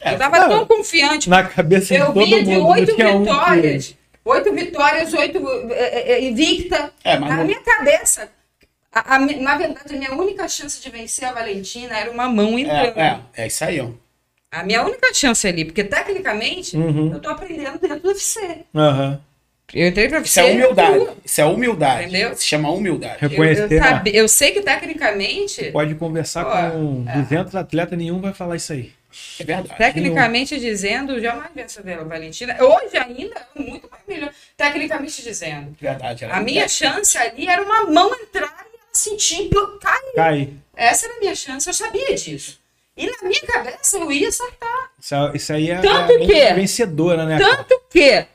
É, 0.00 0.14
eu 0.14 0.18
tava 0.18 0.38
não. 0.40 0.48
tão 0.48 0.66
confiante. 0.66 1.28
na 1.30 1.42
cabeça 1.42 1.94
de 1.94 2.00
Eu 2.00 2.06
todo 2.12 2.24
vinha 2.24 2.44
de 2.44 2.50
mundo. 2.50 2.66
oito 2.68 2.88
não 2.90 2.96
tinha 2.96 3.08
um 3.16 3.24
que- 3.24 3.30
vitórias. 3.32 3.96
Oito 4.24 4.52
vitórias, 4.54 5.12
oito 5.14 5.48
é, 5.72 6.12
é, 6.12 6.24
invicta. 6.24 6.92
É, 7.02 7.18
mas 7.18 7.30
na 7.30 7.36
não- 7.38 7.44
minha 7.46 7.60
cabeça. 7.60 8.30
A- 8.94 9.14
a 9.14 9.18
na 9.18 9.56
verdade, 9.56 9.94
a 9.94 9.98
minha 9.98 10.12
única 10.14 10.48
chance 10.48 10.80
de 10.80 10.88
vencer 10.90 11.28
a 11.28 11.32
Valentina 11.32 11.98
era 11.98 12.10
uma 12.10 12.28
mão 12.28 12.58
entrando. 12.58 12.98
É, 12.98 13.20
é, 13.36 13.44
é 13.44 13.46
isso 13.46 13.64
aí, 13.64 13.80
ó. 13.80 13.88
A 14.50 14.62
minha 14.62 14.84
única 14.84 15.12
chance 15.12 15.46
ali, 15.46 15.64
porque 15.64 15.82
tecnicamente 15.82 16.76
Uhum. 16.76 17.12
eu 17.12 17.20
tô 17.20 17.28
aprendendo 17.28 17.78
dentro 17.78 18.00
do 18.00 18.08
UFC. 18.08 18.58
Aham. 18.74 19.20
Eu 19.72 19.88
entrei 19.88 20.08
pra 20.08 20.20
Isso 20.20 20.38
UFC. 20.38 20.40
é 20.40 20.52
humildade. 20.52 20.92
crua. 20.92 21.16
Isso 21.24 21.40
é 21.40 21.44
humildade. 21.44 22.02
Entendeu? 22.08 22.36
Se 22.36 22.44
chama 22.44 22.70
humildade. 22.70 23.16
Eu, 23.22 23.28
Reconhecer. 23.30 23.62
eu, 23.64 23.68
né? 23.80 23.88
sabe- 23.88 24.10
eu 24.14 24.28
sei 24.28 24.52
que 24.52 24.60
tecnicamente, 24.60 25.70
Pode 25.72 25.94
conversar 25.96 26.44
Pô, 26.44 26.50
com 26.50 27.04
é. 27.08 27.12
200 27.14 27.54
atletas, 27.56 27.98
nenhum 27.98 28.20
vai 28.20 28.32
falar 28.34 28.56
isso 28.56 28.72
aí. 28.72 28.92
É 29.40 29.44
verdade. 29.44 29.78
tecnicamente 29.78 30.58
dizendo, 30.58 31.20
jamais 31.20 31.48
venço 31.54 31.80
a 31.80 32.04
Valentina. 32.04 32.56
Hoje 32.60 32.96
ainda 32.96 33.34
é 33.56 33.58
muito 33.60 33.88
mais 33.90 34.02
melhor. 34.06 34.30
Tecnicamente 34.56 35.22
dizendo. 35.22 35.74
Verdade. 35.80 36.24
A 36.26 36.38
é 36.38 36.40
minha 36.42 36.68
chance 36.68 37.16
ali 37.16 37.48
era 37.48 37.62
uma 37.62 37.86
mão 37.86 38.10
entrar 38.22 38.66
e 38.72 38.73
sentir 38.98 39.48
cair. 39.80 40.12
Cai. 40.14 40.52
Essa 40.76 41.06
era 41.06 41.16
a 41.16 41.20
minha 41.20 41.34
chance, 41.34 41.68
eu 41.68 41.74
sabia 41.74 42.14
disso. 42.14 42.58
E 42.96 43.06
na 43.06 43.28
minha 43.28 43.40
cabeça 43.42 43.96
eu 43.98 44.10
ia 44.12 44.28
acertar. 44.28 44.90
Isso, 45.00 45.14
isso 45.34 45.52
aí 45.52 45.70
é 45.70 45.80
Tanto 45.80 46.12
a 46.12 46.18
que- 46.18 46.54
vencedora, 46.54 47.24
né? 47.26 47.38
Tanto 47.38 47.80
que 47.90 48.26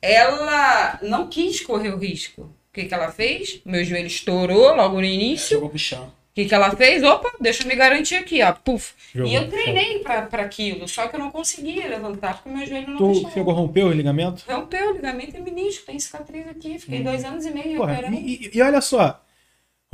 ela 0.00 0.98
não 1.02 1.28
quis 1.28 1.60
correr 1.60 1.90
o 1.90 1.98
risco. 1.98 2.42
O 2.42 2.72
que, 2.72 2.84
que 2.84 2.94
ela 2.94 3.10
fez? 3.10 3.60
Meu 3.64 3.84
joelho 3.84 4.06
estourou 4.06 4.74
logo 4.74 4.96
no 4.96 5.04
início. 5.04 5.54
Jogou 5.56 5.70
pro 5.70 5.78
chão. 5.78 6.04
O 6.06 6.34
que, 6.34 6.46
que 6.46 6.54
ela 6.54 6.74
fez? 6.74 7.02
Opa, 7.04 7.30
deixa 7.40 7.62
eu 7.62 7.68
me 7.68 7.76
garantir 7.76 8.16
aqui, 8.16 8.42
ó. 8.42 8.52
Puf. 8.52 8.92
Jogou 9.14 9.30
e 9.30 9.34
eu 9.36 9.48
treinei 9.48 10.00
pra, 10.00 10.22
pra 10.22 10.42
aquilo, 10.42 10.88
só 10.88 11.06
que 11.06 11.14
eu 11.14 11.20
não 11.20 11.30
conseguia 11.30 11.86
levantar 11.88 12.34
porque 12.42 12.48
meu 12.48 12.66
joelho 12.66 12.90
não 12.90 12.96
Tu 12.98 13.12
deixava. 13.12 13.34
chegou 13.34 13.52
a 13.52 13.56
romper 13.56 13.84
o 13.84 13.92
ligamento? 13.92 14.42
Rompeu 14.48 14.90
o 14.90 14.92
ligamento 14.94 15.36
e 15.36 15.40
menisco, 15.40 15.86
tem 15.86 15.98
cicatriz 16.00 16.48
aqui. 16.48 16.76
Fiquei 16.80 17.04
dois 17.04 17.24
anos 17.24 17.46
e 17.46 17.50
meio 17.52 17.76
Porra, 17.76 17.92
operando. 17.92 18.16
e- 18.16 18.50
e 18.52 18.62
olha 18.62 18.80
só. 18.80 19.23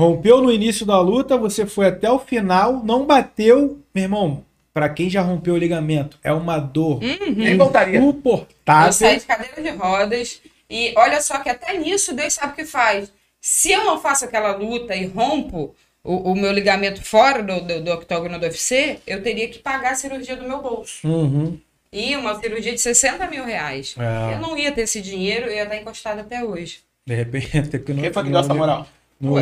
Rompeu 0.01 0.40
no 0.40 0.51
início 0.51 0.86
da 0.86 0.98
luta, 0.98 1.36
você 1.36 1.66
foi 1.66 1.88
até 1.88 2.11
o 2.11 2.18
final, 2.18 2.82
não 2.82 3.05
bateu. 3.05 3.78
Meu 3.94 4.05
irmão, 4.05 4.44
pra 4.72 4.88
quem 4.88 5.11
já 5.11 5.20
rompeu 5.20 5.53
o 5.53 5.59
ligamento, 5.59 6.18
é 6.24 6.32
uma 6.32 6.59
dor 6.59 7.01
Nem 7.36 7.59
voltaria. 7.59 7.98
Eu 7.98 8.05
insuportável. 8.05 8.92
saí 8.94 9.18
de 9.18 9.26
cadeira 9.26 9.61
de 9.61 9.68
rodas 9.76 10.40
e 10.70 10.94
olha 10.96 11.20
só 11.20 11.38
que 11.40 11.51
até 11.51 11.76
nisso 11.76 12.14
Deus 12.14 12.32
sabe 12.32 12.55
o 12.55 12.57
que 12.57 12.64
faz. 12.64 13.12
Se 13.42 13.72
eu 13.72 13.84
não 13.84 14.01
faço 14.01 14.24
aquela 14.24 14.57
luta 14.57 14.96
e 14.96 15.05
rompo 15.05 15.74
o, 16.03 16.32
o 16.32 16.34
meu 16.34 16.51
ligamento 16.51 17.05
fora 17.05 17.42
do, 17.42 17.61
do, 17.61 17.84
do 17.84 17.92
octógono 17.92 18.38
do 18.38 18.44
UFC, 18.44 19.01
eu 19.07 19.22
teria 19.22 19.48
que 19.48 19.59
pagar 19.59 19.92
a 19.92 19.96
cirurgia 19.96 20.34
do 20.34 20.48
meu 20.48 20.62
bolso. 20.62 21.07
Uhum. 21.07 21.61
E 21.92 22.16
uma 22.16 22.40
cirurgia 22.40 22.72
de 22.72 22.80
60 22.80 23.26
mil 23.26 23.44
reais. 23.44 23.94
É. 23.98 24.34
Eu 24.34 24.40
não 24.40 24.57
ia 24.57 24.72
ter 24.72 24.82
esse 24.82 25.03
dinheiro, 25.03 25.44
eu 25.44 25.57
ia 25.57 25.64
estar 25.64 25.76
encostada 25.76 26.22
até 26.22 26.42
hoje. 26.42 26.78
De 27.07 27.14
repente, 27.14 27.51
tem 27.68 27.82
que 27.82 27.92
no, 27.92 28.01
Quem 28.01 28.11
foi 28.11 28.22
que 28.22 28.30
deu 28.30 28.40
essa 28.40 28.55
moral? 28.55 28.86
No, 29.20 29.34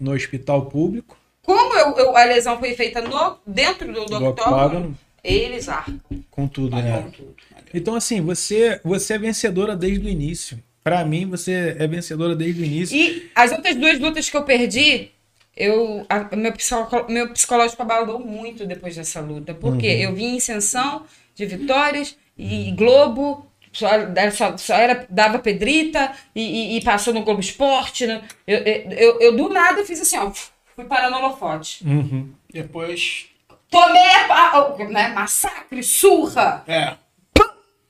no 0.00 0.12
hospital 0.12 0.66
público, 0.66 1.16
Como 1.42 1.74
eu, 1.74 1.96
eu- 1.98 2.16
a 2.16 2.24
lesão 2.24 2.58
foi 2.58 2.74
feita 2.74 3.00
no, 3.00 3.38
dentro 3.46 3.92
do, 3.92 4.04
do 4.06 4.18
do 4.18 4.26
octógono, 4.26 4.96
eles 5.22 5.68
arcam 5.68 6.00
com 6.30 6.46
tudo, 6.48 6.76
né? 6.76 7.02
com 7.02 7.10
tudo. 7.10 7.34
Então, 7.74 7.94
assim, 7.94 8.20
você, 8.20 8.80
você 8.84 9.14
é 9.14 9.18
vencedora 9.18 9.74
desde 9.76 10.06
o 10.06 10.08
início. 10.08 10.62
Pra 10.84 11.04
mim, 11.04 11.26
você 11.28 11.76
é 11.78 11.86
vencedora 11.88 12.34
desde 12.36 12.62
o 12.62 12.64
início. 12.64 12.96
E 12.96 13.28
as 13.34 13.50
outras 13.52 13.74
duas 13.76 13.98
lutas 13.98 14.30
que 14.30 14.36
eu 14.36 14.44
perdi, 14.44 15.10
eu, 15.56 16.06
a- 16.08 16.34
meu, 16.36 16.52
psico- 16.52 17.06
meu 17.10 17.28
psicológico 17.32 17.82
abalou 17.82 18.20
muito 18.20 18.64
depois 18.66 18.94
dessa 18.94 19.20
luta. 19.20 19.52
Porque 19.52 19.86
eu 19.86 20.14
vim 20.14 20.34
em 20.34 20.36
ascensão 20.36 21.04
de 21.34 21.44
vitórias 21.46 22.16
e 22.38 22.70
Globo. 22.72 23.45
Só, 23.76 23.88
era- 23.88 24.30
só, 24.30 24.56
só 24.56 24.74
era, 24.74 25.06
dava 25.10 25.38
pedrita 25.38 26.12
e, 26.34 26.40
e- 26.40 26.76
e 26.78 26.82
passou 26.82 27.12
no 27.12 27.22
Globo 27.22 27.40
Esporte. 27.40 28.06
né? 28.06 28.22
Eu, 28.46 28.58
eu, 28.58 28.90
eu, 28.92 29.20
eu, 29.20 29.36
do 29.36 29.48
nada 29.50 29.84
fiz 29.84 30.00
assim, 30.00 30.16
ó, 30.18 30.30
fui 30.74 30.84
parar 30.86 31.10
no 31.10 31.18
holofote. 31.18 31.84
Uhum. 31.86 32.32
Depois. 32.50 33.26
Tomei 33.70 34.00
a, 34.30 34.56
a- 34.58 34.78
né, 34.88 35.08
massacre, 35.08 35.82
surra, 35.82 36.64
É. 36.66 36.94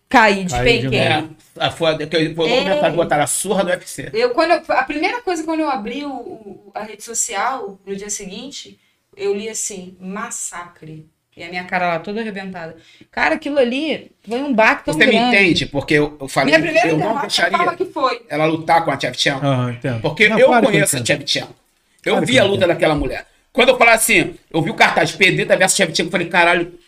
caí, 0.09 0.45
de. 0.45 0.97
É. 0.97 1.25
A 1.59 1.71
foda, 1.71 2.07
que 2.07 2.35
começar 2.35 2.87
a 2.87 2.91
botar 2.91 3.23
a 3.23 3.27
surra 3.27 3.63
do 3.65 3.71
UFC. 3.71 4.11
Eu, 4.13 4.31
quando 4.31 4.51
eu- 4.53 4.77
a 4.77 4.83
primeira 4.83 5.23
coisa 5.23 5.45
quando 5.45 5.61
eu 5.61 5.71
abri 5.71 6.05
o- 6.05 6.11
o- 6.11 6.73
a 6.75 6.83
rede 6.83 7.03
social 7.05 7.79
no 7.87 7.95
dia 7.95 8.11
seguinte, 8.11 8.79
eu 9.17 9.33
li 9.35 9.49
assim, 9.49 9.97
massacre. 10.01 11.09
E 11.37 11.45
a 11.45 11.49
minha 11.51 11.65
cara 11.65 11.89
lá 11.89 11.99
toda 11.99 12.21
arrebentada. 12.21 12.77
Cara, 13.11 13.35
aquilo 13.35 13.59
ali 13.59 14.11
foi 14.27 14.43
um 14.43 14.55
baque 14.55 14.87
tão 14.87 14.95
Você 14.95 15.05
me 15.05 15.13
grande. 15.13 15.37
entende? 15.37 15.67
Porque 15.67 15.95
eu, 15.95 16.17
eu 16.19 16.29
falei 16.29 16.57
Minha 16.59 16.87
eu 16.87 16.97
não 16.97 17.21
deixaria 17.21 17.77
que 17.77 17.85
foi. 17.85 18.23
ela 18.29 18.47
lutar 18.47 18.83
com 18.85 18.91
a 18.91 18.97
Tchevchenko. 18.97 19.45
Entendo. 19.71 20.01
Porque 20.01 20.29
Não, 20.29 20.39
eu 20.39 20.47
claro 20.47 20.67
conheço 20.67 20.97
a. 20.97 21.03
Tchevchenko. 21.03 21.55
Eu 22.05 22.15
Claro 22.15 22.27
vi 22.27 22.39
a 22.39 22.45
luta 22.45 22.67
daquela 22.67 22.95
mulher. 22.95 23.27
Quando 23.53 23.69
eu 23.71 23.77
falar 23.79 23.95
assim, 23.95 24.35
eu 24.51 24.63
vi 24.63 24.71
o 24.71 24.75
cartaz 24.75 25.13
Pedrita 25.13 25.57
versus 25.57 25.77
Tchevchenko, 25.77 26.09
eu 26.09 26.13
falei, 26.13 26.29
caralho, 26.29 26.79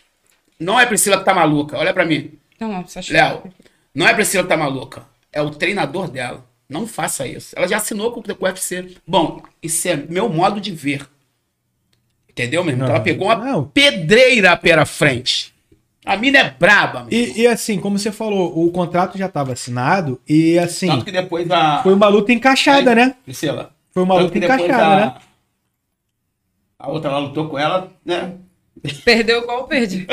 não 0.59 0.79
é 0.79 0.85
Priscila 0.85 1.19
que 1.19 1.25
tá 1.25 1.33
maluca. 1.33 1.77
Olha 1.77 1.93
pra 1.93 2.05
mim. 2.05 2.31
Não, 2.59 2.71
não, 2.71 2.87
só 2.87 2.99
Léo, 3.09 3.43
não 3.93 4.07
é 4.07 4.13
Priscila 4.15 4.43
que 4.43 4.49
tá 4.49 4.57
maluca. 4.57 5.03
é 5.31 5.41
o 5.41 5.51
treinador 5.51 6.09
dela. 6.09 6.43
Não 6.67 6.85
faça 6.87 7.27
isso. 7.27 7.53
Ela 7.57 7.67
já 7.67 7.77
assinou 7.77 8.11
com, 8.11 8.21
com 8.21 8.45
o 8.45 8.47
UFC. 8.47 8.95
Bom, 9.05 9.41
isso 9.61 9.87
é 9.87 9.95
meu 9.95 10.27
modo 10.29 10.59
de 10.61 10.71
ver. 10.71 11.07
Entendeu, 12.29 12.63
meu 12.63 12.73
irmão? 12.73 12.87
Não, 12.87 12.95
ela 12.95 13.03
pegou 13.03 13.27
uma 13.27 13.35
não. 13.35 13.63
pedreira 13.65 14.55
pela 14.55 14.85
frente. 14.85 15.53
A 16.05 16.15
mina 16.15 16.39
é 16.39 16.49
braba, 16.49 17.03
meu. 17.03 17.11
E, 17.11 17.41
e 17.41 17.47
assim, 17.47 17.79
como 17.79 17.99
você 17.99 18.11
falou, 18.11 18.65
o 18.65 18.71
contrato 18.71 19.17
já 19.17 19.25
estava 19.25 19.53
assinado 19.53 20.19
e 20.27 20.57
assim, 20.57 20.87
Tanto 20.87 21.05
que 21.05 21.11
depois 21.11 21.49
a. 21.51 21.83
foi 21.83 21.93
uma 21.93 22.07
luta 22.07 22.31
encaixada, 22.31 22.95
né? 22.95 23.15
Priscila. 23.23 23.71
Foi 23.91 24.03
uma 24.03 24.15
luta 24.15 24.37
encaixada, 24.37 24.85
a... 24.85 24.99
né? 24.99 25.15
A 26.79 26.89
outra 26.89 27.11
lá 27.11 27.19
lutou 27.19 27.49
com 27.49 27.59
ela, 27.59 27.91
né? 28.05 28.33
Perdeu 29.03 29.43
igual 29.43 29.59
eu 29.59 29.63
perdi. 29.65 30.07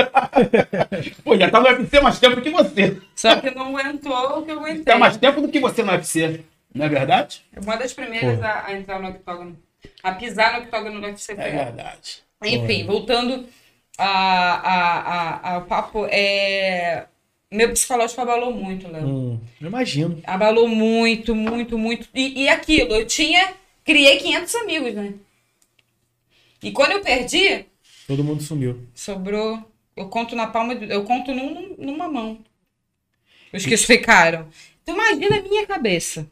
Pô, 1.22 1.36
já 1.36 1.48
tá 1.48 1.60
no 1.60 1.68
UFC 1.68 2.00
mais 2.00 2.18
tempo 2.18 2.40
que 2.40 2.50
você. 2.50 3.00
Só 3.14 3.36
que 3.36 3.52
não 3.52 3.76
aguentou 3.76 4.38
o 4.38 4.42
que 4.42 4.50
eu 4.50 4.58
aguentei. 4.58 4.84
Tá 4.84 4.98
mais 4.98 5.16
tempo 5.16 5.40
do 5.40 5.48
que 5.48 5.60
você 5.60 5.84
no 5.84 5.92
UFC. 5.92 6.44
Não 6.74 6.84
é 6.84 6.88
verdade? 6.88 7.42
Uma 7.62 7.76
das 7.76 7.92
primeiras 7.92 8.42
a, 8.42 8.66
a 8.66 8.76
entrar 8.76 9.00
no 9.00 9.08
octógono. 9.08 9.56
A 10.02 10.12
pisar 10.12 10.52
no 10.58 10.64
octógono 10.64 11.00
do 11.00 11.06
UFC 11.06 11.34
foi 11.34 11.44
É 11.44 11.50
verdade. 11.64 12.22
Enfim, 12.44 12.84
voltando 12.86 13.46
a, 13.98 14.06
a, 14.06 15.00
a- 15.00 15.54
ao 15.54 15.64
papo, 15.64 16.06
é... 16.10 17.06
meu 17.50 17.70
psicológico 17.72 18.20
abalou 18.20 18.52
muito, 18.52 18.88
Léo. 18.88 19.06
Hum, 19.06 19.40
imagino. 19.60 20.20
Abalou 20.24 20.68
muito, 20.68 21.34
muito, 21.34 21.78
muito. 21.78 22.08
E, 22.14 22.42
e 22.44 22.48
aquilo, 22.48 22.94
eu 22.94 23.06
tinha. 23.06 23.54
Criei 23.84 24.18
500 24.18 24.54
amigos, 24.56 24.94
né? 24.94 25.14
E 26.62 26.72
quando 26.72 26.92
eu 26.92 27.00
perdi, 27.02 27.66
Todo 28.06 28.24
mundo 28.24 28.42
sumiu. 28.42 28.86
sobrou. 28.94 29.62
Eu 29.96 30.08
conto 30.08 30.34
na 30.36 30.46
palma. 30.48 30.74
Eu 30.74 31.04
conto 31.04 31.32
num- 31.32 31.74
numa 31.78 32.08
mão. 32.08 32.38
Os 33.52 33.64
que 33.64 33.76
ficaram. 33.76 34.48
Então 34.82 34.94
imagina 34.94 35.38
a 35.38 35.42
minha 35.42 35.66
cabeça. 35.66 36.28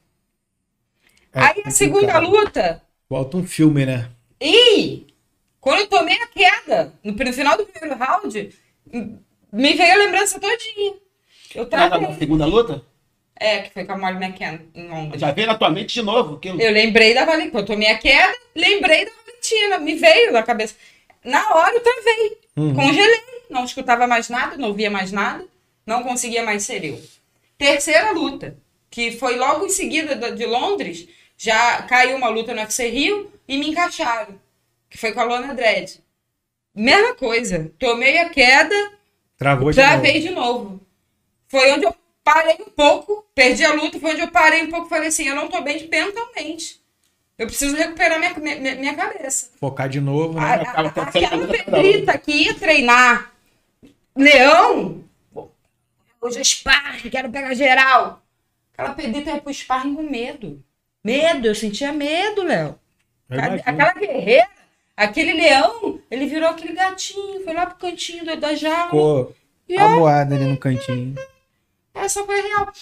É 1.33 1.41
Aí 1.41 1.63
a 1.65 1.71
segunda 1.71 2.19
luta. 2.19 2.83
Volta 3.09 3.37
um 3.37 3.47
filme, 3.47 3.85
né? 3.87 4.09
E 4.41 5.07
quando 5.61 5.81
eu 5.81 5.87
tomei 5.87 6.17
a 6.17 6.27
queda, 6.27 6.93
no, 7.03 7.13
no 7.13 7.33
final 7.33 7.57
do 7.57 7.67
primeiro 7.67 7.99
round, 7.99 8.51
me 9.53 9.73
veio 9.75 9.93
a 9.93 9.97
lembrança 9.97 10.41
todinha. 10.41 10.95
Eu 11.55 11.67
Tá 11.67 11.89
na 11.89 12.15
segunda 12.15 12.47
luta? 12.47 12.83
É, 13.39 13.63
que 13.63 13.71
foi 13.73 13.85
com 13.85 13.93
a 13.93 13.99
Molly 13.99 14.25
McCann 14.25 14.59
em 14.75 14.89
Londres. 14.89 15.21
Já 15.21 15.33
veio 15.33 15.47
na 15.47 15.57
tua 15.57 15.71
mente 15.71 15.95
de 15.95 16.03
novo. 16.03 16.39
Que... 16.39 16.49
Eu 16.49 16.71
lembrei 16.73 17.15
da 17.15 17.25
Valentina. 17.25 17.51
Quando 17.51 17.63
eu 17.69 17.75
tomei 17.75 17.89
a 17.89 17.99
queda, 17.99 18.35
lembrei 18.55 19.05
da 19.05 19.11
Valentina. 19.27 19.79
Me 19.79 19.95
veio 19.95 20.33
na 20.33 20.43
cabeça. 20.43 20.75
Na 21.25 21.55
hora 21.55 21.75
eu 21.75 21.81
travei. 21.81 22.39
Uhum. 22.57 22.75
Congelei. 22.75 23.21
Não 23.51 23.65
escutava 23.65 24.07
mais 24.07 24.29
nada, 24.29 24.57
não 24.57 24.69
ouvia 24.69 24.91
mais 24.91 25.13
nada. 25.13 25.45
Não 25.87 26.03
conseguia 26.03 26.43
mais 26.45 26.63
ser 26.65 26.85
eu. 26.85 27.01
Terceira 27.59 28.13
luta, 28.13 28.57
que 28.91 29.13
foi 29.13 29.37
logo 29.37 29.67
em 29.67 29.71
seguida 29.71 30.17
da- 30.17 30.31
de 30.31 30.47
Londres, 30.47 31.07
já 31.45 31.83
caiu 31.83 32.17
uma 32.17 32.29
luta 32.29 32.55
no 32.55 32.61
UFC 32.61 32.89
Rio 32.89 33.31
e 33.47 33.59
me 33.59 33.69
encaixaram. 33.71 34.39
Que 34.89 34.97
foi 34.99 35.13
com 35.13 35.21
a 35.21 35.25
Lona 35.25 35.53
Dredd. 35.55 35.99
Mesma 36.75 37.15
coisa. 37.15 37.71
Tomei 37.79 38.19
a 38.19 38.29
queda, 38.31 38.75
Travou 39.37 39.71
de 39.71 39.77
Travei 39.77 40.15
novo. 40.15 40.29
de 40.29 40.35
novo. 40.35 40.81
Foi 41.49 41.73
onde 41.73 41.85
eu 41.85 41.95
parei 42.23 42.57
um 42.61 42.71
pouco, 42.71 43.27
perdi 43.35 43.65
a 43.65 43.73
luta, 43.75 43.99
foi 44.01 44.13
onde 44.13 44.23
eu 44.23 44.29
parei 44.31 44.63
um 44.63 44.71
pouco 44.71 44.87
e 44.87 44.89
falei 44.89 45.09
assim, 45.09 45.29
eu 45.29 45.35
não 45.37 45.49
tô 45.49 45.61
bem 45.61 45.87
mentalmente. 45.89 46.81
Eu 47.37 47.47
preciso 47.47 47.77
recuperar 47.77 48.19
minha, 48.19 48.33
minha, 48.57 48.75
minha 48.77 48.95
cabeça. 48.95 49.51
Focar 49.61 49.89
de 49.89 50.01
novo, 50.01 50.39
A- 50.39 50.57
né? 50.57 50.65
a- 50.67 50.81
acontecendo 50.83 51.25
aquela 51.27 51.47
pedrita 51.49 52.17
que 52.19 52.33
ia 52.33 52.55
treinar 52.55 53.33
leão, 54.17 55.05
hoje 56.21 56.39
é 56.39 56.45
sparring, 56.45 57.11
quero 57.11 57.31
pegar 57.31 57.55
geral. 57.55 58.23
Aquela 58.73 58.95
pedrita 58.95 59.31
ia 59.31 59.41
pro 59.41 59.53
sparring 59.53 59.95
com 59.97 60.03
medo. 60.03 60.63
Medo, 61.05 61.47
eu 61.49 61.55
sentia 61.55 61.93
medo, 61.93 62.43
Léo. 62.43 62.79
Aquela 63.65 63.93
guerreira, 63.95 64.49
aquele 64.97 65.33
leão, 65.35 66.01
ele 66.11 66.27
virou 66.27 66.49
aquele 66.49 66.73
gatinho, 66.73 67.43
foi 67.45 67.53
lá 67.53 67.67
pro 67.67 67.77
cantinho 67.77 68.25
da, 68.25 68.55
jaula. 68.55 68.87
Ficou 68.87 69.35
E 69.69 69.77
amuado 69.77 70.35
ali 70.35 70.45
no 70.45 70.57
cantinho. 70.57 71.15
Essa 71.95 72.25
foi 72.25 72.41
real. 72.41 72.73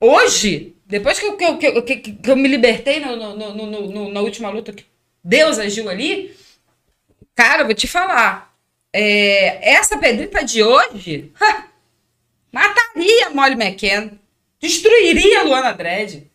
Hoje, 0.00 0.74
depois 0.86 1.18
que 1.18 1.26
eu, 1.26 1.36
que 1.36 1.44
eu, 1.44 1.82
que 1.82 1.96
que- 1.96 2.12
que 2.14 2.30
eu 2.30 2.36
me 2.36 2.48
libertei 2.48 2.98
no, 3.00 3.14
no- 3.16 3.36
no- 3.54 3.66
no- 3.88 4.12
na 4.12 4.20
última 4.20 4.50
luta 4.50 4.72
que 4.72 4.84
Deus 5.22 5.58
agiu 5.58 5.88
ali, 5.88 6.36
cara, 7.34 7.62
eu 7.62 7.66
vou 7.66 7.74
te 7.74 7.86
falar. 7.86 8.50
é, 8.94 9.72
essa 9.72 9.96
pedrita 9.96 10.44
de 10.44 10.62
hoje 10.62 11.32
ha, 11.40 11.64
mataria 12.52 13.30
Molly 13.30 13.54
McCann, 13.54 14.18
destruiria 14.60 15.44
Luana 15.44 15.72
Dredd. 15.72 16.30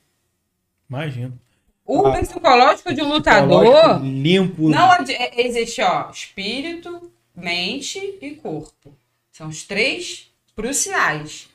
Imagino. 0.89 1.39
O 1.85 2.05
Ah, 2.07 2.17
psicológico 2.19 2.93
de 2.93 3.01
um 3.01 3.07
lutador 3.09 4.01
Limpo. 4.03 4.69
não 4.69 4.91
adi- 4.91 5.13
é- 5.13 5.45
existe, 5.45 5.81
ó, 5.81 6.09
espírito, 6.09 7.11
mente 7.35 8.17
e 8.21 8.31
corpo. 8.35 8.93
São 9.31 9.47
os 9.47 9.63
três 9.63 10.29
cruciais. 10.55 11.47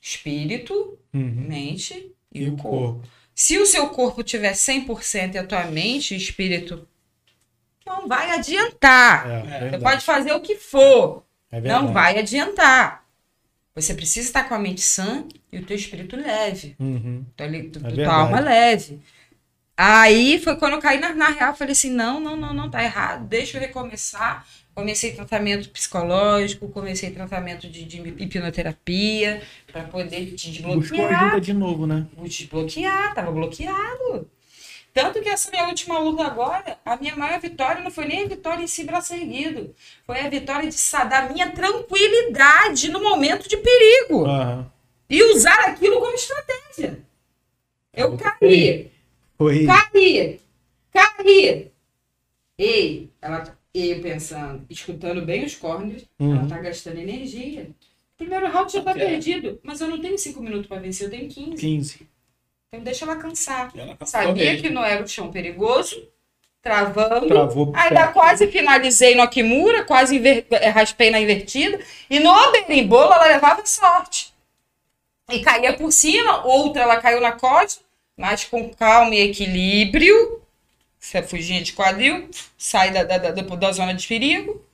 Espírito, 0.00 0.98
Uhum. 1.14 1.44
mente 1.48 2.12
e, 2.32 2.42
E 2.44 2.48
o 2.48 2.56
corpo. 2.56 2.78
corpo. 2.94 3.08
Se 3.34 3.56
o 3.58 3.66
seu 3.66 3.88
corpo 3.90 4.22
tiver 4.22 4.54
100% 4.54 5.34
e 5.36 5.38
a 5.38 5.46
tua 5.46 5.64
mente 5.66 6.14
e 6.14 6.16
espírito 6.16 6.86
não 7.86 8.08
vai 8.08 8.30
adiantar. 8.32 9.28
É, 9.28 9.40
Você 9.42 9.48
verdade. 9.60 9.82
pode 9.84 10.04
fazer 10.04 10.32
o 10.32 10.40
que 10.40 10.56
for, 10.56 11.22
É 11.50 11.60
verdade. 11.60 11.84
não 11.84 11.92
vai 11.92 12.18
adiantar. 12.18 13.01
Você 13.74 13.94
precisa 13.94 14.26
estar 14.28 14.44
com 14.48 14.54
a 14.54 14.58
mente 14.58 14.80
sã 14.82 15.24
e 15.50 15.58
o 15.58 15.64
teu 15.64 15.76
espírito 15.76 16.16
leve. 16.16 16.76
Uhum. 16.78 17.24
Tua, 17.36 17.46
li- 17.46 17.70
tu- 17.70 17.80
É 17.86 17.90
tua 17.90 18.14
alma 18.14 18.38
leve. 18.40 19.00
Aí 19.76 20.38
foi 20.38 20.56
quando 20.56 20.74
eu 20.74 20.80
caí 20.80 21.00
na, 21.00 21.14
na 21.14 21.28
real, 21.30 21.56
falei 21.56 21.72
assim, 21.72 21.90
não, 21.90 22.20
não, 22.20 22.36
não, 22.36 22.52
não, 22.52 22.70
tá 22.70 22.84
errado, 22.84 23.26
deixa 23.26 23.56
eu 23.56 23.60
recomeçar. 23.62 24.46
Comecei 24.74 25.12
tratamento 25.12 25.68
psicológico, 25.70 26.68
comecei 26.68 27.10
tratamento 27.10 27.68
de, 27.68 27.84
de 27.84 27.98
hipnoterapia, 28.22 29.42
para 29.70 29.84
poder 29.84 30.34
te 30.34 30.50
Buscou 30.62 30.98
desbloquear. 30.98 31.24
ajuda 31.24 31.40
de 31.40 31.52
novo, 31.52 31.86
né? 31.86 32.06
Desbloquear, 32.22 33.14
tava 33.14 33.30
bloqueado. 33.32 34.30
Tanto 34.92 35.22
que 35.22 35.28
essa 35.28 35.50
minha 35.50 35.66
última 35.68 35.98
luta 35.98 36.22
agora, 36.24 36.78
a 36.84 36.96
minha 36.96 37.16
maior 37.16 37.40
vitória 37.40 37.82
não 37.82 37.90
foi 37.90 38.04
nem 38.04 38.24
a 38.24 38.28
vitória 38.28 38.62
em 38.62 38.66
si 38.66 38.84
braço 38.84 39.14
erguido. 39.14 39.74
Foi 40.06 40.20
a 40.20 40.28
vitória 40.28 40.68
de 40.68 40.76
da 41.08 41.28
minha 41.30 41.50
tranquilidade 41.50 42.90
no 42.90 43.02
momento 43.02 43.48
de 43.48 43.56
perigo. 43.56 44.26
Aham. 44.26 44.70
E 45.08 45.22
usar 45.34 45.60
aquilo 45.68 45.98
como 46.00 46.14
estratégia. 46.14 47.00
Eu 47.92 48.16
caí, 48.16 48.90
Foi. 49.36 49.66
caí, 49.66 50.40
caí. 50.90 51.70
Ei, 52.58 53.10
ela, 53.20 53.58
eu 53.74 54.00
pensando, 54.00 54.64
escutando 54.70 55.22
bem 55.24 55.44
os 55.44 55.54
corners, 55.54 56.04
ela 56.18 56.28
Uhum. 56.42 56.48
tá 56.48 56.58
gastando 56.58 56.98
energia. 56.98 57.70
Primeiro 58.16 58.48
round 58.50 58.72
já 58.72 58.82
tá 58.82 58.92
É. 58.92 58.94
perdido, 58.94 59.58
mas 59.62 59.80
eu 59.80 59.88
não 59.88 60.00
tenho 60.00 60.18
cinco 60.18 60.42
minutos 60.42 60.66
para 60.66 60.80
vencer, 60.80 61.06
eu 61.06 61.10
tenho 61.10 61.28
15. 61.28 61.56
15. 61.56 62.08
Então 62.72 62.82
deixa 62.82 63.04
ela 63.04 63.16
cansar. 63.16 63.70
Ela 63.76 63.96
Sabia 64.06 64.44
mesmo. 64.52 64.62
que 64.62 64.70
não 64.70 64.82
era 64.82 65.04
o 65.04 65.06
chão 65.06 65.30
perigoso, 65.30 66.08
travando. 66.62 67.26
Travou. 67.28 67.70
Ainda 67.76 68.08
quase 68.08 68.46
finalizei 68.48 69.14
no 69.14 69.20
Akimura, 69.22 69.84
quase 69.84 70.16
inver- 70.16 70.46
eh, 70.50 70.70
raspei 70.70 71.10
na 71.10 71.20
invertida. 71.20 71.78
E 72.08 72.18
no 72.18 72.32
berimbolo 72.52 73.12
ela 73.12 73.26
levava 73.26 73.66
sorte. 73.66 74.32
E 75.30 75.40
caía 75.40 75.74
por 75.74 75.92
cima, 75.92 76.46
outra 76.46 76.82
ela 76.82 76.96
caiu 76.96 77.20
na 77.20 77.32
costa, 77.32 77.82
mas 78.16 78.44
com 78.46 78.70
calma 78.70 79.14
e 79.14 79.20
equilíbrio. 79.20 80.40
Você 80.98 81.22
fugia 81.22 81.60
de 81.62 81.74
quadril, 81.74 82.30
sai 82.56 82.90
da, 82.90 83.02
da, 83.04 83.18
da, 83.18 83.30
da 83.32 83.72
zona 83.72 83.92
de 83.92 84.06
perigo. 84.06 84.64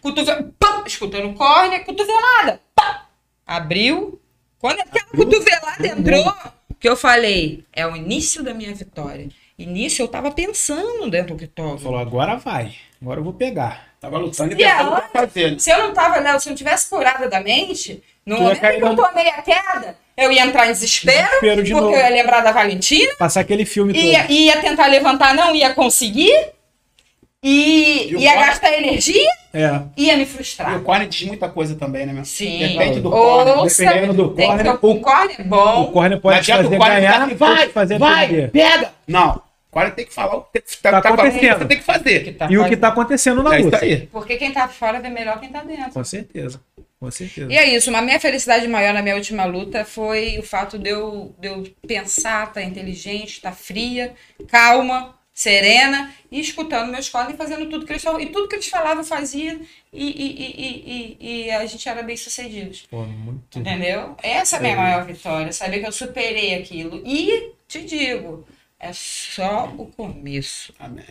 Cotovelo, 0.00 0.54
pam, 0.58 0.84
escutando 0.86 1.34
córnea, 1.34 1.80
cotovelada, 1.84 2.60
pá, 2.76 3.06
abriu. 3.44 4.20
Quando 4.58 4.78
aquela 4.80 5.06
cotovelada 5.06 5.86
entrou, 5.86 6.32
que 6.82 6.88
eu 6.88 6.96
falei, 6.96 7.64
é 7.72 7.86
o 7.86 7.96
início 7.96 8.42
da 8.42 8.52
minha 8.52 8.74
vitória. 8.74 9.28
Nisso 9.58 10.02
eu 10.02 10.08
tava 10.08 10.32
pensando 10.32 11.08
dentro 11.08 11.36
do 11.36 11.44
octógono. 11.44 11.78
Falou, 11.78 11.98
agora 12.00 12.34
vai. 12.36 12.74
Agora 13.00 13.20
eu 13.20 13.24
vou 13.24 13.32
pegar. 13.32 13.86
Tava 14.00 14.18
lutando 14.18 14.50
e 14.50 14.54
E 14.54 14.58
tentando 14.58 14.80
ela- 14.88 15.08
fazer. 15.12 15.60
Se 15.60 15.70
eu 15.70 15.78
não 15.78 15.92
tava, 15.94 16.18
Léo, 16.18 16.40
se 16.40 16.48
eu 16.48 16.50
não 16.50 16.56
tivesse 16.56 16.90
curada 16.90 17.28
da 17.28 17.40
mente, 17.40 18.02
no 18.26 18.34
Tu 18.36 18.42
momento 18.42 18.60
que 18.60 18.66
eu 18.82 18.96
tomei 18.96 19.28
a 19.28 19.40
queda, 19.42 19.96
eu 20.16 20.32
ia 20.32 20.44
entrar 20.44 20.66
em 20.68 20.72
desespero, 20.72 21.26
Desespero 21.28 21.62
de 21.62 21.70
porque 21.70 21.84
novo. 21.84 21.96
eu 21.96 22.00
ia 22.02 22.08
lembrar 22.08 22.40
da 22.40 22.50
Valentina, 22.50 23.14
Passar 23.16 23.40
aquele 23.42 23.64
filme 23.64 23.92
ia, 23.96 24.22
todo. 24.22 24.32
ia 24.32 24.60
tentar 24.60 24.86
levantar, 24.88 25.32
não 25.32 25.54
ia 25.54 25.72
conseguir, 25.74 26.34
e 27.42 28.08
E 28.10 28.16
o 28.16 28.20
ia 28.20 28.34
corte? 28.34 28.46
gastar 28.48 28.72
energia, 28.74 29.28
É. 29.52 29.80
ia 29.96 30.16
me 30.16 30.22
E 30.22 30.26
frustrar. 30.26 30.76
o 30.78 30.82
corner 30.82 31.08
diz 31.08 31.22
muita 31.26 31.48
coisa 31.48 31.74
também, 31.74 32.06
né, 32.06 32.12
meu? 32.12 32.24
Sim. 32.24 32.58
Depende 32.58 33.00
do 33.00 33.10
corner. 33.10 33.54
Dependendo 33.66 34.12
do 34.14 34.34
que 34.34 34.42
corner, 34.46 34.72
um 34.84 35.00
corner 35.00 35.44
bom. 35.48 35.82
O 35.82 35.92
corner 35.92 36.20
pode 36.20 36.38
adianta 36.38 36.62
fazer 36.64 36.76
o 36.76 36.78
corner 36.78 36.96
ganhar, 37.00 37.22
assim, 37.22 37.34
vai, 37.34 37.68
fazer 37.70 37.98
vai, 37.98 38.28
perder. 38.28 38.50
pega. 38.50 38.92
Não. 39.08 39.42
O 39.68 39.72
corner 39.72 39.94
tem 39.94 40.04
que 40.04 40.12
falar 40.14 40.36
o 40.36 40.42
que 40.42 40.60
tá, 40.60 40.90
Tá 40.90 41.00
tá 41.00 41.16
fazendo, 41.16 41.36
o 41.36 41.38
que 41.40 41.46
acontecendo. 41.46 41.58
você 41.58 41.64
tem 41.66 41.78
que 41.78 41.84
fazer. 41.84 42.34
tá 42.34 42.44
E 42.44 42.48
o 42.48 42.50
que 42.50 42.56
fazendo. 42.64 42.80
tá 42.80 42.88
acontecendo 42.88 43.42
na 43.42 43.54
É 43.56 43.58
luta. 43.58 43.78
aí. 43.82 44.06
Porque 44.12 44.36
quem 44.36 44.52
tá 44.52 44.68
fora 44.68 45.00
vê 45.00 45.08
melhor 45.08 45.40
quem 45.40 45.48
tá 45.48 45.62
dentro. 45.62 45.90
Com 45.92 46.04
certeza. 46.04 46.60
Com 47.00 47.10
certeza. 47.10 47.50
E 47.52 47.56
é 47.56 47.68
isso, 47.74 47.94
a 47.96 48.00
minha 48.02 48.20
felicidade 48.20 48.68
maior 48.68 48.94
na 48.94 49.02
minha 49.02 49.16
última 49.16 49.44
luta 49.44 49.84
foi 49.84 50.38
o 50.38 50.42
fato 50.44 50.78
de 50.78 50.88
eu, 50.90 51.34
de 51.40 51.48
eu 51.48 51.64
pensar, 51.88 52.46
estar 52.48 52.62
inteligente, 52.62 53.30
estar 53.32 53.50
fria, 53.52 54.12
calma, 54.46 55.12
serena 55.34 56.12
e 56.30 56.40
escutando 56.40 56.90
meus 56.90 57.08
colegas 57.08 57.34
e 57.34 57.38
fazendo 57.38 57.68
tudo 57.68 57.86
que 57.86 57.92
eles 57.92 58.02
falavam. 58.02 58.26
E 58.26 58.30
tudo 58.30 58.48
que 58.48 58.56
eles 58.56 58.68
falavam 58.68 59.02
fazia 59.02 59.60
e, 59.92 60.06
e, 60.06 60.56
e, 60.58 61.16
e, 61.20 61.44
e 61.46 61.50
a 61.50 61.64
gente 61.66 61.88
era 61.88 62.02
bem 62.02 62.16
sucedidos. 62.16 62.86
Pô, 62.90 63.04
muito. 63.04 63.58
Entendeu? 63.58 64.16
Essa 64.22 64.56
é 64.56 64.58
a 64.58 64.62
minha 64.62 64.76
maior 64.76 65.04
vitória, 65.04 65.52
saber 65.52 65.80
que 65.80 65.86
eu 65.86 65.92
superei 65.92 66.54
aquilo. 66.54 67.02
E 67.06 67.52
te 67.66 67.82
digo, 67.82 68.46
é 68.82 68.90
só 68.92 69.72
o 69.78 69.86
começo. 69.86 70.74
Amém. 70.78 71.04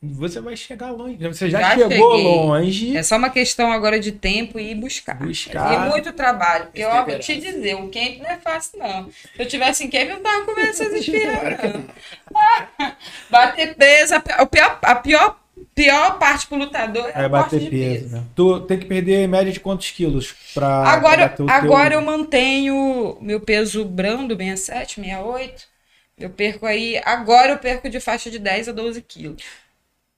Você 0.00 0.40
vai 0.40 0.56
chegar 0.56 0.92
longe. 0.92 1.16
Você 1.26 1.50
já, 1.50 1.60
Já 1.60 1.70
chegou 1.74 2.16
cheguei. 2.16 2.24
longe. 2.36 2.96
É 2.96 3.02
só 3.02 3.16
uma 3.16 3.30
questão 3.30 3.72
agora 3.72 3.98
de 3.98 4.12
tempo 4.12 4.60
e 4.60 4.74
buscar. 4.76 5.16
Buscar. 5.18 5.88
E 5.88 5.90
muito 5.90 6.12
trabalho. 6.12 6.66
Porque 6.66 6.80
eu 6.82 6.90
vou 7.04 7.18
te 7.18 7.36
dizer, 7.40 7.74
o 7.74 7.88
camp 7.90 8.18
não 8.20 8.30
é 8.30 8.36
fácil, 8.38 8.78
não. 8.78 9.10
Se 9.10 9.42
eu 9.42 9.46
tivesse 9.48 9.84
em 9.84 9.90
camp, 9.90 10.08
eu 10.08 10.14
não 10.16 10.22
tava 10.22 10.44
comendo 10.44 10.68
essas 10.68 10.92
não. 11.08 11.84
Bater 13.30 13.74
peso, 13.74 14.14
a 14.14 14.20
pi- 14.20 14.32
a 14.32 14.46
pior, 14.46 14.78
a 14.82 14.94
pior, 14.94 15.40
pior 15.74 16.18
parte 16.18 16.46
pro 16.46 16.58
lutador 16.58 17.10
é, 17.14 17.24
É 17.24 17.28
bater 17.28 17.68
peso, 17.68 17.70
peso. 18.04 18.16
né? 18.16 18.24
Tu 18.36 18.60
tem 18.60 18.78
que 18.78 18.86
perder 18.86 19.24
em 19.24 19.28
média 19.28 19.52
de 19.52 19.60
quantos 19.60 19.90
quilos 19.90 20.32
pra. 20.54 20.84
Agora, 20.84 21.26
o 21.26 21.28
teu- 21.36 21.50
agora 21.50 21.94
eu 21.94 22.02
mantenho 22.02 23.18
meu 23.20 23.40
peso 23.40 23.84
brando, 23.84 24.36
67, 24.36 25.00
68. 25.00 25.69
Eu 26.20 26.30
perco 26.30 26.66
aí. 26.66 27.00
Agora 27.04 27.52
eu 27.52 27.58
perco 27.58 27.88
de 27.88 27.98
faixa 28.00 28.30
de 28.30 28.38
10 28.38 28.68
a 28.68 28.72
12 28.72 29.00
quilos. 29.02 29.42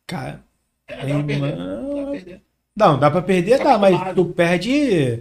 Cara. 0.07 0.43
É, 0.89 0.97
dá 1.07 1.15
pra 1.15 1.23
perder. 1.25 2.41
Não, 2.77 2.99
dá 2.99 3.11
pra 3.11 3.23
perder, 3.23 3.59
Tá 3.59 3.65
dá, 3.65 3.79
mas 3.79 3.93
acostumado. 3.95 4.15
tu 4.17 4.35
perde 4.35 5.21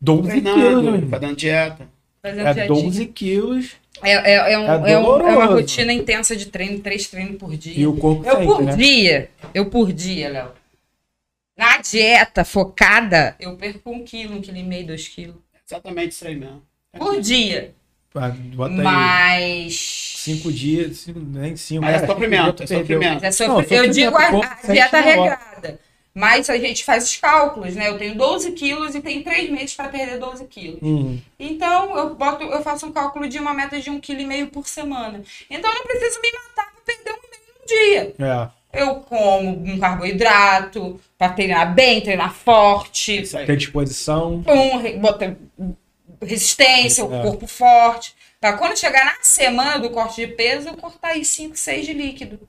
12 0.00 0.28
Treinando, 0.28 0.60
quilos, 0.82 1.00
né? 1.02 1.08
fazendo 1.08 1.36
dieta. 1.36 1.88
Fazendo 2.22 2.46
É 2.48 2.52
dietinha. 2.54 2.82
12 2.82 3.06
quilos 3.06 3.72
É, 4.02 4.12
é, 4.12 4.52
é, 4.52 4.58
um- 4.58 4.62
É 4.86 4.92
é 4.92 4.98
um- 4.98 5.20
é 5.28 5.36
uma 5.36 5.46
rotina 5.46 5.92
intensa 5.92 6.34
de 6.36 6.46
treino, 6.46 6.78
três 6.80 7.08
treinos 7.08 7.36
por 7.38 7.56
dia. 7.56 7.74
e 7.78 7.86
o 7.86 7.96
corpo 7.96 8.24
Eu 8.26 8.32
sente, 8.36 8.46
por 8.46 8.62
né? 8.62 8.76
dia, 8.76 9.30
eu 9.54 9.66
por 9.70 9.92
dia, 9.92 10.28
Léo. 10.28 10.52
Na 11.56 11.78
dieta 11.78 12.44
focada, 12.44 13.36
eu 13.38 13.56
perco 13.56 13.90
um 13.90 14.02
quilo, 14.04 14.36
um 14.36 14.40
quilo 14.40 14.56
e 14.56 14.62
meio, 14.62 14.86
dois 14.86 15.06
quilos. 15.08 15.36
Exatamente 15.68 16.12
isso 16.12 16.26
aí 16.26 16.34
mesmo. 16.36 16.62
Por 16.96 17.20
dia. 17.20 17.74
Ah, 18.14 18.28
Bota 18.30 18.72
aí 18.74 18.82
Mas. 18.82 20.14
5 20.18 20.52
dias, 20.52 20.98
cinco, 20.98 21.20
nem 21.20 21.56
5. 21.56 21.80
Mas 21.82 22.02
é 22.02 22.06
sofrimento, 22.06 22.62
é 22.62 22.66
sofrimento. 22.66 23.24
É 23.24 23.30
sofri- 23.30 23.48
Não, 23.48 23.60
eu 23.60 23.62
sofrimento, 23.62 23.94
digo 23.94 24.16
a, 24.16 24.58
a 24.68 24.72
dieta 24.72 24.96
hora. 24.98 25.06
regrada. 25.06 25.80
Mas 26.12 26.50
a 26.50 26.58
gente 26.58 26.84
faz 26.84 27.04
os 27.04 27.16
cálculos, 27.16 27.76
né? 27.76 27.88
Eu 27.88 27.96
tenho 27.96 28.16
12 28.16 28.50
quilos 28.52 28.96
e 28.96 29.00
tenho 29.00 29.22
3 29.22 29.48
meses 29.48 29.74
para 29.74 29.88
perder 29.88 30.18
12 30.18 30.44
quilos. 30.46 30.80
Hum, 30.82 31.18
Então, 31.38 31.96
eu, 31.96 32.14
boto, 32.16 32.42
eu 32.42 32.60
faço 32.62 32.84
um 32.86 32.90
cálculo 32.92 33.28
de 33.28 33.38
uma 33.38 33.54
meta 33.54 33.80
de 33.80 33.88
1,5 33.90 34.00
kg 34.00 34.46
por 34.50 34.66
semana. 34.66 35.22
Então, 35.48 35.70
eu 35.70 35.76
não 35.76 35.84
preciso 35.86 36.20
me 36.20 36.32
matar 36.32 36.72
para 36.72 36.82
perder 36.84 37.12
um 37.12 37.30
meio 37.30 37.42
num 37.60 37.66
dia. 37.66 38.14
é, 38.72 38.82
Eu 38.82 38.96
como 38.96 39.50
um 39.50 39.78
carboidrato 39.78 40.98
para 41.16 41.32
treinar 41.32 41.72
bem, 41.74 42.00
treinar 42.00 42.34
forte, 42.34 43.22
Isso 43.22 43.38
aí. 43.38 43.46
ter 43.46 43.56
disposição. 43.56 44.42
um, 44.48 44.98
botar 45.00 45.36
resistência, 46.22 47.04
o 47.04 47.14
É. 47.14 47.22
corpo 47.22 47.46
forte. 47.46 48.14
Para 48.40 48.54
quando 48.54 48.78
chegar 48.78 49.04
na 49.04 49.16
semana 49.22 49.78
do 49.78 49.90
corte 49.90 50.24
de 50.26 50.32
peso, 50.32 50.68
eu 50.68 50.74
cortar 50.76 51.08
aí 51.08 51.24
5, 51.24 51.56
6 51.56 51.84
de 51.86 51.92
líquido. 51.92 52.40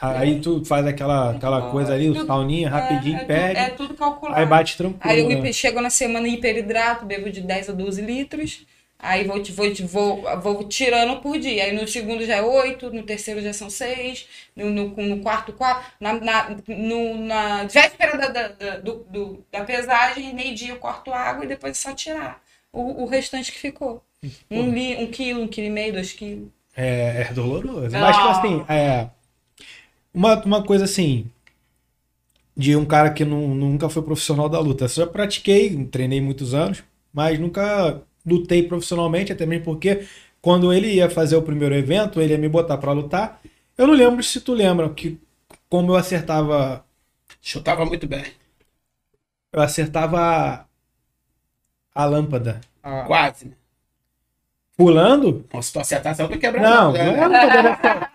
Aí 0.00 0.40
tu 0.40 0.64
faz 0.64 0.86
aquela, 0.86 1.30
aquela 1.30 1.70
coisa 1.70 1.94
ali, 1.94 2.08
o 2.10 2.26
sauninha, 2.26 2.68
rapidinho, 2.68 3.18
é, 3.18 3.22
é, 3.22 3.24
perde. 3.24 3.60
é 3.60 3.70
tudo 3.70 3.94
calculado. 3.94 4.38
Aí 4.38 4.46
bate 4.46 4.76
tranquilo. 4.76 5.00
Aí 5.02 5.20
eu 5.32 5.42
né? 5.42 5.52
chego 5.52 5.80
na 5.80 5.90
semana 5.90 6.28
hiperidrato, 6.28 7.04
bebo 7.04 7.30
de 7.30 7.40
10 7.40 7.70
a 7.70 7.72
12 7.72 8.00
litros. 8.02 8.64
Aí 9.00 9.24
vou, 9.24 9.40
vou, 9.42 9.74
vou, 9.86 10.40
vou 10.40 10.64
tirando 10.64 11.20
por 11.20 11.38
dia. 11.38 11.64
Aí 11.64 11.72
no 11.72 11.86
segundo 11.88 12.24
já 12.24 12.36
é 12.36 12.42
8, 12.42 12.90
no 12.90 13.02
terceiro 13.04 13.40
já 13.40 13.52
são 13.52 13.70
6, 13.70 14.26
no, 14.54 14.70
no, 14.70 14.88
no 14.88 15.20
quarto, 15.20 15.52
4. 15.52 15.92
Na, 16.00 16.12
na, 16.14 16.56
no, 16.68 17.16
na 17.24 17.64
véspera 17.64 18.18
da, 18.18 18.28
da, 18.28 18.48
da, 18.48 18.76
do, 18.78 18.94
do- 19.08 19.44
da 19.50 19.64
pesagem, 19.64 20.34
meio-dia 20.34 20.70
eu 20.70 20.76
corto 20.76 21.12
água 21.12 21.44
e 21.44 21.48
depois 21.48 21.72
é 21.72 21.74
só 21.74 21.94
tirar 21.94 22.40
o, 22.72 23.02
o 23.02 23.06
restante 23.06 23.52
que 23.52 23.58
ficou. 23.58 24.02
Um, 24.50 24.72
li, 24.72 24.96
um 24.96 25.10
quilo, 25.10 25.42
um 25.42 25.48
quilo 25.48 25.68
e 25.68 25.70
meio, 25.70 25.92
dois 25.92 26.12
quilos. 26.12 26.48
É, 26.76 27.22
é 27.22 27.32
doloroso. 27.32 27.96
Ah. 27.96 28.00
Mas, 28.00 28.16
tipo 28.16 28.28
assim, 28.28 28.64
é. 28.68 29.10
Uma, 30.12 30.42
uma 30.44 30.62
coisa 30.64 30.84
assim. 30.84 31.30
De 32.56 32.74
um 32.74 32.84
cara 32.84 33.12
que 33.12 33.24
nu- 33.24 33.54
nunca 33.54 33.88
foi 33.88 34.02
profissional 34.02 34.48
da 34.48 34.58
luta. 34.58 34.84
Eu 34.84 34.88
só 34.88 35.06
pratiquei, 35.06 35.84
treinei 35.86 36.20
muitos 36.20 36.54
anos, 36.54 36.82
mas 37.12 37.38
nunca 37.38 38.02
lutei 38.26 38.64
profissionalmente, 38.64 39.32
até 39.32 39.46
mesmo 39.46 39.64
porque 39.64 40.04
quando 40.42 40.72
ele 40.72 40.92
ia 40.94 41.08
fazer 41.08 41.36
o 41.36 41.42
primeiro 41.42 41.74
evento, 41.74 42.20
ele 42.20 42.32
ia 42.32 42.38
me 42.38 42.48
botar 42.48 42.76
pra 42.78 42.92
lutar. 42.92 43.40
Eu 43.76 43.86
não 43.86 43.94
lembro 43.94 44.22
se 44.24 44.40
tu 44.40 44.52
lembra 44.54 44.88
que 44.92 45.18
como 45.68 45.92
eu 45.92 45.96
acertava. 45.96 46.84
Chutava 47.40 47.84
muito 47.86 48.06
bem. 48.08 48.24
Eu 49.52 49.60
acertava 49.62 50.67
a 51.98 52.04
lâmpada. 52.04 52.60
Quase. 53.08 53.46
né? 53.46 53.52
Pulando? 54.76 55.44
Então, 55.48 55.60
se 55.60 55.72
tu 55.72 55.80
acertasse, 55.80 56.22
eu 56.22 56.28
tô 56.28 56.38
quebrando. 56.38 56.62
Não, 56.62 56.92
né? 56.92 57.04
não 57.04 57.14
é 57.16 57.20
a 57.24 57.28
lâmpada 57.28 57.62
nessa. 57.62 58.10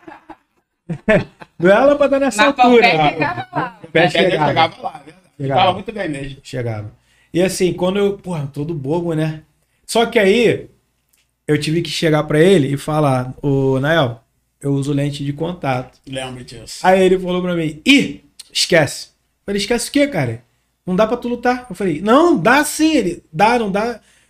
Não 1.60 1.70
é 1.70 1.74
a 1.74 1.86
lâmpada 1.86 2.20
nessa 2.20 2.46
Mas 2.46 2.58
o 2.58 2.62
altura. 2.62 2.82
pé 2.82 2.92
ficava 3.12 3.48
lá. 3.52 3.80
O 3.84 3.88
pé 3.88 4.04
É, 4.06 4.10
chegava. 4.10 4.48
chegava 4.48 4.82
lá. 4.82 4.92
verdade. 5.06 5.14
Chegava. 5.38 5.60
Chutava 5.60 5.74
muito 5.74 5.92
bem 5.92 6.10
mesmo. 6.10 6.38
Chegava. 6.44 6.92
E 7.34 7.42
assim, 7.42 7.74
quando 7.74 7.98
eu, 8.00 8.18
porra, 8.18 8.48
todo 8.54 8.74
bobo, 8.74 9.14
né? 9.14 9.42
Só 9.86 10.06
que 10.06 10.18
aí 10.18 10.70
eu 11.46 11.60
tive 11.60 11.82
que 11.82 11.90
chegar 11.90 12.24
pra 12.24 12.40
ele 12.40 12.74
e 12.74 12.78
falar: 12.78 13.34
Ô, 13.42 13.80
Nael, 13.82 14.22
eu 14.62 14.72
uso 14.74 14.94
lente 14.94 15.26
de 15.26 15.34
contato. 15.34 16.00
Lembro 16.08 16.42
disso. 16.46 16.80
Aí 16.88 17.02
ele 17.04 17.20
falou 17.20 17.42
pra 17.42 17.54
mim: 17.56 17.82
Ih, 17.86 18.24
esquece. 18.52 19.08
Eu 19.08 19.46
falei: 19.48 19.60
Esquece 19.62 19.90
o 19.90 19.92
quê, 19.92 20.08
cara? 20.08 20.42
Não 20.86 20.96
dá 20.96 21.08
pra 21.08 21.18
tu 21.18 21.28
lutar. 21.28 21.66
Eu 21.70 21.76
falei: 21.76 22.02
Não, 22.02 22.38
dá 22.38 22.64
sim. 22.64 22.96
Ele: 22.96 23.24
Dá, 23.32 23.58
não 23.60 23.72
dá. 23.72 23.86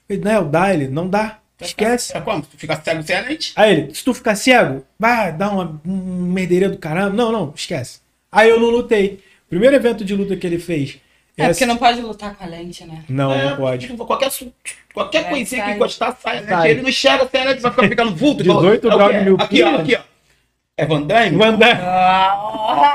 Eu 0.09 0.17
falei: 0.17 0.23
Nael, 0.23 0.45
dá. 0.45 0.73
Ele: 0.73 0.87
Não 0.87 1.09
dá. 1.09 1.39
Esquece. 1.61 2.15
É 2.15 2.19
como? 2.21 2.41
Tu 2.41 2.57
fica 2.57 2.75
cego 2.83 3.01
sem 3.03 3.15
a 3.15 3.21
lente? 3.21 3.53
Aí 3.55 3.71
ele: 3.71 3.95
Se 3.95 4.03
tu 4.03 4.13
ficar 4.13 4.35
cego, 4.35 4.83
vai 4.99 5.31
dar 5.31 5.49
uma 5.51 5.81
um 5.85 6.31
merdeira 6.31 6.69
do 6.69 6.77
caramba. 6.77 7.15
Não, 7.15 7.31
não, 7.31 7.53
esquece. 7.55 7.99
Aí 8.31 8.49
eu 8.49 8.59
não 8.59 8.69
lutei. 8.69 9.23
Primeiro 9.49 9.75
evento 9.75 10.03
de 10.03 10.15
luta 10.15 10.35
que 10.35 10.45
ele 10.45 10.59
fez. 10.59 10.97
É 11.37 11.43
essa- 11.45 11.53
porque 11.53 11.65
não 11.65 11.77
pode 11.77 11.99
lutar 12.01 12.35
com 12.35 12.43
a 12.43 12.47
lente, 12.47 12.83
né? 12.85 13.03
Não, 13.09 13.31
É, 13.33 13.49
não 13.49 13.57
pode. 13.57 13.87
Qualquer, 13.87 14.29
qualquer 14.93 15.21
Vai, 15.23 15.31
coisinha 15.31 15.61
que 15.63 15.67
sai. 15.69 15.75
encostar, 15.75 16.17
sai. 16.21 16.41
né? 16.41 16.47
Sai. 16.49 16.69
Ele 16.71 16.81
não 16.83 16.89
enxerga 16.89 17.27
sem 17.31 17.41
a 17.41 17.45
lente, 17.45 17.61
vai 17.61 17.71
ficar 17.71 17.89
pegando 17.89 18.15
vulto. 18.15 18.43
18 18.43 18.87
É 18.87 18.95
graus 18.95 19.13
de 19.15 19.21
miopia. 19.23 19.45
Aqui, 19.45 19.63
ó, 19.63 19.75
aqui, 19.79 19.95
ó. 19.95 20.01
É 20.77 20.85
Van 20.85 21.01
Damme? 21.03 21.37
Van 21.37 21.53
Damme. 21.57 21.81
Ó. 21.83 22.85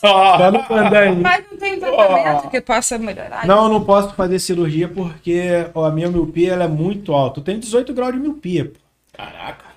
Tá 0.00 0.50
no. 0.50 0.64
Mas 1.22 1.44
não 1.50 1.58
tem 1.58 1.78
tratamento 1.78 2.50
que 2.50 2.60
possa 2.60 2.98
melhorar. 2.98 3.46
Não, 3.46 3.64
eu 3.64 3.68
não 3.68 3.84
posso 3.84 4.14
fazer 4.14 4.38
cirurgia 4.38 4.88
porque 4.88 5.66
ó, 5.74 5.84
a 5.84 5.90
minha 5.90 6.08
miopia 6.08 6.52
ela 6.52 6.64
é 6.64 6.68
muito 6.68 7.12
alta. 7.12 7.40
Eu 7.40 7.44
tenho 7.44 7.58
18 7.58 7.92
graus 7.92 8.12
de 8.12 8.18
miopia. 8.20 8.66
pô. 8.66 8.78
Caraca. 9.12 9.70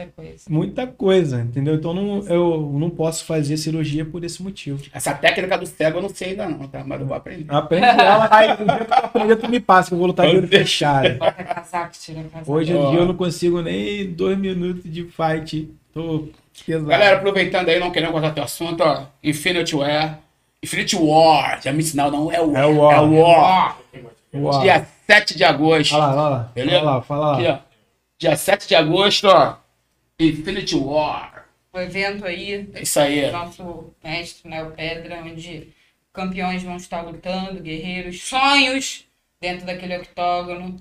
Muita 0.00 0.12
coisa. 0.16 0.44
Muita 0.48 0.86
coisa, 0.86 1.40
entendeu? 1.42 1.74
Então 1.74 1.92
não, 1.92 2.26
eu 2.26 2.70
não 2.74 2.88
posso 2.88 3.24
fazer 3.24 3.56
cirurgia 3.56 4.04
por 4.04 4.24
esse 4.24 4.42
motivo. 4.42 4.82
Essa 4.92 5.12
técnica 5.12 5.58
do 5.58 5.66
cego 5.66 5.98
eu 5.98 6.02
não 6.02 6.08
sei 6.08 6.30
ainda 6.30 6.48
não, 6.48 6.66
tá? 6.68 6.82
Mas 6.84 7.00
eu 7.00 7.06
vou 7.06 7.16
aprender. 7.16 7.44
Aprende 7.48 7.86
ela, 7.86 8.28
aí 8.30 8.52
o 8.52 8.56
dia 8.56 8.84
que 8.84 8.92
eu 8.92 8.96
aprender, 8.98 9.36
tu 9.36 9.48
me 9.48 9.60
passa, 9.60 9.88
que 9.88 9.94
eu 9.94 9.98
vou 9.98 10.06
lutar 10.06 10.26
de 10.26 10.36
olho 10.36 10.48
fechado. 10.48 11.18
Bota 11.18 11.44
casaco, 11.44 11.92
tira 11.92 12.22
casaco. 12.24 12.52
Hoje 12.52 12.72
em 12.72 12.90
dia 12.90 13.00
eu 13.00 13.06
não 13.06 13.14
consigo 13.14 13.60
nem 13.60 14.10
dois 14.10 14.38
minutos 14.38 14.90
de 14.90 15.04
fight. 15.04 15.70
Tô 15.92 16.28
pesado. 16.64 16.86
Galera, 16.86 17.16
aproveitando 17.16 17.68
aí, 17.68 17.78
não 17.78 17.90
querendo 17.90 18.12
cortar 18.12 18.32
teu 18.32 18.44
assunto, 18.44 18.82
ó. 18.82 19.06
Infinity 19.22 19.74
War. 19.76 20.18
Infinity 20.62 20.96
War. 20.96 21.60
Já 21.62 21.72
me 21.72 21.80
ensinou, 21.80 22.10
não 22.10 22.32
é 22.32 22.40
o 22.40 22.56
É 22.56 22.66
o 22.66 22.76
War. 22.78 22.94
É 22.96 23.00
o 23.00 23.14
War. 23.20 23.78
Uau. 24.32 24.60
Dia 24.62 24.86
7 25.06 25.36
de 25.36 25.44
agosto. 25.44 25.90
Fala 25.90 26.06
lá, 26.06 26.12
fala 26.14 26.28
lá. 26.28 26.52
Beleza? 26.54 26.78
Fala 26.80 26.90
lá, 26.96 27.02
fala 27.02 27.26
lá. 27.26 27.34
Aqui, 27.34 27.46
ó. 27.48 27.58
Dia 28.18 28.36
7 28.36 28.68
de 28.68 28.74
agosto, 28.76 29.26
ó. 29.26 29.56
Infinity 30.20 30.76
War. 30.76 31.46
O 31.72 31.78
evento 31.78 32.24
aí, 32.26 32.68
É 32.74 32.82
isso 32.82 32.98
aí. 33.00 33.30
nosso 33.30 33.92
mestre, 34.02 34.48
né, 34.50 34.62
o 34.62 34.70
Pedra, 34.72 35.22
onde 35.24 35.68
campeões 36.12 36.62
vão 36.62 36.76
estar 36.76 37.00
lutando, 37.02 37.60
guerreiros, 37.60 38.20
sonhos 38.22 39.04
dentro 39.40 39.64
daquele 39.66 39.96
octógono. 39.98 40.76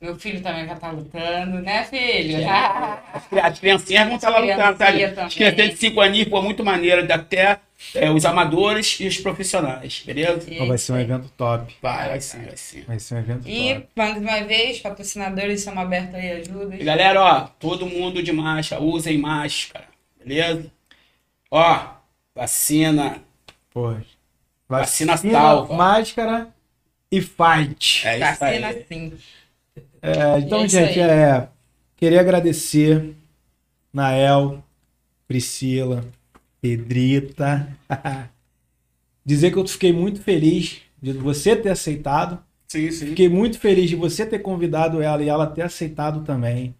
Meu 0.00 0.14
filho 0.18 0.42
também 0.42 0.66
vai 0.66 0.74
estar 0.74 0.90
lutando, 0.90 1.62
né, 1.62 1.82
filho? 1.84 2.38
As 3.42 3.58
criancinhas 3.58 4.06
vão 4.06 4.16
estar 4.16 4.28
lá 4.28 4.38
lutando, 4.38 4.78
tá? 4.78 4.92
Criancinha 4.92 5.24
As 5.26 5.34
criancinhas 5.34 5.70
de 5.70 5.76
5 5.78 6.00
aninhos, 6.02 6.28
pô, 6.28 6.42
muito 6.42 6.62
maneiro. 6.62 7.10
Até 7.10 7.60
é, 7.94 8.10
os 8.10 8.26
amadores 8.26 9.00
e 9.00 9.06
os 9.06 9.16
profissionais, 9.18 10.02
beleza? 10.04 10.46
Ó, 10.60 10.66
vai 10.66 10.76
ser 10.76 10.92
um 10.92 11.00
evento 11.00 11.30
top. 11.34 11.74
Vai, 11.80 12.08
vai 12.10 12.20
sim, 12.20 12.42
vai 12.42 12.56
sim. 12.56 12.82
Vai 12.86 12.98
ser 12.98 13.14
um 13.14 13.18
evento 13.18 13.48
E, 13.48 13.74
top. 13.74 13.86
mais 13.96 14.16
uma 14.18 14.40
vez, 14.44 14.80
patrocinadores 14.80 15.60
estão 15.60 15.78
abertos 15.78 16.14
aí, 16.14 16.30
ajudas. 16.32 16.78
E 16.78 16.84
galera, 16.84 17.22
ó, 17.22 17.40
todo 17.58 17.86
mundo 17.86 18.22
de 18.22 18.32
máscara, 18.32 18.82
usem 18.82 19.16
máscara, 19.18 19.86
beleza? 20.22 20.70
Ó, 21.50 21.86
vacina, 22.34 23.22
Pô. 23.72 23.94
Vacina 24.68 25.16
salva. 25.16 25.74
Máscara 25.74 26.48
e 27.10 27.20
fight. 27.22 28.06
É 28.06 28.18
Tá 28.18 28.32
isso 28.32 28.44
aí. 28.44 28.54
sendo 28.54 28.66
assim. 28.66 29.18
É, 30.06 30.38
então, 30.38 30.60
É 30.62 30.68
gente, 30.68 31.00
é, 31.00 31.48
queria 31.96 32.20
agradecer 32.20 33.14
Nael, 33.92 34.62
Priscila, 35.26 36.04
Pedrita. 36.60 37.68
Dizer 39.24 39.50
que 39.50 39.58
eu 39.58 39.66
fiquei 39.66 39.92
muito 39.92 40.20
feliz 40.22 40.82
de 41.02 41.12
você 41.12 41.56
ter 41.56 41.70
aceitado. 41.70 42.38
Sim, 42.68 42.90
sim. 42.90 43.06
Fiquei 43.06 43.28
muito 43.28 43.58
feliz 43.58 43.90
de 43.90 43.96
você 43.96 44.24
ter 44.24 44.38
convidado 44.40 45.02
ela 45.02 45.22
e 45.22 45.28
ela 45.28 45.46
ter 45.46 45.62
aceitado 45.62 46.24
também. 46.24 46.74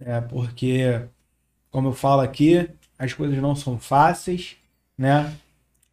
É, 0.00 0.20
porque, 0.20 1.00
como 1.70 1.88
eu 1.88 1.92
falo 1.92 2.22
aqui, 2.22 2.68
as 2.98 3.12
coisas 3.12 3.38
não 3.38 3.54
são 3.56 3.78
fáceis, 3.78 4.56
né? 4.98 5.32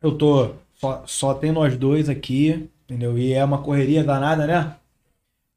Eu 0.02 0.18
tô. 0.18 0.56
Só, 0.76 1.04
só 1.06 1.34
tem 1.34 1.52
nós 1.52 1.78
dois 1.78 2.10
aqui, 2.10 2.70
entendeu? 2.86 3.18
E 3.18 3.34
é 3.34 3.44
uma 3.44 3.62
correria 3.62 4.04
danada, 4.04 4.48
né? 4.48 4.76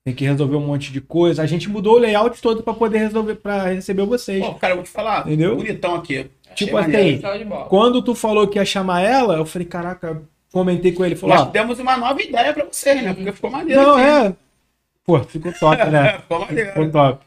Tem 0.04 0.12
que 0.14 0.24
resolver 0.24 0.56
um 0.56 0.66
monte 0.66 0.92
de 0.92 1.00
coisa. 1.00 1.42
A 1.42 1.46
gente 1.46 1.68
mudou 1.70 1.94
o 1.94 1.98
layout 1.98 2.40
todo 2.42 2.62
para 2.62 2.74
poder 2.74 2.98
resolver, 2.98 3.36
para 3.36 3.68
receber 3.68 4.04
vocês. 4.04 4.44
Pô, 4.44 4.54
cara, 4.54 4.72
eu 4.72 4.76
vou 4.78 4.84
te 4.84 4.90
falar. 4.90 5.20
Entendeu? 5.26 5.54
Bonitão 5.56 5.94
aqui. 5.94 6.28
Tipo 6.54 6.76
Achei 6.76 6.92
maneiro. 6.92 7.26
assim. 7.26 7.68
Quando 7.68 8.02
tu 8.02 8.14
falou 8.14 8.48
que 8.48 8.58
ia 8.58 8.64
chamar 8.64 9.00
ela, 9.02 9.36
eu 9.36 9.46
falei, 9.46 9.66
caraca, 9.66 10.20
comentei 10.52 10.90
com 10.92 11.04
ele, 11.04 11.14
falou, 11.14 11.36
Nós 11.36 11.46
ó, 11.46 11.50
demos 11.50 11.78
uma 11.78 11.96
nova 11.96 12.20
ideia 12.20 12.52
pra 12.52 12.64
vocês, 12.64 13.00
né? 13.02 13.14
Porque 13.14 13.32
ficou 13.32 13.50
maneiro. 13.50 13.80
não, 13.80 13.92
aqui. 13.96 14.28
é. 14.28 14.34
Pô, 15.04 15.20
ficou 15.20 15.52
top, 15.52 15.84
né? 15.86 16.08
É, 16.08 16.18
ficou 16.22 16.40
maneiro. 16.40 16.68
Ficou 16.70 16.90
top. 16.90 17.24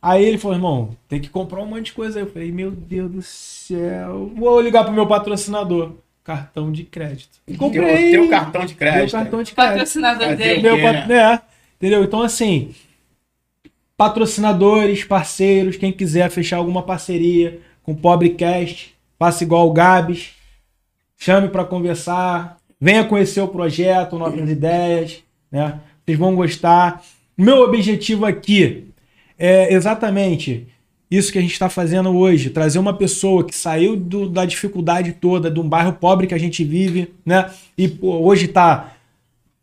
Aí 0.00 0.24
ele 0.24 0.38
falou, 0.38 0.56
irmão, 0.56 0.96
tem 1.08 1.20
que 1.20 1.28
comprar 1.30 1.60
um 1.62 1.66
monte 1.66 1.86
de 1.86 1.92
coisa. 1.92 2.18
Aí 2.18 2.24
eu 2.24 2.30
falei, 2.30 2.50
meu 2.52 2.70
Deus 2.70 3.10
do 3.10 3.22
céu. 3.22 4.30
Vou 4.34 4.60
ligar 4.60 4.84
pro 4.84 4.92
meu 4.92 5.06
patrocinador. 5.06 5.92
Cartão 6.22 6.72
de 6.72 6.84
crédito. 6.84 7.38
E 7.46 7.54
comprei. 7.56 8.10
Teu, 8.12 8.22
teu 8.22 8.30
cartão 8.30 8.62
de 8.64 8.68
Meu 8.72 8.78
crédito. 8.78 9.12
cartão 9.12 9.42
de 9.42 9.52
crédito. 9.54 9.72
Patrocinador 9.74 10.36
dele. 10.36 10.62
Meu 10.62 10.80
pat- 10.80 11.06
né? 11.06 11.40
Entendeu? 11.84 12.02
Então, 12.02 12.22
assim, 12.22 12.70
patrocinadores, 13.94 15.04
parceiros, 15.04 15.76
quem 15.76 15.92
quiser 15.92 16.30
fechar 16.30 16.56
alguma 16.56 16.82
parceria 16.82 17.60
com 17.82 17.92
o 17.92 17.94
Pobrecast, 17.94 18.94
faça 19.18 19.44
igual 19.44 19.68
o 19.68 19.72
Gabs, 19.74 20.30
chame 21.18 21.46
para 21.50 21.62
conversar, 21.62 22.56
venha 22.80 23.04
conhecer 23.04 23.42
o 23.42 23.48
projeto, 23.48 24.18
nossas 24.18 24.48
ideias, 24.48 25.22
né? 25.52 25.78
Vocês 26.06 26.18
vão 26.18 26.34
gostar. 26.34 27.04
Meu 27.36 27.58
objetivo 27.58 28.24
aqui 28.24 28.86
é 29.38 29.74
exatamente 29.74 30.66
isso 31.10 31.30
que 31.30 31.38
a 31.38 31.42
gente 31.42 31.52
está 31.52 31.68
fazendo 31.68 32.16
hoje, 32.16 32.48
trazer 32.48 32.78
uma 32.78 32.94
pessoa 32.94 33.44
que 33.44 33.54
saiu 33.54 33.94
do- 33.94 34.30
da 34.30 34.46
dificuldade 34.46 35.12
toda, 35.12 35.50
de 35.50 35.60
um 35.60 35.68
bairro 35.68 35.92
pobre 35.92 36.26
que 36.26 36.34
a 36.34 36.38
gente 36.38 36.64
vive, 36.64 37.12
né? 37.26 37.50
E 37.76 37.88
pô, 37.88 38.20
hoje 38.20 38.46
está 38.46 38.94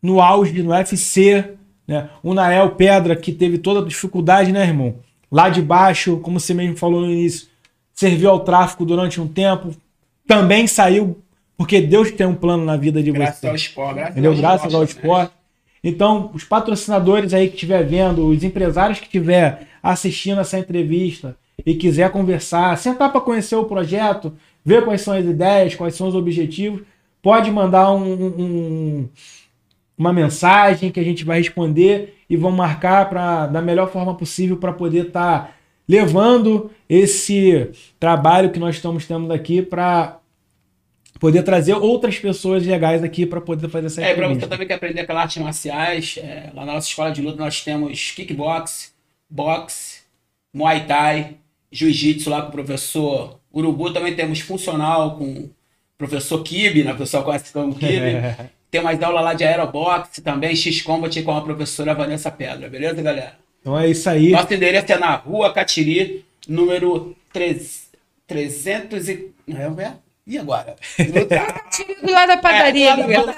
no 0.00 0.20
auge, 0.20 0.62
no 0.62 0.70
UFC, 0.70 1.56
né? 1.86 2.08
O 2.22 2.34
Nael 2.34 2.70
Pedra, 2.70 3.14
que 3.16 3.32
teve 3.32 3.58
toda 3.58 3.80
a 3.80 3.88
dificuldade, 3.88 4.52
né, 4.52 4.62
irmão? 4.64 4.96
Lá 5.30 5.48
de 5.48 5.62
baixo, 5.62 6.18
como 6.18 6.38
você 6.38 6.52
mesmo 6.54 6.76
falou 6.76 7.00
no 7.00 7.10
início, 7.10 7.48
serviu 7.94 8.30
ao 8.30 8.40
tráfico 8.40 8.84
durante 8.84 9.20
um 9.20 9.26
tempo, 9.28 9.74
também 10.26 10.66
saiu, 10.66 11.18
porque 11.56 11.80
Deus 11.80 12.10
tem 12.10 12.26
um 12.26 12.34
plano 12.34 12.64
na 12.64 12.76
vida 12.76 13.02
de 13.02 13.10
Graças 13.10 13.40
você. 13.40 13.48
ao 13.48 13.54
esporte. 13.54 13.94
Graças 13.94 14.12
Entendeu? 14.12 14.32
ao 14.32 14.36
Graças 14.38 14.74
ao 14.74 14.82
esporte, 14.84 14.94
né? 14.94 15.00
esporte. 15.12 15.32
Então, 15.84 16.30
os 16.32 16.44
patrocinadores 16.44 17.34
aí 17.34 17.48
que 17.48 17.54
estiver 17.54 17.84
vendo, 17.84 18.26
os 18.28 18.44
empresários 18.44 18.98
que 18.98 19.06
estiver 19.06 19.66
assistindo 19.82 20.40
essa 20.40 20.58
entrevista 20.58 21.36
e 21.66 21.74
quiser 21.74 22.10
conversar, 22.10 22.76
sentar 22.78 23.10
para 23.10 23.20
conhecer 23.20 23.56
o 23.56 23.64
projeto, 23.64 24.32
ver 24.64 24.84
quais 24.84 25.00
são 25.00 25.14
as 25.14 25.24
ideias, 25.24 25.74
quais 25.74 25.94
são 25.96 26.06
os 26.08 26.14
objetivos, 26.14 26.82
pode 27.20 27.50
mandar 27.50 27.90
um- 27.92 28.26
um- 28.26 29.08
uma 29.96 30.12
mensagem 30.12 30.90
que 30.90 31.00
a 31.00 31.04
gente 31.04 31.24
vai 31.24 31.38
responder 31.38 32.18
e 32.28 32.36
vão 32.36 32.50
marcar 32.50 33.08
para 33.08 33.46
da 33.46 33.60
melhor 33.60 33.90
forma 33.90 34.14
possível 34.14 34.56
para 34.56 34.72
poder 34.72 35.08
estar 35.08 35.56
levando 35.88 36.70
esse 36.88 37.70
trabalho 37.98 38.50
que 38.50 38.58
nós 38.58 38.76
estamos 38.76 39.06
tendo 39.06 39.32
aqui 39.32 39.62
para 39.62 40.18
poder 41.20 41.42
trazer 41.42 41.74
outras 41.74 42.18
pessoas 42.18 42.66
legais 42.66 43.02
aqui 43.02 43.26
para 43.26 43.40
poder 43.40 43.68
fazer 43.68 43.86
essa 43.86 44.02
É, 44.02 44.14
pra 44.14 44.28
você 44.28 44.46
também 44.46 44.66
que 44.66 44.72
aprender 44.72 45.02
aquelas 45.02 45.22
artes 45.22 45.42
marciais, 45.42 46.18
é, 46.18 46.50
lá 46.54 46.64
na 46.64 46.72
nossa 46.72 46.88
escola 46.88 47.12
de 47.12 47.22
luta 47.22 47.38
nós 47.38 47.62
temos 47.62 48.10
kickbox, 48.10 48.92
boxe, 49.28 50.00
muay 50.52 50.86
thai, 50.86 51.36
jiu-jitsu 51.70 52.28
lá 52.28 52.42
com 52.42 52.48
o 52.48 52.52
professor 52.52 53.38
Urubu, 53.54 53.92
também 53.92 54.16
temos 54.16 54.40
funcional 54.40 55.16
com 55.16 55.32
o 55.32 55.50
professor 55.96 56.42
Kibe, 56.42 56.82
né? 56.82 56.92
O 56.92 56.96
pessoal 56.96 57.22
conhece 57.22 57.52
como 57.52 57.74
Kibe. 57.74 58.16
Tem 58.72 58.80
mais 58.82 59.02
aula 59.02 59.20
lá 59.20 59.34
de 59.34 59.44
aeroboxe 59.44 60.22
também, 60.22 60.56
X-Combat 60.56 61.22
com 61.22 61.36
a 61.36 61.42
professora 61.42 61.94
Vanessa 61.94 62.30
Pedra, 62.30 62.70
beleza, 62.70 63.02
galera? 63.02 63.34
Então 63.60 63.78
é 63.78 63.86
isso 63.86 64.08
aí. 64.08 64.30
Nosso 64.30 64.54
endereço 64.54 64.90
é 64.90 64.98
na 64.98 65.14
Rua 65.14 65.52
Catiri, 65.52 66.24
número 66.48 67.14
3, 67.34 67.90
300 68.26 69.10
e... 69.10 69.30
Não 69.46 69.78
é? 69.78 69.92
E 70.26 70.38
agora? 70.38 70.74
Tira 70.96 72.00
do 72.02 72.10
lado 72.10 72.28
da 72.28 72.38
padaria, 72.38 72.92
É, 72.92 72.96
Guilherme. 72.96 73.32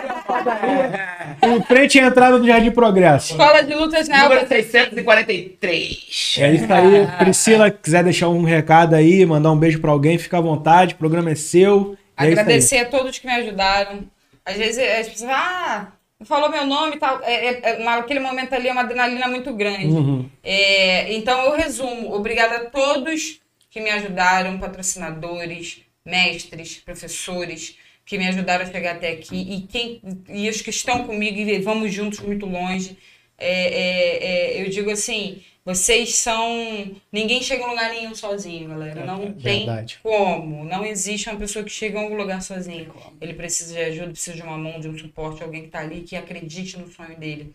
Em 1.42 1.62
frente 1.64 1.98
à 1.98 2.06
entrada 2.06 2.38
do 2.38 2.46
Jardim 2.46 2.70
Progresso. 2.70 3.32
Escola 3.32 3.64
de 3.64 3.74
lutas 3.74 4.06
na 4.06 4.22
número 4.22 4.42
Elba. 4.42 4.54
643. 4.54 6.36
É 6.38 6.52
isso 6.52 6.72
aí. 6.72 7.08
Priscila, 7.18 7.72
quiser 7.72 8.04
deixar 8.04 8.28
um 8.28 8.44
recado 8.44 8.94
aí, 8.94 9.26
mandar 9.26 9.50
um 9.50 9.58
beijo 9.58 9.80
para 9.80 9.90
alguém, 9.90 10.16
fica 10.16 10.38
à 10.38 10.40
vontade. 10.40 10.94
O 10.94 10.98
programa 10.98 11.32
é 11.32 11.34
seu. 11.34 11.96
É. 12.16 12.24
Agradecer 12.24 12.78
a 12.78 12.84
todos 12.84 13.18
que 13.18 13.26
me 13.26 13.32
ajudaram. 13.32 14.13
Às 14.44 14.56
vezes 14.56 14.78
as 14.78 15.08
pessoas, 15.08 15.30
ah, 15.30 15.92
falou 16.24 16.50
meu 16.50 16.66
nome 16.66 16.96
e 16.96 16.98
tal. 16.98 17.22
É, 17.22 17.46
é- 17.46 17.60
é- 17.62 17.78
naquele 17.78 18.20
momento 18.20 18.52
ali 18.54 18.68
é 18.68 18.72
uma 18.72 18.82
adrenalina 18.82 19.28
muito 19.28 19.52
grande. 19.54 19.86
Uhum. 19.86 20.28
É, 20.42 21.12
então 21.14 21.44
eu 21.44 21.52
resumo. 21.56 22.14
Obrigada 22.14 22.56
a 22.56 22.70
todos 22.70 23.40
que 23.70 23.80
me 23.80 23.90
ajudaram, 23.90 24.58
patrocinadores, 24.58 25.82
mestres, 26.04 26.76
professores 26.76 27.76
que 28.06 28.18
me 28.18 28.28
ajudaram 28.28 28.64
a 28.64 28.70
chegar 28.70 28.96
até 28.96 29.10
aqui 29.12 29.36
e 29.36 29.60
quem 29.62 30.02
e 30.28 30.48
os 30.48 30.60
que 30.60 30.70
estão 30.70 31.04
comigo 31.04 31.38
e 31.38 31.58
vamos 31.60 31.92
juntos 31.92 32.20
muito 32.20 32.44
longe. 32.46 32.98
É, 33.38 33.48
é, 33.48 34.26
é, 34.58 34.62
eu 34.62 34.70
digo 34.70 34.90
assim, 34.90 35.42
vocês 35.64 36.14
são. 36.16 36.94
Ninguém 37.10 37.40
chega 37.42 37.64
em 37.64 37.68
lugar 37.70 37.90
nenhum 37.90 38.14
sozinho, 38.14 38.68
galera. 38.68 39.04
Não 39.04 39.32
tem 39.32 39.64
verdade. 39.66 39.98
como. 40.02 40.64
Não 40.64 40.84
existe 40.84 41.28
uma 41.30 41.38
pessoa 41.38 41.64
que 41.64 41.70
chega 41.70 41.98
a 41.98 42.02
algum 42.02 42.16
lugar 42.16 42.42
sozinho. 42.42 42.92
Ele 43.20 43.34
precisa 43.34 43.72
de 43.74 43.80
ajuda, 43.80 44.10
precisa 44.10 44.36
de 44.36 44.42
uma 44.42 44.58
mão, 44.58 44.78
de 44.78 44.88
um 44.88 44.98
suporte, 44.98 45.42
alguém 45.42 45.62
que 45.62 45.68
está 45.68 45.80
ali 45.80 46.02
que 46.02 46.16
acredite 46.16 46.78
no 46.78 46.86
sonho 46.90 47.16
dele. 47.16 47.52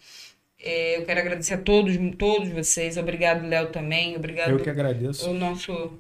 É, 0.62 0.98
eu 0.98 1.06
quero 1.06 1.20
agradecer 1.22 1.54
a 1.54 1.58
todos, 1.58 1.96
todos 2.18 2.50
vocês. 2.50 2.98
Obrigado, 2.98 3.48
Léo, 3.48 3.68
também. 3.72 4.16
Obrigado 4.16 4.50
Eu 4.52 4.60
que 4.60 4.70
agradeço. 4.70 5.30
o 5.30 5.34
nosso. 5.34 5.94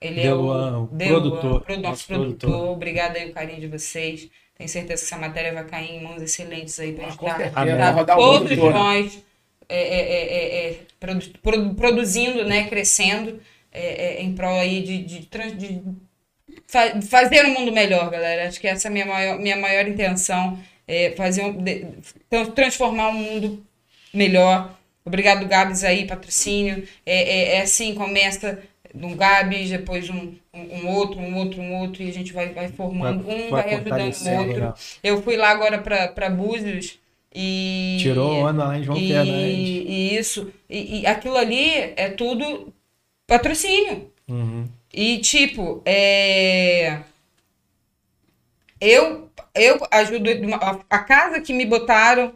Ele 0.00 0.22
Deluan, 0.22 0.72
é 0.72 0.76
o 0.76 0.82
o 0.84 0.86
produtor, 1.08 1.60
pro- 1.62 1.74
nosso, 1.76 1.88
nosso 1.88 2.06
produtor. 2.06 2.50
produtor. 2.50 2.68
Obrigado 2.72 3.16
aí 3.16 3.30
o 3.30 3.32
carinho 3.32 3.60
de 3.60 3.66
vocês. 3.66 4.28
Tenho 4.56 4.68
certeza 4.68 5.02
que 5.02 5.06
essa 5.12 5.18
matéria 5.18 5.52
vai 5.52 5.64
cair 5.66 5.90
em 5.96 6.02
mãos 6.02 6.22
excelentes 6.22 6.78
aí 6.78 6.92
para 6.92 7.08
Ah. 7.08 7.64
Vai 7.64 7.92
rodar 7.92 8.16
o 8.18 8.20
todos 8.20 8.56
todo. 8.56 8.70
nós 8.70 9.22
é, 9.68 9.78
é, 9.78 10.00
é, 10.00 10.24
é, 10.34 10.70
é, 10.70 10.78
produ- 11.00 11.38
produ- 11.42 11.74
produzindo, 11.74 12.44
né, 12.44 12.68
crescendo 12.68 13.40
em 14.18 14.34
prol 14.34 14.58
aí 14.58 14.82
de, 14.82 14.98
de, 15.04 15.18
de 15.56 15.82
fa- 16.66 17.00
fazer 17.02 17.44
um 17.46 17.54
mundo 17.54 17.72
melhor, 17.72 18.10
galera. 18.10 18.48
Acho 18.48 18.60
que 18.60 18.66
essa 18.68 18.88
é 18.88 18.90
a 18.90 18.92
minha 18.92 19.06
maior, 19.06 19.38
minha 19.38 19.56
maior 19.56 19.86
intenção, 19.86 20.58
é 20.88 21.10
fazer 21.12 21.42
um, 21.44 21.52
de- 21.62 21.86
tran- 22.30 22.50
transformar 22.52 23.08
um 23.10 23.14
mundo 23.14 23.66
melhor. 24.14 24.74
Obrigado, 25.04 25.46
Gabs, 25.46 25.84
aí, 25.84 26.06
patrocínio. 26.06 26.86
É, 27.04 27.60
assim, 27.60 27.94
começa 27.94 28.60
um 28.94 29.14
Gabs, 29.14 29.68
depois 29.70 30.08
um, 30.08 30.34
um, 30.54 30.88
outro, 30.88 31.20
um 31.20 31.36
outro, 31.36 31.60
um 31.60 31.74
outro, 31.80 32.02
e 32.02 32.08
a 32.08 32.12
gente 32.12 32.32
vai, 32.32 32.48
vai 32.48 32.68
formando, 32.68 33.22
Vai- 33.24 33.34
um 33.34 33.50
vai 33.50 33.62
vai 33.62 33.74
ajudando 33.74 34.14
o 34.26 34.38
outro. 34.38 34.60
né? 34.64 34.74
Eu 35.02 35.22
fui 35.22 35.36
lá 35.36 35.50
agora 35.50 35.78
para 35.78 36.30
Búzios 36.30 36.98
e... 37.34 37.98
Tirou 38.00 38.32
onda 38.32 38.64
lá 38.64 38.78
em 38.78 38.82
João 38.82 38.98
e, 38.98 39.08
Fernandes. 39.08 39.68
e 39.68 40.16
isso, 40.16 40.52
e, 40.68 41.00
e 41.00 41.06
aquilo 41.06 41.36
ali 41.36 41.70
é 41.96 42.10
tudo 42.10 42.72
patrocínio. 43.26 44.10
Uhum. 44.28 44.66
E 44.92 45.18
tipo, 45.18 45.82
é... 45.84 47.00
eu, 48.80 49.30
eu 49.54 49.86
ajudo 49.90 50.30
a, 50.88 50.98
casa 51.00 51.40
que 51.40 51.52
me 51.52 51.66
botaram 51.66 52.32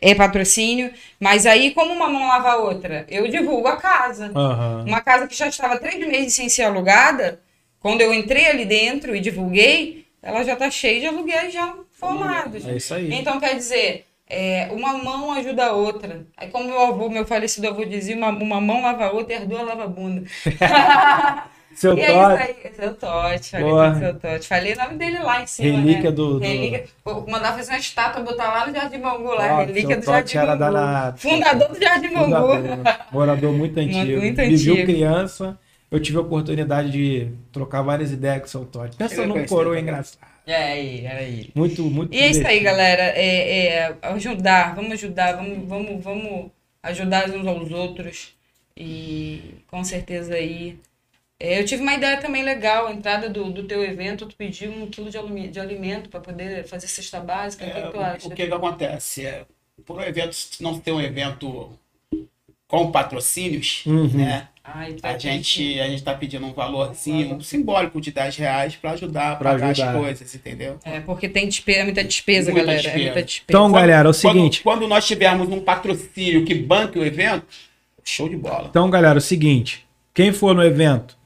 é 0.00 0.14
patrocínio, 0.14 0.92
mas 1.18 1.46
aí 1.46 1.72
como 1.72 1.92
uma 1.92 2.08
mão 2.08 2.28
lava 2.28 2.50
a 2.50 2.56
outra, 2.56 3.06
eu 3.08 3.28
divulgo 3.28 3.68
a 3.68 3.76
casa. 3.76 4.32
Aham. 4.34 4.84
Uma 4.86 5.00
casa 5.00 5.26
que 5.26 5.36
já 5.36 5.48
estava 5.48 5.78
três 5.78 5.98
meses 6.06 6.34
sem 6.34 6.48
ser 6.48 6.62
alugada, 6.62 7.40
quando 7.80 8.00
eu 8.00 8.12
entrei 8.12 8.46
ali 8.46 8.64
dentro 8.64 9.14
e 9.16 9.20
divulguei, 9.20 10.06
ela 10.22 10.42
já 10.44 10.52
está 10.52 10.70
cheia 10.70 11.00
de 11.00 11.06
aluguéis 11.06 11.52
já 11.52 11.74
formados. 11.92 12.66
É 12.66 12.76
isso 12.76 12.94
aí. 12.94 13.12
Então, 13.12 13.40
quer 13.40 13.54
dizer, 13.56 14.06
é, 14.30 14.68
uma 14.72 14.94
mão 14.96 15.32
ajuda 15.32 15.66
a 15.66 15.72
outra. 15.72 16.24
Aí, 16.36 16.48
como 16.48 16.64
meu 16.68 16.80
avô, 16.80 17.10
meu 17.10 17.26
falecido 17.26 17.66
avô 17.68 17.84
dizia, 17.84 18.16
uma, 18.16 18.28
uma 18.28 18.60
mão 18.60 18.80
lava 18.80 19.06
a 19.06 19.10
outra 19.10 19.34
e 19.34 19.36
as 19.36 19.46
duas 19.46 19.66
lava 19.66 19.84
a 19.84 19.88
bunda. 19.88 20.22
Seu 21.74 21.94
E 21.98 22.00
é 22.00 22.10
isso 22.10 22.42
aí, 22.42 22.72
seu 22.74 22.94
Totti, 22.94 23.50
falei 23.50 24.00
seu 24.00 24.14
Totti. 24.18 24.48
Falei 24.48 24.72
o 24.74 24.76
nome 24.76 24.96
dele 24.96 25.18
lá 25.20 25.42
em 25.42 25.46
cima. 25.46 25.78
Relíquia 25.78 26.10
né? 26.10 26.16
do- 26.16 26.38
Relíquia. 26.38 26.84
Vou 27.04 27.26
mandar 27.28 27.54
fazer 27.54 27.72
uma 27.72 27.78
estátua, 27.78 28.22
botar 28.22 28.48
lá 28.48 28.66
no 28.66 28.74
Jardim 28.74 28.98
Bangu, 28.98 29.32
lá. 29.34 29.54
Ó, 29.54 29.64
relíquia 29.64 29.96
do 29.96 30.04
Jardim 30.04 30.36
era 30.36 30.56
Bangu. 30.56 30.58
danado. 30.74 31.18
Fundador 31.18 31.68
do 31.68 31.80
Jardim 31.80 32.08
Fundador, 32.08 32.58
Bangu. 32.62 32.82
morador 33.12 33.52
muito 33.52 33.78
antigo. 33.78 34.20
Muito 34.20 34.36
Viveu 34.36 34.74
antigo. 34.74 34.86
criança. 34.86 35.58
Eu 35.90 36.00
tive 36.00 36.18
a 36.18 36.20
oportunidade 36.20 36.90
de 36.90 37.32
trocar 37.52 37.82
várias 37.82 38.12
ideias 38.12 38.40
com 38.40 38.46
o 38.46 38.48
seu 38.48 38.64
Totti. 38.64 38.96
Pensa 38.96 39.26
num 39.26 39.44
coroa 39.46 39.78
engraçado. 39.78 40.18
É 40.46 40.54
aí, 40.56 41.04
é 41.06 41.12
aí. 41.18 41.52
Muito, 41.54 41.82
muito 41.84 42.12
E 42.12 42.18
é 42.18 42.30
isso 42.30 42.46
aí, 42.46 42.60
galera. 42.60 43.02
É, 43.02 43.66
é, 43.92 43.98
ajudar, 44.02 44.74
vamos 44.74 44.92
ajudar, 44.92 45.36
vamos, 45.36 45.68
vamos, 45.68 46.02
vamos 46.04 46.50
ajudar 46.82 47.30
uns 47.30 47.46
aos 47.46 47.70
outros. 47.72 48.34
E 48.76 49.54
com 49.68 49.84
certeza 49.84 50.34
aí. 50.34 50.78
É, 51.40 51.60
eu 51.60 51.66
tive 51.66 51.82
uma 51.82 51.94
ideia 51.94 52.20
também 52.20 52.44
legal, 52.44 52.86
a 52.88 52.92
entrada 52.92 53.28
do, 53.30 53.52
do 53.52 53.66
teu 53.66 53.82
evento, 53.84 54.26
tu 54.26 54.36
pediu 54.36 54.72
um 54.72 54.90
quilo 54.90 55.10
de, 55.10 55.18
alumi- 55.18 55.48
de 55.50 55.60
alimento 55.60 56.10
para 56.10 56.20
poder 56.20 56.64
fazer 56.66 56.88
cesta 56.88 57.20
básica. 57.20 57.66
o 57.66 57.70
que, 57.70 57.74
É, 57.74 57.84
que 57.84 57.90
tu 57.90 58.00
acha? 58.00 58.26
o 58.26 58.30
que 58.36 58.46
que 58.46 58.52
acontece? 58.54 59.26
É, 59.26 59.46
por 59.84 59.98
um 59.98 60.02
evento, 60.02 60.32
se 60.34 60.62
não 60.62 60.78
ter 60.78 60.92
um 60.92 61.00
evento 61.00 61.70
com 62.70 62.90
patrocínios, 62.92 63.82
Uhum. 63.84 64.06
né? 64.14 64.46
Ai, 64.62 64.92
tu 64.92 65.04
A 65.04 65.10
vai 65.10 65.18
gente 65.18 65.80
a 65.80 65.84
gente 65.86 65.96
está 65.96 66.14
pedindo 66.14 66.46
um 66.46 66.52
valorzinho 66.52 67.40
simbólico 67.42 68.00
de 68.00 68.12
10 68.12 68.36
reais 68.36 68.76
para 68.76 68.92
ajudar 68.92 69.32
a 69.32 69.36
Pra 69.36 69.50
pagar 69.52 69.70
ajudar. 69.70 69.90
as 69.90 69.96
coisas, 69.96 70.34
entendeu? 70.34 70.78
É, 70.84 71.00
porque 71.00 71.28
tem 71.28 71.48
despesa, 71.48 71.82
muita 71.84 72.04
despesa, 72.04 72.52
Muita 72.52 72.66
galera. 72.66 72.82
despesa. 72.82 73.00
É 73.00 73.04
muita 73.06 73.22
despesa. 73.24 73.44
Então, 73.48 73.72
galera, 73.72 74.08
é 74.08 74.10
o 74.10 74.12
seguinte. 74.14 74.62
Quando, 74.62 74.78
quando 74.80 74.88
nós 74.88 75.04
tivermos 75.06 75.48
um 75.48 75.60
patrocínio 75.60 76.44
que 76.44 76.54
banque 76.54 76.98
o 76.98 77.04
evento, 77.04 77.46
show 78.04 78.28
de 78.28 78.36
bola. 78.36 78.68
Então, 78.70 78.88
galera, 78.88 79.16
é 79.16 79.18
o 79.18 79.22
seguinte. 79.22 79.84
Quem 80.14 80.32
for 80.32 80.54
no 80.54 80.62
evento 80.62 81.16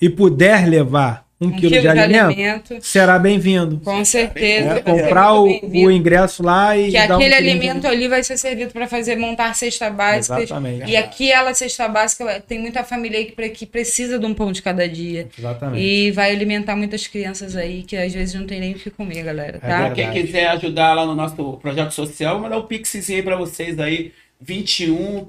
e 0.00 0.10
puder 0.10 0.68
levar 0.68 1.26
um, 1.40 1.52
quilo, 1.52 1.70
de, 1.80 1.86
alimento, 1.86 2.76
será 2.80 3.16
bem-vindo. 3.18 3.78
Com 3.84 4.04
certeza. 4.04 4.70
É, 4.70 4.80
comprar 4.80 5.34
o, 5.34 5.44
o 5.46 5.90
ingresso 5.90 6.42
lá 6.42 6.76
e 6.76 6.90
Que 6.90 7.06
dar 7.06 7.14
um 7.14 7.16
aquele 7.16 7.30
de- 7.30 7.36
alimento 7.36 7.86
ali 7.86 8.08
vai 8.08 8.22
ser 8.24 8.36
servido 8.36 8.72
para 8.72 8.88
fazer 8.88 9.14
montar 9.16 9.54
cesta 9.54 9.88
básica. 9.88 10.40
Exatamente. 10.40 10.90
E 10.90 10.96
aquela 10.96 11.54
cesta 11.54 11.86
básica 11.86 12.42
tem 12.46 12.58
muita 12.58 12.82
família 12.82 13.18
aí 13.20 13.26
que, 13.26 13.32
pre- 13.32 13.50
que 13.50 13.64
precisa 13.66 14.18
de 14.18 14.26
um 14.26 14.34
pão 14.34 14.50
de 14.50 14.60
cada 14.62 14.88
dia. 14.88 15.28
Exatamente. 15.38 15.80
E 15.80 16.10
vai 16.10 16.32
alimentar 16.32 16.74
muitas 16.74 17.06
crianças 17.06 17.54
aí 17.54 17.84
que 17.84 17.96
às 17.96 18.12
vezes 18.12 18.34
não 18.34 18.44
tem 18.46 18.58
nem 18.58 18.72
o 18.72 18.74
que 18.78 18.90
comer, 18.90 19.22
galera, 19.22 19.58
É 19.58 19.60
tá? 19.60 19.66
verdade. 19.88 19.94
Quem 19.94 20.10
quiser 20.24 20.48
ajudar 20.48 20.92
lá 20.94 21.06
no 21.06 21.14
nosso 21.14 21.52
projeto 21.62 21.92
social, 21.92 22.34
vou 22.34 22.42
mandar 22.42 22.56
o 22.58 22.64
pixzinho 22.64 23.18
aí 23.18 23.22
pra 23.24 23.36
vocês 23.36 23.78
aí. 23.78 24.10
21 24.40 25.28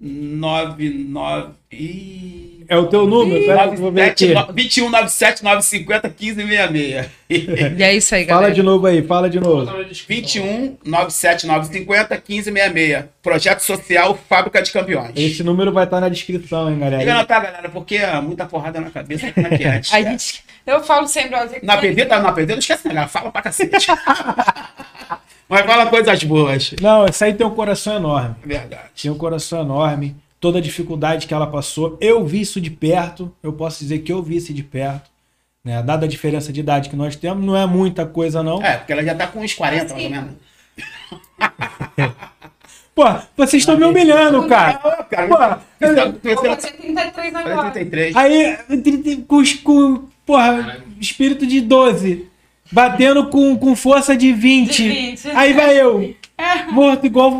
99 0.00 1.48
e 1.70 2.64
É 2.68 2.76
o 2.76 2.86
teu 2.86 3.06
número? 3.06 3.44
Pera 3.44 3.68
que 3.68 3.74
eu 3.74 3.78
vou 3.78 3.92
ver 3.92 4.02
aqui. 4.02 4.32
21 4.54 4.88
97 4.88 5.44
950 5.44 6.08
1566. 6.08 7.10
E 7.78 7.82
é 7.82 7.94
isso 7.94 8.14
aí, 8.14 8.24
Fala 8.24 8.40
galera. 8.40 8.54
de 8.54 8.62
novo 8.62 8.86
aí, 8.86 9.02
fala 9.02 9.28
de 9.28 9.38
novo. 9.38 9.70
21 10.08 10.78
97 10.84 11.46
950 11.46 12.14
1566. 12.26 13.04
Projeto 13.22 13.60
social 13.60 14.18
Fábrica 14.28 14.62
de 14.62 14.72
Campeões. 14.72 15.12
Esse 15.14 15.42
número 15.42 15.70
vai 15.70 15.84
estar 15.84 16.00
na 16.00 16.08
descrição, 16.08 16.70
hein, 16.72 16.78
galera. 16.78 17.12
anotar, 17.12 17.42
galera, 17.42 17.68
porque 17.68 17.96
é 17.96 18.18
muita 18.22 18.46
porrada 18.46 18.80
na 18.80 18.90
cabeça 18.90 19.30
como 19.32 19.46
é 19.48 19.58
que 19.58 19.64
é. 19.64 19.80
A 19.92 20.02
gente, 20.02 20.42
eu 20.66 20.82
falo 20.82 21.06
sempre, 21.06 21.36
Na 21.62 21.76
PV, 21.76 22.06
tá 22.06 22.20
na 22.20 22.32
PV, 22.32 22.46
não 22.52 22.58
esquece, 22.58 22.88
né, 22.88 22.94
galera? 22.94 23.08
Fala 23.10 23.30
pra 23.30 23.42
cacete. 23.42 23.88
Mas 25.50 25.66
fala 25.66 25.86
coisas 25.86 26.22
boas. 26.24 26.74
Não, 26.80 27.04
essa 27.04 27.24
aí 27.24 27.34
tem 27.34 27.44
um 27.46 27.50
coração 27.50 27.96
enorme. 27.96 28.36
É 28.44 28.46
verdade. 28.46 28.82
Tinha 28.94 29.12
um 29.12 29.18
coração 29.18 29.60
enorme. 29.60 30.16
Toda 30.40 30.58
a 30.58 30.62
dificuldade 30.62 31.26
que 31.26 31.34
ela 31.34 31.46
passou. 31.46 31.98
Eu 32.00 32.24
vi 32.24 32.40
isso 32.40 32.60
de 32.60 32.70
perto. 32.70 33.30
Eu 33.42 33.52
posso 33.52 33.80
dizer 33.80 33.98
que 33.98 34.12
eu 34.12 34.22
vi 34.22 34.36
isso 34.36 34.54
de 34.54 34.62
perto. 34.62 35.10
Né? 35.64 35.82
Dada 35.82 36.06
a 36.06 36.08
diferença 36.08 36.50
de 36.52 36.60
idade 36.60 36.88
que 36.88 36.96
nós 36.96 37.16
temos, 37.16 37.44
não 37.44 37.54
é 37.56 37.66
muita 37.66 38.06
coisa, 38.06 38.42
não. 38.42 38.62
É, 38.62 38.78
porque 38.78 38.92
ela 38.92 39.02
já 39.04 39.14
tá 39.14 39.26
com 39.26 39.40
uns 39.40 39.52
40, 39.52 39.92
mais 39.92 40.04
ou 40.04 40.10
menos. 40.10 40.30
Pô, 42.94 43.04
vocês 43.36 43.62
estão 43.62 43.76
me 43.76 43.84
humilhando, 43.84 44.46
cara. 44.46 44.74
Cara. 45.10 45.28
Pô, 45.28 45.84
Isso 45.86 45.94
tá- 45.94 46.12
você- 46.22 46.48
fazer 46.48 46.72
33 46.72 47.32
Falei 47.32 47.52
agora. 47.52 47.70
33. 47.70 48.16
Aí, 48.16 48.56
com, 49.26 49.36
os- 49.36 49.54
com 49.54 50.04
porra, 50.26 50.82
espírito 51.00 51.46
de 51.46 51.60
12, 51.60 52.28
batendo 52.70 53.28
com, 53.28 53.56
com 53.56 53.74
força 53.76 54.16
de 54.16 54.32
20. 54.32 54.72
De 54.72 54.88
20. 54.88 55.28
Aí 55.30 55.52
vai 55.52 55.80
eu, 55.80 56.14
morto 56.72 57.06
igual 57.06 57.30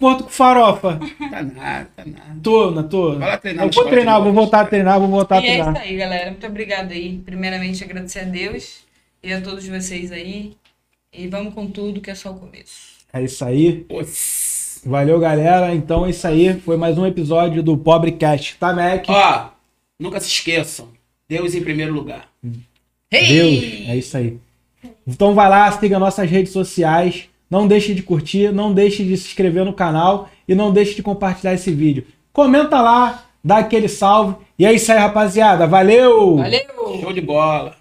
morto 0.00 0.24
com 0.24 0.30
farofa. 0.30 0.98
Tá 1.30 1.42
nada, 1.42 1.88
tá 1.96 2.04
nada. 2.04 2.36
Tô, 2.42 2.70
não 2.70 2.88
tô. 2.88 3.18
Vai 3.18 3.28
lá 3.28 3.38
treinar 3.38 3.66
Eu 3.66 3.70
vou 3.70 3.84
treinar, 3.86 4.22
vou 4.22 4.32
voltar 4.32 4.60
a 4.60 4.64
treinar, 4.66 4.98
vou 4.98 5.08
voltar 5.08 5.38
a 5.38 5.42
E 5.42 5.46
é 5.46 5.54
isso 5.54 5.62
treinar. 5.62 5.82
aí, 5.82 5.96
galera. 5.96 6.30
Muito 6.30 6.46
obrigada 6.46 6.94
aí. 6.94 7.18
Primeiramente, 7.24 7.82
agradecer 7.82 8.20
a 8.20 8.24
Deus 8.24 8.80
e 9.22 9.32
a 9.32 9.40
todos 9.40 9.66
vocês 9.66 10.12
aí. 10.12 10.56
E 11.12 11.28
vamos 11.28 11.54
com 11.54 11.66
tudo, 11.66 12.00
que 12.00 12.10
é 12.10 12.14
só 12.14 12.30
o 12.30 12.38
começo. 12.38 12.96
É 13.12 13.22
isso 13.22 13.44
aí. 13.44 13.84
Putz. 13.88 14.82
Valeu, 14.84 15.18
galera. 15.18 15.74
Então 15.74 16.06
é 16.06 16.10
isso 16.10 16.26
aí. 16.26 16.60
Foi 16.60 16.76
mais 16.76 16.98
um 16.98 17.06
episódio 17.06 17.62
do 17.62 17.76
Pobrecast, 17.76 18.56
tá, 18.56 18.72
Mac? 18.72 19.04
Ó, 19.08 19.48
nunca 19.98 20.20
se 20.20 20.28
esqueçam. 20.28 20.88
Deus 21.28 21.54
em 21.54 21.62
primeiro 21.62 21.92
lugar. 21.92 22.28
Deus, 23.10 23.88
é 23.88 23.96
isso 23.96 24.16
aí. 24.16 24.38
Então 25.06 25.34
vai 25.34 25.48
lá, 25.48 25.70
siga 25.72 25.98
nossas 25.98 26.28
redes 26.28 26.52
sociais. 26.52 27.28
Não 27.48 27.66
deixe 27.68 27.94
de 27.94 28.02
curtir, 28.02 28.52
não 28.52 28.72
deixe 28.72 29.04
de 29.04 29.16
se 29.16 29.28
inscrever 29.28 29.64
no 29.64 29.72
canal 29.72 30.28
e 30.48 30.54
não 30.54 30.72
deixe 30.72 30.96
de 30.96 31.02
compartilhar 31.02 31.54
esse 31.54 31.70
vídeo. 31.70 32.04
Comenta 32.32 32.80
lá, 32.80 33.24
dá 33.42 33.58
aquele 33.58 33.88
salve. 33.88 34.34
E 34.58 34.66
é 34.66 34.72
isso 34.72 34.90
aí, 34.90 34.98
rapaziada. 34.98 35.66
Valeu! 35.66 36.36
Valeu! 36.38 37.00
Show 37.00 37.12
de 37.12 37.20
bola. 37.20 37.74